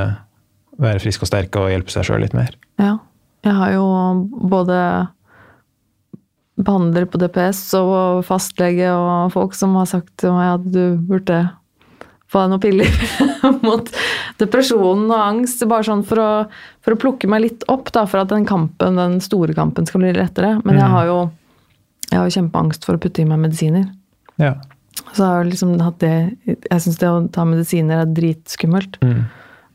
være 0.81 1.03
friske 1.03 1.27
og 1.27 1.31
sterke 1.31 1.63
og 1.63 1.73
hjelpe 1.73 1.93
seg 1.93 2.07
sjøl 2.07 2.23
litt 2.25 2.37
mer. 2.37 2.55
Ja. 2.81 2.99
Jeg 3.47 3.57
har 3.57 3.73
jo 3.73 3.85
både 4.53 4.77
behandler 6.61 7.07
på 7.09 7.21
DPS 7.23 7.63
og 7.79 8.21
fastlege 8.29 8.91
og 8.93 9.33
folk 9.33 9.57
som 9.57 9.79
har 9.79 9.89
sagt 9.89 10.13
til 10.21 10.35
meg 10.37 10.59
at 10.59 10.67
du 10.69 10.99
burde 11.09 11.39
få 12.31 12.45
deg 12.45 12.53
noen 12.53 12.63
piller 12.63 12.91
mot 13.67 13.89
depresjonen 14.41 15.09
og 15.09 15.23
angst. 15.23 15.65
Bare 15.71 15.87
sånn 15.89 16.05
for 16.07 16.21
å, 16.23 16.31
for 16.91 16.99
å 16.99 17.03
plukke 17.05 17.31
meg 17.31 17.45
litt 17.45 17.65
opp, 17.71 17.93
da, 17.95 18.03
for 18.11 18.25
at 18.25 18.33
den 18.33 18.47
kampen, 18.49 18.99
den 18.99 19.21
store 19.23 19.55
kampen 19.55 19.87
skal 19.87 20.03
bli 20.03 20.13
lettere. 20.17 20.57
Men 20.67 20.81
jeg 20.81 20.91
har 20.91 21.07
jo, 21.07 21.19
jeg 22.09 22.19
har 22.19 22.27
jo 22.27 22.37
kjempeangst 22.41 22.87
for 22.87 22.99
å 22.99 23.03
putte 23.03 23.23
i 23.23 23.29
meg 23.29 23.39
medisiner. 23.45 23.87
Ja. 24.43 24.57
Så 25.15 25.23
jeg 25.23 25.29
har 25.29 25.47
liksom 25.47 25.71
hatt 25.81 26.01
det 26.03 26.15
Jeg 26.45 26.83
syns 26.83 26.99
det 27.01 27.09
å 27.09 27.21
ta 27.33 27.45
medisiner 27.47 28.03
er 28.03 28.11
dritskummelt. 28.15 28.99
Mm. 29.05 29.29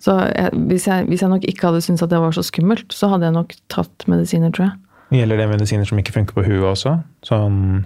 Så 0.03 0.17
jeg, 0.27 0.51
hvis, 0.69 0.87
jeg, 0.89 1.07
hvis 1.09 1.23
jeg 1.23 1.31
nok 1.31 1.45
ikke 1.47 1.69
hadde 1.69 1.83
syntes 1.85 2.03
at 2.03 2.11
det 2.11 2.19
var 2.21 2.35
så 2.35 2.43
skummelt, 2.45 2.91
så 2.93 3.09
hadde 3.13 3.29
jeg 3.29 3.37
nok 3.37 3.55
tatt 3.71 4.05
medisiner, 4.11 4.51
tror 4.53 4.67
jeg. 4.67 4.75
Gjelder 5.21 5.39
det 5.39 5.47
medisiner 5.53 5.87
som 5.87 6.01
ikke 6.01 6.17
funker 6.17 6.35
på 6.35 6.43
huet 6.45 6.67
også? 6.67 6.97
Sånn 7.25 7.85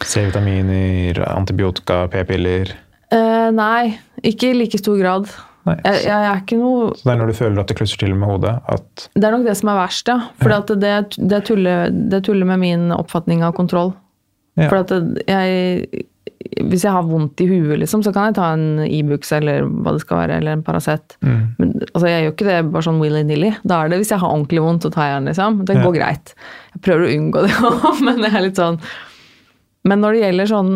C-vitaminer, 0.00 1.20
antibiotika, 1.28 2.06
p-piller? 2.10 2.72
Eh, 3.12 3.48
nei, 3.52 3.98
ikke 4.24 4.54
i 4.54 4.56
like 4.56 4.80
stor 4.80 4.96
grad. 4.96 5.28
Nei. 5.66 5.76
Jeg, 5.84 6.04
jeg 6.06 6.26
er 6.30 6.38
ikke 6.40 6.56
noe 6.60 6.92
Så 6.96 7.04
det 7.04 7.12
er 7.12 7.18
når 7.20 7.26
du 7.32 7.36
føler 7.36 7.58
at 7.60 7.68
det 7.68 7.76
klusser 7.76 7.98
til 8.00 8.14
med 8.16 8.28
hodet, 8.30 8.54
at 8.72 9.08
Det 9.14 9.24
er 9.28 9.34
nok 9.36 9.44
det 9.44 9.56
som 9.60 9.68
er 9.74 9.80
verst, 9.82 10.08
ja. 10.08 10.18
For 10.40 10.48
Ja. 10.54 10.60
det, 10.62 11.18
det, 11.30 11.42
tuller, 11.44 11.90
det 11.90 12.22
tuller 12.24 12.46
med 12.48 12.58
min 12.62 12.86
oppfatning 12.96 13.42
av 13.44 13.52
kontroll. 13.58 13.92
Ja. 14.56 14.68
For 14.70 14.80
at 14.80 14.90
jeg 15.28 16.06
Hvis 16.64 16.82
jeg 16.86 16.92
har 16.92 17.04
vondt 17.04 17.40
i 17.44 17.46
huet, 17.50 17.78
liksom, 17.82 18.00
så 18.02 18.12
kan 18.16 18.30
jeg 18.30 18.34
ta 18.38 18.46
en 18.56 18.80
Ibux 18.86 19.30
eller 19.36 19.66
hva 19.68 19.92
det 19.92 20.00
skal 20.02 20.22
være, 20.22 20.38
eller 20.40 20.52
en 20.56 20.62
Paracet. 20.64 21.16
mm. 21.20 21.42
Men 21.60 21.74
altså, 21.92 22.06
jeg 22.08 22.24
gjør 22.24 22.32
ikke 22.34 22.48
det 22.48 22.72
bare 22.72 22.82
sånn 22.88 23.00
willy-nilly. 23.02 23.50
Da 23.62 23.82
er 23.84 23.88
det 23.92 23.98
hvis 24.00 24.10
jeg 24.14 24.18
har 24.24 24.32
ordentlig 24.32 24.62
vondt, 24.64 24.82
så 24.88 24.90
tar 24.94 25.10
jeg 25.10 25.18
den, 25.20 25.28
liksom. 25.30 25.60
Det 25.68 25.76
Ja. 25.76 25.82
går 25.84 25.94
greit. 26.00 26.34
Jeg 26.74 26.82
prøver 26.88 27.04
å 27.06 27.12
unngå 27.18 27.44
det 27.46 27.52
òg, 27.68 28.00
men 28.08 28.16
det 28.24 28.32
er 28.34 28.40
litt 28.48 28.56
sånn 28.56 28.80
Men 29.84 30.00
når 30.00 30.12
det 30.16 30.20
gjelder 30.24 30.46
sånn 30.50 30.72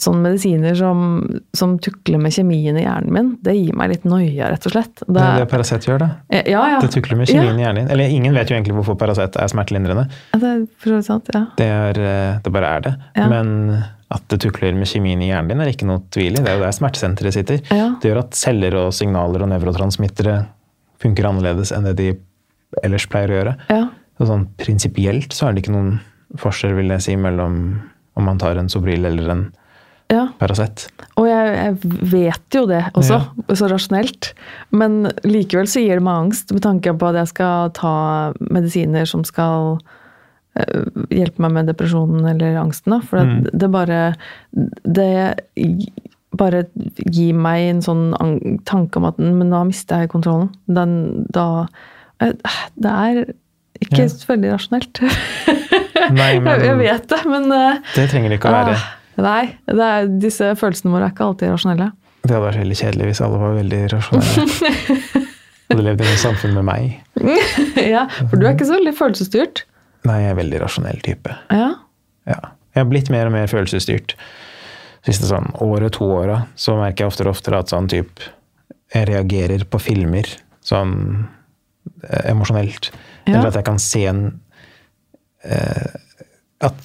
sånne 0.00 0.24
medisiner 0.24 0.76
som, 0.78 1.20
som 1.56 1.76
tukler 1.82 2.20
med 2.22 2.34
kjemien 2.34 2.78
i 2.78 2.84
hjernen 2.84 3.14
min, 3.14 3.30
det 3.44 3.54
gir 3.56 3.76
meg 3.76 3.92
litt 3.92 4.06
noia, 4.08 4.50
rett 4.52 4.66
og 4.68 4.74
slett. 4.74 5.04
Det 5.06 5.22
er 5.24 5.42
det 5.42 5.46
Paracet 5.50 5.86
gjør, 5.88 6.02
det. 6.04 6.42
ja, 6.50 6.64
ja. 6.74 6.80
Det 6.82 6.90
tukler 6.94 7.20
med 7.20 7.30
kjemien 7.30 7.60
i 7.60 7.64
hjernen 7.64 7.84
din. 7.84 7.92
Eller 7.94 8.12
ingen 8.16 8.36
vet 8.36 8.50
jo 8.50 8.56
egentlig 8.58 8.76
hvorfor 8.78 8.98
Paracet 9.00 9.38
er 9.40 9.52
smertelindrende. 9.52 10.06
Det 10.34 10.52
er 10.54 10.66
for 10.80 11.06
sant, 11.06 11.30
ja. 11.34 11.44
Det, 11.60 11.68
er, 11.68 12.02
eh, 12.10 12.40
det 12.44 12.54
bare 12.54 12.74
er 12.78 12.86
det. 12.88 12.94
Ja. 13.18 13.28
Men 13.32 13.52
at 14.10 14.24
det 14.32 14.40
tukler 14.42 14.74
med 14.74 14.90
kjemien 14.90 15.20
i 15.22 15.30
hjernen 15.30 15.52
din, 15.52 15.62
er 15.62 15.70
ikke 15.70 15.88
noe 15.88 16.02
tvil 16.10 16.34
i. 16.34 16.42
Det 16.42 16.50
er 16.50 16.58
jo 16.58 16.64
der 16.64 16.74
smertesenteret 16.74 17.36
sitter. 17.36 17.62
Ja. 17.70 17.92
Det 18.00 18.10
gjør 18.10 18.24
at 18.24 18.38
celler 18.38 18.76
og 18.80 18.90
signaler 18.96 19.44
og 19.46 19.52
nevrotransmittere 19.52 20.40
funker 21.00 21.28
annerledes 21.30 21.70
enn 21.76 21.86
det 21.88 21.96
de 22.00 22.10
ellers 22.84 23.06
pleier 23.10 23.32
å 23.32 23.40
gjøre. 23.40 23.56
ja. 23.72 23.86
Så 24.20 24.26
sånn 24.28 24.42
prinsipielt 24.60 25.32
så 25.32 25.46
er 25.46 25.54
det 25.56 25.62
ikke 25.62 25.72
noen 25.72 25.94
forskjell, 26.38 26.74
vil 26.76 26.92
jeg 26.92 27.04
si, 27.06 27.14
mellom 27.16 27.54
om 28.20 28.26
man 28.28 28.40
tar 28.40 28.58
en 28.60 28.68
Sobril 28.68 29.06
eller 29.08 29.30
en 29.32 29.46
ja. 30.10 30.26
Paracet. 30.40 30.88
Og 31.20 31.28
jeg, 31.28 31.54
jeg 31.54 31.94
vet 32.10 32.56
jo 32.58 32.64
det 32.68 32.82
også, 32.98 33.20
så 33.54 33.70
rasjonelt. 33.70 34.32
Men 34.74 35.04
likevel 35.26 35.70
så 35.70 35.82
gir 35.84 36.00
det 36.00 36.06
meg 36.06 36.26
angst 36.26 36.52
med 36.54 36.64
tanke 36.66 36.94
på 36.98 37.10
at 37.10 37.20
jeg 37.22 37.32
skal 37.32 37.72
ta 37.78 37.94
medisiner 38.42 39.08
som 39.08 39.22
skal 39.26 39.78
eh, 40.58 40.86
hjelpe 41.14 41.44
meg 41.46 41.54
med 41.58 41.70
depresjonen 41.70 42.26
eller 42.32 42.58
angsten. 42.62 42.96
Da. 42.96 43.00
For 43.06 43.22
mm. 43.22 43.50
det 43.54 43.70
bare 43.70 44.00
Det 44.50 45.10
bare 46.40 46.64
gir 47.10 47.34
meg 47.34 47.68
en 47.68 47.82
sånn 47.84 48.04
tanke 48.68 49.00
om 49.00 49.08
at 49.08 49.18
men 49.18 49.50
da 49.52 49.62
mister 49.66 50.04
jeg 50.04 50.12
kontrollen. 50.12 50.50
Den, 50.66 51.26
da 51.30 51.66
eh, 52.22 52.34
Det 52.74 52.94
er 52.94 53.24
ikke 53.80 54.06
Ja. 54.06 54.14
veldig 54.28 54.54
rasjonelt. 54.54 55.00
Nei, 56.16 56.32
jeg, 56.36 56.62
jeg 56.64 56.78
vet 56.80 57.12
det, 57.12 57.20
men 57.28 57.52
eh, 57.54 57.92
det 57.94 58.08
trenger 58.10 58.32
det 58.32 58.40
ikke 58.40 58.50
å 58.50 58.58
være. 58.58 58.74
Ah, 58.78 58.88
nei, 59.24 59.42
det 59.70 59.86
er, 59.86 60.12
disse 60.22 60.52
følelsene 60.60 60.92
våre 60.94 61.08
er 61.08 61.14
ikke 61.14 61.26
alltid 61.26 61.52
rasjonelle. 61.54 61.90
Det 62.20 62.34
hadde 62.34 62.44
vært 62.44 62.60
veldig 62.60 62.78
kjedelig 62.82 63.10
hvis 63.10 63.22
alle 63.24 63.40
var 63.40 63.58
veldig 63.58 63.82
rasjonelle. 63.94 65.26
Hadde 65.70 65.84
levd 65.86 66.00
i 66.02 66.06
et 66.10 66.18
samfunn 66.18 66.56
med 66.56 66.66
meg. 66.66 66.94
ja, 67.94 68.08
For 68.18 68.34
du 68.34 68.42
er 68.42 68.56
ikke 68.56 68.66
så 68.66 68.74
veldig 68.74 68.94
følelsesstyrt. 68.98 69.62
Nei, 70.08 70.16
jeg 70.18 70.32
er 70.32 70.34
en 70.34 70.40
veldig 70.40 70.60
rasjonell 70.64 70.98
type. 71.06 71.34
Ja. 71.54 71.68
Ja. 72.26 72.40
Jeg 72.74 72.82
har 72.82 72.88
blitt 72.90 73.10
mer 73.12 73.28
og 73.30 73.34
mer 73.36 73.50
følelsesstyrt. 73.50 74.16
Siste 75.06 75.28
sånn 75.30 75.48
året, 75.62 75.94
to 75.96 76.08
åra, 76.10 76.42
så 76.58 76.74
merker 76.78 77.04
jeg 77.04 77.12
oftere 77.12 77.30
og 77.30 77.38
oftere 77.38 77.62
at 77.62 77.72
sånn 77.72 77.88
type 77.88 78.26
Jeg 78.90 79.06
reagerer 79.08 79.62
på 79.70 79.78
filmer 79.80 80.26
sånn 80.66 80.94
eh, 82.02 82.30
emosjonelt. 82.32 82.90
Ja. 83.24 83.38
Eller 83.38 83.50
at 83.52 83.60
jeg 83.60 83.66
kan 83.68 83.78
se 83.80 84.04
en 84.10 84.24
eh, 85.46 85.94
At 86.66 86.82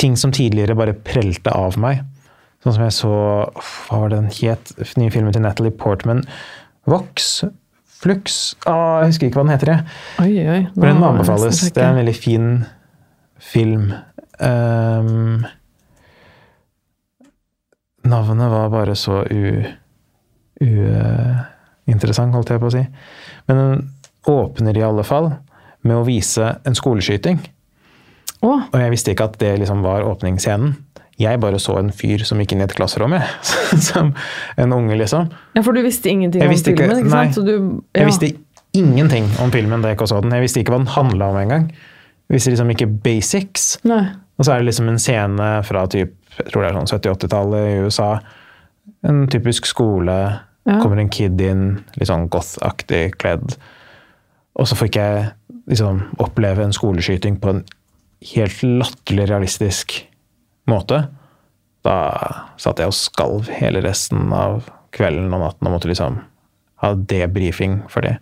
ting 0.00 0.16
som 0.18 0.32
tidligere 0.34 0.76
bare 0.78 0.94
prelte 0.94 1.52
av 1.54 1.78
meg. 1.80 2.04
Sånn 2.64 2.76
som 2.76 2.84
jeg 2.86 2.94
så 2.96 3.14
Hva 3.60 3.98
var 4.04 4.14
den 4.14 4.30
het? 4.32 4.72
Nye 4.96 5.12
filmen 5.12 5.34
til 5.34 5.44
Natalie 5.44 5.74
Portman. 5.74 6.24
Vox? 6.88 7.44
Flux? 8.04 8.56
Ah, 8.68 9.00
jeg 9.02 9.12
husker 9.12 9.28
ikke 9.28 9.40
hva 9.40 9.46
den 9.46 9.54
heter. 9.54 9.70
jeg. 9.72 9.80
Oi, 10.20 10.32
oi. 10.48 10.62
nå 10.74 10.86
den 10.86 11.00
må 11.00 11.10
anbefales. 11.12 11.60
Det 11.72 11.82
er 11.82 11.92
en 11.92 12.00
veldig 12.02 12.16
fin 12.16 12.48
film. 13.40 13.92
Um, 14.40 15.44
navnet 18.04 18.52
var 18.52 18.72
bare 18.72 18.96
så 18.96 19.22
uinteressant, 20.60 22.34
holdt 22.36 22.52
jeg 22.52 22.60
på 22.60 22.68
å 22.68 22.74
si. 22.74 22.84
Men 23.48 23.60
den 23.62 23.90
åpner 24.28 24.76
i 24.76 24.84
alle 24.84 25.04
fall 25.06 25.32
med 25.84 25.96
å 25.96 26.04
vise 26.06 26.44
en 26.64 26.76
skoleskyting. 26.76 27.40
Å, 28.44 28.50
Og 28.70 28.74
jeg 28.80 28.92
visste 28.92 29.14
ikke 29.14 29.24
at 29.30 29.38
det 29.40 29.54
liksom 29.62 29.80
var 29.84 30.04
åpningsscenen. 30.04 30.74
Jeg 31.22 31.38
bare 31.40 31.60
så 31.62 31.76
en 31.78 31.92
fyr 31.94 32.24
som 32.26 32.40
gikk 32.42 32.52
inn 32.56 32.60
i 32.64 32.66
et 32.66 32.74
klasserom, 32.74 33.12
jeg. 33.14 33.28
Som 33.88 34.08
en 34.58 34.72
unge, 34.74 34.96
liksom. 34.98 35.28
ja, 35.54 35.62
for 35.62 35.72
du 35.76 35.80
visste 35.84 36.10
ingenting 36.10 36.42
Jeg 36.42 36.50
om 36.50 36.54
visste 36.54 36.72
ikke- 36.74 36.88
filmen, 36.88 37.04
ikke 37.04 37.12
nei. 37.14 37.24
sant? 37.30 37.36
Så 37.38 37.44
du, 37.46 37.52
ja. 37.94 38.00
Jeg 38.02 38.08
visste 38.10 38.30
ingenting 38.74 39.28
om 39.40 39.52
filmen 39.54 39.80
da 39.84 39.92
jeg 39.92 39.96
ikke 40.00 40.08
så 40.10 40.18
den. 40.24 40.34
Jeg 40.34 40.42
visste 40.42 40.60
ikke 40.64 40.74
hva 40.74 40.80
den 40.82 40.90
handla 40.96 41.28
om 41.30 41.38
engang. 41.38 41.68
Jeg 42.28 42.34
visste 42.38 42.50
liksom 42.50 42.72
ikke 42.74 42.88
basics. 43.04 43.68
Nei. 43.86 44.02
Og 44.38 44.44
så 44.48 44.52
er 44.56 44.58
det 44.64 44.66
liksom 44.72 44.88
en 44.90 44.98
scene 44.98 45.48
fra 45.68 45.84
typ, 45.86 46.16
jeg 46.40 46.50
tror 46.50 46.64
det 46.64 46.72
er 46.72 46.78
sånn 46.80 46.90
70-80-tallet 46.90 47.68
i 47.70 47.78
USA. 47.86 48.08
En 49.06 49.22
typisk 49.30 49.68
skole. 49.70 50.18
Ja. 50.66 50.80
Kommer 50.82 50.98
en 50.98 51.12
kid 51.12 51.38
inn, 51.44 51.64
litt 51.94 52.08
sånn 52.10 52.26
goth-aktig 52.32 53.14
kledd. 53.22 53.54
Og 54.58 54.66
så 54.66 54.74
fikk 54.80 54.98
jeg 54.98 55.28
liksom 55.70 56.02
oppleve 56.24 56.64
en 56.66 56.74
skoleskyting 56.74 57.38
på 57.42 57.52
en 57.54 57.62
helt 58.34 58.62
latterlig 58.62 59.28
realistisk 59.30 59.96
måte. 60.70 61.06
Da 61.84 61.96
satt 62.60 62.80
jeg 62.80 62.88
og 62.88 62.96
skalv 62.96 63.50
hele 63.52 63.82
resten 63.84 64.32
av 64.32 64.68
kvelden 64.94 65.32
og 65.34 65.42
natten 65.42 65.68
og 65.68 65.74
måtte 65.76 65.90
liksom 65.90 66.20
ha 66.84 66.94
debrifing 66.94 67.82
for 67.92 68.06
det. 68.06 68.18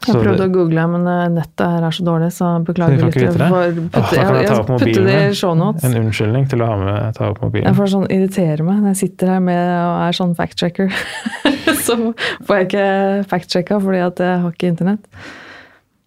Jeg 0.00 0.14
prøvde 0.16 0.36
det- 0.38 0.46
å 0.48 0.52
google, 0.52 0.86
men 0.88 1.06
eh, 1.06 1.28
nettet 1.28 1.60
her 1.60 1.82
er 1.84 1.92
så 1.92 2.04
dårlig, 2.04 2.30
så 2.32 2.64
beklager 2.64 3.02
litt. 3.04 3.14
det? 3.14 3.34
For 3.36 3.66
Åh, 3.68 3.88
putte, 3.92 4.14
jeg 4.16 4.24
jeg, 4.24 4.46
jeg 4.48 4.68
mobilen 4.70 5.04
det 5.10 5.16
i 5.28 5.34
shownotes. 5.36 5.84
En 5.84 5.96
unnskyldning 6.00 6.48
til 6.48 6.62
å 6.64 6.68
ha 6.70 6.76
med, 6.80 7.14
ta 7.18 7.28
opp 7.28 7.42
mobilen. 7.44 7.68
Jeg 7.68 7.76
får 7.76 7.90
sånn 7.92 8.06
irritere 8.08 8.64
meg 8.64 8.80
når 8.80 8.94
jeg 8.94 9.00
sitter 9.02 9.34
her 9.34 9.40
med 9.44 9.60
og 9.60 10.00
er 10.06 10.16
sånn 10.16 10.32
fact-checker. 10.38 10.88
så 11.84 11.98
får 12.48 12.56
jeg 12.56 12.68
ikke 12.70 13.28
fact-checka 13.28 13.80
fordi 13.84 14.00
at 14.06 14.24
jeg 14.24 14.40
har 14.40 14.56
ikke 14.56 14.72
internett. 14.72 15.04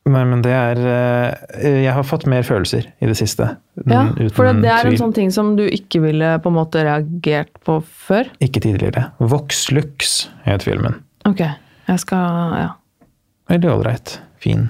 Nei, 0.05 0.23
men 0.27 0.41
det 0.43 0.51
er 0.51 0.79
eh, 0.83 1.77
Jeg 1.85 1.93
har 1.95 2.03
fått 2.03 2.25
mer 2.27 2.43
følelser 2.43 2.89
i 2.99 3.07
det 3.07 3.15
siste. 3.15 3.45
Ja, 3.87 4.01
for 4.35 4.49
det 4.51 4.67
er 4.67 4.81
en 4.83 4.89
tvil. 4.91 4.97
sånn 4.99 5.13
ting 5.15 5.29
som 5.31 5.53
du 5.55 5.63
ikke 5.63 6.01
ville 6.03 6.33
på 6.43 6.51
en 6.51 6.57
måte 6.57 6.83
reagert 6.83 7.53
på 7.63 7.77
før. 7.87 8.27
Ikke 8.43 8.59
tidligere. 8.65 9.05
Vox 9.19 9.69
Lux 9.71 10.27
het 10.43 10.65
filmen. 10.67 10.97
Ok, 11.29 11.39
jeg 11.87 11.99
skal 12.03 12.57
Ja. 12.59 12.69
Veldig 13.49 13.69
ålreit. 13.71 14.17
Fin. 14.43 14.69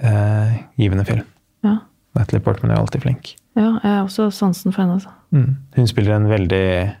Eh, 0.00 0.56
givende 0.80 1.04
film. 1.04 1.24
ja. 1.64 1.76
Natalie 2.16 2.40
Portman 2.42 2.72
er 2.72 2.80
alltid 2.80 3.02
flink. 3.04 3.34
Ja, 3.54 3.78
jeg 3.84 3.90
har 3.92 4.02
også 4.06 4.30
sansen 4.32 4.72
for 4.72 4.82
henne. 4.82 4.96
Altså. 4.96 5.10
Mm. 5.32 5.56
Hun 5.76 5.86
spiller 5.86 6.16
en 6.16 6.26
veldig 6.28 6.96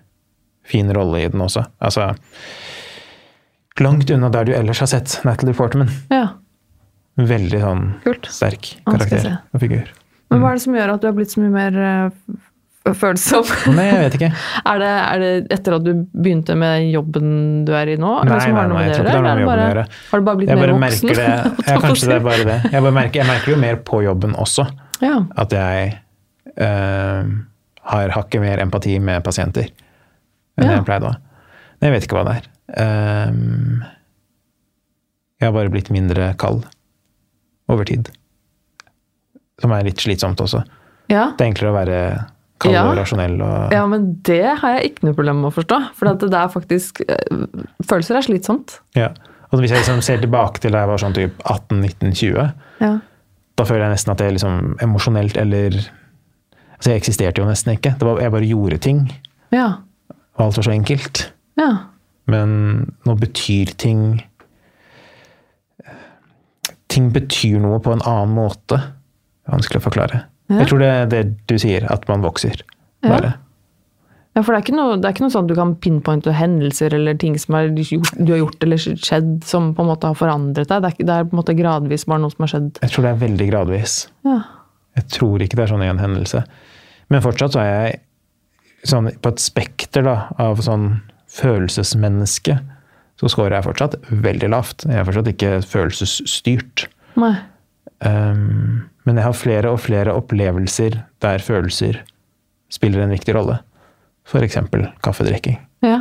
fin 0.68 0.92
rolle 0.94 1.24
i 1.24 1.28
den 1.28 1.40
også. 1.40 1.64
Altså 1.80 2.12
Langt 3.80 4.10
unna 4.10 4.28
der 4.28 4.44
du 4.44 4.52
ellers 4.52 4.78
har 4.82 4.86
sett 4.90 5.20
Natalie 5.24 5.54
Portman. 5.56 5.88
Ja, 6.12 6.28
Veldig 7.26 7.60
sånn 7.62 7.82
kult. 8.04 8.28
sterk 8.32 8.70
jeg 8.76 8.84
karakter 8.86 9.32
og 9.54 9.60
figur. 9.60 9.90
Men 10.30 10.40
hva 10.44 10.52
er 10.52 10.60
det 10.60 10.62
som 10.62 10.74
gjør 10.78 10.92
at 10.94 11.02
du 11.02 11.06
har 11.10 11.14
blitt 11.16 11.32
så 11.34 11.40
mye 11.42 11.50
mer 11.50 11.78
eh, 11.82 12.92
følsom? 12.94 13.48
Nei, 13.74 13.86
jeg 13.90 13.98
vet 14.04 14.14
ikke. 14.20 14.28
Er 14.70 14.78
det, 14.82 14.90
er 15.10 15.18
det 15.24 15.30
etter 15.56 15.74
at 15.76 15.84
du 15.84 15.90
begynte 16.14 16.54
med 16.58 16.86
jobben 16.94 17.32
du 17.66 17.72
er 17.76 17.90
i 17.92 17.96
nå? 18.00 18.12
Nei, 18.28 18.38
som 18.44 18.54
har 18.56 18.68
nei, 18.70 18.76
nei, 18.76 18.84
jeg 18.86 18.94
tror 18.94 19.06
ikke 19.06 19.10
det 19.10 19.16
har 19.16 19.24
noe 19.24 19.34
med 19.34 19.42
jobben 19.44 19.62
å 19.64 19.66
gjøre. 19.70 19.84
Har 20.12 20.22
du 20.22 20.26
bare 20.30 20.40
blitt 20.40 20.50
Jeg 20.52 20.60
mer 20.60 20.72
voksen? 20.76 21.12
det. 21.18 21.26
Ja, 21.70 21.78
kanskje 21.82 22.08
det 22.12 22.16
er 22.16 22.24
bare 22.28 22.46
det. 22.48 22.58
Jeg, 22.70 22.84
bare 22.86 22.94
merker, 23.00 23.20
jeg 23.22 23.28
merker 23.32 23.52
jo 23.54 23.58
mer 23.66 23.80
på 23.90 24.02
jobben 24.06 24.36
også. 24.46 24.66
Ja. 25.02 25.16
At 25.44 25.56
jeg 25.56 25.90
eh, 26.56 27.32
har 27.90 28.14
hakket 28.16 28.44
mer 28.44 28.62
empati 28.62 28.98
med 29.02 29.24
pasienter 29.26 29.66
enn 30.60 30.66
Ja. 30.68 30.76
jeg 30.78 30.86
pleide 30.86 31.08
å 31.08 31.12
ha. 31.14 31.20
Men 31.80 31.88
jeg 31.90 31.96
vet 31.98 32.06
ikke 32.08 32.18
hva 32.20 32.26
det 32.28 32.34
er. 32.38 32.48
Um, 32.70 33.80
jeg 35.40 35.48
har 35.48 35.54
bare 35.56 35.70
blitt 35.72 35.88
mindre 35.90 36.34
kald 36.38 36.66
over 37.70 37.86
tid. 37.88 38.10
Som 39.60 39.72
er 39.76 39.84
litt 39.86 40.00
slitsomt 40.02 40.40
også. 40.42 40.62
Ja. 41.10 41.30
Det 41.36 41.44
er 41.44 41.50
enklere 41.50 41.72
å 41.72 41.76
være 41.78 41.98
kald 42.60 42.74
Ja. 42.76 42.84
og 42.90 42.96
rasjonell 42.98 43.38
og 43.40 43.72
ja, 43.72 43.82
men 43.88 44.06
det 44.26 44.42
har 44.60 44.76
jeg 44.76 44.90
ikke 44.92 45.06
noe 45.08 45.16
problem 45.16 45.40
med 45.42 45.50
å 45.50 45.54
forstå. 45.56 45.78
For 45.96 46.12
det 46.12 46.34
er 46.36 46.50
faktisk 46.52 47.00
eh, 47.08 47.46
Følelser 47.88 48.18
er 48.20 48.26
slitsomt. 48.28 48.78
ja. 48.96 49.10
Og 49.50 49.58
hvis 49.58 49.72
jeg 49.72 49.80
liksom 49.82 49.98
ser 50.06 50.20
tilbake 50.22 50.60
til 50.62 50.70
da 50.70 50.84
jeg 50.84 50.88
var 50.92 51.00
sånn 51.02 51.14
typ 51.16 51.40
18-19-20, 51.42 52.52
Ja. 52.80 52.90
da 53.58 53.64
føler 53.66 53.88
jeg 53.88 53.96
nesten 53.96 54.12
at 54.12 54.20
jeg 54.22 54.36
liksom 54.36 54.76
emosjonelt 54.80 55.36
eller 55.36 55.70
Altså, 56.80 56.92
jeg 56.94 57.00
eksisterte 57.02 57.42
jo 57.42 57.44
nesten 57.48 57.74
ikke. 57.76 57.90
Det 57.98 58.06
var, 58.06 58.20
jeg 58.22 58.30
bare 58.32 58.46
gjorde 58.48 58.78
ting. 58.80 59.00
Ja. 59.52 59.66
Og 60.38 60.44
alt 60.46 60.56
var 60.56 60.64
så 60.64 60.72
enkelt. 60.72 61.26
ja. 61.58 61.70
Men 62.30 62.94
nå 63.04 63.16
betyr 63.18 63.74
ting 63.76 64.22
Ting 66.90 67.12
betyr 67.14 67.60
noe 67.62 67.78
på 67.82 67.94
en 67.94 68.02
annen 68.02 68.34
måte. 68.36 68.80
Det 68.80 69.50
er 69.50 69.56
vanskelig 69.56 69.82
å 69.82 69.86
forklare. 69.86 70.24
Ja. 70.50 70.62
Jeg 70.62 70.70
tror 70.70 70.82
det 70.82 70.90
er 70.90 71.06
det 71.10 71.22
du 71.50 71.56
sier, 71.62 71.86
at 71.92 72.08
man 72.10 72.24
vokser. 72.26 72.64
Ja. 73.04 73.12
Bare. 73.12 73.32
Ja, 74.36 74.44
for 74.46 74.54
det 74.54 74.60
er, 74.60 74.62
ikke 74.62 74.76
noe, 74.78 74.98
det 75.00 75.08
er 75.08 75.14
ikke 75.14 75.24
noe 75.24 75.32
sånn 75.34 75.48
at 75.48 75.50
du 75.50 75.56
kan 75.58 75.72
pinpointe 75.82 76.32
hendelser 76.34 76.94
eller 76.94 77.16
ting 77.18 77.34
som 77.40 77.56
er 77.58 77.72
du 77.74 77.80
har 78.30 78.38
gjort 78.38 78.62
eller 78.62 78.78
skjedd 78.78 79.32
som 79.46 79.72
på 79.74 79.82
en 79.82 79.90
måte 79.90 80.06
har 80.06 80.18
forandret 80.18 80.70
deg. 80.70 80.84
Det 80.84 80.90
er, 80.90 81.06
det 81.08 81.16
er 81.16 81.26
på 81.26 81.34
en 81.34 81.40
måte 81.40 81.56
gradvis 81.58 82.06
bare 82.06 82.22
noe 82.22 82.34
som 82.34 82.46
har 82.46 82.52
skjedd. 82.52 82.68
Jeg 82.78 82.94
tror 82.94 83.06
det 83.06 83.10
er 83.10 83.24
veldig 83.24 83.48
gradvis. 83.50 83.96
Ja. 84.28 84.36
Jeg 85.00 85.08
tror 85.16 85.42
ikke 85.42 85.58
det 85.58 85.64
er 85.66 85.72
sånn 85.72 85.82
en 85.86 86.02
hendelse. 86.02 86.44
Men 87.10 87.24
fortsatt 87.24 87.56
så 87.56 87.62
er 87.64 87.70
jeg 87.72 87.98
sånn 88.92 89.10
på 89.18 89.32
et 89.34 89.42
spekter 89.42 90.06
da, 90.06 90.16
av 90.40 90.62
sånn 90.64 90.86
følelsesmenneske. 91.30 92.60
Så 93.20 93.28
scorer 93.28 93.58
jeg 93.58 93.66
fortsatt 93.66 93.98
veldig 94.08 94.48
lavt. 94.54 94.86
Jeg 94.88 94.96
er 94.96 95.06
fortsatt 95.08 95.28
ikke 95.28 95.58
følelsesstyrt. 95.68 96.86
Um, 98.00 98.86
men 99.04 99.18
jeg 99.18 99.26
har 99.26 99.36
flere 99.36 99.72
og 99.74 99.82
flere 99.84 100.14
opplevelser 100.16 101.02
der 101.20 101.44
følelser 101.44 102.00
spiller 102.72 103.04
en 103.04 103.12
viktig 103.12 103.34
rolle. 103.36 103.58
F.eks. 104.24 104.56
kaffedrikking. 105.04 105.58
Ja. 105.84 106.00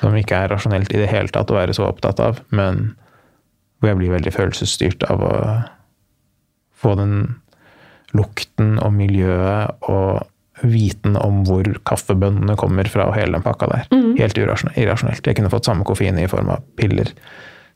Som 0.00 0.16
ikke 0.18 0.38
er 0.42 0.50
rasjonelt 0.50 0.90
i 0.94 1.00
det 1.02 1.10
hele 1.12 1.30
tatt 1.30 1.52
å 1.52 1.58
være 1.58 1.74
så 1.76 1.86
opptatt 1.86 2.22
av, 2.22 2.40
men 2.50 2.96
hvor 3.78 3.92
jeg 3.92 4.00
blir 4.00 4.14
veldig 4.16 4.32
følelsesstyrt 4.34 5.04
av 5.12 5.22
å 5.22 5.34
få 6.76 6.96
den 6.98 7.36
lukten 8.16 8.78
og 8.80 8.94
miljøet 8.96 9.86
og 9.86 10.24
viten 10.62 11.16
om 11.20 11.42
hvor 11.44 11.66
kaffebønnene 11.84 12.56
kommer 12.56 12.88
fra 12.88 13.08
og 13.10 13.14
hele 13.18 13.32
den 13.36 13.42
pakka 13.44 13.66
der. 13.68 13.88
Helt 14.16 14.38
irrasjonelt. 14.40 15.26
Jeg 15.26 15.36
kunne 15.36 15.50
fått 15.52 15.68
samme 15.68 15.84
koffein 15.84 16.16
i 16.18 16.26
form 16.30 16.48
av 16.54 16.62
piller, 16.80 17.10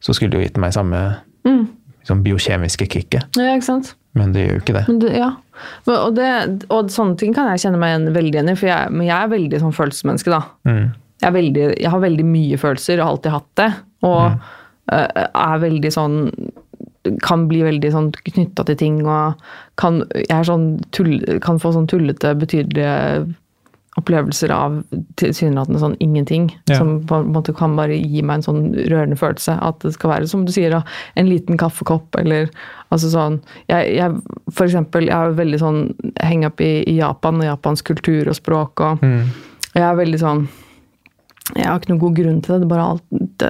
så 0.00 0.14
skulle 0.16 0.30
det 0.32 0.38
jo 0.40 0.46
gitt 0.48 0.56
meg 0.62 0.72
samme 0.72 1.02
Mm. 1.44 1.66
liksom, 2.00 2.22
biokjemiske 2.24 2.86
kicket, 2.88 3.36
ja, 3.36 3.54
ikke 3.56 3.64
sant. 3.64 3.94
men 4.14 4.32
det 4.32 4.42
gjør 4.46 4.52
jo 4.58 4.60
ikke 4.60 4.74
det. 4.76 4.82
Men 4.88 4.98
det, 5.00 5.12
ja. 5.16 5.30
Og, 5.88 6.14
det, 6.16 6.66
og 6.72 6.88
sånne 6.92 7.16
ting 7.20 7.32
kan 7.36 7.48
jeg 7.52 7.60
kjenne 7.66 7.78
meg 7.80 8.08
veldig 8.14 8.34
igjen 8.34 8.50
i, 8.52 8.56
for 8.56 8.68
jeg, 8.68 8.90
men 8.92 9.06
jeg 9.06 9.16
er 9.24 9.28
veldig 9.32 9.60
sånn 9.60 9.72
følelsesmenneske, 9.76 10.30
da. 10.32 10.42
Mm. 10.68 10.90
Jeg, 11.20 11.32
veldig, 11.36 11.64
jeg 11.80 11.90
har 11.92 12.00
veldig 12.00 12.24
mye 12.28 12.56
følelser, 12.60 13.00
og 13.00 13.04
har 13.06 13.12
alltid 13.14 13.32
hatt 13.36 13.50
det. 13.60 13.70
Og 14.02 14.20
Mm. 14.30 14.40
eh, 14.92 15.26
er 15.34 15.58
veldig 15.64 15.92
sånn 15.92 16.18
Kan 17.24 17.46
bli 17.48 17.62
veldig 17.64 17.90
sånn 17.94 18.10
knytta 18.12 18.64
til 18.68 18.76
ting 18.76 18.98
og 19.08 19.38
kan, 19.80 20.02
jeg 20.14 20.34
er 20.36 20.44
sånn 20.44 20.66
tull, 20.92 21.14
kan 21.40 21.56
få 21.62 21.70
sånn 21.72 21.86
tullete, 21.88 22.34
betydelige 22.36 23.34
opplevelser 23.98 24.52
av 24.54 24.76
tilsynelatende 25.18 25.80
sånn 25.82 25.96
ingenting. 26.00 26.44
Ja. 26.70 26.76
Som 26.78 27.00
på 27.08 27.16
en 27.20 27.32
måte 27.34 27.52
kan 27.56 27.74
bare 27.76 27.96
gi 27.98 28.22
meg 28.22 28.38
en 28.38 28.44
sånn 28.46 28.60
rørende 28.90 29.18
følelse. 29.18 29.56
At 29.66 29.80
det 29.82 29.94
skal 29.96 30.12
være, 30.12 30.28
som 30.30 30.44
du 30.46 30.52
sier, 30.54 30.76
en 31.18 31.28
liten 31.28 31.58
kaffekopp 31.60 32.14
eller 32.20 32.48
altså 32.94 33.10
sånn 33.12 33.40
jeg, 33.70 33.96
jeg, 33.98 34.20
For 34.54 34.66
eksempel, 34.68 35.08
jeg 35.10 35.16
er 35.16 35.36
veldig 35.40 35.60
sånn 35.60 35.80
henger 36.22 36.52
opp 36.52 36.62
i, 36.64 36.70
i 36.90 36.96
Japan 37.00 37.40
og 37.42 37.48
japansk 37.48 37.90
kultur 37.92 38.30
og 38.30 38.38
språk. 38.38 38.80
og 38.80 39.02
Mm. 39.04 39.26
jeg 39.74 39.82
er 39.82 39.96
veldig 39.98 40.18
sånn 40.20 40.48
Jeg 41.56 41.66
har 41.66 41.80
ikke 41.80 41.90
noen 41.90 42.00
god 42.04 42.14
grunn 42.14 42.40
til 42.42 42.60
det. 42.60 42.68
Det 42.68 42.78
har 42.78 43.00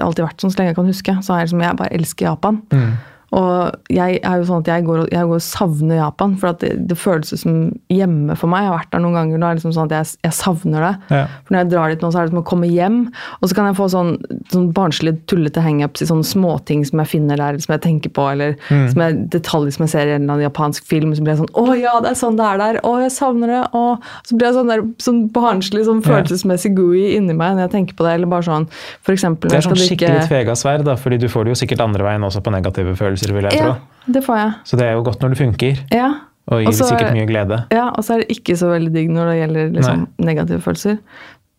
alltid 0.01 0.25
vært 0.25 0.41
sånn 0.41 0.51
så 0.51 0.57
lenge 0.57 0.71
jeg 0.71 0.75
kan 0.79 0.89
huske. 0.89 1.17
Så 1.21 1.35
er 1.35 1.41
det 1.45 1.49
som 1.53 1.61
jeg 1.61 1.77
bare 1.77 1.93
elsker 1.93 2.25
Japan. 2.31 2.61
Mm. 2.73 2.93
Og 3.31 3.71
jeg 3.89 4.19
er 4.23 4.37
jo 4.41 4.43
sånn 4.49 4.59
at 4.59 4.67
jeg 4.67 4.83
går, 4.85 4.99
og- 5.05 5.09
jeg 5.11 5.23
går 5.29 5.35
og 5.39 5.41
savner 5.45 5.95
Japan. 6.01 6.35
For 6.37 6.51
det, 6.53 6.87
det 6.87 6.97
føles 6.97 7.31
som 7.39 7.71
hjemme 7.89 8.35
for 8.37 8.47
meg. 8.51 8.63
Jeg 8.65 8.69
har 8.71 8.79
vært 8.79 8.91
der 8.91 8.99
noen 8.99 9.13
ganger 9.15 9.35
er 9.35 9.55
det 9.55 9.63
liksom 9.63 9.73
sånn 9.77 9.87
at 9.91 9.95
jeg, 9.95 10.17
jeg 10.25 10.33
savner 10.33 10.81
det. 10.83 10.93
Ja. 11.15 11.25
For 11.45 11.53
når 11.55 11.59
jeg 11.63 11.69
drar 11.71 11.89
dit 11.89 12.01
nå, 12.01 12.11
så 12.11 12.19
er 12.19 12.25
det 12.27 12.33
som 12.33 12.41
å 12.43 12.45
komme 12.45 12.67
hjem. 12.67 12.97
Og 13.41 13.49
så 13.49 13.55
kan 13.55 13.65
jeg 13.71 13.75
få 13.79 13.87
sånn, 13.89 14.11
sånn 14.51 14.73
barnslig, 14.73 15.13
tullete 15.31 15.61
hangups 15.63 16.01
i 16.01 16.05
sånne 16.11 16.27
småting 16.27 16.85
som 16.85 16.99
jeg 16.99 17.07
finner 17.07 17.37
der, 17.37 17.57
som 17.63 17.71
jeg 17.77 17.81
tenker 17.87 18.09
på. 18.11 18.27
Eller 18.31 18.55
som 18.91 18.99
jeg, 19.01 19.29
detaljer 19.29 19.71
som 19.77 19.85
jeg 19.87 19.89
ser 19.95 20.07
i 20.07 20.15
en 20.15 20.23
eller 20.27 20.33
annen 20.35 20.51
japansk 20.51 20.83
film. 20.85 21.15
Så 21.15 21.23
blir 21.23 21.35
jeg 21.37 21.45
sånn 21.45 21.55
Å 21.55 21.79
ja, 21.79 21.99
det 22.01 22.11
er 22.11 22.19
sånn 22.19 22.35
det 22.35 22.45
er 22.45 22.57
der. 22.57 22.81
Å, 22.83 22.99
jeg 23.01 23.11
savner 23.15 23.47
det. 23.47 23.61
Å. 23.73 23.99
Så 24.27 24.35
blir 24.37 24.47
jeg 24.51 24.55
sånn, 24.59 24.67
der, 24.67 24.81
sånn 24.99 25.21
barnslig, 25.31 25.85
sånn 25.87 26.01
følelsesmessig 26.03 26.75
gooey 26.75 27.15
inni 27.15 27.33
meg 27.33 27.55
når 27.55 27.69
jeg 27.69 27.71
tenker 27.71 27.93
på 27.95 28.03
det. 28.03 28.13
Eller 28.19 28.27
bare 28.27 28.43
sånn 28.43 28.67
for 29.01 29.13
eksempel 29.15 29.49
Det 29.49 29.57
er 29.57 29.61
sånn 29.69 29.79
skikkelig 29.79 30.19
drikke- 30.19 30.27
tvega 30.27 30.51
sverd, 30.59 30.83
da, 30.83 30.95
fordi 30.95 31.17
du 31.19 31.27
får 31.27 31.45
det 31.45 31.55
jo 31.55 31.59
sikkert 31.65 31.79
andre 31.87 32.03
veien 32.03 32.21
også 32.21 32.41
på 32.43 32.51
negative 32.51 32.95
følelser, 32.97 33.20
vil 33.29 33.43
jeg 33.43 33.53
Ja, 33.53 33.65
tro. 33.73 34.11
det 34.13 34.23
får 34.25 34.35
jeg. 34.37 34.53
Så 34.65 34.77
det 34.77 34.85
er 34.87 34.93
jo 34.93 35.03
godt 35.03 35.19
når 35.21 35.29
det 35.29 35.37
funker, 35.37 35.77
Ja. 35.93 36.07
og 36.47 36.61
gir 36.63 36.67
Også, 36.67 36.87
sikkert 36.89 37.13
mye 37.13 37.27
glede. 37.27 37.65
Ja, 37.71 37.89
og 37.89 38.03
så 38.03 38.13
er 38.15 38.17
det 38.23 38.29
ikke 38.37 38.57
så 38.57 38.71
veldig 38.73 38.91
digg 38.93 39.09
når 39.09 39.25
det 39.29 39.37
gjelder 39.41 39.71
liksom, 39.77 40.07
negative 40.17 40.61
følelser. 40.61 40.97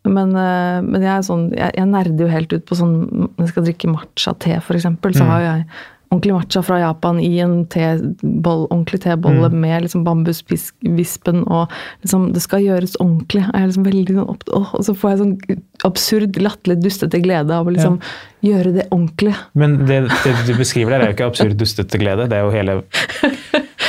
Men, 0.05 0.35
eh, 0.35 0.81
men 0.83 1.01
jeg 1.01 1.13
er 1.15 1.23
sånn, 1.23 1.53
jeg, 1.55 1.71
jeg 1.79 1.87
nerder 1.87 2.19
jo 2.19 2.27
helt 2.27 2.53
ut 2.53 2.65
på 2.67 2.75
sånn 2.75 3.07
Når 3.39 3.39
jeg 3.39 3.49
skal 3.53 3.63
drikke 3.69 3.89
matcha-te, 3.93 4.57
f.eks., 4.59 4.83
så 5.15 5.25
har 5.25 5.41
jo 5.41 5.47
jeg 5.47 5.67
ordentlig 6.13 6.35
matcha 6.37 6.63
fra 6.63 6.79
Japan 6.83 7.21
i 7.21 7.31
en 7.41 7.63
teboll, 7.73 8.67
ordentlig 8.69 9.03
tebolle 9.07 9.49
med 9.53 9.87
liksom 9.87 10.05
bambusvispen 10.05 11.45
og 11.49 11.73
liksom 12.05 12.31
Det 12.33 12.43
skal 12.45 12.65
gjøres 12.65 12.99
ordentlig. 13.01 13.43
Jeg 13.47 13.63
er 13.63 13.71
liksom 13.71 13.87
veldig 13.87 14.17
sånn 14.19 14.33
opp, 14.35 14.45
å, 14.53 14.63
og 14.77 14.85
så 14.87 14.95
får 14.99 15.13
jeg 15.13 15.21
sånn 15.23 15.63
absurd, 15.89 16.39
latterlig, 16.43 16.79
dustete 16.85 17.23
glede 17.25 17.57
av 17.57 17.67
å 17.67 17.75
liksom 17.75 17.99
gjøre 18.45 18.75
det 18.77 18.87
ordentlig. 18.91 19.35
Men 19.59 19.81
det, 19.89 20.03
det 20.25 20.35
du 20.49 20.55
beskriver 20.59 20.95
der, 20.95 21.07
er 21.07 21.13
jo 21.13 21.17
ikke 21.17 21.31
absurd 21.33 21.57
dustete 21.61 22.01
glede. 22.03 22.29
Det 22.31 22.39
er 22.39 22.47
jo 22.47 22.55
hele 22.55 22.79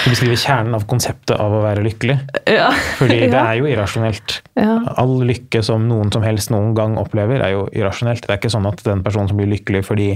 Du 0.03 0.09
beskriver 0.11 0.35
kjernen 0.39 0.75
av 0.75 0.83
konseptet 0.89 1.37
av 1.39 1.53
å 1.55 1.61
være 1.63 1.83
lykkelig. 1.85 2.17
Ja. 2.51 2.69
Fordi 2.99 3.19
det 3.33 3.39
er 3.39 3.55
jo 3.61 3.69
irrasjonelt. 3.71 4.41
Ja. 4.59 4.75
All 4.99 5.15
lykke 5.27 5.61
som 5.63 5.85
noen 5.87 6.11
som 6.13 6.25
helst 6.25 6.51
noen 6.51 6.73
gang 6.77 6.97
opplever, 6.99 7.39
er 7.45 7.55
jo 7.55 7.63
irrasjonelt. 7.71 8.25
Det 8.27 8.33
er 8.35 8.41
ikke 8.41 8.51
sånn 8.53 8.67
at 8.69 8.83
den 8.83 9.03
personen 9.05 9.31
som 9.31 9.39
blir 9.39 9.47
lykkelig 9.53 9.85
fordi 9.87 10.09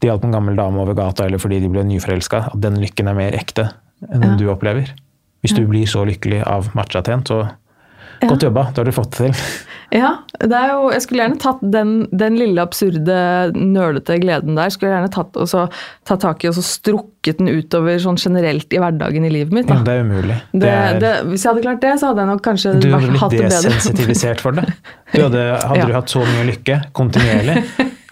de 0.00 0.08
hjalp 0.08 0.24
en 0.24 0.32
gammel 0.34 0.56
dame 0.56 0.80
over 0.80 0.96
gata, 0.96 1.26
eller 1.28 1.42
fordi 1.42 1.60
de 1.60 1.68
ble 1.72 1.84
nyforelska, 1.90 2.46
at 2.54 2.60
den 2.64 2.80
lykken 2.80 3.10
er 3.12 3.18
mer 3.18 3.36
ekte 3.36 3.68
enn 4.08 4.22
den 4.24 4.32
Ja. 4.32 4.38
du 4.40 4.46
opplever. 4.54 4.88
Hvis 5.44 5.54
du 5.56 5.66
blir 5.68 5.86
så 5.88 6.04
lykkelig 6.08 6.42
av 6.48 6.70
matcha 6.76 7.02
tjent, 7.04 7.28
så 7.28 7.42
godt 8.24 8.42
jobba, 8.44 8.70
da 8.72 8.80
har 8.82 8.88
du 8.88 8.92
fått 8.96 9.16
det 9.16 9.30
til. 9.30 9.44
Ja, 9.90 10.10
det 10.38 10.54
er 10.54 10.68
jo, 10.70 10.90
jeg 10.94 11.02
skulle 11.02 11.24
gjerne 11.24 11.38
tatt 11.42 11.62
den, 11.74 11.92
den 12.14 12.36
lille 12.38 12.62
absurde, 12.62 13.16
nølete 13.58 14.20
gleden 14.22 14.54
der. 14.54 14.70
skulle 14.70 14.92
jeg 14.92 15.00
gjerne 15.00 15.12
tatt, 15.16 15.34
også, 15.42 15.64
tatt 16.06 16.20
tak 16.22 16.44
i 16.44 16.50
og 16.50 16.54
så 16.54 16.62
strukket 16.62 17.40
den 17.40 17.50
utover 17.50 17.98
sånn 17.98 18.18
generelt 18.20 18.70
i 18.72 18.78
hverdagen 18.78 19.26
i 19.26 19.32
livet 19.34 19.52
mitt. 19.56 19.68
Ja, 19.72 19.80
det 19.86 19.96
er 19.98 20.04
umulig. 20.06 20.36
Det, 20.52 20.60
Det 20.62 20.70
er, 20.76 21.00
det, 21.02 21.12
hvis 21.32 21.42
jeg 21.44 21.50
hadde 21.52 21.64
klart 21.66 21.82
det, 21.82 21.94
så 21.98 22.12
hadde 22.12 22.22
jeg 22.22 22.30
nok 22.30 22.44
kanskje 22.46 22.74
du 22.78 22.86
hadde 22.92 23.00
hatt 23.18 23.34
blitt 23.34 23.42
det 23.42 23.48
bedre. 23.50 23.72
desensitivisert 23.74 24.40
for 24.46 24.52
det. 24.60 24.66
Du 25.14 25.20
hadde, 25.26 25.44
hadde 25.72 25.82
Ja. 25.82 25.90
du 25.90 25.96
hatt 25.98 26.14
så 26.14 26.22
mye 26.22 26.46
lykke 26.52 26.78
kontinuerlig, 26.96 27.58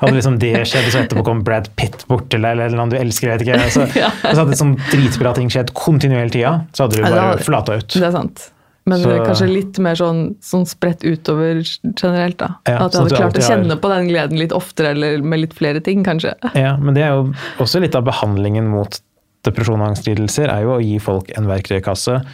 hadde 0.02 0.12
liksom 0.18 0.36
det 0.42 0.52
skjedd, 0.66 0.90
så 0.92 1.04
etterpå 1.04 1.24
kom 1.30 1.44
Brad 1.46 1.70
Pitt 1.78 2.04
bort 2.10 2.28
til 2.34 2.42
deg, 2.42 2.58
eller 2.58 2.74
noen 2.78 2.90
du 2.92 2.98
elsker, 2.98 3.30
jeg 3.30 3.38
vet 3.38 3.48
ikke. 3.48 3.70
Så, 3.78 3.86
Ja. 3.98 4.10
og 4.10 4.34
så 4.34 4.42
hadde 4.44 4.58
sånn 4.58 4.74
dritbra 4.90 5.32
ting 5.38 5.48
skjedd 5.54 5.70
kontinuerlig 5.78 6.34
tida, 6.40 6.56
så 6.74 6.86
hadde 6.88 6.98
du 7.00 7.06
bare 7.06 7.38
flata 7.46 7.78
ut. 7.78 7.94
Det 7.94 8.02
er 8.10 8.14
sant. 8.18 8.48
Men 8.88 9.02
Så- 9.02 9.16
kanskje 9.26 9.48
litt 9.52 9.78
mer 9.84 9.94
sånn, 10.00 10.22
sånn 10.40 10.64
spredt 10.66 11.04
utover 11.04 11.60
generelt. 11.94 12.38
da. 12.38 12.48
Ja, 12.66 12.84
at 12.86 12.92
jeg 12.94 13.02
hadde 13.02 13.16
klart 13.16 13.36
å 13.36 13.44
kjenne 13.44 13.68
har- 13.74 13.82
på 13.82 13.88
den 13.92 14.08
gleden 14.08 14.38
litt 14.38 14.52
oftere, 14.56 14.90
eller 14.96 15.22
med 15.22 15.40
litt 15.40 15.54
flere 15.54 15.82
ting, 15.84 16.04
kanskje. 16.04 16.34
Ja, 16.54 16.76
men 16.78 16.94
det 16.94 17.04
er 17.04 17.10
jo 17.16 17.34
også 17.58 17.80
litt 17.80 17.94
av 17.94 18.04
behandlingen 18.04 18.68
mot 18.72 19.00
depresjon 19.44 19.80
og 19.80 19.88
angstlidelser, 19.94 20.48
er 20.50 20.62
jo 20.62 20.76
å 20.78 20.82
gi 20.82 20.98
folk 20.98 21.30
en 21.36 21.46
verktøykasse. 21.46 22.24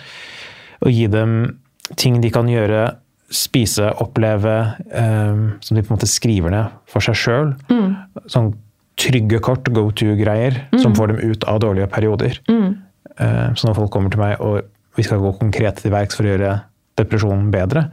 Og 0.83 0.91
gi 0.93 1.07
dem 1.09 1.59
ting 1.97 2.21
de 2.21 2.31
kan 2.31 2.47
gjøre, 2.47 2.95
spise, 3.31 3.91
oppleve, 4.01 4.77
um, 4.95 5.55
som 5.61 5.75
de 5.77 5.83
på 5.83 5.91
en 5.91 5.97
måte 5.99 6.07
skriver 6.09 6.51
ned 6.51 6.71
for 6.87 7.01
seg 7.01 7.15
sjøl. 7.19 7.55
Sånn 8.29 8.55
trygge 8.97 9.41
kort, 9.43 9.65
go 9.75 9.89
to-greier, 9.91 10.55
som 10.81 10.95
får 10.95 11.09
dem 11.09 11.31
ut 11.33 11.45
av 11.51 11.59
dårlige 11.61 11.89
perioder. 11.91 12.39
Eh, 12.49 13.49
så 13.55 13.67
når 13.69 13.75
folk 13.77 13.91
kommer 13.91 14.11
til 14.11 14.21
meg 14.21 14.41
og 14.41 14.63
vi 14.97 15.05
skal 15.07 15.23
gå 15.23 15.33
konkret 15.41 15.81
til 15.83 15.95
verks 15.95 16.19
for 16.19 16.27
å 16.27 16.35
gjøre 16.35 16.53
depresjonen 16.99 17.49
bedre, 17.51 17.89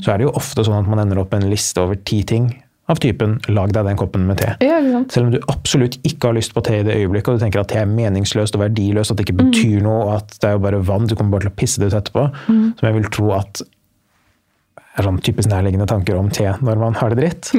så 0.00 0.12
er 0.12 0.18
det 0.18 0.28
jo 0.28 0.36
ofte 0.38 0.64
sånn 0.64 0.78
at 0.78 0.88
man 0.88 1.02
ender 1.02 1.20
opp 1.20 1.34
med 1.34 1.44
en 1.44 1.52
liste 1.52 1.82
over 1.82 1.98
ti 2.08 2.22
ting 2.24 2.48
av 2.88 3.00
typen 3.02 3.40
'lag 3.48 3.72
deg 3.74 3.84
den 3.84 3.96
koppen 3.98 4.26
med 4.26 4.38
te'. 4.38 4.56
Ja. 4.62 4.78
Selv 5.10 5.26
om 5.26 5.32
du 5.32 5.40
absolutt 5.50 5.98
ikke 6.06 6.30
har 6.30 6.36
lyst 6.38 6.54
på 6.54 6.62
te 6.64 6.78
i 6.80 6.82
det 6.86 6.94
øyeblikket, 6.94 7.28
og 7.28 7.38
du 7.38 7.44
tenker 7.44 7.60
at 7.60 7.68
te 7.68 7.80
er 7.82 7.86
meningsløst 7.90 8.54
og 8.54 8.62
verdiløst, 8.62 9.10
at 9.10 9.18
det 9.18 9.26
ikke 9.26 9.42
betyr 9.42 9.82
noe, 9.82 10.04
og 10.06 10.12
at 10.14 10.38
det 10.40 10.48
er 10.48 10.52
jo 10.52 10.62
bare 10.62 10.86
vann, 10.86 11.06
du 11.06 11.16
kommer 11.16 11.36
bare 11.36 11.48
til 11.48 11.50
å 11.50 11.58
pisse 11.58 11.80
det 11.82 11.92
ut 11.92 11.98
etterpå, 11.98 12.28
som 12.46 12.88
jeg 12.88 12.94
vil 12.94 13.10
tro 13.10 13.32
at 13.32 13.62
er 14.96 15.04
sånn 15.04 15.18
typisk 15.20 15.50
nærliggende 15.50 15.86
tanker 15.90 16.16
om 16.16 16.30
te 16.32 16.46
når 16.64 16.78
man 16.80 16.94
har 16.96 17.12
det 17.12 17.18
dritt. 17.20 17.50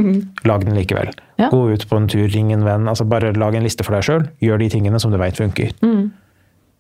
Lag 0.48 0.64
den 0.66 0.78
likevel. 0.78 1.12
Ja. 1.38 1.52
Gå 1.54 1.70
ut 1.70 1.88
på 1.90 2.00
en 2.00 2.08
tur, 2.08 2.28
ring 2.34 2.52
en 2.54 2.64
venn. 2.66 2.88
altså 2.88 3.06
Bare 3.06 3.34
lag 3.34 3.54
en 3.54 3.64
liste 3.68 3.86
for 3.86 3.94
deg 3.94 4.08
sjøl. 4.08 4.24
Gjør 4.42 4.58
de 4.64 4.70
tingene 4.74 5.00
som 5.00 5.12
du 5.12 5.20
veit 5.22 5.38
funker. 5.38 5.70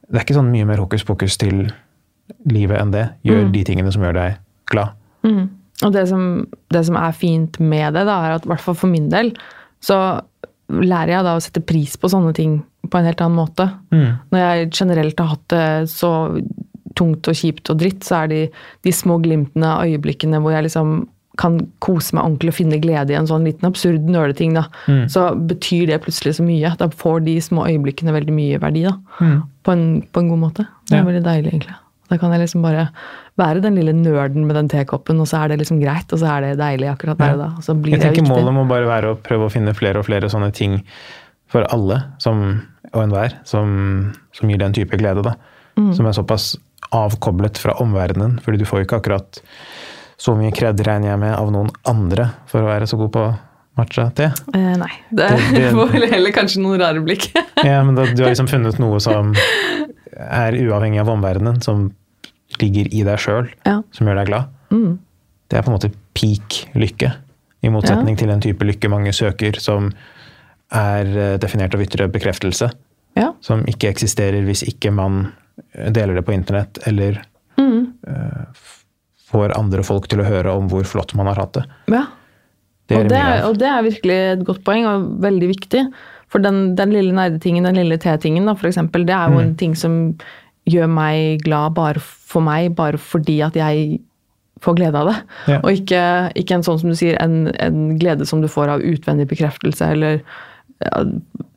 Det 0.07 0.15
er 0.15 0.23
ikke 0.23 0.37
sånn 0.39 0.49
mye 0.49 0.65
mer 0.65 0.81
hokus 0.81 1.03
pokus 1.03 1.37
til 1.37 1.67
livet 2.49 2.79
enn 2.81 2.91
det. 2.91 3.05
Gjør 3.27 3.51
de 3.53 3.63
tingene 3.67 3.91
som 3.93 4.03
gjør 4.03 4.13
deg 4.19 4.37
glad. 4.71 4.95
Og 5.85 5.91
det 5.93 6.07
som, 6.09 6.47
det 6.73 6.85
som 6.87 6.95
er 6.97 7.11
fint 7.13 7.59
med 7.59 7.93
det, 7.93 8.05
da, 8.07 8.17
er 8.25 8.37
at 8.37 8.45
i 8.45 8.49
hvert 8.49 8.63
fall 8.63 8.75
for 8.79 8.89
min 8.89 9.09
del, 9.13 9.33
så 9.83 10.21
lærer 10.67 11.13
jeg 11.13 11.23
da 11.27 11.35
å 11.37 11.43
sette 11.43 11.61
pris 11.63 11.93
på 12.01 12.09
sånne 12.11 12.33
ting 12.35 12.57
på 12.89 12.97
en 12.99 13.05
helt 13.05 13.21
annen 13.21 13.37
måte. 13.37 13.69
Når 13.93 14.39
jeg 14.41 14.71
generelt 14.79 15.19
har 15.19 15.27
hatt 15.35 15.45
det 15.53 15.89
så 15.91 16.09
tungt 16.97 17.27
og 17.29 17.35
kjipt 17.37 17.69
og 17.69 17.77
dritt, 17.77 18.01
så 18.07 18.23
er 18.23 18.27
det 18.31 18.41
de 18.87 18.91
små 18.95 19.19
glimtene 19.21 19.69
av 19.75 19.85
øyeblikkene 19.85 20.39
hvor 20.41 20.55
jeg 20.55 20.65
liksom 20.65 21.07
kan 21.37 21.59
kose 21.85 22.15
meg 22.17 22.23
ordentlig 22.25 22.49
og 22.49 22.55
finne 22.57 22.79
glede 22.81 23.13
i 23.13 23.17
en 23.19 23.27
sånn 23.29 23.43
liten 23.45 23.67
absurd 23.69 24.07
nøleting, 24.09 24.55
da. 24.57 24.63
Så 25.13 25.27
betyr 25.37 25.85
det 25.91 25.99
plutselig 26.01 26.33
så 26.39 26.45
mye. 26.47 26.71
Da 26.79 26.87
får 26.89 27.19
de 27.27 27.35
små 27.45 27.67
øyeblikkene 27.69 28.15
veldig 28.15 28.33
mye 28.33 28.57
verdi, 28.63 28.87
da. 28.87 28.95
På, 29.61 29.75
en, 29.75 30.01
på 30.09 30.23
en 30.23 30.31
god 30.33 30.41
måte. 30.47 30.65
Det 30.89 30.95
er 30.97 31.03
Ja. 31.03 31.05
veldig 31.05 31.21
deilig, 31.27 31.51
egentlig. 31.53 31.75
Da 32.09 32.17
kan 32.17 32.31
jeg 32.31 32.39
liksom 32.45 32.61
bare 32.63 32.87
være 33.37 33.61
den 33.61 33.75
lille 33.75 33.93
nerden 33.93 34.45
med 34.47 34.55
den 34.55 34.69
tekoppen, 34.71 35.19
og 35.19 35.27
så 35.27 35.43
er 35.43 35.49
det 35.53 35.59
liksom 35.61 35.81
greit, 35.81 36.11
og 36.13 36.19
så 36.21 36.29
er 36.37 36.41
det 36.45 36.57
deilig 36.61 36.87
akkurat 36.93 37.17
der 37.19 37.33
og 37.35 37.39
da. 37.43 37.49
Og 37.57 37.63
så 37.65 37.75
blir 37.75 37.97
Jeg 37.97 38.01
det 38.01 38.13
tenker. 38.15 38.29
Målet 38.31 38.53
må 38.55 38.63
bare 38.69 38.87
være 38.87 39.11
å 39.13 39.17
prøve 39.19 39.49
å 39.49 39.51
finne 39.53 39.73
flere 39.77 39.99
og 39.99 40.07
flere 40.07 40.29
sånne 40.31 40.51
ting 40.55 40.79
for 41.51 41.67
alle 41.71 41.99
som, 42.23 42.61
og 42.93 43.03
enhver 43.03 43.35
som, 43.47 44.13
som 44.35 44.49
gir 44.49 44.57
den 44.63 44.73
type 44.75 44.97
glede. 44.99 45.23
Da. 45.23 45.35
Mm. 45.77 45.91
Som 45.95 46.07
er 46.09 46.15
såpass 46.17 46.55
avkoblet 46.95 47.57
fra 47.59 47.73
omverdenen. 47.83 48.39
fordi 48.43 48.57
du 48.61 48.65
får 48.65 48.85
ikke 48.85 49.01
akkurat 49.01 49.41
så 50.17 50.33
mye 50.37 50.51
kred, 50.55 50.79
regner 50.87 51.11
jeg 51.11 51.19
med, 51.21 51.35
av 51.37 51.51
noen 51.53 51.67
andre 51.85 52.31
for 52.49 52.63
å 52.63 52.69
være 52.71 52.87
så 52.89 52.97
god 52.97 53.11
på 53.13 53.25
matcha-te. 53.77 54.31
Eh, 54.55 54.71
nei. 54.81 54.89
Det, 55.11 55.27
Det- 55.29 55.51
det- 55.53 55.71
får 55.77 55.91
vel 55.93 56.07
heller 56.09 56.31
kanskje 56.33 56.63
noen 56.63 56.79
rare 56.81 57.03
blikk. 57.05 57.27
Ja, 57.63 57.83
men 57.83 57.93
da, 57.99 58.05
du 58.09 58.23
har 58.23 58.31
liksom 58.33 58.47
funnet 58.49 58.79
noe 58.81 58.97
som 59.03 59.35
er 60.17 60.57
uavhengig 60.57 61.01
av 61.01 61.11
omverdenen, 61.13 61.61
som 61.61 61.89
ligger 62.61 62.89
i 62.93 63.03
deg 63.05 63.21
sjøl, 63.21 63.49
ja. 63.67 63.79
som 63.93 64.07
gjør 64.07 64.21
deg 64.21 64.29
glad. 64.31 64.53
Det 65.47 65.57
er 65.57 65.63
på 65.63 65.71
en 65.71 65.77
måte 65.77 65.91
peak 66.17 66.59
lykke. 66.77 67.11
I 67.65 67.71
motsetning 67.73 68.17
til 68.19 68.31
en 68.31 68.43
type 68.43 68.65
lykke 68.65 68.89
mange 68.91 69.13
søker, 69.15 69.57
som 69.61 69.89
er 70.75 71.07
eh, 71.07 71.35
definert 71.41 71.75
av 71.75 71.83
ytre 71.83 72.09
bekreftelse. 72.11 72.69
ja. 73.17 73.31
Som 73.41 73.63
ikke 73.69 73.89
eksisterer 73.89 74.43
hvis 74.45 74.65
ikke 74.67 74.91
man 74.93 75.31
deler 75.73 76.19
det 76.19 76.25
på 76.27 76.35
internett, 76.35 76.77
eller 76.85 77.21
mm. 77.57 77.79
uh, 78.05 78.67
får 79.31 79.55
andre 79.57 79.81
folk 79.85 80.05
til 80.11 80.21
å 80.21 80.27
høre 80.27 80.53
om 80.53 80.67
hvor 80.69 80.85
flott 80.85 81.15
man 81.17 81.29
har 81.31 81.41
hatt 81.41 81.59
det. 81.59 81.65
ja. 81.95 82.05
Det 82.87 82.95
og, 82.95 83.09
det 83.11 83.17
er, 83.19 83.41
og 83.43 83.57
det 83.59 83.67
er 83.67 83.81
virkelig 83.83 84.17
et 84.31 84.43
godt 84.47 84.61
poeng, 84.63 84.85
og 84.87 85.07
veldig 85.19 85.47
viktig. 85.49 85.81
For 86.33 86.43
den, 86.43 86.75
den 86.75 86.91
lille 86.91 87.13
nerdetingen, 87.15 87.63
den 87.63 87.75
lille 87.79 87.97
T-tingen, 87.97 88.49
for 88.57 88.67
eksempel, 88.67 89.05
det 89.07 89.15
er 89.15 89.29
jo 89.31 89.37
Mm. 89.37 89.43
en 89.45 89.55
ting 89.55 89.75
som 89.75 89.93
gjør 90.67 90.89
meg 90.91 91.43
glad 91.45 91.73
bare 91.73 91.99
for 92.03 92.41
meg, 92.43 92.75
bare 92.75 92.97
fordi 92.99 93.41
at 93.45 93.53
jeg 93.55 93.99
får 94.59 94.75
glede 94.75 94.95
av 94.97 95.07
det. 95.07 95.15
Ja. 95.47 95.59
Og 95.63 95.71
ikke, 95.71 96.01
ikke 96.35 96.55
en 96.57 96.63
sånn 96.63 96.79
som 96.81 96.89
du 96.89 96.95
sier, 96.95 97.15
en, 97.21 97.47
en 97.59 97.97
glede 97.99 98.25
som 98.27 98.41
du 98.41 98.47
får 98.51 98.67
av 98.73 98.81
utvendig 98.81 99.27
bekreftelse, 99.29 99.85
eller 99.93 100.19
ja, 100.83 101.03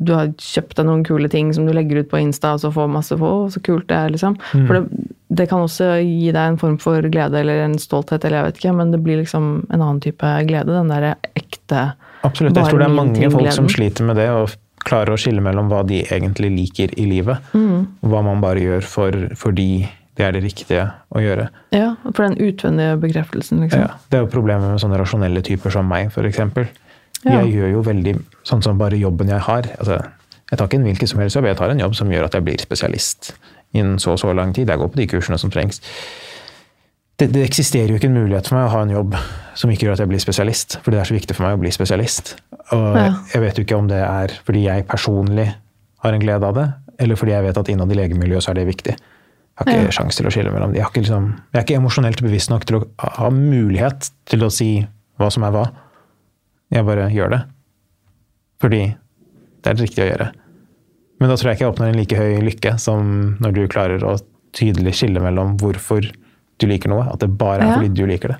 du 0.01 0.13
har 0.15 0.31
kjøpt 0.39 0.77
deg 0.79 0.87
noen 0.87 1.03
kule 1.05 1.29
ting 1.29 1.51
som 1.53 1.67
du 1.67 1.73
legger 1.73 1.99
ut 2.05 2.09
på 2.13 2.21
Insta, 2.21 2.55
og 2.55 2.61
så 2.63 2.71
får 2.73 2.89
masse 2.93 3.17
få, 3.21 3.33
så 3.53 3.61
kult 3.67 3.89
det 3.89 3.97
er, 3.97 4.13
liksom. 4.15 4.37
Mm. 4.55 4.67
For 4.69 4.79
det, 4.79 5.09
det 5.41 5.49
kan 5.51 5.65
også 5.67 5.91
gi 6.05 6.31
deg 6.31 6.41
en 6.53 6.61
form 6.61 6.79
for 6.81 7.03
glede 7.11 7.41
eller 7.43 7.65
en 7.67 7.75
stolthet, 7.79 8.25
eller 8.25 8.39
jeg 8.39 8.47
vet 8.53 8.63
ikke, 8.63 8.77
men 8.79 8.93
det 8.95 9.03
blir 9.03 9.19
liksom 9.21 9.51
en 9.69 9.81
annen 9.81 10.01
type 10.01 10.31
glede. 10.47 10.71
Den 10.73 10.89
derre 10.93 11.17
ekte 11.35 11.91
Absolutt. 12.23 12.57
Jeg 12.57 12.67
tror 12.69 12.79
det 12.83 12.89
er 12.89 12.95
mange 12.95 13.31
folk 13.33 13.53
som 13.53 13.69
sliter 13.69 14.05
med 14.05 14.17
det, 14.21 14.29
og 14.31 14.51
klarer 14.85 15.13
å 15.15 15.19
skille 15.21 15.41
mellom 15.45 15.69
hva 15.69 15.83
de 15.87 16.03
egentlig 16.05 16.51
liker 16.57 16.95
i 16.99 17.05
livet, 17.09 17.39
Mm. 17.55 17.87
og 18.03 18.11
hva 18.11 18.23
man 18.25 18.41
bare 18.41 18.61
gjør 18.61 18.83
for, 18.85 19.11
fordi 19.37 19.89
det 20.17 20.25
er 20.27 20.33
det 20.33 20.43
riktige 20.45 20.85
å 21.15 21.21
gjøre. 21.21 21.49
Ja, 21.73 21.95
for 22.13 22.29
den 22.29 22.37
utvendige 22.37 22.99
bekreftelsen, 23.01 23.61
liksom. 23.61 23.81
Ja, 23.81 23.95
det 24.11 24.19
er 24.19 24.25
jo 24.27 24.31
problemet 24.33 24.69
med 24.71 24.81
sånne 24.81 24.99
rasjonelle 25.01 25.43
typer 25.43 25.71
som 25.73 25.89
meg, 25.89 26.11
f.eks. 26.13 26.39
Ja. 27.25 27.41
Jeg 27.43 27.53
gjør 27.55 27.73
jo 27.73 27.83
veldig 27.85 28.15
sånn 28.45 28.63
som 28.65 28.79
bare 28.81 28.97
jobben 28.97 29.29
jeg 29.29 29.41
har. 29.41 29.63
Altså, 29.79 30.01
jeg 30.51 30.59
tar 30.59 30.67
ikke 30.67 30.79
en 30.81 30.85
hvilken 30.89 31.09
som 31.09 31.21
helst 31.21 31.37
jobb, 31.37 31.45
jeg 31.45 31.57
tar 31.57 31.71
en 31.71 31.79
jobb 31.79 31.95
som 31.95 32.09
gjør 32.11 32.25
at 32.25 32.33
jeg 32.33 32.45
blir 32.45 32.59
spesialist 32.61 33.33
innen 33.75 33.99
så 34.03 34.13
og 34.13 34.19
så 34.19 34.33
lang 34.35 34.53
tid. 34.57 34.69
Jeg 34.69 34.79
går 34.81 34.89
på 34.91 34.97
de 34.97 35.07
kursene 35.07 35.39
som 35.39 35.51
trengs. 35.53 35.81
Det, 37.21 37.27
det 37.35 37.43
eksisterer 37.45 37.91
jo 37.93 37.99
ikke 38.01 38.09
en 38.09 38.17
mulighet 38.17 38.47
for 38.49 38.57
meg 38.57 38.69
å 38.71 38.73
ha 38.73 38.83
en 38.87 38.93
jobb 38.95 39.17
som 39.61 39.69
ikke 39.73 39.85
gjør 39.87 39.97
at 39.99 40.03
jeg 40.05 40.09
blir 40.09 40.23
spesialist, 40.23 40.79
fordi 40.81 40.97
det 40.97 41.01
er 41.03 41.09
så 41.11 41.17
viktig 41.19 41.35
for 41.37 41.45
meg 41.45 41.59
å 41.59 41.61
bli 41.61 41.73
spesialist. 41.75 42.35
Og 42.73 42.97
Ja. 42.97 43.11
jeg 43.35 43.43
vet 43.45 43.59
jo 43.61 43.65
ikke 43.67 43.77
om 43.79 43.89
det 43.91 43.99
er 44.01 44.33
fordi 44.47 44.63
jeg 44.65 44.87
personlig 44.89 45.49
har 46.05 46.17
en 46.17 46.23
glede 46.23 46.49
av 46.49 46.55
det, 46.57 46.67
eller 46.99 47.19
fordi 47.21 47.35
jeg 47.35 47.45
vet 47.45 47.59
at 47.61 47.69
innad 47.69 47.93
i 47.93 47.99
legemiljøet 47.99 48.43
så 48.47 48.51
er 48.55 48.61
det 48.61 48.67
viktig. 48.71 48.95
Jeg 48.97 49.61
har 49.61 49.67
ikke 49.67 49.85
Ja. 49.85 49.91
sjans 49.99 50.17
til 50.17 50.27
å 50.27 50.33
skille 50.33 50.53
mellom 50.55 50.73
de. 50.73 50.79
Jeg, 50.81 50.87
liksom, 50.95 51.27
jeg 51.53 51.61
er 51.61 51.65
ikke 51.67 51.77
emosjonelt 51.83 52.23
bevisst 52.25 52.49
nok 52.51 52.65
til 52.65 52.77
å 52.81 52.85
ha 53.19 53.29
mulighet 53.31 54.11
til 54.25 54.41
å 54.47 54.51
si 54.51 54.87
hva 55.19 55.29
som 55.31 55.45
er 55.45 55.51
hva. 55.53 55.67
Jeg 56.73 56.87
bare 56.87 57.11
gjør 57.11 57.31
det. 57.31 57.43
Fordi 58.63 58.81
det 59.61 59.67
er 59.71 59.75
det 59.75 59.85
riktige 59.91 60.07
å 60.07 60.11
gjøre. 60.17 60.31
Men 61.21 61.29
da 61.29 61.37
tror 61.37 61.51
jeg 61.51 61.57
ikke 61.59 61.67
jeg 61.67 61.73
oppnår 61.75 61.89
en 61.93 62.01
like 62.01 62.17
høy 62.17 62.41
lykke 62.49 62.79
som 62.81 63.37
når 63.41 63.53
du 63.53 63.69
klarer 63.69 64.01
å 64.09 64.17
tydelig 64.57 64.95
skille 64.97 65.21
mellom 65.21 65.59
hvorfor 65.61 66.09
du 66.61 66.67
liker 66.71 66.93
noe. 66.93 67.07
At 67.13 67.21
det 67.25 67.31
bare 67.41 67.63
er 67.65 67.67
Ja. 67.71 67.75
fordi 67.79 67.93
du 67.97 68.07
liker 68.09 68.35
det. 68.35 68.39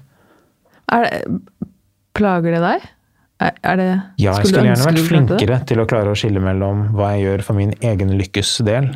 Er 0.93 1.05
det, 1.07 1.41
plager 2.19 2.57
det 2.57 2.63
deg? 2.65 2.89
Er, 3.41 3.53
er 3.65 3.77
det 3.81 3.89
Ja, 4.21 4.35
jeg 4.37 4.47
skulle 4.51 4.67
gjerne 4.69 4.85
vært 4.91 5.07
flinkere 5.07 5.61
til 5.67 5.81
å 5.81 5.87
klare 5.89 6.13
å 6.13 6.19
skille 6.19 6.43
mellom 6.45 6.91
hva 6.93 7.15
jeg 7.17 7.25
gjør 7.25 7.43
for 7.47 7.57
min 7.57 7.73
egen 7.81 8.11
lykkes 8.19 8.59
del, 8.67 8.91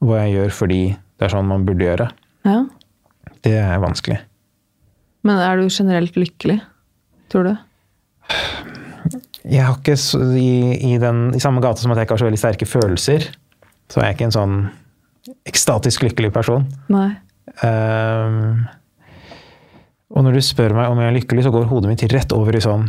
hva 0.00 0.22
jeg 0.24 0.36
gjør 0.38 0.54
fordi 0.62 0.80
det 1.18 1.26
er 1.26 1.34
sånn 1.34 1.48
man 1.50 1.66
burde 1.68 1.84
gjøre. 1.84 2.06
Ja. 2.48 2.62
Det 3.44 3.56
er 3.60 3.78
vanskelig. 3.82 4.20
Men 5.26 5.38
er 5.42 5.58
du 5.60 5.68
generelt 5.68 6.14
lykkelig, 6.16 6.60
tror 7.28 7.44
du? 7.50 7.56
Jeg 9.48 9.64
har 9.64 9.76
ikke 9.78 9.94
i, 10.36 10.48
i, 10.92 10.98
den, 11.00 11.34
I 11.36 11.40
samme 11.40 11.60
gate 11.64 11.80
som 11.80 11.92
at 11.92 11.98
jeg 12.00 12.06
ikke 12.08 12.16
har 12.18 12.22
så 12.22 12.28
veldig 12.28 12.40
sterke 12.40 12.68
følelser, 12.68 13.28
så 13.88 14.00
er 14.02 14.10
jeg 14.10 14.18
ikke 14.18 14.28
en 14.28 14.36
sånn 14.36 14.56
ekstatisk 15.48 16.04
lykkelig 16.04 16.30
person. 16.34 16.66
Nei. 16.92 17.10
Ehm, 17.66 18.66
og 20.14 20.24
når 20.24 20.38
du 20.38 20.42
spør 20.44 20.74
meg 20.76 20.90
om 20.90 21.00
jeg 21.02 21.10
er 21.10 21.16
lykkelig, 21.18 21.46
så 21.46 21.52
går 21.54 21.66
hodet 21.70 21.90
mitt 21.90 22.04
rett 22.12 22.32
over 22.36 22.56
i 22.56 22.62
sånn 22.64 22.86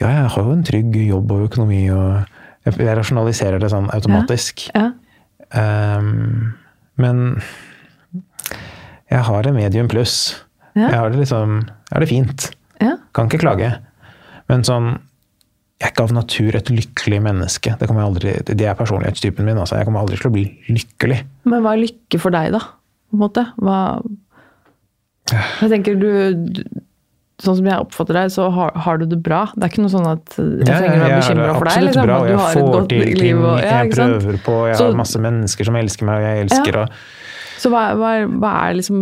Ja, 0.00 0.08
jeg 0.08 0.30
har 0.32 0.46
jo 0.46 0.54
en 0.54 0.64
trygg 0.64 0.96
jobb 0.96 1.32
og 1.34 1.44
økonomi, 1.50 1.82
og 1.92 2.22
jeg, 2.64 2.78
jeg 2.80 2.96
rasjonaliserer 2.96 3.60
det 3.60 3.68
sånn 3.72 3.90
automatisk. 3.92 4.64
Ja. 4.72 4.86
Ehm, 5.56 6.54
men 7.00 7.42
jeg 9.10 9.26
har 9.26 9.44
det 9.44 9.52
medium 9.56 9.90
pluss. 9.90 10.16
Ja. 10.76 10.86
Jeg 10.88 10.96
har 10.96 11.12
det 11.12 11.20
liksom 11.24 11.60
Jeg 11.66 11.92
har 11.92 12.00
det 12.04 12.08
fint. 12.08 12.50
ja. 12.80 12.96
Kan 13.14 13.28
ikke 13.28 13.42
klage. 13.42 13.70
Men 14.48 14.62
sånn 14.64 14.92
Jeg 15.80 15.88
er 15.88 15.92
ikke 15.94 16.04
av 16.04 16.12
natur 16.12 16.56
et 16.56 16.68
lykkelig 16.68 17.22
menneske. 17.24 17.72
Det, 17.80 17.88
aldri, 17.88 18.34
det 18.44 18.66
er 18.68 18.74
personlighetstypen 18.76 19.46
min. 19.46 19.56
Altså. 19.56 19.78
Jeg 19.78 19.88
kommer 19.88 20.02
aldri 20.02 20.18
til 20.20 20.28
å 20.28 20.34
bli 20.34 20.42
lykkelig. 20.68 21.22
Men 21.48 21.62
hva 21.64 21.72
er 21.72 21.80
lykke 21.86 22.20
for 22.20 22.34
deg, 22.34 22.52
da? 22.52 22.60
På 23.10 23.18
en 23.18 23.24
måte? 23.24 23.44
Hva 23.60 23.80
Jeg 25.30 25.70
tenker 25.72 25.98
du, 26.00 26.08
Sånn 27.40 27.56
som 27.56 27.68
jeg 27.70 27.80
oppfatter 27.80 28.16
deg, 28.18 28.32
så 28.34 28.50
har, 28.52 28.74
har 28.84 28.98
du 29.00 29.06
det 29.08 29.16
bra. 29.24 29.46
Det 29.54 29.64
er 29.64 29.70
ikke 29.72 29.80
noe 29.86 29.92
sånn 29.94 30.08
at 30.10 30.34
jeg 30.36 30.66
trenger 30.66 30.90
å 30.92 31.04
være 31.06 31.20
bekymra 31.22 31.54
for 31.56 31.70
deg. 31.70 31.84
Liksom, 31.86 32.10
bra, 32.10 32.18
du 32.26 32.34
har 32.36 32.58
et 32.60 32.66
godt 32.74 32.92
liv. 32.92 33.38
Og, 33.38 33.54
ja, 33.62 33.78
jeg 33.80 33.94
prøver 33.94 34.36
på. 34.44 34.56
Jeg 34.68 34.76
Så- 34.76 34.88
har 34.90 34.98
masse 34.98 35.22
mennesker 35.24 35.68
som 35.70 35.78
elsker 35.80 36.04
meg, 36.04 36.20
og 36.20 36.26
jeg 36.28 36.44
elsker 36.44 36.78
Ja. 36.82 36.84
Så 37.60 37.68
hva, 37.72 37.80
hva, 37.96 38.10
er, 38.16 38.26
hva 38.40 38.50
er 38.68 38.76
liksom 38.78 39.00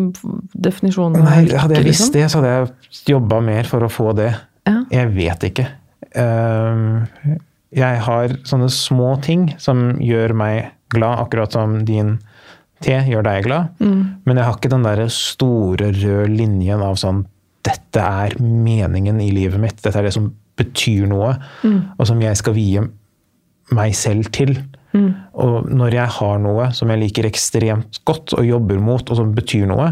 definisjonen 0.59 1.22
Nei? 1.22 1.44
Hadde 1.55 1.76
jeg 1.78 1.85
visst 1.86 2.10
liksom? 2.10 2.14
det, 2.14 2.24
så 2.30 2.40
hadde 2.40 2.55
jeg 2.55 3.02
jobba 3.14 3.40
mer 3.43 3.68
for 3.70 3.86
å 3.86 3.90
få 3.90 4.14
det. 4.18 4.32
Ja. 4.66 4.80
Jeg 4.90 5.12
vet 5.14 5.47
ikke. 5.51 5.66
Um, 6.18 7.06
jeg 7.74 8.01
har 8.06 8.35
sånne 8.48 8.70
små 8.70 9.20
ting 9.22 9.55
som 9.62 9.98
gjør 10.02 10.35
meg 10.35 10.72
glad, 10.94 11.26
akkurat 11.26 11.52
som 11.55 11.85
din 11.85 12.18
te 12.84 12.94
gjør 13.09 13.24
deg 13.26 13.44
glad. 13.44 13.68
Mm. 13.80 14.02
Men 14.26 14.36
jeg 14.36 14.44
har 14.48 14.56
ikke 14.59 14.70
den 14.70 14.86
der 14.86 15.02
store 15.12 15.90
røde 15.96 16.28
linjen 16.30 16.82
av 16.84 16.96
sånn 17.00 17.24
Dette 17.68 18.00
er 18.00 18.36
meningen 18.40 19.18
i 19.20 19.30
livet 19.34 19.60
mitt. 19.60 19.80
Dette 19.82 19.98
er 19.98 20.06
det 20.06 20.12
som 20.14 20.30
betyr 20.56 21.06
noe, 21.10 21.34
Mm. 21.64 21.80
og 21.98 22.06
som 22.06 22.20
jeg 22.22 22.36
skal 22.38 22.55
vie 22.55 22.80
meg 23.74 23.94
selv 23.94 24.30
til. 24.32 24.55
Og 25.34 25.66
når 25.68 25.92
jeg 25.92 26.09
har 26.09 26.38
noe 26.38 26.70
som 26.72 26.88
jeg 26.88 26.98
liker 27.02 27.26
ekstremt 27.28 27.98
godt 28.09 28.32
og 28.38 28.46
jobber 28.46 28.78
mot, 28.80 29.10
og 29.10 29.16
som 29.16 29.34
betyr 29.34 29.66
noe, 29.68 29.90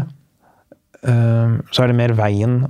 eh, 1.03 1.57
så 1.71 1.83
er 1.83 1.87
det 1.91 1.95
mer 1.99 2.13
veien 2.17 2.65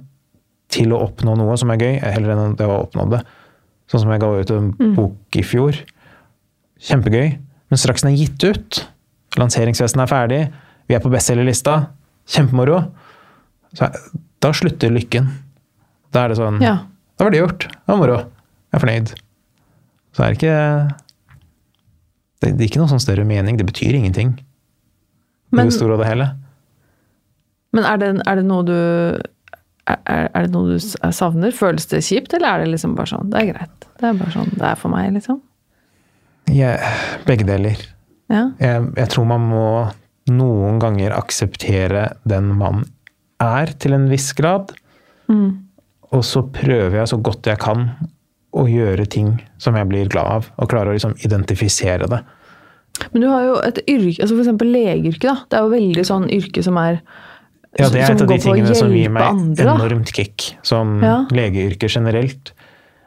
til 0.69 0.91
å 0.91 0.99
oppnå 1.07 1.37
noe 1.39 1.55
som 1.57 1.71
er 1.71 1.77
gøy, 1.77 2.01
heller 2.03 2.33
enn 2.35 2.57
det 2.59 2.67
å 2.67 2.81
oppnå 2.83 3.09
det. 3.13 3.21
Sånn 3.87 4.01
som 4.03 4.11
jeg 4.11 4.19
ga 4.19 4.33
ut 4.41 4.51
en 4.51 4.71
bok 4.97 5.37
i 5.39 5.45
fjor. 5.47 5.77
Kjempegøy. 6.83 7.37
Men 7.69 7.77
straks 7.79 8.03
den 8.03 8.13
er 8.13 8.17
gitt 8.25 8.43
ut, 8.43 8.87
lanseringsfesten 9.41 10.01
er 10.03 10.09
ferdig, 10.11 10.41
vi 10.87 10.95
er 10.95 11.03
på 11.03 11.11
bestselgerlista, 11.13 11.79
kjempemoro, 12.27 12.81
så 13.75 13.89
da 14.43 14.51
slutter 14.55 14.93
lykken. 14.93 15.29
Da 16.13 16.25
er 16.25 16.31
det 16.31 16.39
sånn 16.39 16.61
Ja. 16.63 16.77
Da 17.17 17.25
var 17.25 17.33
det 17.33 17.39
gjort. 17.41 17.65
Det 17.67 17.89
var 17.89 17.97
moro. 17.97 18.17
Jeg 18.17 18.77
er 18.77 18.83
fornøyd. 18.83 19.13
Så 20.13 20.23
er 20.23 20.33
det 20.33 20.37
ikke 20.37 20.57
Det, 22.37 22.51
det 22.51 22.61
er 22.61 22.67
ikke 22.67 22.81
noe 22.83 22.91
sånn 22.91 23.01
større 23.01 23.25
mening. 23.25 23.57
Det 23.57 23.65
betyr 23.65 23.95
ingenting. 23.97 24.35
Men, 25.49 25.71
det 25.71 25.73
store 25.73 25.95
og 25.95 26.03
det 26.03 26.11
hele. 26.11 26.27
men 27.73 27.83
er, 27.87 27.97
det, 27.97 28.21
er 28.27 28.35
det 28.35 28.45
noe 28.45 28.63
du 28.67 28.73
er 29.87 30.29
er 30.35 30.45
det 30.45 30.51
noe 30.51 30.75
du 30.75 31.11
savner? 31.15 31.53
Føles 31.55 31.87
det 31.87 32.03
kjipt, 32.03 32.33
eller 32.35 32.49
er 32.49 32.65
det 32.65 32.73
liksom 32.73 32.95
bare 32.97 33.07
sånn 33.07 33.29
Det 33.31 33.39
er 33.39 33.51
greit. 33.53 33.85
Det 33.97 34.09
er 34.09 34.17
bare 34.19 34.33
sånn 34.35 34.51
det 34.53 34.65
er 34.67 34.75
for 34.75 34.91
meg, 34.91 35.13
liksom? 35.15 35.39
Ja, 36.51 36.73
begge 37.25 37.47
deler. 37.47 37.79
Ja. 38.31 38.49
Jeg, 38.59 38.89
jeg 38.97 39.09
tror 39.13 39.27
man 39.29 39.47
må 39.47 39.67
noen 40.27 40.81
ganger 40.83 41.15
akseptere 41.15 42.09
den 42.27 42.51
man 42.59 42.83
er, 43.43 43.71
til 43.79 43.95
en 43.95 44.07
viss 44.11 44.33
grad. 44.37 44.73
Mm. 45.31 45.67
Og 46.15 46.23
så 46.25 46.43
prøver 46.53 47.01
jeg 47.01 47.11
så 47.11 47.19
godt 47.21 47.47
jeg 47.47 47.59
kan 47.61 47.89
å 48.57 48.65
gjøre 48.69 49.05
ting 49.11 49.35
som 49.61 49.77
jeg 49.77 49.87
blir 49.89 50.09
glad 50.11 50.33
av, 50.39 50.49
og 50.57 50.71
klarer 50.71 50.91
å 50.91 50.97
liksom 50.97 51.15
identifisere 51.27 52.09
det. 52.09 52.21
Men 53.13 53.23
du 53.23 53.27
har 53.29 53.43
jo 53.45 53.55
et 53.61 53.79
yrke, 53.85 54.23
altså 54.23 54.37
eksempel 54.41 54.71
legeyrket, 54.73 55.27
da. 55.27 55.35
Det 55.45 55.57
er 55.59 55.65
jo 55.65 55.73
veldig 55.75 56.05
sånn 56.07 56.29
yrke 56.33 56.63
som 56.65 56.79
er 56.81 57.01
Ja, 57.77 57.89
det 57.93 58.01
er 58.01 58.15
et 58.15 58.23
av 58.23 58.31
de 58.31 58.37
tingene 58.41 58.73
som 58.73 58.89
gir 58.89 59.11
meg 59.13 59.27
andre, 59.27 59.73
enormt 59.75 60.13
kick. 60.15 60.55
Som 60.65 60.97
Ja. 61.03 61.27
legeyrket 61.29 61.93
generelt 61.93 62.53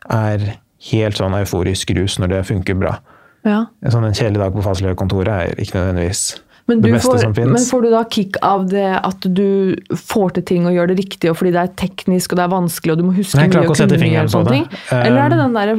er 0.08 0.60
helt 0.92 1.16
sånn 1.18 1.34
euforisk 1.34 1.90
rus 1.96 2.18
når 2.20 2.28
det 2.28 2.46
funker 2.46 2.78
bra. 2.78 3.00
Ja. 3.46 3.64
Sånn 3.88 4.04
en 4.04 4.14
kjedelig 4.16 4.42
dag 4.42 4.54
på 4.56 4.62
fastlegekontoret 4.64 5.32
er 5.32 5.60
ikke 5.62 5.78
nødvendigvis 5.78 6.22
Men, 6.68 6.82
det 6.84 6.90
beste 6.92 7.08
får, 7.08 7.18
som 7.24 7.32
finnes. 7.34 7.54
men 7.56 7.64
får 7.66 7.82
du 7.82 7.88
da 7.90 8.02
kick 8.14 8.36
av 8.46 8.66
det 8.70 8.90
at 9.00 9.24
du 9.34 9.74
får 9.96 10.34
til 10.36 10.44
ting 10.50 10.66
og 10.68 10.76
gjør 10.76 10.90
det 10.92 10.98
riktig, 11.00 11.30
og 11.32 11.38
fordi 11.40 11.54
det 11.56 11.62
er 11.64 11.72
teknisk 11.80 12.34
og 12.34 12.38
det 12.38 12.44
er 12.44 12.52
vanskelig 12.52 12.92
og 12.94 13.00
du 13.00 13.04
må 13.08 13.14
huske 13.16 13.40
Nei, 13.40 13.46
jeg 13.48 13.54
mye 13.56 13.72
og 13.72 13.80
kunne 13.80 13.98
mye 14.04 14.22
og 14.22 14.34
sånne 14.34 14.50
det. 14.52 14.58
ting? 14.58 14.66
Eller 15.00 15.22
er 15.24 15.32
det 15.32 15.40
den 15.40 15.56
der, 15.56 15.72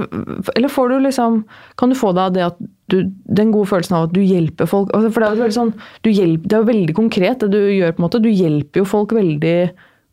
eller 0.58 0.74
får 0.74 0.90
du 0.90 0.98
liksom 1.06 1.38
Kan 1.80 1.94
du 1.94 2.00
få 2.02 2.12
deg 2.18 2.24
av 2.26 2.34
det 2.36 2.44
at 2.50 2.60
du, 2.92 2.98
den 3.40 3.54
gode 3.54 3.70
følelsen 3.70 3.96
av 4.00 4.10
at 4.10 4.18
du 4.18 4.20
hjelper 4.26 4.68
folk? 4.68 4.90
Altså, 4.98 5.14
For 5.14 5.24
det 5.24 5.30
er 5.30 5.38
jo 5.38 5.46
veldig 5.46 5.60
sånn 5.62 5.74
du 6.04 6.10
hjelper, 6.12 6.50
Det 6.50 6.58
er 6.58 6.66
jo 6.66 6.70
veldig 6.74 6.98
konkret 6.98 7.46
det 7.46 7.52
du 7.54 7.62
gjør, 7.72 7.94
på 7.96 8.02
en 8.02 8.08
måte. 8.10 8.20
Du 8.26 8.32
hjelper 8.34 8.82
jo 8.84 8.90
folk 8.90 9.14
veldig 9.16 9.56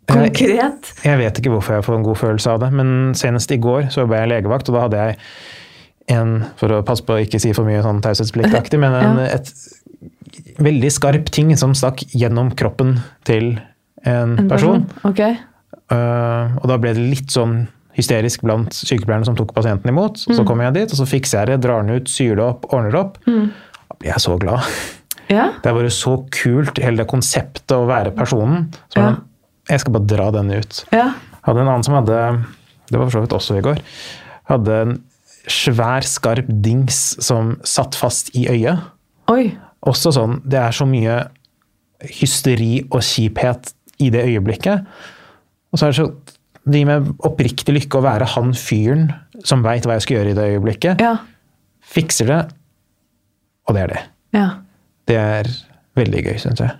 konkret. 0.08 0.92
Jeg 1.04 1.18
vet 1.20 1.38
ikke 1.40 1.52
hvorfor 1.52 1.78
jeg 1.78 1.84
får 1.84 1.98
en 1.98 2.06
god 2.06 2.16
følelse 2.16 2.52
av 2.54 2.62
det, 2.62 2.70
men 2.72 3.14
senest 3.18 3.50
i 3.52 3.58
går 3.60 3.90
så 3.92 4.06
ble 4.08 4.22
jeg 4.22 4.30
legevakt, 4.30 4.70
og 4.70 4.78
da 4.78 4.84
hadde 4.86 5.02
jeg 5.02 5.18
en, 6.08 6.44
for 6.56 6.72
å 6.72 6.82
passe 6.86 7.04
på 7.04 7.16
å 7.16 7.22
ikke 7.24 7.40
si 7.42 7.52
for 7.56 7.68
mye 7.68 7.82
sånn 7.84 8.00
taushetspliktaktig, 8.04 8.78
men 8.80 8.94
en, 8.96 9.18
Ja. 9.26 9.38
et 9.38 10.58
veldig 10.58 10.90
skarp 10.92 11.30
ting 11.34 11.52
som 11.60 11.74
stakk 11.76 12.02
gjennom 12.14 12.50
kroppen 12.58 12.96
til 13.28 13.58
en, 14.06 14.36
En 14.38 14.48
person. 14.50 14.86
Ok. 15.04 15.20
Uh, 15.92 16.56
og 16.60 16.66
da 16.70 16.76
ble 16.80 16.92
det 16.96 17.04
litt 17.14 17.32
sånn 17.34 17.62
hysterisk 17.98 18.44
blant 18.46 18.74
sykepleierne 18.76 19.26
som 19.26 19.36
tok 19.38 19.52
pasienten 19.56 19.90
imot. 19.90 20.20
Mm. 20.28 20.36
Så 20.38 20.44
kommer 20.46 20.68
jeg 20.68 20.76
dit, 20.82 20.92
og 20.94 21.00
så 21.00 21.06
fikser 21.08 21.40
jeg 21.42 21.50
det, 21.52 21.62
drar 21.66 21.82
den 21.82 21.98
ut, 21.98 22.10
syr 22.12 22.36
det 22.38 22.44
opp, 22.44 22.68
ordner 22.72 22.94
det 22.94 23.00
opp. 23.00 23.16
Mm. 23.26 23.48
Da 23.88 23.96
blir 23.98 24.12
jeg 24.12 24.22
så 24.24 24.36
glad. 24.40 24.68
Ja. 25.28 25.48
Det 25.62 25.68
er 25.68 25.74
bare 25.76 25.90
så 25.92 26.14
kult, 26.32 26.78
hele 26.80 27.02
det 27.02 27.08
konseptet 27.10 27.74
å 27.76 27.82
være 27.88 28.14
personen. 28.16 28.68
Så 28.94 29.02
Ja. 29.02 29.16
Jeg 29.68 29.82
skal 29.82 29.92
bare 29.98 30.08
dra 30.08 30.30
den 30.38 30.48
ut. 30.54 30.84
ja. 30.96 31.10
Hadde 31.44 31.60
en 31.60 31.68
annen 31.68 31.84
som 31.84 31.94
hadde, 31.98 32.16
det 32.88 32.96
var 32.98 33.06
for 33.10 33.18
så 33.18 33.20
vidt 33.24 33.34
også 33.36 33.56
i 33.58 33.64
går, 33.64 33.78
hadde 34.48 34.78
en 34.84 34.94
svær, 35.52 36.06
skarp 36.06 36.48
dings 36.64 37.16
som 37.24 37.56
satt 37.66 37.98
fast 37.98 38.30
i 38.38 38.46
øyet. 38.50 38.84
Oi. 39.32 39.50
Også 39.88 40.12
sånn, 40.14 40.40
det 40.48 40.60
er 40.60 40.74
så 40.74 40.86
mye 40.88 41.20
hysteri 42.18 42.82
og 42.88 43.02
kjiphet 43.02 43.72
i 44.02 44.10
det 44.14 44.24
øyeblikket. 44.28 44.86
Og 45.72 45.80
så 45.80 45.88
er 45.88 45.94
det 45.94 46.00
så 46.00 46.10
det 46.68 46.82
gir 46.82 46.88
meg 46.88 47.06
oppriktig 47.24 47.72
lykke 47.72 48.00
å 48.00 48.04
være 48.04 48.26
han 48.34 48.52
fyren 48.56 49.06
som 49.46 49.62
veit 49.64 49.86
hva 49.88 49.96
jeg 49.96 50.04
skal 50.04 50.18
gjøre 50.18 50.32
i 50.34 50.36
det 50.36 50.46
øyeblikket. 50.54 51.00
Ja. 51.04 51.14
Fikser 51.88 52.28
det, 52.28 52.40
og 53.68 53.76
det 53.76 53.86
er 53.86 53.94
det. 53.94 54.02
ja. 54.36 54.48
Det 55.08 55.16
er 55.16 55.48
veldig 55.96 56.20
gøy, 56.26 56.34
syns 56.36 56.60
jeg. 56.60 56.74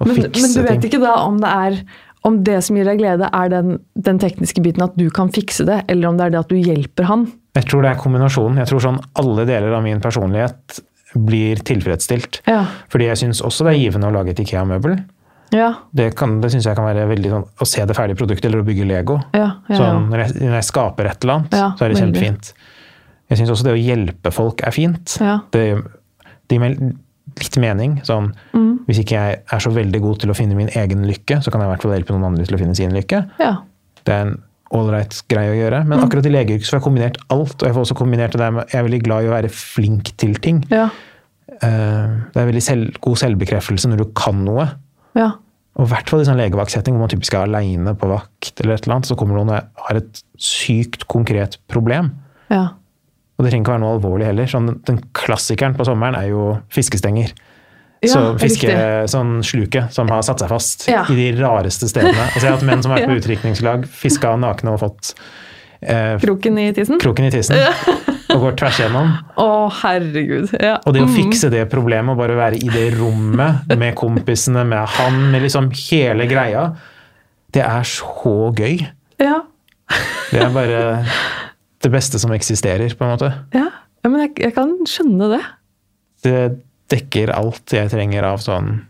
Men, 0.00 0.16
men 0.16 0.52
du 0.52 0.62
vet 0.64 0.78
ting. 0.80 0.86
ikke 0.88 1.00
da 1.02 1.12
om 1.26 1.36
det 1.42 1.50
er 1.50 1.74
om 2.26 2.40
det 2.46 2.58
som 2.66 2.76
gir 2.78 2.88
deg 2.88 2.98
glede, 3.00 3.28
er 3.32 3.50
den, 3.52 3.76
den 3.94 4.18
tekniske 4.22 4.62
biten 4.64 4.82
at 4.84 4.96
du 4.98 5.06
kan 5.14 5.30
fikse 5.32 5.64
det, 5.68 5.80
eller 5.92 6.10
om 6.10 6.18
det 6.18 6.26
er 6.26 6.34
det 6.34 6.40
at 6.42 6.50
du 6.52 6.56
hjelper 6.58 7.06
han. 7.08 7.26
Jeg 7.56 7.68
tror 7.70 7.86
det 7.86 7.92
er 7.94 8.00
kombinasjonen. 8.02 8.58
Jeg 8.60 8.68
tror 8.72 8.82
sånn 8.84 8.98
alle 9.22 9.46
deler 9.48 9.72
av 9.78 9.84
min 9.86 10.02
personlighet 10.04 10.80
blir 11.16 11.62
tilfredsstilt. 11.64 12.42
Ja. 12.50 12.64
Fordi 12.92 13.06
jeg 13.08 13.20
syns 13.22 13.40
også 13.46 13.64
det 13.64 13.76
er 13.76 13.78
givende 13.86 14.10
å 14.10 14.14
lage 14.18 14.34
et 14.34 14.42
Ikea-møbel. 14.42 14.98
Ja. 15.54 15.70
Det, 15.94 16.10
kan- 16.18 16.40
det 16.42 16.50
syns 16.52 16.66
jeg 16.66 16.74
kan 16.76 16.84
være 16.88 17.04
veldig 17.06 17.30
sånn 17.30 17.44
Å 17.62 17.66
se 17.70 17.84
det 17.86 17.94
ferdige 17.94 18.18
produktet 18.18 18.48
eller 18.50 18.64
å 18.64 18.66
bygge 18.66 18.84
Lego. 18.88 19.20
Ja. 19.32 19.46
ja, 19.70 19.76
Sånn, 19.78 20.08
når, 20.10 20.24
jeg, 20.24 20.34
når 20.42 20.56
jeg 20.58 20.66
skaper 20.72 21.06
et 21.12 21.22
eller 21.22 21.38
annet, 21.38 21.54
så 21.78 21.86
er 21.86 21.92
det 21.94 22.00
kjempefint. 22.02 22.50
Jeg 23.30 23.38
syns 23.40 23.52
også 23.54 23.68
det 23.68 23.74
å 23.76 23.78
hjelpe 23.80 24.32
folk 24.34 24.60
er 24.66 24.74
fint. 24.74 25.14
Ja. 25.22 25.38
Det, 25.54 25.62
de, 26.50 26.58
litt 27.38 27.56
mening. 27.58 28.00
Sånn, 28.04 28.32
Mm. 28.54 28.80
Hvis 28.86 28.98
ikke 29.02 29.16
jeg 29.18 29.40
er 29.52 29.58
så 29.58 29.70
veldig 29.74 30.00
god 30.00 30.20
til 30.20 30.30
å 30.30 30.36
finne 30.36 30.54
min 30.54 30.68
egen 30.68 31.02
lykke, 31.06 31.42
så 31.42 31.50
kan 31.50 31.60
jeg 31.60 31.68
i 31.68 31.72
hvert 31.74 31.82
fall 31.82 31.92
hjelpe 31.92 32.12
noen 32.14 32.24
andre 32.32 32.44
til 32.46 32.54
å 32.56 32.58
finne 32.60 32.76
sin 32.76 32.92
lykke. 32.92 33.24
ja. 33.40 33.56
Det 34.06 34.14
er 34.14 34.20
en 34.26 34.36
ålreit 34.72 35.22
greie 35.28 35.50
å 35.50 35.56
gjøre. 35.58 35.80
Mm. 35.82 35.88
Men 35.88 35.98
akkurat 36.04 36.26
i 36.26 36.30
legeyrket 36.30 36.62
så 36.66 36.76
får 36.76 36.80
jeg 36.80 36.84
kombinert 36.86 37.16
alt. 37.30 37.56
Og 37.62 37.66
jeg 37.66 37.74
får 37.74 37.82
også 37.86 37.96
kombinert 37.98 38.32
det 38.32 38.38
der 38.40 38.50
med 38.52 38.68
jeg 38.70 38.78
er 38.78 38.84
veldig 38.88 39.02
glad 39.02 39.24
i 39.24 39.26
å 39.28 39.34
være 39.34 39.50
flink 39.50 40.16
til 40.16 40.34
ting. 40.34 40.64
Ja. 40.70 40.88
Eh, 41.62 42.06
Det 42.32 42.40
er 42.42 42.46
veldig 42.52 42.62
selv, 42.62 43.00
god 43.00 43.16
selvbekreftelse 43.16 43.88
når 43.90 43.98
du 43.98 44.04
kan 44.18 44.44
noe. 44.44 44.68
Ja. 45.16 45.32
Og 45.76 45.86
i 45.86 45.90
hvert 45.92 46.08
fall 46.08 46.20
i 46.20 46.24
sånn 46.24 46.38
legevaktsetting 46.40 46.94
hvor 46.96 47.04
man 47.04 47.08
typisk 47.12 47.34
er 47.34 47.44
aleine 47.46 47.92
på 47.98 48.08
vakt, 48.08 48.60
eller 48.62 48.74
et 48.74 48.86
eller 48.86 48.96
annet, 48.96 49.06
så 49.10 49.16
kommer 49.18 49.36
noen 49.36 49.50
og 49.56 49.84
har 49.88 49.96
et 50.00 50.22
sykt 50.38 51.06
konkret 51.08 51.58
problem. 51.68 52.12
ja. 52.50 52.68
Og 53.36 53.44
det 53.44 53.50
trenger 53.52 53.64
ikke 53.66 53.74
være 53.74 53.82
noe 53.84 53.96
alvorlig 53.98 54.26
heller. 54.30 54.46
Sånn, 54.48 54.70
den 54.88 55.00
klassikeren 55.12 55.74
på 55.76 55.84
sommeren 55.84 56.16
er 56.16 56.30
jo 56.30 56.46
fiskestenger. 56.72 57.34
Ja, 58.04 58.12
så 58.12 58.20
fiske, 58.38 58.72
sånn 59.08 59.38
sluke 59.44 59.86
som 59.92 60.08
har 60.12 60.22
satt 60.24 60.40
seg 60.40 60.48
fast 60.52 60.86
Ja. 60.88 61.02
i 61.10 61.14
de 61.16 61.30
rareste 61.40 61.88
stedene. 61.88 62.26
Altså, 62.30 62.42
jeg 62.44 62.50
har 62.52 62.58
hatt 62.58 62.66
menn 62.68 62.82
som 62.84 62.92
har 62.92 63.00
vært 63.00 63.08
på 63.10 63.14
Ja. 63.16 63.20
utdrikningslag, 63.22 63.86
fiska 63.88 64.34
nakne 64.40 64.72
og 64.76 64.80
fått 64.80 65.14
eh, 65.82 66.16
Kroken 66.22 66.58
i 66.60 66.72
tissen? 66.76 67.00
kroken 67.00 67.26
i 67.28 67.30
tissen. 67.34 67.56
Og 68.32 68.40
går 68.42 68.56
tvers 68.60 68.80
igjennom. 68.80 69.12
Å, 69.44 69.48
herregud. 69.82 70.52
Ja. 70.60 70.76
Og 70.86 70.94
det 70.96 71.02
å 71.04 71.08
Mm. 71.08 71.14
fikse 71.16 71.50
det 71.52 71.64
problemet 71.72 72.12
og 72.12 72.18
bare 72.20 72.36
være 72.36 72.56
i 72.60 72.68
det 72.72 72.86
rommet 72.98 73.68
med 73.76 73.94
kompisene, 73.96 74.64
med 74.66 74.86
han, 74.96 75.30
med 75.32 75.42
liksom 75.44 75.68
hele 75.90 76.26
greia, 76.28 76.70
det 77.52 77.62
er 77.64 77.82
så 77.88 78.52
gøy. 78.56 78.86
Ja. 79.20 79.40
Det 80.32 80.40
er 80.42 80.50
bare 80.52 80.80
det 81.84 81.90
beste 81.92 82.18
som 82.18 82.32
eksisterer, 82.32 82.94
på 82.96 83.04
en 83.04 83.14
måte. 83.16 83.32
ja. 83.56 83.66
ja 84.04 84.10
men 84.10 84.20
jeg, 84.22 84.34
jeg 84.38 84.54
kan 84.54 84.72
skjønne 84.86 85.28
det. 85.34 85.42
Det 86.24 86.36
dekker 86.92 87.32
alt 87.34 87.72
jeg 87.74 87.90
trenger 87.90 88.22
av 88.28 88.38
sånn 88.44 88.84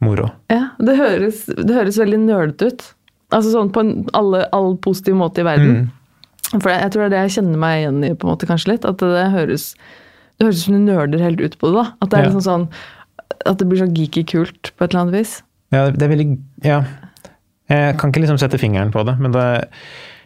moro. 0.00 0.30
Ja, 0.52 0.70
det 0.78 0.94
høres, 0.96 1.44
det 1.50 1.74
høres 1.74 1.98
veldig 2.00 2.20
nølete 2.22 2.70
ut. 2.70 2.84
Altså 3.34 3.50
sånn 3.52 3.72
på 3.74 3.82
en 3.84 3.90
alle, 4.16 4.44
all 4.56 4.76
positiv 4.82 5.18
måte 5.18 5.42
i 5.42 5.46
verden. 5.46 5.74
Mm. 5.90 6.60
For 6.60 6.70
jeg, 6.72 6.80
jeg 6.82 6.92
tror 6.94 7.02
det 7.02 7.08
er 7.08 7.12
det 7.16 7.24
jeg 7.26 7.34
kjenner 7.38 7.60
meg 7.62 7.80
igjen 7.82 7.98
i 8.06 8.14
på 8.14 8.26
en 8.26 8.32
måte 8.32 8.48
kanskje 8.48 8.72
litt. 8.72 8.86
At 8.88 9.02
det 9.02 9.26
høres 9.34 9.66
det 10.40 10.46
høres 10.46 10.62
ut 10.62 10.64
som 10.70 10.78
du 10.78 10.86
nerder 10.86 11.20
helt 11.22 11.42
ut 11.44 11.58
på 11.60 11.68
det. 11.68 11.76
da. 11.76 11.84
At 12.00 12.10
det 12.10 12.18
er 12.18 12.22
Ja. 12.24 12.30
liksom 12.30 12.46
sånn 12.46 12.66
at 13.46 13.58
det 13.60 13.68
blir 13.68 13.78
så 13.82 13.90
geeky 13.92 14.24
kult 14.26 14.72
på 14.76 14.84
et 14.84 14.90
eller 14.90 15.02
annet 15.04 15.18
vis. 15.20 15.34
Ja, 15.74 15.90
det 15.90 16.02
er 16.06 16.14
veldig 16.14 16.38
Ja. 16.64 16.84
Jeg 17.70 17.98
kan 17.98 18.10
ikke 18.10 18.24
liksom 18.24 18.38
sette 18.40 18.58
fingeren 18.58 18.90
på 18.90 19.04
det, 19.06 19.18
men 19.20 19.30
det, 19.30 19.44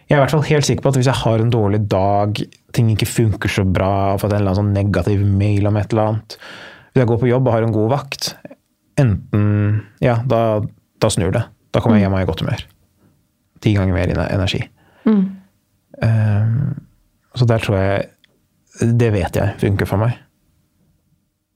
jeg 0.04 0.14
er 0.14 0.18
i 0.18 0.22
hvert 0.22 0.34
fall 0.34 0.44
helt 0.46 0.66
sikker 0.68 0.84
på 0.84 0.90
at 0.92 0.98
hvis 0.98 1.08
jeg 1.08 1.20
har 1.22 1.40
en 1.40 1.52
dårlig 1.52 1.80
dag, 1.88 2.40
ting 2.76 2.90
ikke 2.92 3.08
funker 3.08 3.52
så 3.52 3.64
bra, 3.64 3.90
har 4.12 4.20
fått 4.20 4.34
en 4.34 4.42
eller 4.42 4.52
annen 4.52 4.60
sånn 4.60 4.74
negativ 4.76 5.22
mail 5.24 5.70
om 5.70 5.78
et 5.80 5.94
eller 5.94 6.10
annet 6.10 6.36
Hvis 6.36 7.00
jeg 7.00 7.10
går 7.10 7.20
på 7.22 7.30
jobb 7.30 7.48
og 7.48 7.54
har 7.56 7.66
en 7.66 7.76
god 7.76 7.92
vakt, 7.94 8.34
enten 9.00 9.46
Ja, 10.04 10.18
da, 10.28 10.60
da 11.00 11.10
snur 11.10 11.32
det. 11.34 11.46
Da 11.74 11.80
kommer 11.82 11.98
jeg 11.98 12.04
hjem 12.04 12.14
og 12.14 12.20
er 12.20 12.26
i 12.26 12.28
godt 12.28 12.44
humør. 12.44 12.66
Ti 13.64 13.72
ganger 13.74 13.96
mer 13.96 14.12
energi. 14.28 14.60
Mm. 15.08 15.24
Um, 16.04 16.84
så 17.38 17.46
der 17.46 17.62
tror 17.62 17.76
jeg 17.78 18.86
Det 18.98 19.10
vet 19.14 19.36
jeg 19.38 19.56
funker 19.60 19.88
for 19.88 20.02
meg. 20.02 20.16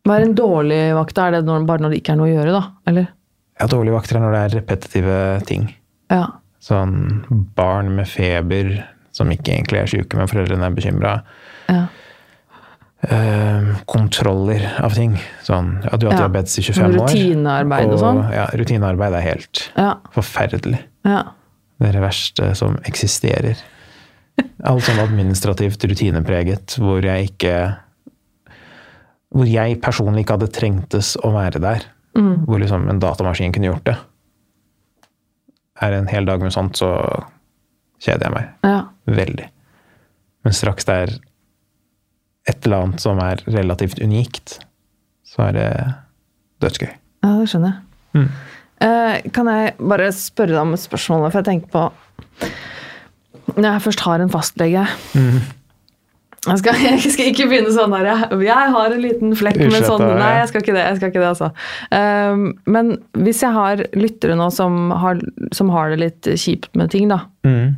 Hva 0.07 0.17
er 0.17 0.25
en 0.25 0.37
dårlig 0.39 0.83
vakt? 0.97 1.19
Er 1.21 1.37
det 1.37 1.45
når, 1.45 1.67
bare 1.69 1.85
når 1.85 1.93
det 1.93 2.01
ikke 2.01 2.15
er 2.15 2.21
noe 2.21 2.31
å 2.31 2.33
gjøre, 2.33 2.53
da? 2.55 2.63
Eller? 2.89 3.09
Ja, 3.59 3.67
dårlige 3.69 3.97
vakter 3.99 4.23
når 4.23 4.35
det 4.35 4.41
er 4.41 4.55
repetitive 4.61 5.17
ting. 5.49 5.67
Ja. 6.09 6.23
Sånn 6.61 7.25
barn 7.57 7.95
med 7.97 8.09
feber 8.11 8.85
som 9.15 9.31
ikke 9.31 9.55
egentlig 9.55 9.79
er 9.83 9.87
syke, 9.87 10.17
men 10.19 10.27
foreldrene 10.31 10.67
er 10.67 10.71
bekymra. 10.75 11.23
ja. 11.69 11.87
eh, 13.09 13.77
kontroller 13.87 14.65
av 14.83 14.91
ting. 14.95 15.13
Sånn, 15.47 15.83
ja, 15.85 15.97
du 15.97 16.07
har 16.09 16.15
Ja. 16.15 16.27
diabetes 16.27 16.59
i 16.59 16.63
25 16.63 16.99
år. 16.99 17.09
Rutinearbeid 17.09 17.93
og 17.93 17.99
sånn. 18.01 18.33
Ja, 18.33 18.47
rutinearbeid 18.53 19.15
er 19.15 19.21
helt 19.21 19.71
Ja. 19.77 19.95
forferdelig. 20.13 20.81
ja. 21.05 21.23
Det 21.81 21.89
er 21.91 21.93
det 21.93 22.03
verste 22.03 22.57
som 22.57 22.77
eksisterer. 22.85 23.57
Alt 24.65 24.83
sånn 24.83 24.99
administrativt 24.99 25.79
rutinepreget, 25.85 26.75
hvor 26.79 27.01
jeg 27.03 27.31
ikke 27.31 27.77
Hvor 29.31 29.45
jeg 29.47 29.81
personlig 29.83 30.25
ikke 30.25 30.39
hadde 30.39 30.53
trengtes 30.53 31.15
å 31.23 31.31
være 31.31 31.61
der. 31.61 31.83
Mm. 32.17 32.47
Hvor 32.47 32.59
liksom 32.59 32.89
en 32.89 32.99
datamaskin 32.99 33.53
kunne 33.53 33.67
gjort 33.75 33.85
det. 33.85 33.97
Er 35.85 35.95
en 35.95 36.09
hel 36.11 36.27
dag 36.27 36.43
med 36.43 36.55
sånt, 36.55 36.79
så 36.81 36.91
kjeder 38.03 38.29
jeg 38.29 38.35
meg 38.35 38.67
ja. 38.67 38.81
veldig. 39.07 39.49
Men 40.47 40.57
straks 40.57 40.87
det 40.89 40.97
er 41.05 41.13
et 42.49 42.65
eller 42.65 42.85
annet 42.85 43.05
som 43.05 43.21
er 43.23 43.43
relativt 43.47 44.01
unikt, 44.01 44.59
så 45.27 45.49
er 45.49 45.57
det 45.59 45.71
dødsgøy. 46.65 46.91
Ja, 47.27 47.35
det 47.37 47.49
skjønner 47.51 47.75
jeg. 47.75 47.85
Mm. 48.19 48.29
Eh, 48.87 49.31
kan 49.35 49.51
jeg 49.51 49.75
bare 49.79 50.09
spørre 50.15 50.55
deg 50.55 50.63
om 50.63 50.75
et 50.75 50.83
spørsmål? 50.83 51.29
For 51.29 51.43
jeg 51.43 51.49
tenker 51.49 51.71
på 51.73 52.49
Når 53.59 53.67
jeg 53.67 53.83
først 53.89 54.03
har 54.07 54.23
en 54.23 54.31
fastlege 54.33 54.85
Mm. 55.19 55.41
Jeg, 56.47 56.59
skal, 56.61 56.79
jeg 56.89 57.13
skal 57.13 57.31
ikke 57.33 57.49
begynne 57.51 57.73
sånn 57.75 57.95
her. 57.97 58.09
Jeg, 58.13 58.41
jeg 58.47 58.73
har 58.75 58.95
en 58.95 59.03
liten 59.03 59.35
flekk 59.39 59.59
med 59.65 59.87
sånn. 59.87 60.05
Nei, 60.21 60.35
jeg 60.39 60.51
skal 60.53 60.63
ikke 60.65 60.77
det. 60.77 60.85
jeg 60.87 61.01
skal 61.01 61.13
ikke 61.13 61.23
det, 61.25 61.33
altså. 61.33 61.51
Um, 61.91 62.45
men 62.71 62.93
hvis 63.19 63.43
jeg 63.43 63.53
har 63.57 63.83
lyttere 63.99 64.37
nå 64.39 64.51
som 64.55 64.91
har, 65.03 65.21
som 65.57 65.73
har 65.75 65.91
det 65.95 65.99
litt 66.05 66.31
kjipt 66.39 66.75
med 66.79 66.93
ting, 66.95 67.09
da, 67.13 67.25
Mm. 67.49 67.75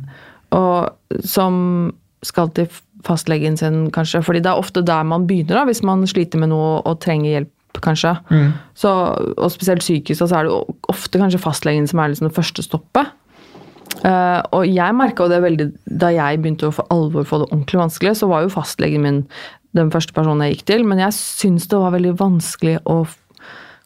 og 0.51 1.23
som 1.23 1.93
skal 2.25 2.49
til 2.53 2.67
fastlegen 3.07 3.55
sin, 3.57 3.89
kanskje. 3.91 4.21
fordi 4.23 4.41
det 4.43 4.51
er 4.51 4.59
ofte 4.61 4.83
der 4.85 5.03
man 5.03 5.25
begynner, 5.27 5.61
da, 5.61 5.65
hvis 5.65 5.81
man 5.83 6.03
sliter 6.05 6.37
med 6.41 6.51
noe 6.51 6.81
og 6.85 6.99
trenger 7.01 7.31
hjelp, 7.39 7.51
kanskje. 7.81 8.11
Mm. 8.29 8.51
Så, 8.75 8.91
og 9.37 9.49
spesielt 9.53 9.79
psykisk, 9.81 10.19
så 10.19 10.27
er 10.37 10.45
det 10.49 10.75
ofte 10.91 11.17
kanskje 11.21 11.39
fastlegen 11.41 11.87
som 11.87 11.99
er 12.03 12.11
liksom 12.11 12.27
det 12.27 12.35
første 12.35 12.61
stoppet. 12.65 13.09
Eh, 14.03 14.41
og 14.57 14.65
jeg 14.65 14.95
merka 14.97 15.25
jo 15.27 15.29
det 15.33 15.41
veldig 15.43 15.67
da 16.01 16.09
jeg 16.15 16.41
begynte 16.41 16.69
å 16.69 16.73
for 16.73 16.87
alvor 16.93 17.27
få 17.29 17.41
det 17.43 17.49
ordentlig 17.51 17.81
vanskelig, 17.83 18.15
så 18.17 18.29
var 18.31 18.45
jo 18.45 18.53
fastlegen 18.53 19.03
min 19.05 19.19
den 19.77 19.91
første 19.93 20.11
personen 20.11 20.41
jeg 20.43 20.57
gikk 20.57 20.65
til, 20.67 20.81
men 20.83 20.99
jeg 20.99 21.13
syns 21.15 21.69
det 21.71 21.77
var 21.79 21.93
veldig 21.93 22.15
vanskelig 22.19 22.79
å 22.91 22.97
f- 23.05 23.17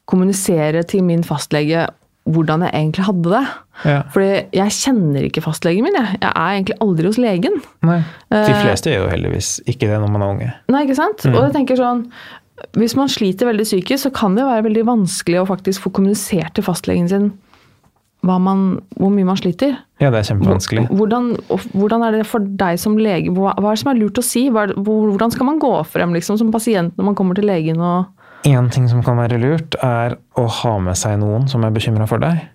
kommunisere 0.09 0.81
til 0.89 1.03
min 1.05 1.21
fastlege 1.25 1.85
hvordan 2.25 2.63
jeg 2.65 2.73
egentlig 2.73 3.03
hadde 3.05 3.29
det. 3.35 3.41
Ja. 3.85 3.99
Fordi 4.09 4.29
jeg 4.57 4.73
kjenner 4.73 5.27
ikke 5.27 5.43
fastlegen 5.45 5.85
min. 5.85 5.93
Jeg, 5.99 6.17
jeg 6.23 6.31
er 6.31 6.55
egentlig 6.55 6.77
aldri 6.81 7.05
hos 7.11 7.19
legen. 7.21 7.59
Nei. 7.85 7.99
De 8.33 8.39
Eh, 8.39 8.63
fleste 8.63 8.89
gjør 8.89 9.03
jo 9.05 9.11
heldigvis 9.13 9.51
ikke 9.69 9.91
det 9.91 9.99
når 10.01 10.09
man 10.15 10.23
er 10.25 10.33
unge. 10.33 10.49
Nei, 10.73 10.81
ikke 10.87 10.97
sant? 10.97 11.25
Og 11.29 11.37
jeg 11.43 11.53
tenker 11.59 11.77
sånn 11.77 12.07
Hvis 12.79 12.95
man 12.95 13.09
sliter 13.11 13.49
veldig 13.51 13.65
psykisk, 13.67 14.07
så 14.07 14.11
kan 14.15 14.33
det 14.37 14.45
være 14.47 14.63
veldig 14.69 14.85
vanskelig 14.87 15.41
å 15.41 15.47
faktisk 15.49 15.83
få 15.85 15.91
kommunisert 15.99 16.53
til 16.55 16.63
fastlegen 16.63 17.09
sin 17.11 17.25
man, 18.25 18.65
hvor 18.97 19.11
mye 19.13 19.27
man 19.27 19.37
sliter. 19.39 19.75
Ja, 20.01 20.09
det 20.11 20.19
er 20.19 20.27
kjempevanskelig. 20.31 20.87
Hvordan, 20.91 21.31
hvordan 21.73 22.03
er 22.07 22.17
det 22.17 22.25
for 22.27 22.43
deg 22.43 22.79
som 22.81 22.97
lege? 22.99 23.31
Hva, 23.35 23.53
hva 23.59 23.71
er 23.71 23.77
det 23.77 23.83
som 23.83 23.91
er 23.93 23.99
lurt 23.99 24.19
å 24.19 24.25
si? 24.25 24.47
Hvordan 24.51 25.33
skal 25.33 25.49
man 25.49 25.61
gå 25.61 25.71
frem 25.87 26.15
liksom, 26.17 26.39
som 26.41 26.51
pasient 26.53 26.97
når 26.97 27.09
man 27.11 27.17
kommer 27.17 27.37
til 27.37 27.47
legen? 27.49 27.81
Og, 27.83 28.11
Én 28.45 28.69
ting 28.73 28.89
som 28.91 29.01
kan 29.05 29.17
være 29.17 29.39
lurt, 29.41 29.77
er 29.81 30.17
å 30.37 30.45
ha 30.61 30.73
med 30.83 30.97
seg 30.99 31.17
noen 31.21 31.47
som 31.49 31.63
er 31.65 31.73
bekymra 31.75 32.09
for 32.09 32.23
deg. 32.23 32.45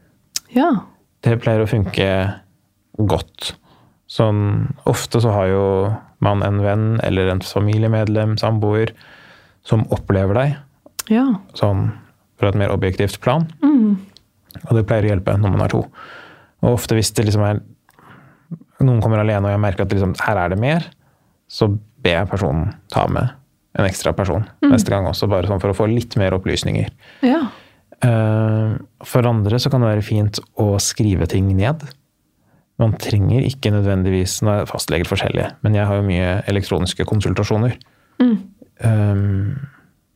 ja. 0.56 0.72
Det 1.20 1.34
pleier 1.36 1.60
å 1.60 1.68
funke 1.68 2.04
godt. 2.96 3.50
Sånn, 4.08 4.70
ofte 4.88 5.20
så 5.20 5.34
har 5.34 5.50
jo 5.50 5.64
man 6.24 6.40
en 6.40 6.62
venn 6.64 6.86
eller 7.04 7.28
en 7.28 7.42
familiemedlem, 7.44 8.38
samboer, 8.40 8.94
som 9.60 9.84
opplever 9.92 10.38
deg 10.38 10.54
ja. 11.12 11.26
sånn 11.58 11.90
fra 12.40 12.50
et 12.50 12.58
mer 12.58 12.72
objektivt 12.72 13.20
plan. 13.20 13.48
Og 14.68 14.72
det 14.76 14.86
pleier 14.88 15.06
å 15.08 15.12
hjelpe 15.14 15.36
når 15.40 15.54
man 15.54 15.64
er 15.66 15.72
to. 15.72 15.82
Og 16.60 16.74
ofte 16.76 16.96
hvis 16.98 17.12
det 17.16 17.26
liksom 17.28 17.44
er 17.46 17.60
noen 18.80 19.00
kommer 19.04 19.20
alene 19.20 19.44
og 19.44 19.52
jeg 19.52 19.60
merker 19.62 19.84
at 19.84 19.92
liksom, 19.92 20.14
her 20.24 20.38
er 20.40 20.52
det 20.54 20.58
mer, 20.60 20.86
så 21.50 21.68
ber 22.00 22.14
jeg 22.22 22.30
personen 22.30 22.70
ta 22.92 23.04
med 23.12 23.34
en 23.78 23.86
ekstra 23.86 24.12
person 24.16 24.46
neste 24.66 24.90
gang 24.90 25.04
også, 25.06 25.28
bare 25.30 25.46
sånn 25.50 25.60
for 25.62 25.70
å 25.72 25.76
få 25.76 25.86
litt 25.90 26.16
mer 26.20 26.34
opplysninger. 26.38 26.88
ja. 27.26 27.42
Eh, 28.00 28.70
For 29.04 29.26
andre 29.28 29.58
så 29.60 29.68
kan 29.68 29.82
det 29.84 29.90
være 29.90 30.04
fint 30.06 30.38
å 30.56 30.78
skrive 30.80 31.26
ting 31.28 31.50
ned. 31.56 31.82
Man 32.80 32.94
trenger 32.96 33.44
ikke 33.44 33.68
nødvendigvis 33.74 34.38
Nå 34.40 34.54
er 34.54 34.68
fastleger 34.70 35.04
forskjellige, 35.04 35.50
men 35.60 35.76
jeg 35.76 35.84
har 35.84 35.98
jo 36.00 36.06
mye 36.08 36.30
elektroniske 36.48 37.04
konsultasjoner. 37.04 37.76
Eh, 38.24 39.24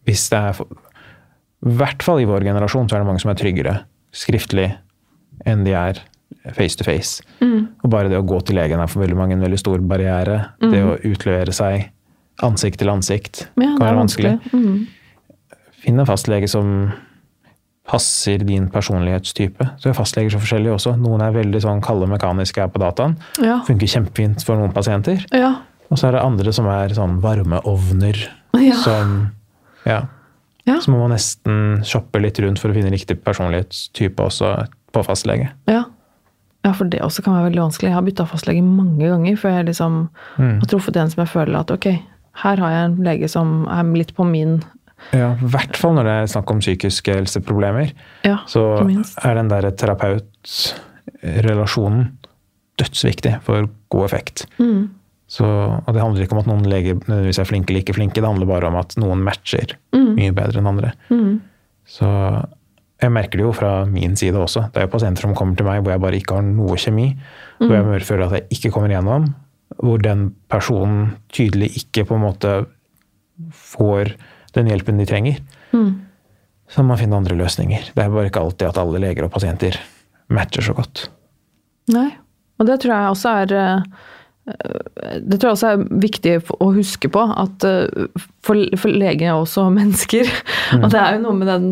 Hvis 0.08 0.28
det 0.32 0.38
er 0.40 0.62
I 0.64 1.76
hvert 1.76 2.02
fall 2.02 2.20
i 2.22 2.28
vår 2.28 2.44
generasjon 2.48 2.88
så 2.88 2.96
er 2.96 3.04
det 3.04 3.08
mange 3.08 3.20
som 3.20 3.30
er 3.32 3.38
tryggere 3.40 3.74
skriftlig 4.14 4.70
enn 5.44 5.64
de 5.66 5.74
er 5.76 6.00
face 6.54 6.78
to 6.78 6.86
face. 6.86 7.24
Og 7.42 7.88
bare 7.90 8.10
det 8.12 8.18
å 8.20 8.26
gå 8.26 8.40
til 8.46 8.58
legen 8.58 8.80
er 8.80 8.90
for 8.90 9.04
veldig 9.04 9.18
mange 9.18 9.36
en 9.36 9.44
veldig 9.44 9.60
stor 9.60 9.82
barriere. 9.88 10.40
Det 10.62 10.82
å 10.84 10.96
utlevere 11.02 11.54
seg 11.54 11.90
ansikt 12.42 12.80
til 12.82 12.90
ansikt 12.90 13.44
ja 13.54 13.74
kan 13.76 13.84
være 13.86 13.98
vanskelig. 14.00 14.36
vanskelig. 14.42 14.62
Mm. 14.64 15.74
Finn 15.84 16.00
en 16.00 16.08
fastlege 16.08 16.48
som 16.50 16.70
passer 17.84 18.40
din 18.48 18.70
personlighetstype. 18.72 19.66
Så 19.78 19.90
er 19.90 19.96
fastleger 19.96 20.32
så 20.32 20.40
forskjellige 20.40 20.78
også. 20.78 20.94
Noen 21.00 21.20
er 21.26 21.34
veldig 21.36 21.60
sånn 21.66 21.82
kalde 21.84 22.08
mekaniske 22.08 22.62
her 22.62 22.70
på 22.72 22.80
dataen. 22.80 23.18
Ja. 23.44 23.58
Funker 23.66 23.90
kjempefint 23.90 24.44
for 24.46 24.56
noen 24.60 24.72
pasienter. 24.74 25.20
Ja. 25.36 25.52
Og 25.90 26.00
så 26.00 26.08
er 26.08 26.16
det 26.16 26.24
andre 26.24 26.54
som 26.56 26.68
er 26.72 26.94
sånn 26.96 27.18
varmeovner. 27.22 28.22
Ja. 28.56 28.78
Som 28.80 29.18
ja. 29.84 30.04
Ja. 30.66 30.78
Så 30.80 30.90
må 30.90 30.98
man 31.02 31.10
nesten 31.12 31.82
shoppe 31.84 32.20
litt 32.22 32.38
rundt 32.40 32.58
for 32.62 32.68
å 32.70 32.74
finne 32.76 32.90
riktig 32.94 33.18
personlighetstype 33.24 34.22
også 34.24 34.54
på 34.94 35.02
fastlege. 35.04 35.48
Ja. 35.68 35.82
ja, 36.64 36.72
for 36.72 36.84
det 36.88 37.00
også 37.04 37.22
kan 37.26 37.34
være 37.36 37.44
veldig 37.50 37.60
vanskelig. 37.66 37.88
Jeg 37.90 37.94
har 37.98 38.02
bytta 38.06 38.24
fastlege 38.30 38.62
mange 38.64 39.08
ganger 39.10 39.36
før 39.36 39.50
jeg 39.58 39.66
liksom 39.72 39.92
Mm. 40.38 40.58
har 40.60 40.66
truffet 40.66 40.96
en 40.96 41.10
som 41.10 41.20
jeg 41.24 41.28
føler 41.34 41.56
at 41.60 41.70
ok, 41.70 41.86
her 42.44 42.56
har 42.56 42.70
jeg 42.70 42.84
en 42.88 42.96
lege 43.04 43.28
som 43.28 43.66
er 43.68 43.82
litt 43.94 44.14
på 44.16 44.24
min 44.26 44.62
Ja, 45.12 45.32
I 45.36 45.44
hvert 45.52 45.76
fall 45.76 45.94
når 45.98 46.04
det 46.08 46.12
er 46.16 46.26
snakk 46.32 46.50
om 46.50 46.58
psykiske 46.60 47.12
helseproblemer. 47.14 47.90
Ja, 48.24 48.38
Så 48.48 48.60
er 49.22 49.34
den 49.34 49.48
der 49.48 49.70
terapeut-relasjonen 49.70 52.08
dødsviktig 52.80 53.34
for 53.44 53.68
god 53.92 54.04
effekt. 54.08 54.46
Mm. 54.58 54.88
Så, 55.34 55.46
og 55.46 55.88
det 55.96 56.02
handler 56.02 56.22
ikke 56.26 56.36
om 56.36 56.42
at 56.44 56.48
noen 56.50 56.66
leger 56.68 56.98
nødvendigvis 57.00 57.40
er 57.42 57.48
flinke 57.48 57.72
eller 57.72 57.82
ikke 57.82 57.94
flinke, 57.96 58.20
det 58.20 58.28
handler 58.28 58.46
bare 58.50 58.68
om 58.68 58.76
at 58.78 58.92
noen 59.00 59.22
matcher 59.24 59.72
mye 59.96 60.34
bedre 60.36 60.60
enn 60.60 60.68
andre. 60.70 60.92
Mm. 61.10 61.40
Så 61.90 62.06
jeg 63.02 63.10
merker 63.12 63.40
det 63.40 63.46
jo 63.48 63.54
fra 63.56 63.70
min 63.90 64.14
side 64.16 64.38
også. 64.38 64.68
Det 64.72 64.78
er 64.82 64.86
jo 64.86 64.92
pasienter 64.92 65.24
som 65.26 65.34
kommer 65.36 65.56
til 65.58 65.66
meg 65.66 65.80
hvor 65.82 65.90
jeg 65.96 66.02
bare 66.04 66.20
ikke 66.20 66.36
har 66.38 66.44
noe 66.46 66.76
kjemi, 66.78 67.08
hvor 67.58 67.66
Mm. 67.72 67.74
jeg 67.74 67.84
bare 67.88 68.06
føler 68.06 68.24
at 68.28 68.36
jeg 68.38 68.46
ikke 68.58 68.70
kommer 68.76 68.92
igjennom, 68.92 69.26
hvor 69.82 69.98
den 70.04 70.28
personen 70.52 71.16
tydelig 71.34 71.72
ikke 71.82 72.04
på 72.06 72.14
en 72.14 72.24
måte 72.28 72.54
får 73.50 74.14
den 74.54 74.70
hjelpen 74.70 74.98
de 75.00 75.06
trenger. 75.08 75.40
Mm. 75.74 75.90
Så 76.70 76.82
må 76.82 76.92
man 76.94 77.00
finne 77.00 77.16
andre 77.18 77.36
løsninger. 77.36 77.90
Det 77.94 78.04
er 78.04 78.12
bare 78.12 78.30
ikke 78.30 78.40
alltid 78.44 78.68
at 78.70 78.78
alle 78.80 79.00
leger 79.02 79.26
og 79.26 79.32
pasienter 79.34 79.76
matcher 80.32 80.62
så 80.64 80.74
godt. 80.76 81.08
Nei. 81.92 82.10
Og 82.60 82.66
det 82.68 82.78
tror 82.84 82.94
jeg 82.94 83.10
også 83.16 83.32
er 83.42 83.54
eh, 83.58 83.82
det 84.44 85.38
tror 85.40 85.50
jeg 85.50 85.56
også 85.56 85.68
er 85.72 85.84
viktig 86.02 86.32
å 86.60 86.70
huske 86.76 87.08
på, 87.12 87.22
at 87.44 87.64
eh, 87.64 88.08
for, 88.44 88.60
for 88.80 88.92
leger 88.92 89.30
er 89.30 89.36
også 89.38 89.68
mennesker. 89.78 90.28
Og 90.82 90.88
det 90.92 91.00
er 91.00 91.16
jo 91.16 91.22
noe 91.24 91.38
med 91.38 91.48
den 91.48 91.68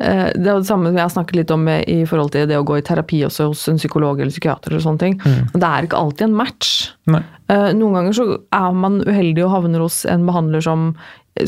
eh, 0.00 0.28
Det 0.36 0.46
er 0.52 0.60
det 0.62 0.68
samme 0.68 0.90
som 0.92 0.98
jeg 1.00 1.02
har 1.06 1.14
snakket 1.16 1.40
litt 1.40 1.54
om 1.54 1.66
i 1.72 1.98
forhold 2.08 2.30
til 2.36 2.46
det 2.50 2.58
å 2.60 2.66
gå 2.68 2.78
i 2.78 2.84
terapi 2.86 3.24
også 3.26 3.48
hos 3.50 3.64
en 3.72 3.80
psykolog 3.80 4.20
eller 4.22 4.34
psykiater. 4.34 4.70
eller 4.72 4.84
sånne 4.86 5.02
ting. 5.02 5.18
Det 5.52 5.66
er 5.66 5.88
ikke 5.88 5.98
alltid 5.98 6.28
en 6.30 6.38
match. 6.44 6.70
Nei. 7.10 7.24
Eh, 7.50 7.72
Noen 7.74 7.98
ganger 7.98 8.16
så 8.20 8.28
er 8.54 8.78
man 8.84 9.02
uheldig 9.02 9.42
og 9.48 9.52
havner 9.58 9.82
hos 9.84 10.04
en 10.08 10.22
behandler 10.28 10.62
som, 10.64 10.92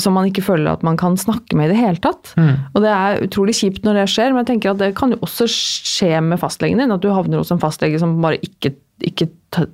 som 0.01 0.15
man 0.19 0.27
ikke 0.29 0.43
føler 0.45 0.73
at 0.75 0.83
man 0.87 0.99
kan 1.01 1.15
snakke 1.21 1.55
med 1.57 1.71
i 1.71 1.75
det 1.75 1.81
hele 1.85 2.03
tatt. 2.03 2.35
Og 2.75 2.83
det 2.83 2.91
er 2.91 3.23
utrolig 3.29 3.55
kjipt 3.61 3.87
når 3.87 4.03
det 4.03 4.09
skjer, 4.11 4.33
men 4.35 4.43
jeg 4.43 4.51
tenker 4.57 4.75
at 4.75 4.83
det 4.83 4.91
kan 4.99 5.15
jo 5.15 5.23
også 5.23 5.47
skje 5.51 6.19
med 6.25 6.41
fastlegen 6.43 6.83
din. 6.83 6.93
At 6.95 7.05
du 7.05 7.13
havner 7.15 7.39
hos 7.45 7.53
en 7.55 7.63
fastlege 7.63 8.01
som 8.03 8.19
bare 8.25 8.41
ikke, 8.43 8.75
ikke 9.03 9.27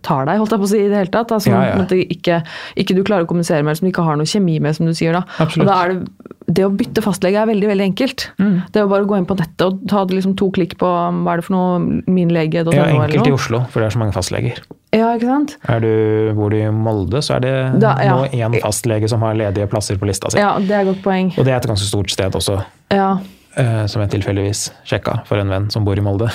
tar 0.04 0.26
deg, 0.28 0.38
holdt 0.40 0.52
jeg 0.52 0.60
på 0.60 0.66
å 0.66 0.68
si, 0.70 0.78
i 0.80 0.88
det 0.90 0.96
hele 0.96 1.12
tatt. 1.12 1.30
Altså, 1.32 1.50
Ja, 1.52 1.60
ja. 1.70 1.84
Det 1.88 1.96
ikke, 2.12 2.42
ikke 2.76 2.94
du 2.96 3.02
klarer 3.06 3.24
å 3.24 3.28
kommunisere 3.28 3.62
med, 3.64 3.76
som 3.78 3.86
du 3.86 3.90
ikke 3.92 4.04
har 4.04 4.16
noe 4.20 4.28
kjemi 4.28 4.58
med, 4.60 4.76
som 4.76 4.86
du 4.88 4.92
sier 4.96 5.12
da. 5.16 5.22
Absolutt. 5.40 5.64
Og 5.64 5.70
da 5.70 5.76
er 5.84 5.92
det, 5.94 6.34
det 6.50 6.64
å 6.66 6.70
bytte 6.74 7.02
fastlege 7.04 7.38
er 7.40 7.46
veldig 7.48 7.68
veldig 7.70 7.86
enkelt. 7.92 8.26
Mm. 8.40 8.56
Det 8.74 8.82
å 8.84 8.88
bare 8.90 9.04
gå 9.08 9.16
inn 9.20 9.26
på 9.28 9.36
nettet 9.38 9.62
og 9.66 9.80
ta 9.88 10.02
liksom 10.10 10.34
to 10.40 10.50
klikk 10.52 10.76
på 10.80 10.88
hva 10.90 11.32
er 11.32 11.40
det 11.40 11.46
for 11.46 11.54
noe, 11.56 12.02
minlege.no 12.10 12.74
Ja, 12.74 12.84
eller 12.90 13.06
enkelt 13.08 13.30
i. 13.30 13.32
Oslo, 13.38 13.62
for 13.70 13.80
det 13.80 13.88
er 13.90 13.96
så 13.96 14.02
mange 14.02 14.16
fastleger. 14.16 14.60
Ja, 14.92 15.12
ikke 15.14 15.28
sant? 15.30 15.56
Er 15.70 15.80
du, 15.84 15.90
bor 16.34 16.50
du 16.50 16.58
i 16.58 16.68
Molde, 16.74 17.20
så 17.22 17.36
er 17.38 17.40
det 17.44 17.80
Da- 17.80 17.96
ja. 18.02 18.16
nå 18.16 18.28
én 18.34 18.60
fastlege 18.60 19.08
som 19.08 19.22
har 19.22 19.34
ledige 19.38 19.68
plasser 19.70 19.96
på 19.96 20.08
lista 20.10 20.30
si. 20.30 20.38
Ja, 20.42 20.58
det 20.58 20.70
er 20.74 20.80
et 20.82 20.90
godt 20.94 21.02
poeng. 21.04 21.30
Og 21.38 21.44
det 21.46 21.54
er 21.54 21.60
et 21.62 21.68
ganske 21.70 21.86
stort 21.86 22.10
sted 22.10 22.32
også, 22.34 22.58
Ja, 22.90 23.18
eh, 23.56 23.86
som 23.86 24.02
jeg 24.02 24.10
tilfeldigvis 24.18 24.70
sjekka 24.84 25.24
for 25.26 25.38
en 25.38 25.48
venn 25.48 25.70
som 25.70 25.84
bor 25.84 25.96
i 25.96 26.00
Molde. 26.02 26.28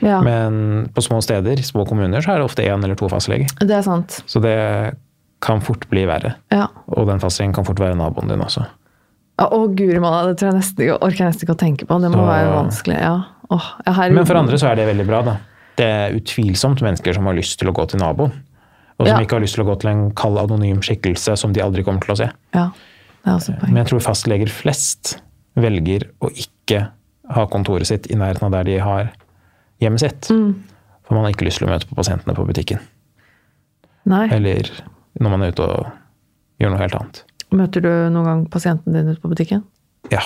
Ja. 0.00 0.20
Men 0.22 0.88
på 0.94 1.02
små 1.02 1.20
steder, 1.22 1.56
små 1.62 1.86
kommuner, 1.88 2.20
så 2.24 2.34
er 2.34 2.38
det 2.42 2.44
ofte 2.48 2.62
én 2.66 2.84
eller 2.84 2.94
to 2.98 3.08
fastleger. 3.08 3.48
det 3.60 3.70
er 3.70 3.82
sant. 3.82 4.22
Så 4.26 4.40
det 4.42 4.96
kan 5.40 5.60
fort 5.60 5.88
bli 5.90 6.04
verre. 6.06 6.34
Ja. 6.50 6.66
Og 6.88 7.06
den 7.06 7.20
fastlegen 7.22 7.52
kan 7.54 7.64
fort 7.64 7.78
være 7.78 7.94
naboen 7.98 8.28
din 8.28 8.40
også. 8.42 8.64
Ja, 9.38 9.46
Å, 9.54 9.60
guri 9.70 10.00
malla, 10.02 10.24
det 10.32 10.38
tror 10.40 10.50
jeg 10.50 10.58
nesten, 10.58 10.88
orker 10.98 11.22
jeg 11.22 11.28
nesten 11.30 11.46
ikke 11.46 11.54
å 11.54 11.60
tenke 11.60 11.86
på. 11.86 12.00
Det 12.02 12.10
må 12.10 12.24
Så- 12.24 12.26
være 12.26 12.54
vanskelig. 12.56 12.98
ja. 13.00 13.22
Åh, 13.50 13.68
jeg 13.86 14.12
Men 14.12 14.26
for 14.26 14.34
andre 14.36 14.58
så 14.58 14.70
er 14.72 14.74
det 14.76 14.86
veldig 14.88 15.06
bra, 15.06 15.22
da. 15.22 15.36
Det 15.76 15.86
er 15.86 16.12
utvilsomt 16.18 16.82
mennesker 16.82 17.14
som 17.14 17.24
har 17.26 17.34
lyst 17.34 17.56
til 17.58 17.68
å 17.68 17.72
gå 17.72 17.86
til 17.88 18.00
naboen. 18.00 18.32
Og 18.98 19.06
som 19.06 19.16
Ja. 19.16 19.24
ikke 19.24 19.36
har 19.38 19.40
lyst 19.40 19.54
til 19.54 19.64
å 19.64 19.68
gå 19.68 19.78
til 19.80 19.90
en 19.90 20.10
kald, 20.10 20.36
anonym 20.38 20.80
skikkelse 20.82 21.38
som 21.38 21.52
de 21.52 21.60
aldri 21.60 21.84
kommer 21.84 22.00
til 22.00 22.14
å 22.14 22.16
se. 22.16 22.30
Ja, 22.52 22.70
det 23.24 23.30
er 23.30 23.36
også 23.36 23.58
poeng. 23.60 23.72
Men 23.72 23.84
jeg 23.84 23.86
tror 23.86 24.00
fastleger 24.02 24.48
flest 24.48 25.20
velger 25.56 26.02
å 26.20 26.30
ikke 26.34 26.88
ha 27.30 27.46
kontoret 27.46 27.86
sitt 27.86 28.10
i 28.10 28.14
nærheten 28.16 28.42
av 28.42 28.50
der 28.50 28.64
de 28.64 28.78
har 28.78 29.10
hjemmet 29.80 30.00
sitt. 30.04 30.28
Mm. 30.34 30.54
For 31.06 31.14
man 31.16 31.24
har 31.24 31.32
ikke 31.32 31.46
lyst 31.48 31.62
til 31.62 31.68
å 31.68 31.72
møte 31.72 31.88
på 31.88 31.96
pasientene 31.98 32.34
på 32.36 32.44
butikken. 32.48 32.82
Nei. 34.08 34.26
Eller 34.32 34.68
når 35.20 35.30
man 35.34 35.42
er 35.46 35.54
ute 35.54 35.64
og 35.64 35.88
gjør 36.60 36.74
noe 36.74 36.82
helt 36.82 36.98
annet. 36.98 37.22
Møter 37.54 37.84
du 37.84 37.90
noen 38.12 38.26
gang 38.28 38.44
pasienten 38.52 38.92
din 38.96 39.08
ute 39.08 39.20
på 39.22 39.30
butikken? 39.32 39.64
Ja. 40.12 40.20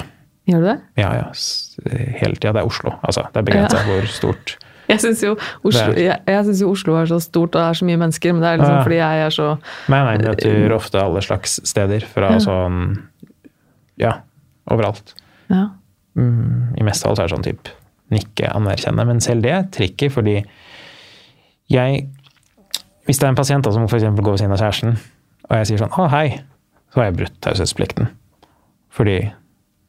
Gjør 0.50 0.62
du 0.64 0.66
det? 0.72 0.76
Ja, 0.98 1.12
ja. 1.20 1.26
Hele 2.18 2.34
tida. 2.34 2.52
Det 2.56 2.62
er 2.64 2.66
Oslo. 2.66 2.96
Altså, 3.06 3.22
det 3.30 3.42
er 3.42 3.46
begrensa 3.46 3.78
Ja. 3.78 3.86
hvor 3.86 4.06
stort 4.10 4.56
Jeg 4.90 4.98
syns 5.00 5.20
jo, 5.22 5.36
jo 5.62 6.70
Oslo 6.72 6.96
er 6.98 7.06
så 7.06 7.20
stort 7.22 7.54
og 7.54 7.60
det 7.60 7.62
er 7.62 7.76
så 7.78 7.86
mye 7.86 8.00
mennesker, 8.02 8.32
men 8.34 8.42
det 8.42 8.48
er 8.50 8.58
liksom 8.58 8.74
Ja. 8.74 8.82
fordi 8.82 8.96
jeg 8.98 9.20
er 9.26 9.30
så 9.30 9.46
Nei, 9.88 10.00
nei, 10.02 10.16
jeg 10.18 10.24
møter 10.26 10.74
ofte 10.74 10.98
alle 11.00 11.22
slags 11.22 11.60
steder. 11.70 12.00
Fra 12.10 12.32
Ja. 12.34 12.38
sånn 12.42 12.80
Ja, 13.96 14.12
overalt. 14.68 15.14
Ja. 15.48 15.68
Mm, 16.18 16.74
I 16.76 16.82
meste 16.82 17.06
så 17.08 17.12
er 17.22 17.28
det 17.28 17.36
sånn 17.36 17.44
type 17.46 17.70
nikke, 18.12 18.48
anerkjenne. 18.52 19.06
Men 19.08 19.20
selv 19.24 19.42
det 19.44 19.52
er 19.56 19.68
tricky, 19.74 20.10
fordi 20.12 20.42
jeg 21.72 22.08
Hvis 23.06 23.18
det 23.18 23.26
er 23.26 23.32
en 23.32 23.34
pasient 23.38 23.64
da, 23.66 23.72
som 23.74 23.82
f.eks. 23.88 24.04
går 24.14 24.30
ved 24.30 24.38
siden 24.38 24.52
av 24.54 24.60
kjæresten, 24.60 24.92
og 25.50 25.56
jeg 25.58 25.66
sier 25.66 25.78
sånn 25.80 25.90
'Å, 25.90 26.04
hei', 26.12 26.36
så 26.92 27.00
har 27.00 27.04
jeg 27.08 27.16
brutt 27.16 27.40
taushetsplikten. 27.42 28.06
Fordi 28.94 29.32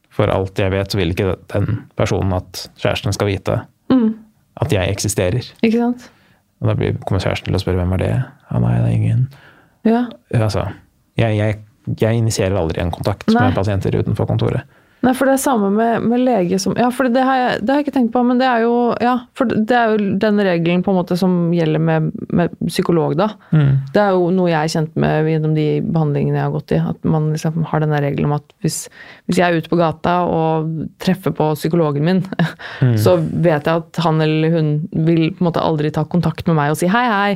for 0.09 0.25
alt 0.33 0.57
jeg 0.57 0.71
vet, 0.71 0.89
så 0.91 0.97
vil 0.97 1.11
ikke 1.13 1.35
den 1.53 1.83
personen 1.95 2.33
at 2.33 2.69
kjæresten 2.81 3.13
skal 3.13 3.27
vite 3.27 3.61
Mm. 3.91 4.15
at 4.61 4.71
jeg 4.73 4.89
eksisterer. 4.89 5.45
Ikke 5.61 5.77
sant? 5.77 6.09
Og 6.61 6.67
da 6.67 6.73
kommer 7.05 7.21
kjæresten 7.21 7.45
til 7.45 7.55
å 7.55 7.61
spørre 7.61 7.75
hvem 7.83 7.93
er 7.93 7.97
det 7.97 8.09
Ja, 8.51 8.59
nei, 8.59 8.77
det 8.77 8.85
er 8.85 8.95
ingen 8.95 9.27
Ja. 9.85 10.05
Altså, 10.33 10.71
jeg, 11.17 11.37
jeg, 11.37 11.59
jeg 12.01 12.15
initierer 12.17 12.57
aldri 12.57 12.81
en 12.81 12.91
kontakt 12.91 13.27
Nei. 13.27 13.43
med 13.43 13.55
pasienter 13.55 13.91
utenfor 13.91 14.25
kontoret. 14.25 14.63
Nei, 15.03 15.11
for 15.17 15.27
det 15.27 15.33
er 15.35 15.41
samme 15.43 15.67
med, 15.75 16.05
med 16.07 16.21
lege 16.23 16.57
som 16.61 16.77
Ja, 16.79 16.87
for 16.93 17.11
det 17.11 17.23
har, 17.27 17.39
jeg, 17.39 17.55
det 17.63 17.73
har 17.73 17.81
jeg 17.81 17.87
ikke 17.87 17.95
tenkt 17.97 18.13
på, 18.13 18.21
men 18.23 18.39
det 18.39 18.47
er 18.47 18.63
jo 18.63 18.75
Ja, 19.03 19.15
for 19.35 19.51
det 19.51 19.75
er 19.75 19.91
jo 19.91 20.11
den 20.21 20.39
regelen 20.47 20.83
på 20.85 20.93
en 20.93 20.99
måte 21.01 21.17
som 21.19 21.33
gjelder 21.55 21.83
med, 21.83 22.11
med 22.31 22.53
psykolog, 22.69 23.17
da. 23.19 23.29
Det 23.93 23.99
er 23.99 24.15
jo 24.15 24.29
noe 24.35 24.51
jeg 24.51 24.59
er 24.61 24.73
kjent 24.77 24.95
med 25.03 25.27
gjennom 25.27 25.57
de 25.57 25.67
behandlingene 25.83 26.39
jeg 26.39 26.47
har 26.47 26.55
gått 26.55 26.75
i. 26.75 26.79
At 26.93 27.03
man 27.15 27.27
liksom 27.33 27.67
har 27.67 27.83
denne 27.83 27.99
regelen 28.05 28.31
om 28.31 28.37
at 28.37 28.55
hvis, 28.63 28.79
hvis 29.27 29.41
jeg 29.41 29.49
er 29.49 29.59
ute 29.59 29.71
på 29.71 29.81
gata 29.81 30.15
og 30.29 30.71
treffer 31.03 31.35
på 31.35 31.51
psykologen 31.59 32.07
min, 32.07 32.23
så 33.03 33.17
vet 33.19 33.67
jeg 33.67 33.83
at 33.83 34.01
han 34.05 34.23
eller 34.23 34.55
hun 34.55 34.73
vil 34.93 35.29
på 35.33 35.43
en 35.43 35.51
måte 35.51 35.63
aldri 35.63 35.91
ta 35.93 36.07
kontakt 36.07 36.47
med 36.47 36.59
meg 36.61 36.73
og 36.73 36.79
si 36.79 36.91
hei, 36.91 37.05
hei. 37.11 37.31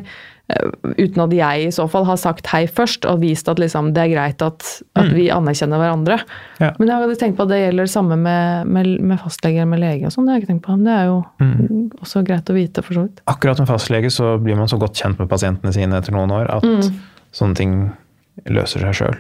Eh, 0.53 0.68
Uten 0.98 1.24
at 1.26 1.34
jeg 1.36 1.68
i 1.68 1.72
så 1.76 1.88
fall 1.91 2.06
har 2.07 2.19
sagt 2.22 2.48
hei 2.53 2.64
først 2.69 3.06
og 3.10 3.22
vist 3.24 3.49
at 3.52 3.60
liksom, 3.61 3.91
det 3.95 4.06
er 4.06 4.14
greit 4.14 4.44
at, 4.45 4.68
at 4.98 5.11
vi 5.14 5.28
anerkjenner 5.34 5.82
hverandre. 5.82 6.19
Ja. 6.61 6.72
Men 6.80 6.91
jeg 6.91 7.03
hadde 7.03 7.18
tenkt 7.22 7.40
på 7.40 7.48
at 7.48 7.53
det 7.53 7.61
gjelder 7.61 7.90
det 7.90 7.94
samme 7.94 8.19
med, 8.22 8.69
med, 8.74 8.91
med 9.11 9.22
fastleger 9.24 9.68
med 9.69 9.84
lege 9.84 10.07
og 10.07 10.15
sånn. 10.15 10.28
Det 10.28 10.34
har 10.34 10.40
jeg 10.40 10.45
ikke 10.45 10.53
tenkt 10.53 10.68
på. 10.68 10.78
Det 10.86 10.94
er 10.95 11.10
jo 11.10 11.18
også 12.02 12.24
greit 12.28 12.52
å 12.53 12.57
vite, 12.57 12.86
for 12.86 12.99
så 12.99 13.07
vidt. 13.07 13.24
Akkurat 13.30 13.61
med 13.61 13.69
fastlege 13.69 14.14
så 14.14 14.36
blir 14.41 14.60
man 14.60 14.72
så 14.72 14.80
godt 14.82 14.98
kjent 14.99 15.19
med 15.22 15.30
pasientene 15.32 15.74
sine 15.76 15.99
etter 15.99 16.15
noen 16.15 16.34
år 16.36 16.49
at 16.60 16.69
sånne 17.36 17.60
ting 17.60 17.76
løser 18.45 18.86
seg 18.88 18.98
sjøl. 19.02 19.19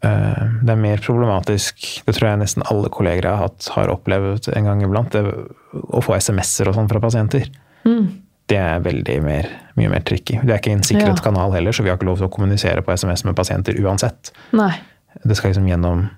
Det 0.00 0.72
er 0.72 0.80
mer 0.80 1.02
problematisk, 1.04 1.76
det 2.06 2.14
tror 2.16 2.30
jeg 2.30 2.40
nesten 2.40 2.64
alle 2.72 2.88
kolleger 2.92 3.26
jeg 3.26 3.36
har 3.36 3.50
hatt, 3.50 3.66
har 3.74 3.92
opplevd 3.92 4.48
en 4.56 4.68
gang 4.70 4.80
iblant, 4.86 5.16
å 5.20 6.00
få 6.04 6.16
SMS-er 6.16 6.70
og 6.70 6.78
sånn 6.78 6.88
fra 6.88 7.02
pasienter. 7.04 7.50
Det 8.50 8.58
er 8.58 8.80
veldig 8.82 9.16
mer, 9.24 9.48
mye 9.78 9.90
mer 9.92 10.02
tricky. 10.06 10.38
Det 10.42 10.50
er 10.54 10.58
ikke 10.58 10.72
en 10.74 10.82
sikret 10.86 11.16
Ja. 11.20 11.24
kanal 11.24 11.52
heller, 11.54 11.72
så 11.72 11.84
vi 11.86 11.90
har 11.92 11.96
ikke 11.98 12.08
lov 12.08 12.18
til 12.18 12.26
å 12.28 12.32
kommunisere 12.34 12.82
på 12.82 12.92
SMS 12.96 13.24
med 13.24 13.36
pasienter 13.38 13.78
uansett. 13.80 14.32
Nei. 14.52 14.72
Det 15.24 15.36
skal 15.38 15.52
liksom 15.52 15.68
gjennom 15.70 16.08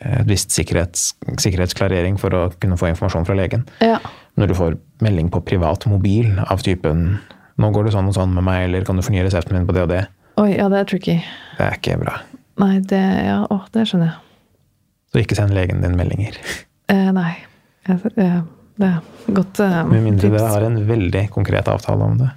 eh, 0.00 0.20
et 0.20 0.26
visst 0.30 0.54
sikkerhets, 0.54 1.14
sikkerhetsklarering 1.42 2.18
for 2.20 2.30
å 2.36 2.42
kunne 2.60 2.78
få 2.80 2.88
informasjon 2.92 3.26
fra 3.26 3.34
legen. 3.38 3.66
Ja. 3.82 3.98
Når 4.38 4.50
du 4.50 4.54
får 4.58 4.76
melding 5.04 5.30
på 5.30 5.42
privat 5.44 5.86
mobil 5.90 6.38
av 6.48 6.62
typen 6.62 7.18
'Nå 7.56 7.68
går 7.70 7.84
det 7.84 7.92
sånn 7.94 8.08
og 8.08 8.14
sånn 8.16 8.32
med 8.34 8.42
meg', 8.42 8.64
eller 8.64 8.82
'Kan 8.82 8.96
du 8.96 9.02
fornye 9.02 9.22
resepten 9.22 9.52
min 9.52 9.66
på 9.66 9.72
det 9.74 9.82
og 9.82 9.88
det', 9.88 10.06
Oi, 10.38 10.56
ja, 10.56 10.68
det 10.68 10.78
er 10.80 10.84
tricky. 10.84 11.22
det 11.58 11.60
er 11.66 11.76
ikke 11.78 11.98
bra. 12.00 12.20
Nei, 12.58 12.78
det 12.80 13.24
Ja, 13.26 13.46
å, 13.50 13.60
det 13.70 13.86
skjønner 13.86 14.06
jeg. 14.10 14.14
Så 15.12 15.20
ikke 15.22 15.36
send 15.36 15.54
legen 15.54 15.80
din 15.80 15.94
meldinger. 15.96 16.34
Eh, 16.88 17.10
nei. 17.12 17.36
Jeg, 17.86 18.00
eh, 18.18 18.40
det 18.80 18.90
er 18.90 19.34
godt 19.34 19.54
tips. 19.60 19.88
Med 19.90 20.02
mindre 20.02 20.28
tips. 20.28 20.36
dere 20.36 20.52
har 20.52 20.66
en 20.66 20.78
veldig 20.88 21.24
konkret 21.34 21.68
avtale 21.70 22.08
om 22.10 22.18
det. 22.18 22.30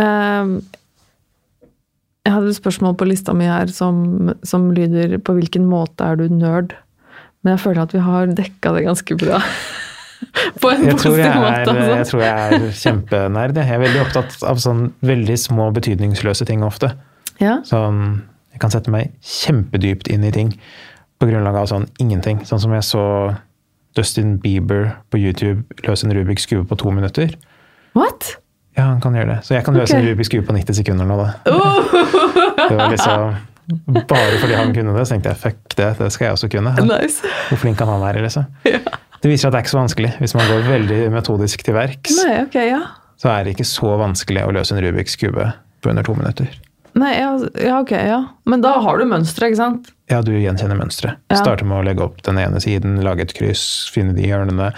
Eh, 0.00 0.52
jeg 2.26 2.34
hadde 2.34 2.52
et 2.52 2.58
spørsmål 2.60 2.96
på 3.00 3.08
lista 3.08 3.34
mi 3.36 3.48
her 3.48 3.70
som, 3.72 4.32
som 4.44 4.70
lyder 4.76 5.18
'På 5.18 5.34
hvilken 5.34 5.66
måte 5.66 6.04
er 6.04 6.16
du 6.16 6.28
nerd?' 6.28 6.74
Men 7.42 7.56
jeg 7.56 7.60
føler 7.60 7.82
at 7.82 7.92
vi 7.94 7.98
har 8.04 8.26
dekka 8.26 8.74
det 8.76 8.84
ganske 8.84 9.16
bra. 9.16 9.40
på 10.60 10.70
en 10.70 10.84
Jeg 10.84 10.92
positiv 10.92 11.16
jeg 11.18 11.36
måte, 11.40 11.70
Altså. 11.72 11.96
jeg 11.96 12.06
tror 12.06 12.20
jeg 12.20 12.52
er 12.52 12.72
kjempenerd. 12.82 13.56
Jeg 13.56 13.74
er 13.74 13.78
veldig 13.80 14.00
opptatt 14.02 14.42
av 14.44 14.60
sånn 14.60 14.92
veldig 15.00 15.38
små, 15.38 15.70
betydningsløse 15.72 16.44
ting 16.44 16.62
ofte. 16.62 16.92
Ja? 17.40 17.60
Sånn, 17.64 18.22
jeg 18.52 18.60
kan 18.60 18.70
sette 18.70 18.92
meg 18.92 19.14
kjempedypt 19.24 20.10
inn 20.12 20.24
i 20.24 20.30
ting 20.34 20.52
på 21.20 21.28
grunnlag 21.30 21.56
av 21.62 21.70
sånn 21.72 21.88
ingenting. 21.98 22.44
Sånn 22.44 22.60
som 22.60 22.72
jeg 22.76 22.84
så 22.84 23.04
Dustin 23.96 24.38
Bieber 24.42 24.90
på 25.10 25.18
YouTube 25.18 25.64
løse 25.86 26.06
en 26.06 26.14
Rubiks 26.14 26.46
kube 26.46 26.64
på 26.68 26.78
to 26.78 26.92
minutter. 26.94 27.34
What? 27.98 28.36
Ja, 28.78 28.86
han 28.92 29.00
kan 29.02 29.16
gjøre 29.18 29.34
det. 29.34 29.38
Så 29.46 29.56
jeg 29.56 29.66
kan 29.66 29.76
løse 29.76 29.96
okay. 29.96 30.04
en 30.04 30.10
Rubiks 30.12 30.30
kube 30.30 30.46
på 30.46 30.56
90 30.56 30.78
sekunder 30.78 31.08
nå, 31.08 31.18
da. 31.18 31.30
Det 32.70 32.76
var 32.78 32.92
liksom 32.92 33.38
Bare 33.94 34.38
fordi 34.40 34.56
han 34.58 34.72
kunne 34.74 34.96
det, 34.96 35.04
så 35.06 35.14
tenkte 35.14 35.30
jeg 35.30 35.38
fuck 35.38 35.76
det, 35.78 35.90
det 36.00 36.08
skal 36.10 36.24
jeg 36.24 36.38
også 36.38 36.48
kunne. 36.50 36.72
Nice. 36.88 37.28
Hvor 37.48 37.60
flink 37.62 37.78
kan 37.78 37.86
han 37.86 38.00
være, 38.02 38.24
liksom? 38.24 38.48
Det 39.20 39.30
viser 39.30 39.46
at 39.46 39.54
det 39.54 39.60
er 39.60 39.66
ikke 39.66 39.74
så 39.74 39.78
vanskelig. 39.78 40.10
Hvis 40.18 40.34
man 40.34 40.48
går 40.48 40.64
veldig 40.66 40.98
metodisk 41.14 41.62
til 41.66 41.76
verks, 41.76 42.16
Nei, 42.24 42.40
okay, 42.46 42.70
ja. 42.72 42.80
så 43.20 43.30
er 43.34 43.44
det 43.46 43.54
ikke 43.54 43.68
så 43.68 43.92
vanskelig 44.00 44.42
å 44.46 44.54
løse 44.56 44.74
en 44.74 44.82
Rubiks 44.82 45.14
kube 45.20 45.52
på 45.54 45.92
under 45.92 46.06
to 46.06 46.16
minutter. 46.18 46.50
Nei, 46.98 47.12
ja, 47.20 47.30
ja, 47.60 47.76
ok, 47.84 47.90
ja. 47.94 48.18
Men 48.50 48.62
da 48.64 48.72
har 48.82 48.98
du 48.98 49.04
mønsteret, 49.06 49.52
ikke 49.52 49.60
sant? 49.60 49.92
Ja, 50.10 50.22
du 50.26 50.32
gjenkjenner 50.34 50.78
mønsteret. 50.80 51.20
Ja. 51.30 51.38
Starter 51.38 51.64
med 51.68 51.78
å 51.78 51.84
legge 51.86 52.02
opp 52.02 52.22
den 52.26 52.38
ene 52.42 52.58
siden, 52.62 52.98
lage 53.06 53.22
et 53.28 53.34
kryss, 53.36 53.62
finne 53.94 54.14
de 54.16 54.26
hjørnene. 54.26 54.72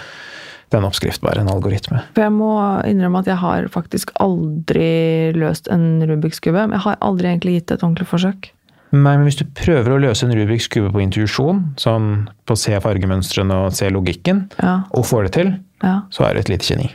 Det 0.69 0.77
er 0.77 0.81
en 0.83 0.87
oppskrift, 0.89 1.21
bare. 1.25 1.41
En 1.41 1.49
algoritme. 1.53 2.01
For 2.15 2.25
jeg 2.25 2.33
må 2.33 2.51
innrømme 2.89 3.21
at 3.23 3.27
jeg 3.29 3.37
har 3.41 3.67
faktisk 3.73 4.13
aldri 4.21 5.31
løst 5.37 5.69
en 5.73 6.01
Rubiks 6.09 6.41
kube. 6.41 6.63
Jeg 6.69 6.83
har 6.85 6.97
aldri 7.05 7.29
egentlig 7.31 7.59
gitt 7.59 7.73
et 7.75 7.83
ordentlig 7.85 8.07
forsøk. 8.09 8.51
Nei, 8.93 9.15
men 9.17 9.25
hvis 9.25 9.39
du 9.39 9.45
prøver 9.57 9.95
å 9.95 9.99
løse 10.01 10.25
en 10.27 10.33
Rubiks 10.37 10.67
kube 10.69 10.91
på 10.93 11.01
intuisjon, 11.01 11.63
sånn 11.81 12.27
på 12.45 12.53
å 12.53 12.59
se 12.61 12.77
fargemønstrene 12.81 13.55
og 13.65 13.73
se 13.73 13.89
logikken, 13.89 14.47
Ja, 14.61 14.83
og 14.93 15.05
får 15.09 15.27
det 15.29 15.31
til, 15.39 15.53
ja, 15.81 15.95
så 16.13 16.27
er 16.27 16.33
du 16.37 16.43
et 16.43 16.51
lite 16.53 16.67
geni. 16.69 16.91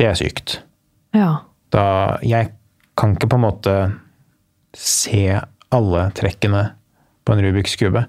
Det 0.00 0.08
er 0.08 0.14
sykt. 0.16 0.60
ja. 1.16 1.42
Da 1.72 2.18
Jeg 2.20 2.50
kan 3.00 3.14
ikke 3.16 3.28
på 3.32 3.36
en 3.38 3.44
måte 3.46 3.74
se 4.76 5.40
alle 5.72 6.02
trekkene 6.16 6.64
på 7.24 7.34
en 7.34 7.42
Rubiks 7.44 7.76
kube. 7.80 8.04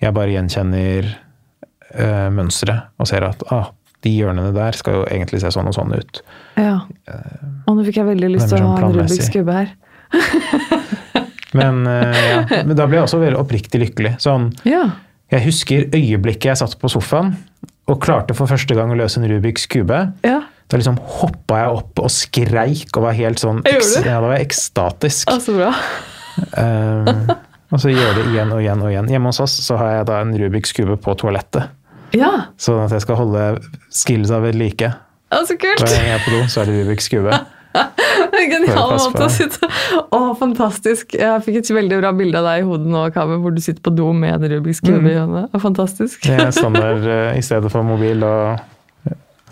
Jeg 0.00 0.14
bare 0.14 0.30
gjenkjenner 0.34 1.08
uh, 1.10 2.28
mønsteret 2.32 2.92
og 3.00 3.08
ser 3.10 3.26
at 3.26 3.42
ah, 3.54 3.72
de 4.06 4.12
hjørnene 4.14 4.52
der 4.54 4.76
skal 4.78 5.00
jo 5.00 5.06
egentlig 5.10 5.40
se 5.42 5.50
sånn 5.50 5.66
og 5.70 5.74
sånn 5.74 5.94
ut. 5.96 6.20
ja. 6.60 6.76
Og 7.66 7.74
nå 7.76 7.82
fikk 7.84 7.98
jeg 8.00 8.06
veldig 8.08 8.28
lyst 8.36 8.48
til 8.48 8.60
å 8.60 8.62
sånn 8.62 8.70
ha 8.78 8.86
en. 8.86 8.98
Rubiks 9.00 9.28
kube 9.34 9.56
her. 9.56 9.74
Men, 11.56 11.82
uh, 11.86 12.12
ja. 12.28 12.40
Men 12.68 12.76
da 12.76 12.86
ble 12.86 12.98
jeg 13.00 13.06
også 13.08 13.20
veldig 13.22 13.40
oppriktig 13.40 13.80
lykkelig. 13.82 14.14
Sånn, 14.22 14.50
Ja. 14.68 14.84
jeg 15.32 15.44
husker 15.48 15.86
øyeblikket 15.96 16.50
jeg 16.52 16.60
satt 16.60 16.76
på 16.80 16.90
sofaen 16.92 17.34
og 17.88 18.00
klarte 18.04 18.36
for 18.36 18.46
første 18.50 18.76
gang 18.76 18.92
å 18.92 18.98
løse 19.00 19.20
en 19.20 19.28
Rubiks 19.30 19.66
kube. 19.66 20.12
ja. 20.24 20.42
Da 20.68 20.76
liksom 20.76 20.98
hoppa 21.00 21.62
jeg 21.62 21.76
opp 21.78 22.00
og 22.04 22.10
skreik 22.12 22.90
og 22.98 23.06
var 23.06 23.14
helt 23.16 23.40
sånn 23.40 23.62
ekst. 23.68 24.02
Ja, 24.04 24.18
da 24.20 24.26
var 24.28 24.36
jeg 24.36 24.48
ekstatisk. 24.50 25.30
Ah, 25.32 25.38
så 25.40 25.54
bra. 25.56 25.70
um, 26.56 27.30
og 27.72 27.80
så 27.82 27.90
gjør 27.92 28.14
det 28.18 28.26
igjen 28.32 28.52
og 28.54 28.60
igjen 28.62 28.82
og 28.84 28.90
igjen. 28.92 29.08
Hjemme 29.12 29.32
hos 29.32 29.40
oss 29.44 29.56
så 29.64 29.76
har 29.80 29.94
jeg 29.98 30.06
da 30.10 30.20
en 30.24 30.34
Rubiks 30.40 30.72
kube 30.76 30.96
på 31.00 31.14
toalettet. 31.20 31.70
Ja, 32.16 32.30
Sånn 32.56 32.80
at 32.86 32.92
jeg 32.96 33.02
skal 33.04 33.18
holde 33.20 33.42
skillsa 33.92 34.38
ved 34.40 34.56
like. 34.56 34.88
ah, 35.32 35.42
så 35.44 35.56
kult! 35.60 35.82
Hver 35.82 35.92
gang 35.92 36.06
jeg 36.08 36.16
er 36.16 36.22
på 36.24 36.32
do, 36.36 36.44
så 36.48 36.62
er 36.62 36.70
det 36.70 36.78
Rubiks 36.82 37.08
kube. 37.12 37.38
En 37.78 38.48
Genial 38.50 38.94
måte 38.96 39.20
å 39.22 39.28
sitte 39.30 39.68
Å, 40.16 40.18
fantastisk. 40.40 41.12
Jeg 41.20 41.42
fikk 41.44 41.58
et 41.60 41.68
veldig 41.76 41.98
bra 42.00 42.10
bilde 42.16 42.40
av 42.40 42.46
deg 42.48 42.62
i 42.62 42.66
hodet 42.66 42.88
nå, 42.90 43.02
Kaveh, 43.14 43.36
hvor 43.44 43.52
du 43.54 43.60
sitter 43.62 43.82
på 43.84 43.92
do 43.94 44.08
med 44.16 44.38
en 44.40 44.54
Rubiks 44.56 44.80
kube 44.82 44.98
Mm. 45.04 45.10
i 45.12 45.18
hånda. 45.18 45.42
Fantastisk. 45.62 46.24
Det 46.24 46.38
er 46.46 46.50
standard 46.56 47.04
eh, 47.06 47.36
i 47.38 47.44
stedet 47.44 47.70
for 47.70 47.84
mobil 47.86 48.24
og 48.26 48.58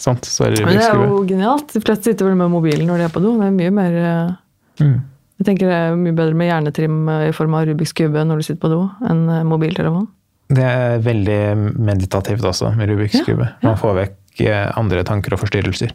sånt. 0.02 0.24
Så 0.28 0.46
er 0.46 0.54
det 0.56 0.64
Men 0.66 0.76
det 0.78 0.84
er 0.86 1.02
jo 1.06 1.20
genialt. 1.28 1.72
De 1.72 1.80
fleste 1.80 2.10
sitter 2.10 2.26
vel 2.28 2.36
med 2.38 2.50
mobilen 2.50 2.86
når 2.88 2.98
de 2.98 3.04
er 3.08 3.12
på 3.14 3.22
do. 3.24 3.34
Det 3.40 3.46
er 3.50 3.54
mye 3.60 3.70
mer 3.72 4.00
eh, 4.02 4.34
Mm. 4.76 4.96
Jeg 5.38 5.44
tenker 5.46 5.68
det 5.68 5.76
er 5.76 5.94
mye 5.96 6.12
bedre 6.16 6.34
med 6.36 6.48
hjernetrim 6.50 6.96
i 7.28 7.32
form 7.32 7.54
av 7.56 7.66
Rubiks 7.68 7.92
kube 7.96 8.22
når 8.24 8.36
du 8.40 8.44
sitter 8.44 8.60
på 8.60 8.68
do, 8.72 8.82
enn 9.08 9.22
eh, 9.28 9.42
mobiltelefon. 9.48 10.06
Det 10.52 10.62
er 10.64 10.98
veldig 11.04 11.38
meditativt 11.80 12.44
også, 12.44 12.74
med 12.76 12.88
Rubiks 12.92 13.14
Ja, 13.18 13.24
kube. 13.24 13.48
ja. 13.48 13.56
Man 13.70 13.76
får 13.80 13.94
vekk 14.02 14.40
eh, 14.46 14.72
andre 14.76 15.02
tanker 15.04 15.32
og 15.32 15.40
forstyrrelser. 15.40 15.92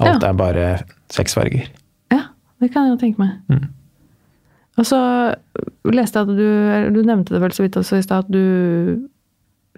Alt 0.00 0.22
Ja. 0.22 0.28
er 0.28 0.34
bare 0.38 0.66
seks 1.10 1.34
farger. 1.34 1.66
Ja, 2.10 2.24
det 2.60 2.72
kan 2.72 2.86
jeg 2.86 2.96
jo 2.96 3.00
tenke 3.06 3.18
meg. 3.18 3.38
Mm. 3.48 3.68
Og 4.78 4.86
så 4.86 4.98
leste 5.90 6.18
jeg 6.18 6.28
at 6.28 6.36
du 6.38 6.98
Du 6.98 7.02
nevnte 7.06 7.34
det 7.34 7.40
vel 7.42 7.50
så 7.54 7.62
vidt 7.66 7.76
også 7.80 7.98
i 7.98 8.02
stad, 8.02 8.26
at 8.26 8.30
du 8.30 9.08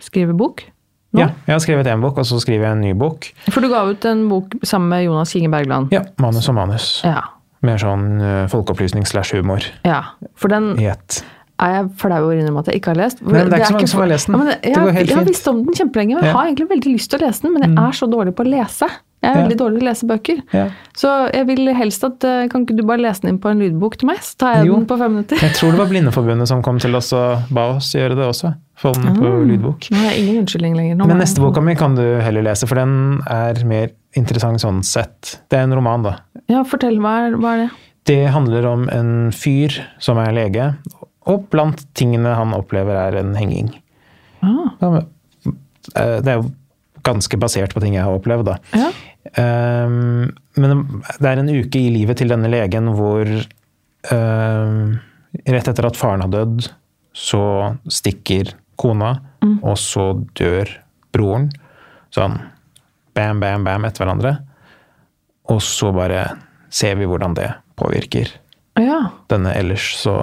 skriver 0.00 0.36
bok? 0.36 0.64
Nå? 1.10 1.24
Ja, 1.24 1.28
jeg 1.48 1.54
har 1.56 1.62
skrevet 1.64 1.88
én 1.90 2.02
bok, 2.04 2.18
og 2.22 2.26
så 2.28 2.38
skriver 2.38 2.68
jeg 2.68 2.76
en 2.76 2.84
ny 2.84 2.92
bok. 2.94 3.26
For 3.50 3.60
du 3.64 3.68
ga 3.72 3.82
ut 3.88 4.04
en 4.06 4.28
bok 4.30 4.54
sammen 4.62 4.92
med 4.92 5.04
Jonas 5.08 5.32
Kinge 5.34 5.50
Bergland. 5.50 5.90
Ja, 5.94 6.04
manus 6.22 6.46
og 6.48 6.54
manus. 6.54 7.00
Ja. 7.06 7.24
Mer 7.66 7.80
sånn 7.82 8.06
eh, 8.24 8.44
folkeopplysning 8.48 9.04
slash 9.04 9.34
humor 9.36 9.60
ja. 9.84 9.98
For 10.40 10.48
den 10.48 10.70
i 10.80 10.86
er 11.60 11.74
jeg 11.74 11.88
flau 12.00 12.16
over 12.22 12.32
å 12.32 12.38
innrømme 12.40 12.62
at 12.62 12.70
jeg 12.70 12.80
ikke 12.80 12.94
har 12.94 13.00
lest. 13.02 13.18
Men 13.20 13.50
det 13.50 13.58
er 13.58 13.60
ikke 13.60 13.66
så 13.68 13.76
mange 13.76 13.90
som 13.92 14.00
har 14.00 14.08
lest 14.08 14.30
den. 14.30 14.32
Ja, 14.32 14.40
men 14.40 14.48
Det 14.48 14.70
jeg, 14.70 14.76
går 14.80 14.94
helt 14.96 15.10
jeg 15.10 15.18
har 15.18 15.26
visst 15.28 15.50
om 15.50 15.58
den 15.66 15.76
kjempelenge, 15.76 16.14
men 16.16 16.24
jeg 16.24 16.30
Ja. 16.30 16.32
Mm. 16.32 16.38
har 16.38 16.46
egentlig 16.48 16.68
veldig 16.70 16.92
lyst 16.94 17.10
til 17.10 17.18
å 17.20 17.26
lese 17.26 17.42
den, 17.44 17.52
men 17.52 17.62
jeg 17.66 17.74
er 17.84 17.96
så 18.00 18.08
dårlig 18.08 18.34
på 18.38 18.46
å 18.46 18.48
lese. 18.48 18.88
Jeg 19.22 19.28
er 19.30 19.36
Ja. 19.36 19.42
veldig 19.44 19.56
dårlig 19.60 19.78
til 19.80 19.84
å 19.84 19.90
lese 19.90 20.06
bøker. 20.08 20.38
Ja. 20.56 20.68
Så 20.96 21.08
jeg 21.34 21.46
vil 21.46 21.74
helst 21.76 22.04
at 22.04 22.24
eh, 22.24 22.46
Kan 22.48 22.64
ikke 22.64 22.76
du 22.76 22.82
bare 22.88 23.02
lese 23.02 23.20
den 23.20 23.34
inn 23.34 23.38
på 23.38 23.50
en 23.50 23.58
lydbok 23.60 23.98
til 24.00 24.06
meg? 24.08 24.16
Så 24.24 24.36
tar 24.38 24.54
jeg 24.56 24.66
Jo. 24.70 24.76
den 24.76 24.86
på 24.86 24.96
fem 24.98 25.12
minutter. 25.12 25.36
Jeg 25.36 25.52
tror 25.58 25.70
det 25.72 25.78
var 25.78 25.86
Blindeforbundet 25.90 26.48
som 26.48 26.62
kom 26.62 26.78
til 26.78 26.96
oss 26.96 27.12
og 27.12 27.42
ba 27.52 27.66
oss 27.76 27.92
gjøre 27.94 28.16
det 28.16 28.24
også. 28.30 28.54
Få 28.80 28.94
den 28.94 29.14
på 29.16 29.26
Ah. 29.28 29.44
lydbok. 29.44 29.90
Nå 29.92 29.98
jeg 30.08 30.22
ingen 30.24 30.40
unnskyldning 30.46 30.74
lenger. 30.76 30.96
Nå 30.96 31.06
Men 31.06 31.18
neste 31.18 31.38
boka 31.38 31.60
mi 31.62 31.74
kan 31.74 31.94
du 31.94 32.02
heller 32.20 32.42
lese, 32.42 32.66
for 32.66 32.76
den 32.76 33.20
er 33.28 33.62
mer 33.66 33.90
interessant 34.16 34.58
sånn 34.60 34.82
sett. 34.82 35.40
Det 35.50 35.58
er 35.58 35.62
en 35.64 35.74
roman, 35.74 36.02
da. 36.02 36.16
Ja, 36.48 36.62
fortell. 36.64 36.96
Hva 36.98 37.26
er, 37.28 37.36
hva 37.36 37.52
er 37.54 37.58
det? 37.66 37.70
Det 38.06 38.30
handler 38.32 38.64
om 38.66 38.88
en 38.88 39.30
fyr 39.32 39.68
som 39.98 40.16
er 40.16 40.32
lege, 40.32 40.74
og 41.26 41.50
blant 41.50 41.84
tingene 41.94 42.34
han 42.34 42.52
opplever 42.54 42.96
er 42.96 43.18
en 43.20 43.34
henging. 43.34 43.74
Ah, 44.42 44.70
eh, 44.82 46.20
Det 46.20 46.26
er 46.26 46.40
jo 46.42 46.50
ganske 47.06 47.38
basert 47.40 47.74
på 47.74 47.82
ting 47.82 47.96
jeg 47.96 48.06
har 48.06 48.16
opplevd, 48.16 48.52
da. 48.52 48.58
ja. 48.76 48.90
Um, 49.36 50.30
men 50.56 51.02
det 51.20 51.28
er 51.28 51.38
en 51.42 51.50
uke 51.52 51.76
i 51.76 51.90
livet 51.92 52.18
til 52.18 52.32
denne 52.32 52.48
legen 52.50 52.88
hvor 52.96 53.28
um, 53.28 54.78
Rett 55.46 55.68
etter 55.70 55.86
at 55.86 55.98
faren 55.98 56.24
har 56.24 56.30
dødd, 56.32 56.64
så 57.14 57.42
stikker 57.86 58.48
kona, 58.80 59.12
og 59.62 59.76
så 59.78 60.08
dør 60.34 60.72
broren. 61.14 61.46
Sånn 62.10 62.34
bam, 63.14 63.38
bam, 63.38 63.62
bam 63.62 63.86
etter 63.86 64.02
hverandre. 64.02 64.32
Og 65.54 65.60
så 65.62 65.92
bare 65.94 66.24
ser 66.66 66.98
vi 66.98 67.06
hvordan 67.06 67.36
det 67.38 67.46
påvirker 67.78 68.32
ja. 68.80 69.00
denne 69.30 69.54
ellers 69.58 69.92
så 70.00 70.16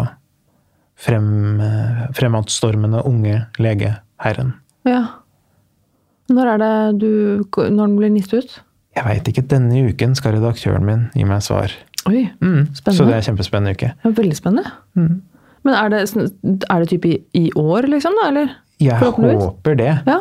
frem, 0.97 1.61
fremadstormende 2.17 3.03
unge 3.07 3.45
legeherren. 3.61 4.55
Ja. 4.87 5.03
Når 6.29 6.49
er 6.53 6.57
det 6.63 6.99
du 6.99 7.09
Når 7.55 7.87
den 7.87 7.97
blir 7.97 8.09
nist 8.11 8.33
ut? 8.33 8.57
Jeg 8.97 9.05
veit 9.05 9.27
ikke. 9.29 9.43
Denne 9.47 9.83
uken 9.91 10.15
skal 10.17 10.33
redaktøren 10.39 10.83
min 10.85 11.03
gi 11.15 11.23
meg 11.29 11.41
svar. 11.45 11.71
Oi, 12.07 12.29
Mm, 12.41 12.67
Spennende. 12.73 12.97
Så 12.97 13.05
det 13.05 13.13
er 13.13 13.19
en 13.21 13.27
kjempespennende 13.27 13.73
uke. 13.77 13.91
er 14.05 14.15
veldig 14.17 14.35
spennende. 14.37 14.71
Mm. 14.97 15.21
Men 15.67 15.73
er 15.75 15.89
det, 15.89 16.01
er 16.71 16.79
det 16.79 16.89
type 16.89 17.09
i, 17.11 17.17
i 17.35 17.51
år, 17.55 17.87
liksom? 17.91 18.15
da, 18.21 18.27
eller? 18.31 18.53
Jeg 18.79 18.97
håper 18.99 19.75
det. 19.77 19.91
Ja. 20.07 20.19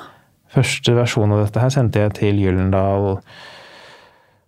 Første 0.53 0.95
versjon 0.97 1.33
av 1.33 1.45
dette 1.45 1.61
her 1.61 1.70
sendte 1.70 2.01
jeg 2.05 2.15
til 2.19 2.39
Gyllendal, 2.41 3.19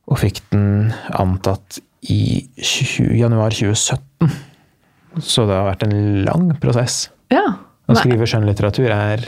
og 0.09 0.19
fikk 0.19 0.41
den 0.53 0.93
antatt 1.13 1.79
i 2.09 2.49
20, 2.57 3.15
januar 3.19 3.51
2017. 3.51 4.31
Så 5.21 5.45
det 5.49 5.57
har 5.57 5.67
vært 5.73 5.83
en 5.89 6.25
lang 6.25 6.51
prosess. 6.61 7.09
ja. 7.33 7.47
Å 7.89 7.95
skrive 7.97 8.27
skjønnlitteratur 8.29 8.91
er 8.93 9.23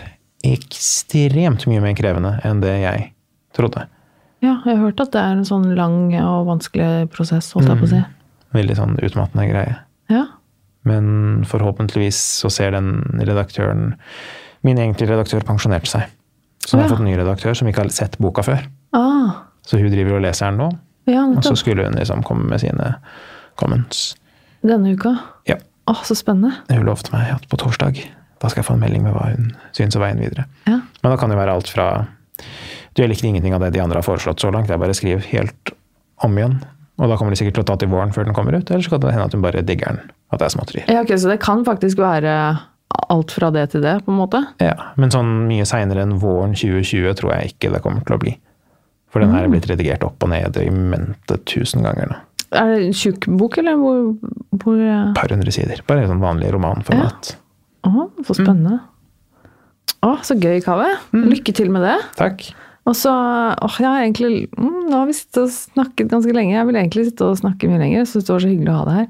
ekstremt 0.46 1.66
mye 1.68 1.82
mer 1.84 1.94
krevende 1.98 2.36
enn 2.46 2.60
det 2.62 2.74
jeg 2.82 3.12
trodde. 3.56 3.86
ja, 4.40 4.54
jeg 4.64 4.76
har 4.76 4.84
hørt 4.86 5.00
at 5.04 5.12
det 5.12 5.20
er 5.20 5.32
en 5.36 5.44
sånn 5.44 5.74
lang 5.76 6.14
og 6.22 6.46
vanskelig 6.48 7.10
prosess, 7.12 7.52
holdt 7.52 7.68
jeg 7.68 7.78
på 7.82 7.88
å 7.88 7.92
si. 7.92 8.02
Veldig 8.56 8.76
sånn 8.78 8.94
utmattende 9.04 9.48
greie. 9.50 9.74
Ja. 10.10 10.24
Men 10.88 11.44
forhåpentligvis 11.46 12.16
så 12.40 12.50
ser 12.50 12.70
den 12.72 13.02
redaktøren 13.20 13.94
Min 14.62 14.76
egentlige 14.76 15.08
redaktør 15.14 15.40
pensjonerte 15.40 15.88
seg. 15.88 16.02
Så 16.66 16.76
hun 16.76 16.80
har 16.82 16.88
Ja. 16.90 16.94
fått 16.94 17.00
en 17.00 17.06
ny 17.06 17.16
redaktør 17.16 17.54
som 17.56 17.66
ikke 17.68 17.80
har 17.80 17.88
sett 17.88 18.18
boka 18.18 18.42
før. 18.42 18.66
Ah, 18.92 19.44
Så 19.64 19.78
hun 19.80 19.90
driver 19.90 20.16
og 20.16 20.22
leser 20.22 20.50
den 20.50 20.58
nå. 20.58 20.70
ja, 21.06 21.22
Og 21.24 21.42
så 21.42 21.56
skulle 21.56 21.84
hun 21.84 21.94
liksom 21.94 22.22
komme 22.22 22.44
med 22.48 22.60
sine 22.60 22.96
comments. 23.56 24.16
Denne 24.62 24.92
uka. 24.94 25.18
Ja. 25.46 25.56
Åh, 25.88 26.02
så 26.04 26.14
spennende. 26.14 26.52
Hun 26.68 26.84
lovte 26.84 27.10
meg 27.12 27.32
at 27.32 27.48
på 27.48 27.56
torsdag 27.56 28.04
da 28.40 28.48
skal 28.48 28.62
jeg 28.62 28.68
få 28.70 28.74
en 28.78 28.82
melding 28.82 29.04
med 29.04 29.14
hva 29.14 29.28
hun 29.34 29.50
syns 29.76 29.96
og 29.98 30.04
veien 30.04 30.20
videre. 30.22 30.46
Ja. 30.66 30.78
Men 31.02 31.12
da 31.12 31.16
kan 31.20 31.32
det 31.32 31.38
være 31.40 31.54
alt 31.58 31.68
fra 31.72 31.86
Du, 32.96 33.02
jeg 33.02 33.10
likte 33.12 33.28
ingenting 33.28 33.54
av 33.54 33.60
det 33.62 33.70
de 33.74 33.82
andre 33.82 34.00
har 34.00 34.06
foreslått 34.06 34.40
så 34.42 34.50
langt. 34.50 34.70
Jeg 34.72 34.80
bare 34.80 34.94
skriver 34.96 35.22
helt 35.30 35.70
om 36.24 36.38
igjen. 36.40 36.56
Og 37.00 37.08
da 37.08 37.16
kommer 37.16 37.32
de 37.32 37.38
sikkert 37.38 37.54
til 37.60 37.62
å 37.62 37.68
ta 37.68 37.76
til 37.80 37.88
våren 37.92 38.10
før 38.12 38.26
den 38.26 38.34
kommer 38.36 38.56
ut. 38.56 38.70
Eller 38.70 38.82
så 38.82 38.90
kan 38.94 39.00
det 39.04 39.12
hende 39.14 39.28
at 39.28 39.36
hun 39.36 39.44
bare 39.44 39.62
digger 39.64 39.94
den. 39.94 40.10
At 40.32 40.40
det 40.40 40.48
er 40.48 40.54
småtterier. 40.56 40.90
ja, 40.90 41.04
ok, 41.04 41.12
Så 41.20 41.30
det 41.30 41.38
kan 41.44 41.62
faktisk 41.64 42.00
være 42.02 42.34
alt 43.14 43.30
fra 43.32 43.50
det 43.54 43.68
til 43.70 43.84
det, 43.84 43.94
på 44.04 44.10
en 44.12 44.18
måte? 44.18 44.40
Ja, 44.60 44.74
men 45.00 45.12
sånn 45.14 45.30
mye 45.46 45.64
seinere 45.68 46.02
enn 46.02 46.16
våren 46.20 46.56
2020 46.58 47.14
tror 47.20 47.32
jeg 47.36 47.52
ikke 47.54 47.70
det 47.76 47.82
kommer 47.84 48.02
til 48.04 48.16
å 48.16 48.20
bli. 48.24 48.34
For 49.10 49.22
den 49.22 49.32
her 49.34 49.46
er 49.46 49.52
blitt 49.52 49.68
redigert 49.70 50.04
opp 50.06 50.22
og 50.22 50.30
ned 50.32 50.58
i 50.60 50.66
mente 50.74 51.38
tusen 51.48 51.82
ganger 51.86 52.10
nå. 52.10 52.18
Er 52.58 52.72
det 52.72 52.80
en 52.88 52.96
tjukk 52.98 53.28
bok, 53.38 53.58
eller 53.62 53.78
hvor, 53.78 54.00
hvor 54.58 54.78
eh, 54.82 55.12
par 55.14 55.30
hundre 55.30 55.54
sider. 55.54 55.82
Bare 55.86 56.08
sånn 56.10 56.22
vanlig 56.22 56.50
romanformat. 56.54 57.36
Å, 57.88 58.08
så 58.26 58.36
spennende. 58.36 58.80
Å, 60.04 60.14
så 60.24 60.36
gøy, 60.40 60.58
Kaveh. 60.64 60.96
Lykke 61.12 61.52
til 61.56 61.70
med 61.72 61.84
det. 61.84 61.98
Takk. 62.18 62.46
Og 62.88 62.96
så 62.96 63.10
åh, 63.12 63.74
jeg 63.78 63.86
har 63.86 64.00
egentlig 64.00 64.46
mm, 64.56 64.88
Nå 64.88 64.96
har 65.02 65.06
vi 65.10 65.14
sittet 65.14 65.42
og 65.44 65.50
snakket 65.52 66.08
ganske 66.10 66.32
lenge. 66.34 66.56
Jeg 66.56 66.66
vil 66.70 66.78
egentlig 66.80 67.04
sitte 67.10 67.28
og 67.28 67.36
snakke 67.38 67.68
mye 67.70 67.82
lenger. 67.82 68.06
Syns 68.08 68.24
det 68.26 68.32
var 68.34 68.42
så 68.42 68.50
hyggelig 68.50 68.72
å 68.72 68.78
ha 68.80 68.86
det 68.88 68.94
her. 68.96 69.08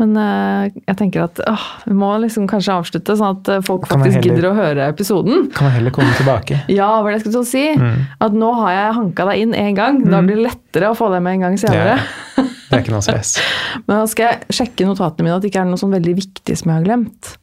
Men 0.00 0.14
eh, 0.18 0.78
jeg 0.88 0.96
tenker 0.98 1.26
at 1.26 1.38
åh, 1.46 1.66
vi 1.84 1.94
må 1.94 2.08
liksom 2.22 2.46
kanskje 2.50 2.72
avslutte, 2.80 3.14
sånn 3.20 3.36
at 3.36 3.50
eh, 3.52 3.60
folk 3.62 3.84
Kan 3.86 4.00
faktisk 4.00 4.16
heller- 4.22 4.32
gidder 4.32 4.48
å 4.48 4.54
høre 4.56 4.86
episoden. 4.90 5.44
Kan 5.54 5.68
jeg 5.68 5.76
heller 5.76 5.94
komme 5.94 6.16
tilbake? 6.18 6.62
Ja, 6.78 6.88
hva 7.04 7.12
det 7.12 7.18
jeg 7.20 7.26
skulle 7.26 7.44
si? 7.46 7.66
Mm. 7.78 8.00
At 8.24 8.34
nå 8.40 8.48
har 8.62 8.72
jeg 8.74 8.96
hanka 8.98 9.28
deg 9.28 9.44
inn 9.44 9.52
én 9.60 9.76
gang. 9.78 10.00
Da 10.08 10.22
blir 10.24 10.40
det 10.40 10.48
lettere 10.48 10.90
å 10.90 10.96
få 10.98 11.12
deg 11.12 11.22
med 11.28 11.36
en 11.36 11.44
gang 11.46 11.60
senere. 11.60 12.00
Det, 12.40 12.48
det 12.48 12.78
er 12.80 12.82
ikke 12.86 12.96
noe 12.96 13.04
stress. 13.04 13.36
Men 13.84 14.00
da 14.00 14.08
skal 14.10 14.30
jeg 14.32 14.58
sjekke 14.62 14.88
notatene 14.88 15.28
mine 15.28 15.36
at 15.36 15.44
det 15.44 15.52
ikke 15.52 15.62
er 15.66 15.70
noe 15.70 15.84
sånn 15.84 15.94
veldig 15.94 16.16
viktig 16.24 16.56
som 16.58 16.72
jeg 16.72 16.80
har 16.80 16.88
glemt. 16.88 17.34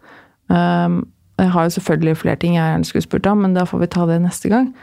Um, 0.50 1.04
jeg 1.40 1.54
har 1.54 1.68
jo 1.68 1.76
selvfølgelig 1.78 2.18
flere 2.20 2.40
ting 2.42 2.58
jeg 2.58 2.66
gjerne 2.74 2.88
skulle 2.88 3.06
spurt 3.06 3.30
om, 3.32 3.46
men 3.46 3.56
da 3.56 3.64
får 3.70 3.84
vi 3.84 3.92
ta 3.94 4.08
det 4.10 4.20
neste 4.24 4.52
gang. 4.52 4.74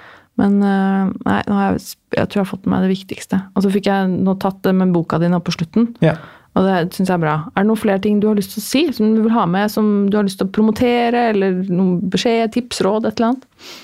Men 0.41 0.57
uh, 0.61 1.13
nei, 1.27 1.41
jeg, 1.43 1.83
jeg 2.17 2.29
tror 2.29 2.41
jeg 2.41 2.45
har 2.45 2.51
fått 2.53 2.65
med 2.67 2.77
meg 2.77 2.87
det 2.87 2.95
viktigste. 2.95 3.43
Og 3.57 3.65
så 3.65 3.73
fikk 3.73 3.91
jeg 3.91 4.11
nå 4.15 4.37
tatt 4.41 4.63
det 4.65 4.75
med 4.77 4.95
boka 4.95 5.21
di 5.21 5.31
nå 5.33 5.41
på 5.45 5.55
slutten. 5.57 5.91
Ja. 6.05 6.17
Og 6.57 6.65
det 6.65 6.77
syns 6.97 7.11
jeg 7.11 7.17
er 7.19 7.25
bra. 7.25 7.35
Er 7.53 7.65
det 7.65 7.69
noen 7.69 7.81
flere 7.81 8.01
ting 8.05 8.21
du 8.23 8.31
har 8.31 8.39
lyst 8.39 8.55
til 8.55 8.63
å 8.63 8.67
si, 8.67 8.83
som 8.97 9.13
du 9.13 9.21
vil 9.27 9.35
ha 9.35 9.45
med, 9.51 9.69
som 9.73 10.07
du 10.09 10.17
har 10.17 10.25
lyst 10.25 10.41
til 10.41 10.49
å 10.49 10.55
promotere, 10.57 11.27
eller 11.35 11.59
noen 11.69 11.99
beskjed, 12.13 12.55
tips, 12.55 12.81
råd, 12.87 13.09
et 13.09 13.21
eller 13.21 13.35
annet? 13.35 13.75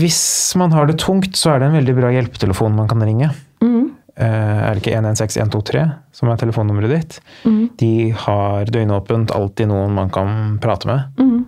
Hvis 0.00 0.22
man 0.60 0.74
har 0.74 0.90
det 0.90 0.98
tungt, 1.00 1.38
så 1.38 1.54
er 1.54 1.62
det 1.62 1.70
en 1.70 1.78
veldig 1.78 1.94
bra 1.96 2.10
hjelpetelefon 2.12 2.74
man 2.76 2.90
kan 2.90 3.06
ringe. 3.06 3.30
Mhm. 3.62 3.86
Eh, 4.20 4.58
er 4.68 4.74
det 4.76 4.82
ikke 4.82 4.92
116123 4.98 5.84
som 6.12 6.28
er 6.28 6.36
telefonnummeret 6.42 6.92
ditt? 6.92 7.14
Mm. 7.48 7.62
De 7.80 7.92
har 8.26 8.68
døgnåpent, 8.74 9.32
alltid 9.32 9.70
noen 9.70 9.94
man 9.96 10.10
kan 10.12 10.58
prate 10.60 10.90
med. 10.90 11.06
Mm. 11.20 11.46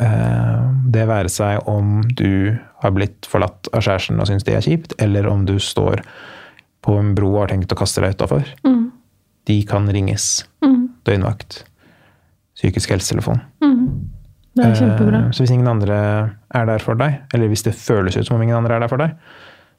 Eh, 0.00 0.64
det 0.94 1.04
være 1.10 1.28
seg 1.32 1.66
om 1.68 2.00
du 2.16 2.56
har 2.82 2.94
blitt 2.94 3.26
forlatt 3.28 3.68
av 3.74 3.82
kjæresten 3.84 4.20
og 4.22 4.28
syns 4.30 4.46
det 4.46 4.54
er 4.56 4.64
kjipt, 4.64 4.94
eller 5.02 5.26
om 5.28 5.44
du 5.48 5.56
står 5.60 6.00
på 6.86 6.94
en 7.00 7.12
bro 7.18 7.32
og 7.34 7.42
har 7.42 7.52
tenkt 7.52 7.74
å 7.74 7.78
kaste 7.80 8.00
deg 8.04 8.14
utafor. 8.16 8.46
Mm. 8.64 8.86
De 9.50 9.58
kan 9.68 9.88
ringes. 9.92 10.46
Mhm. 10.64 10.86
Døgnvakt. 11.08 11.64
Psykisk 12.56 12.90
helsetelefon. 12.94 13.40
Mhm. 13.64 13.84
Det 14.58 14.64
er 14.64 14.74
kjempebra. 14.74 15.26
Eh, 15.26 15.30
Så 15.30 15.44
hvis 15.44 15.52
ingen 15.54 15.68
andre 15.68 15.98
er 16.54 16.66
der 16.66 16.78
for 16.82 16.94
deg, 16.98 17.20
eller 17.34 17.48
hvis 17.48 17.62
det 17.64 17.74
føles 17.74 18.16
ut 18.16 18.26
som 18.26 18.36
om 18.36 18.42
ingen 18.42 18.56
andre 18.56 18.74
er 18.76 18.80
der 18.80 18.88
for 18.88 18.98
deg, 18.98 19.12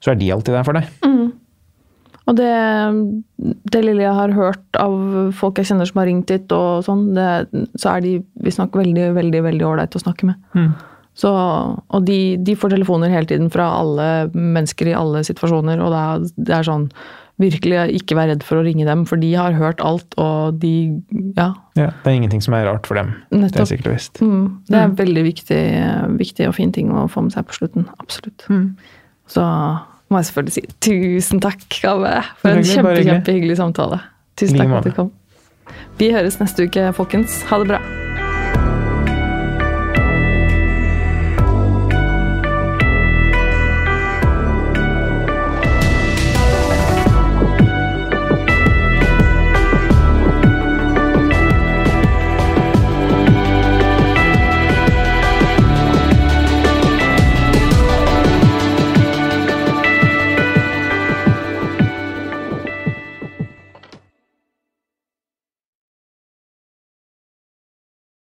så 0.02 0.12
er 0.12 0.16
de 0.16 0.30
alltid 0.32 0.54
der 0.56 0.64
for 0.64 0.74
deg. 0.74 0.86
Mm. 1.04 1.34
Og 2.30 2.38
det, 2.38 2.50
det 3.74 3.82
lille 3.82 4.06
jeg 4.06 4.14
har 4.14 4.36
hørt 4.38 4.78
av 4.78 4.94
folk 5.40 5.58
jeg 5.58 5.72
kjenner 5.72 5.90
som 5.90 6.02
har 6.02 6.10
ringt 6.12 6.30
dit, 6.30 6.52
og 6.54 6.84
sånn, 6.86 7.08
det, 7.18 7.30
så 7.82 7.96
er 7.96 8.06
de 8.06 8.12
visstnok 8.46 8.78
veldig 8.78 9.10
veldig, 9.18 9.42
veldig 9.48 9.66
ålreite 9.66 9.98
å 9.98 10.04
snakke 10.04 10.30
med. 10.30 10.38
Så, 11.20 11.32
og 11.34 12.06
de, 12.06 12.38
de 12.46 12.54
får 12.56 12.76
telefoner 12.78 13.12
hele 13.12 13.28
tiden 13.28 13.50
fra 13.52 13.66
alle 13.80 14.30
mennesker 14.32 14.92
i 14.92 14.96
alle 14.96 15.24
situasjoner, 15.28 15.82
og 15.84 15.92
det 15.92 16.04
er, 16.04 16.30
det 16.38 16.56
er 16.60 16.70
sånn 16.70 16.88
Virkelig 17.40 17.94
ikke 17.96 18.18
vær 18.18 18.28
redd 18.28 18.42
for 18.44 18.60
å 18.60 18.64
ringe 18.66 18.84
dem, 18.84 19.06
for 19.08 19.16
de 19.16 19.30
har 19.32 19.54
hørt 19.56 19.80
alt, 19.80 20.12
og 20.20 20.58
de 20.60 21.00
Ja. 21.38 21.54
Ja, 21.80 21.86
det 22.04 22.10
er 22.12 22.18
ingenting 22.18 22.42
som 22.44 22.52
er 22.58 22.66
rart 22.68 22.84
for 22.84 23.00
dem. 23.00 23.14
Det 23.32 23.54
er 23.56 23.70
sikkert 23.70 23.88
og 23.88 23.96
visst. 23.96 24.20
Mm, 24.20 24.42
det 24.68 24.76
er 24.76 24.90
en 24.90 24.98
veldig 25.00 25.24
viktig, 25.24 25.62
viktig 26.20 26.50
og 26.50 26.58
fin 26.58 26.74
ting 26.76 26.92
å 26.92 27.06
få 27.08 27.24
med 27.24 27.32
seg 27.32 27.48
på 27.48 27.56
slutten. 27.56 27.88
Absolutt. 28.04 28.44
Så 29.32 29.46
må 30.10 30.22
jeg 30.22 30.30
selvfølgelig 30.30 30.56
si 30.56 30.64
tusen 30.82 31.42
takk, 31.44 31.62
Kave, 31.70 32.14
for 32.42 32.50
en 32.50 32.66
kjempe, 32.66 32.98
kjempehyggelig 33.06 33.60
samtale. 33.62 34.02
Tusen 34.40 34.58
takk 34.58 34.72
for 34.74 34.82
at 34.82 34.90
du 34.90 34.96
kom. 34.98 35.12
Vi 36.00 36.12
høres 36.16 36.40
neste 36.42 36.66
uke, 36.66 36.90
folkens. 36.98 37.42
Ha 37.52 37.62
det 37.62 37.74
bra. 37.74 37.82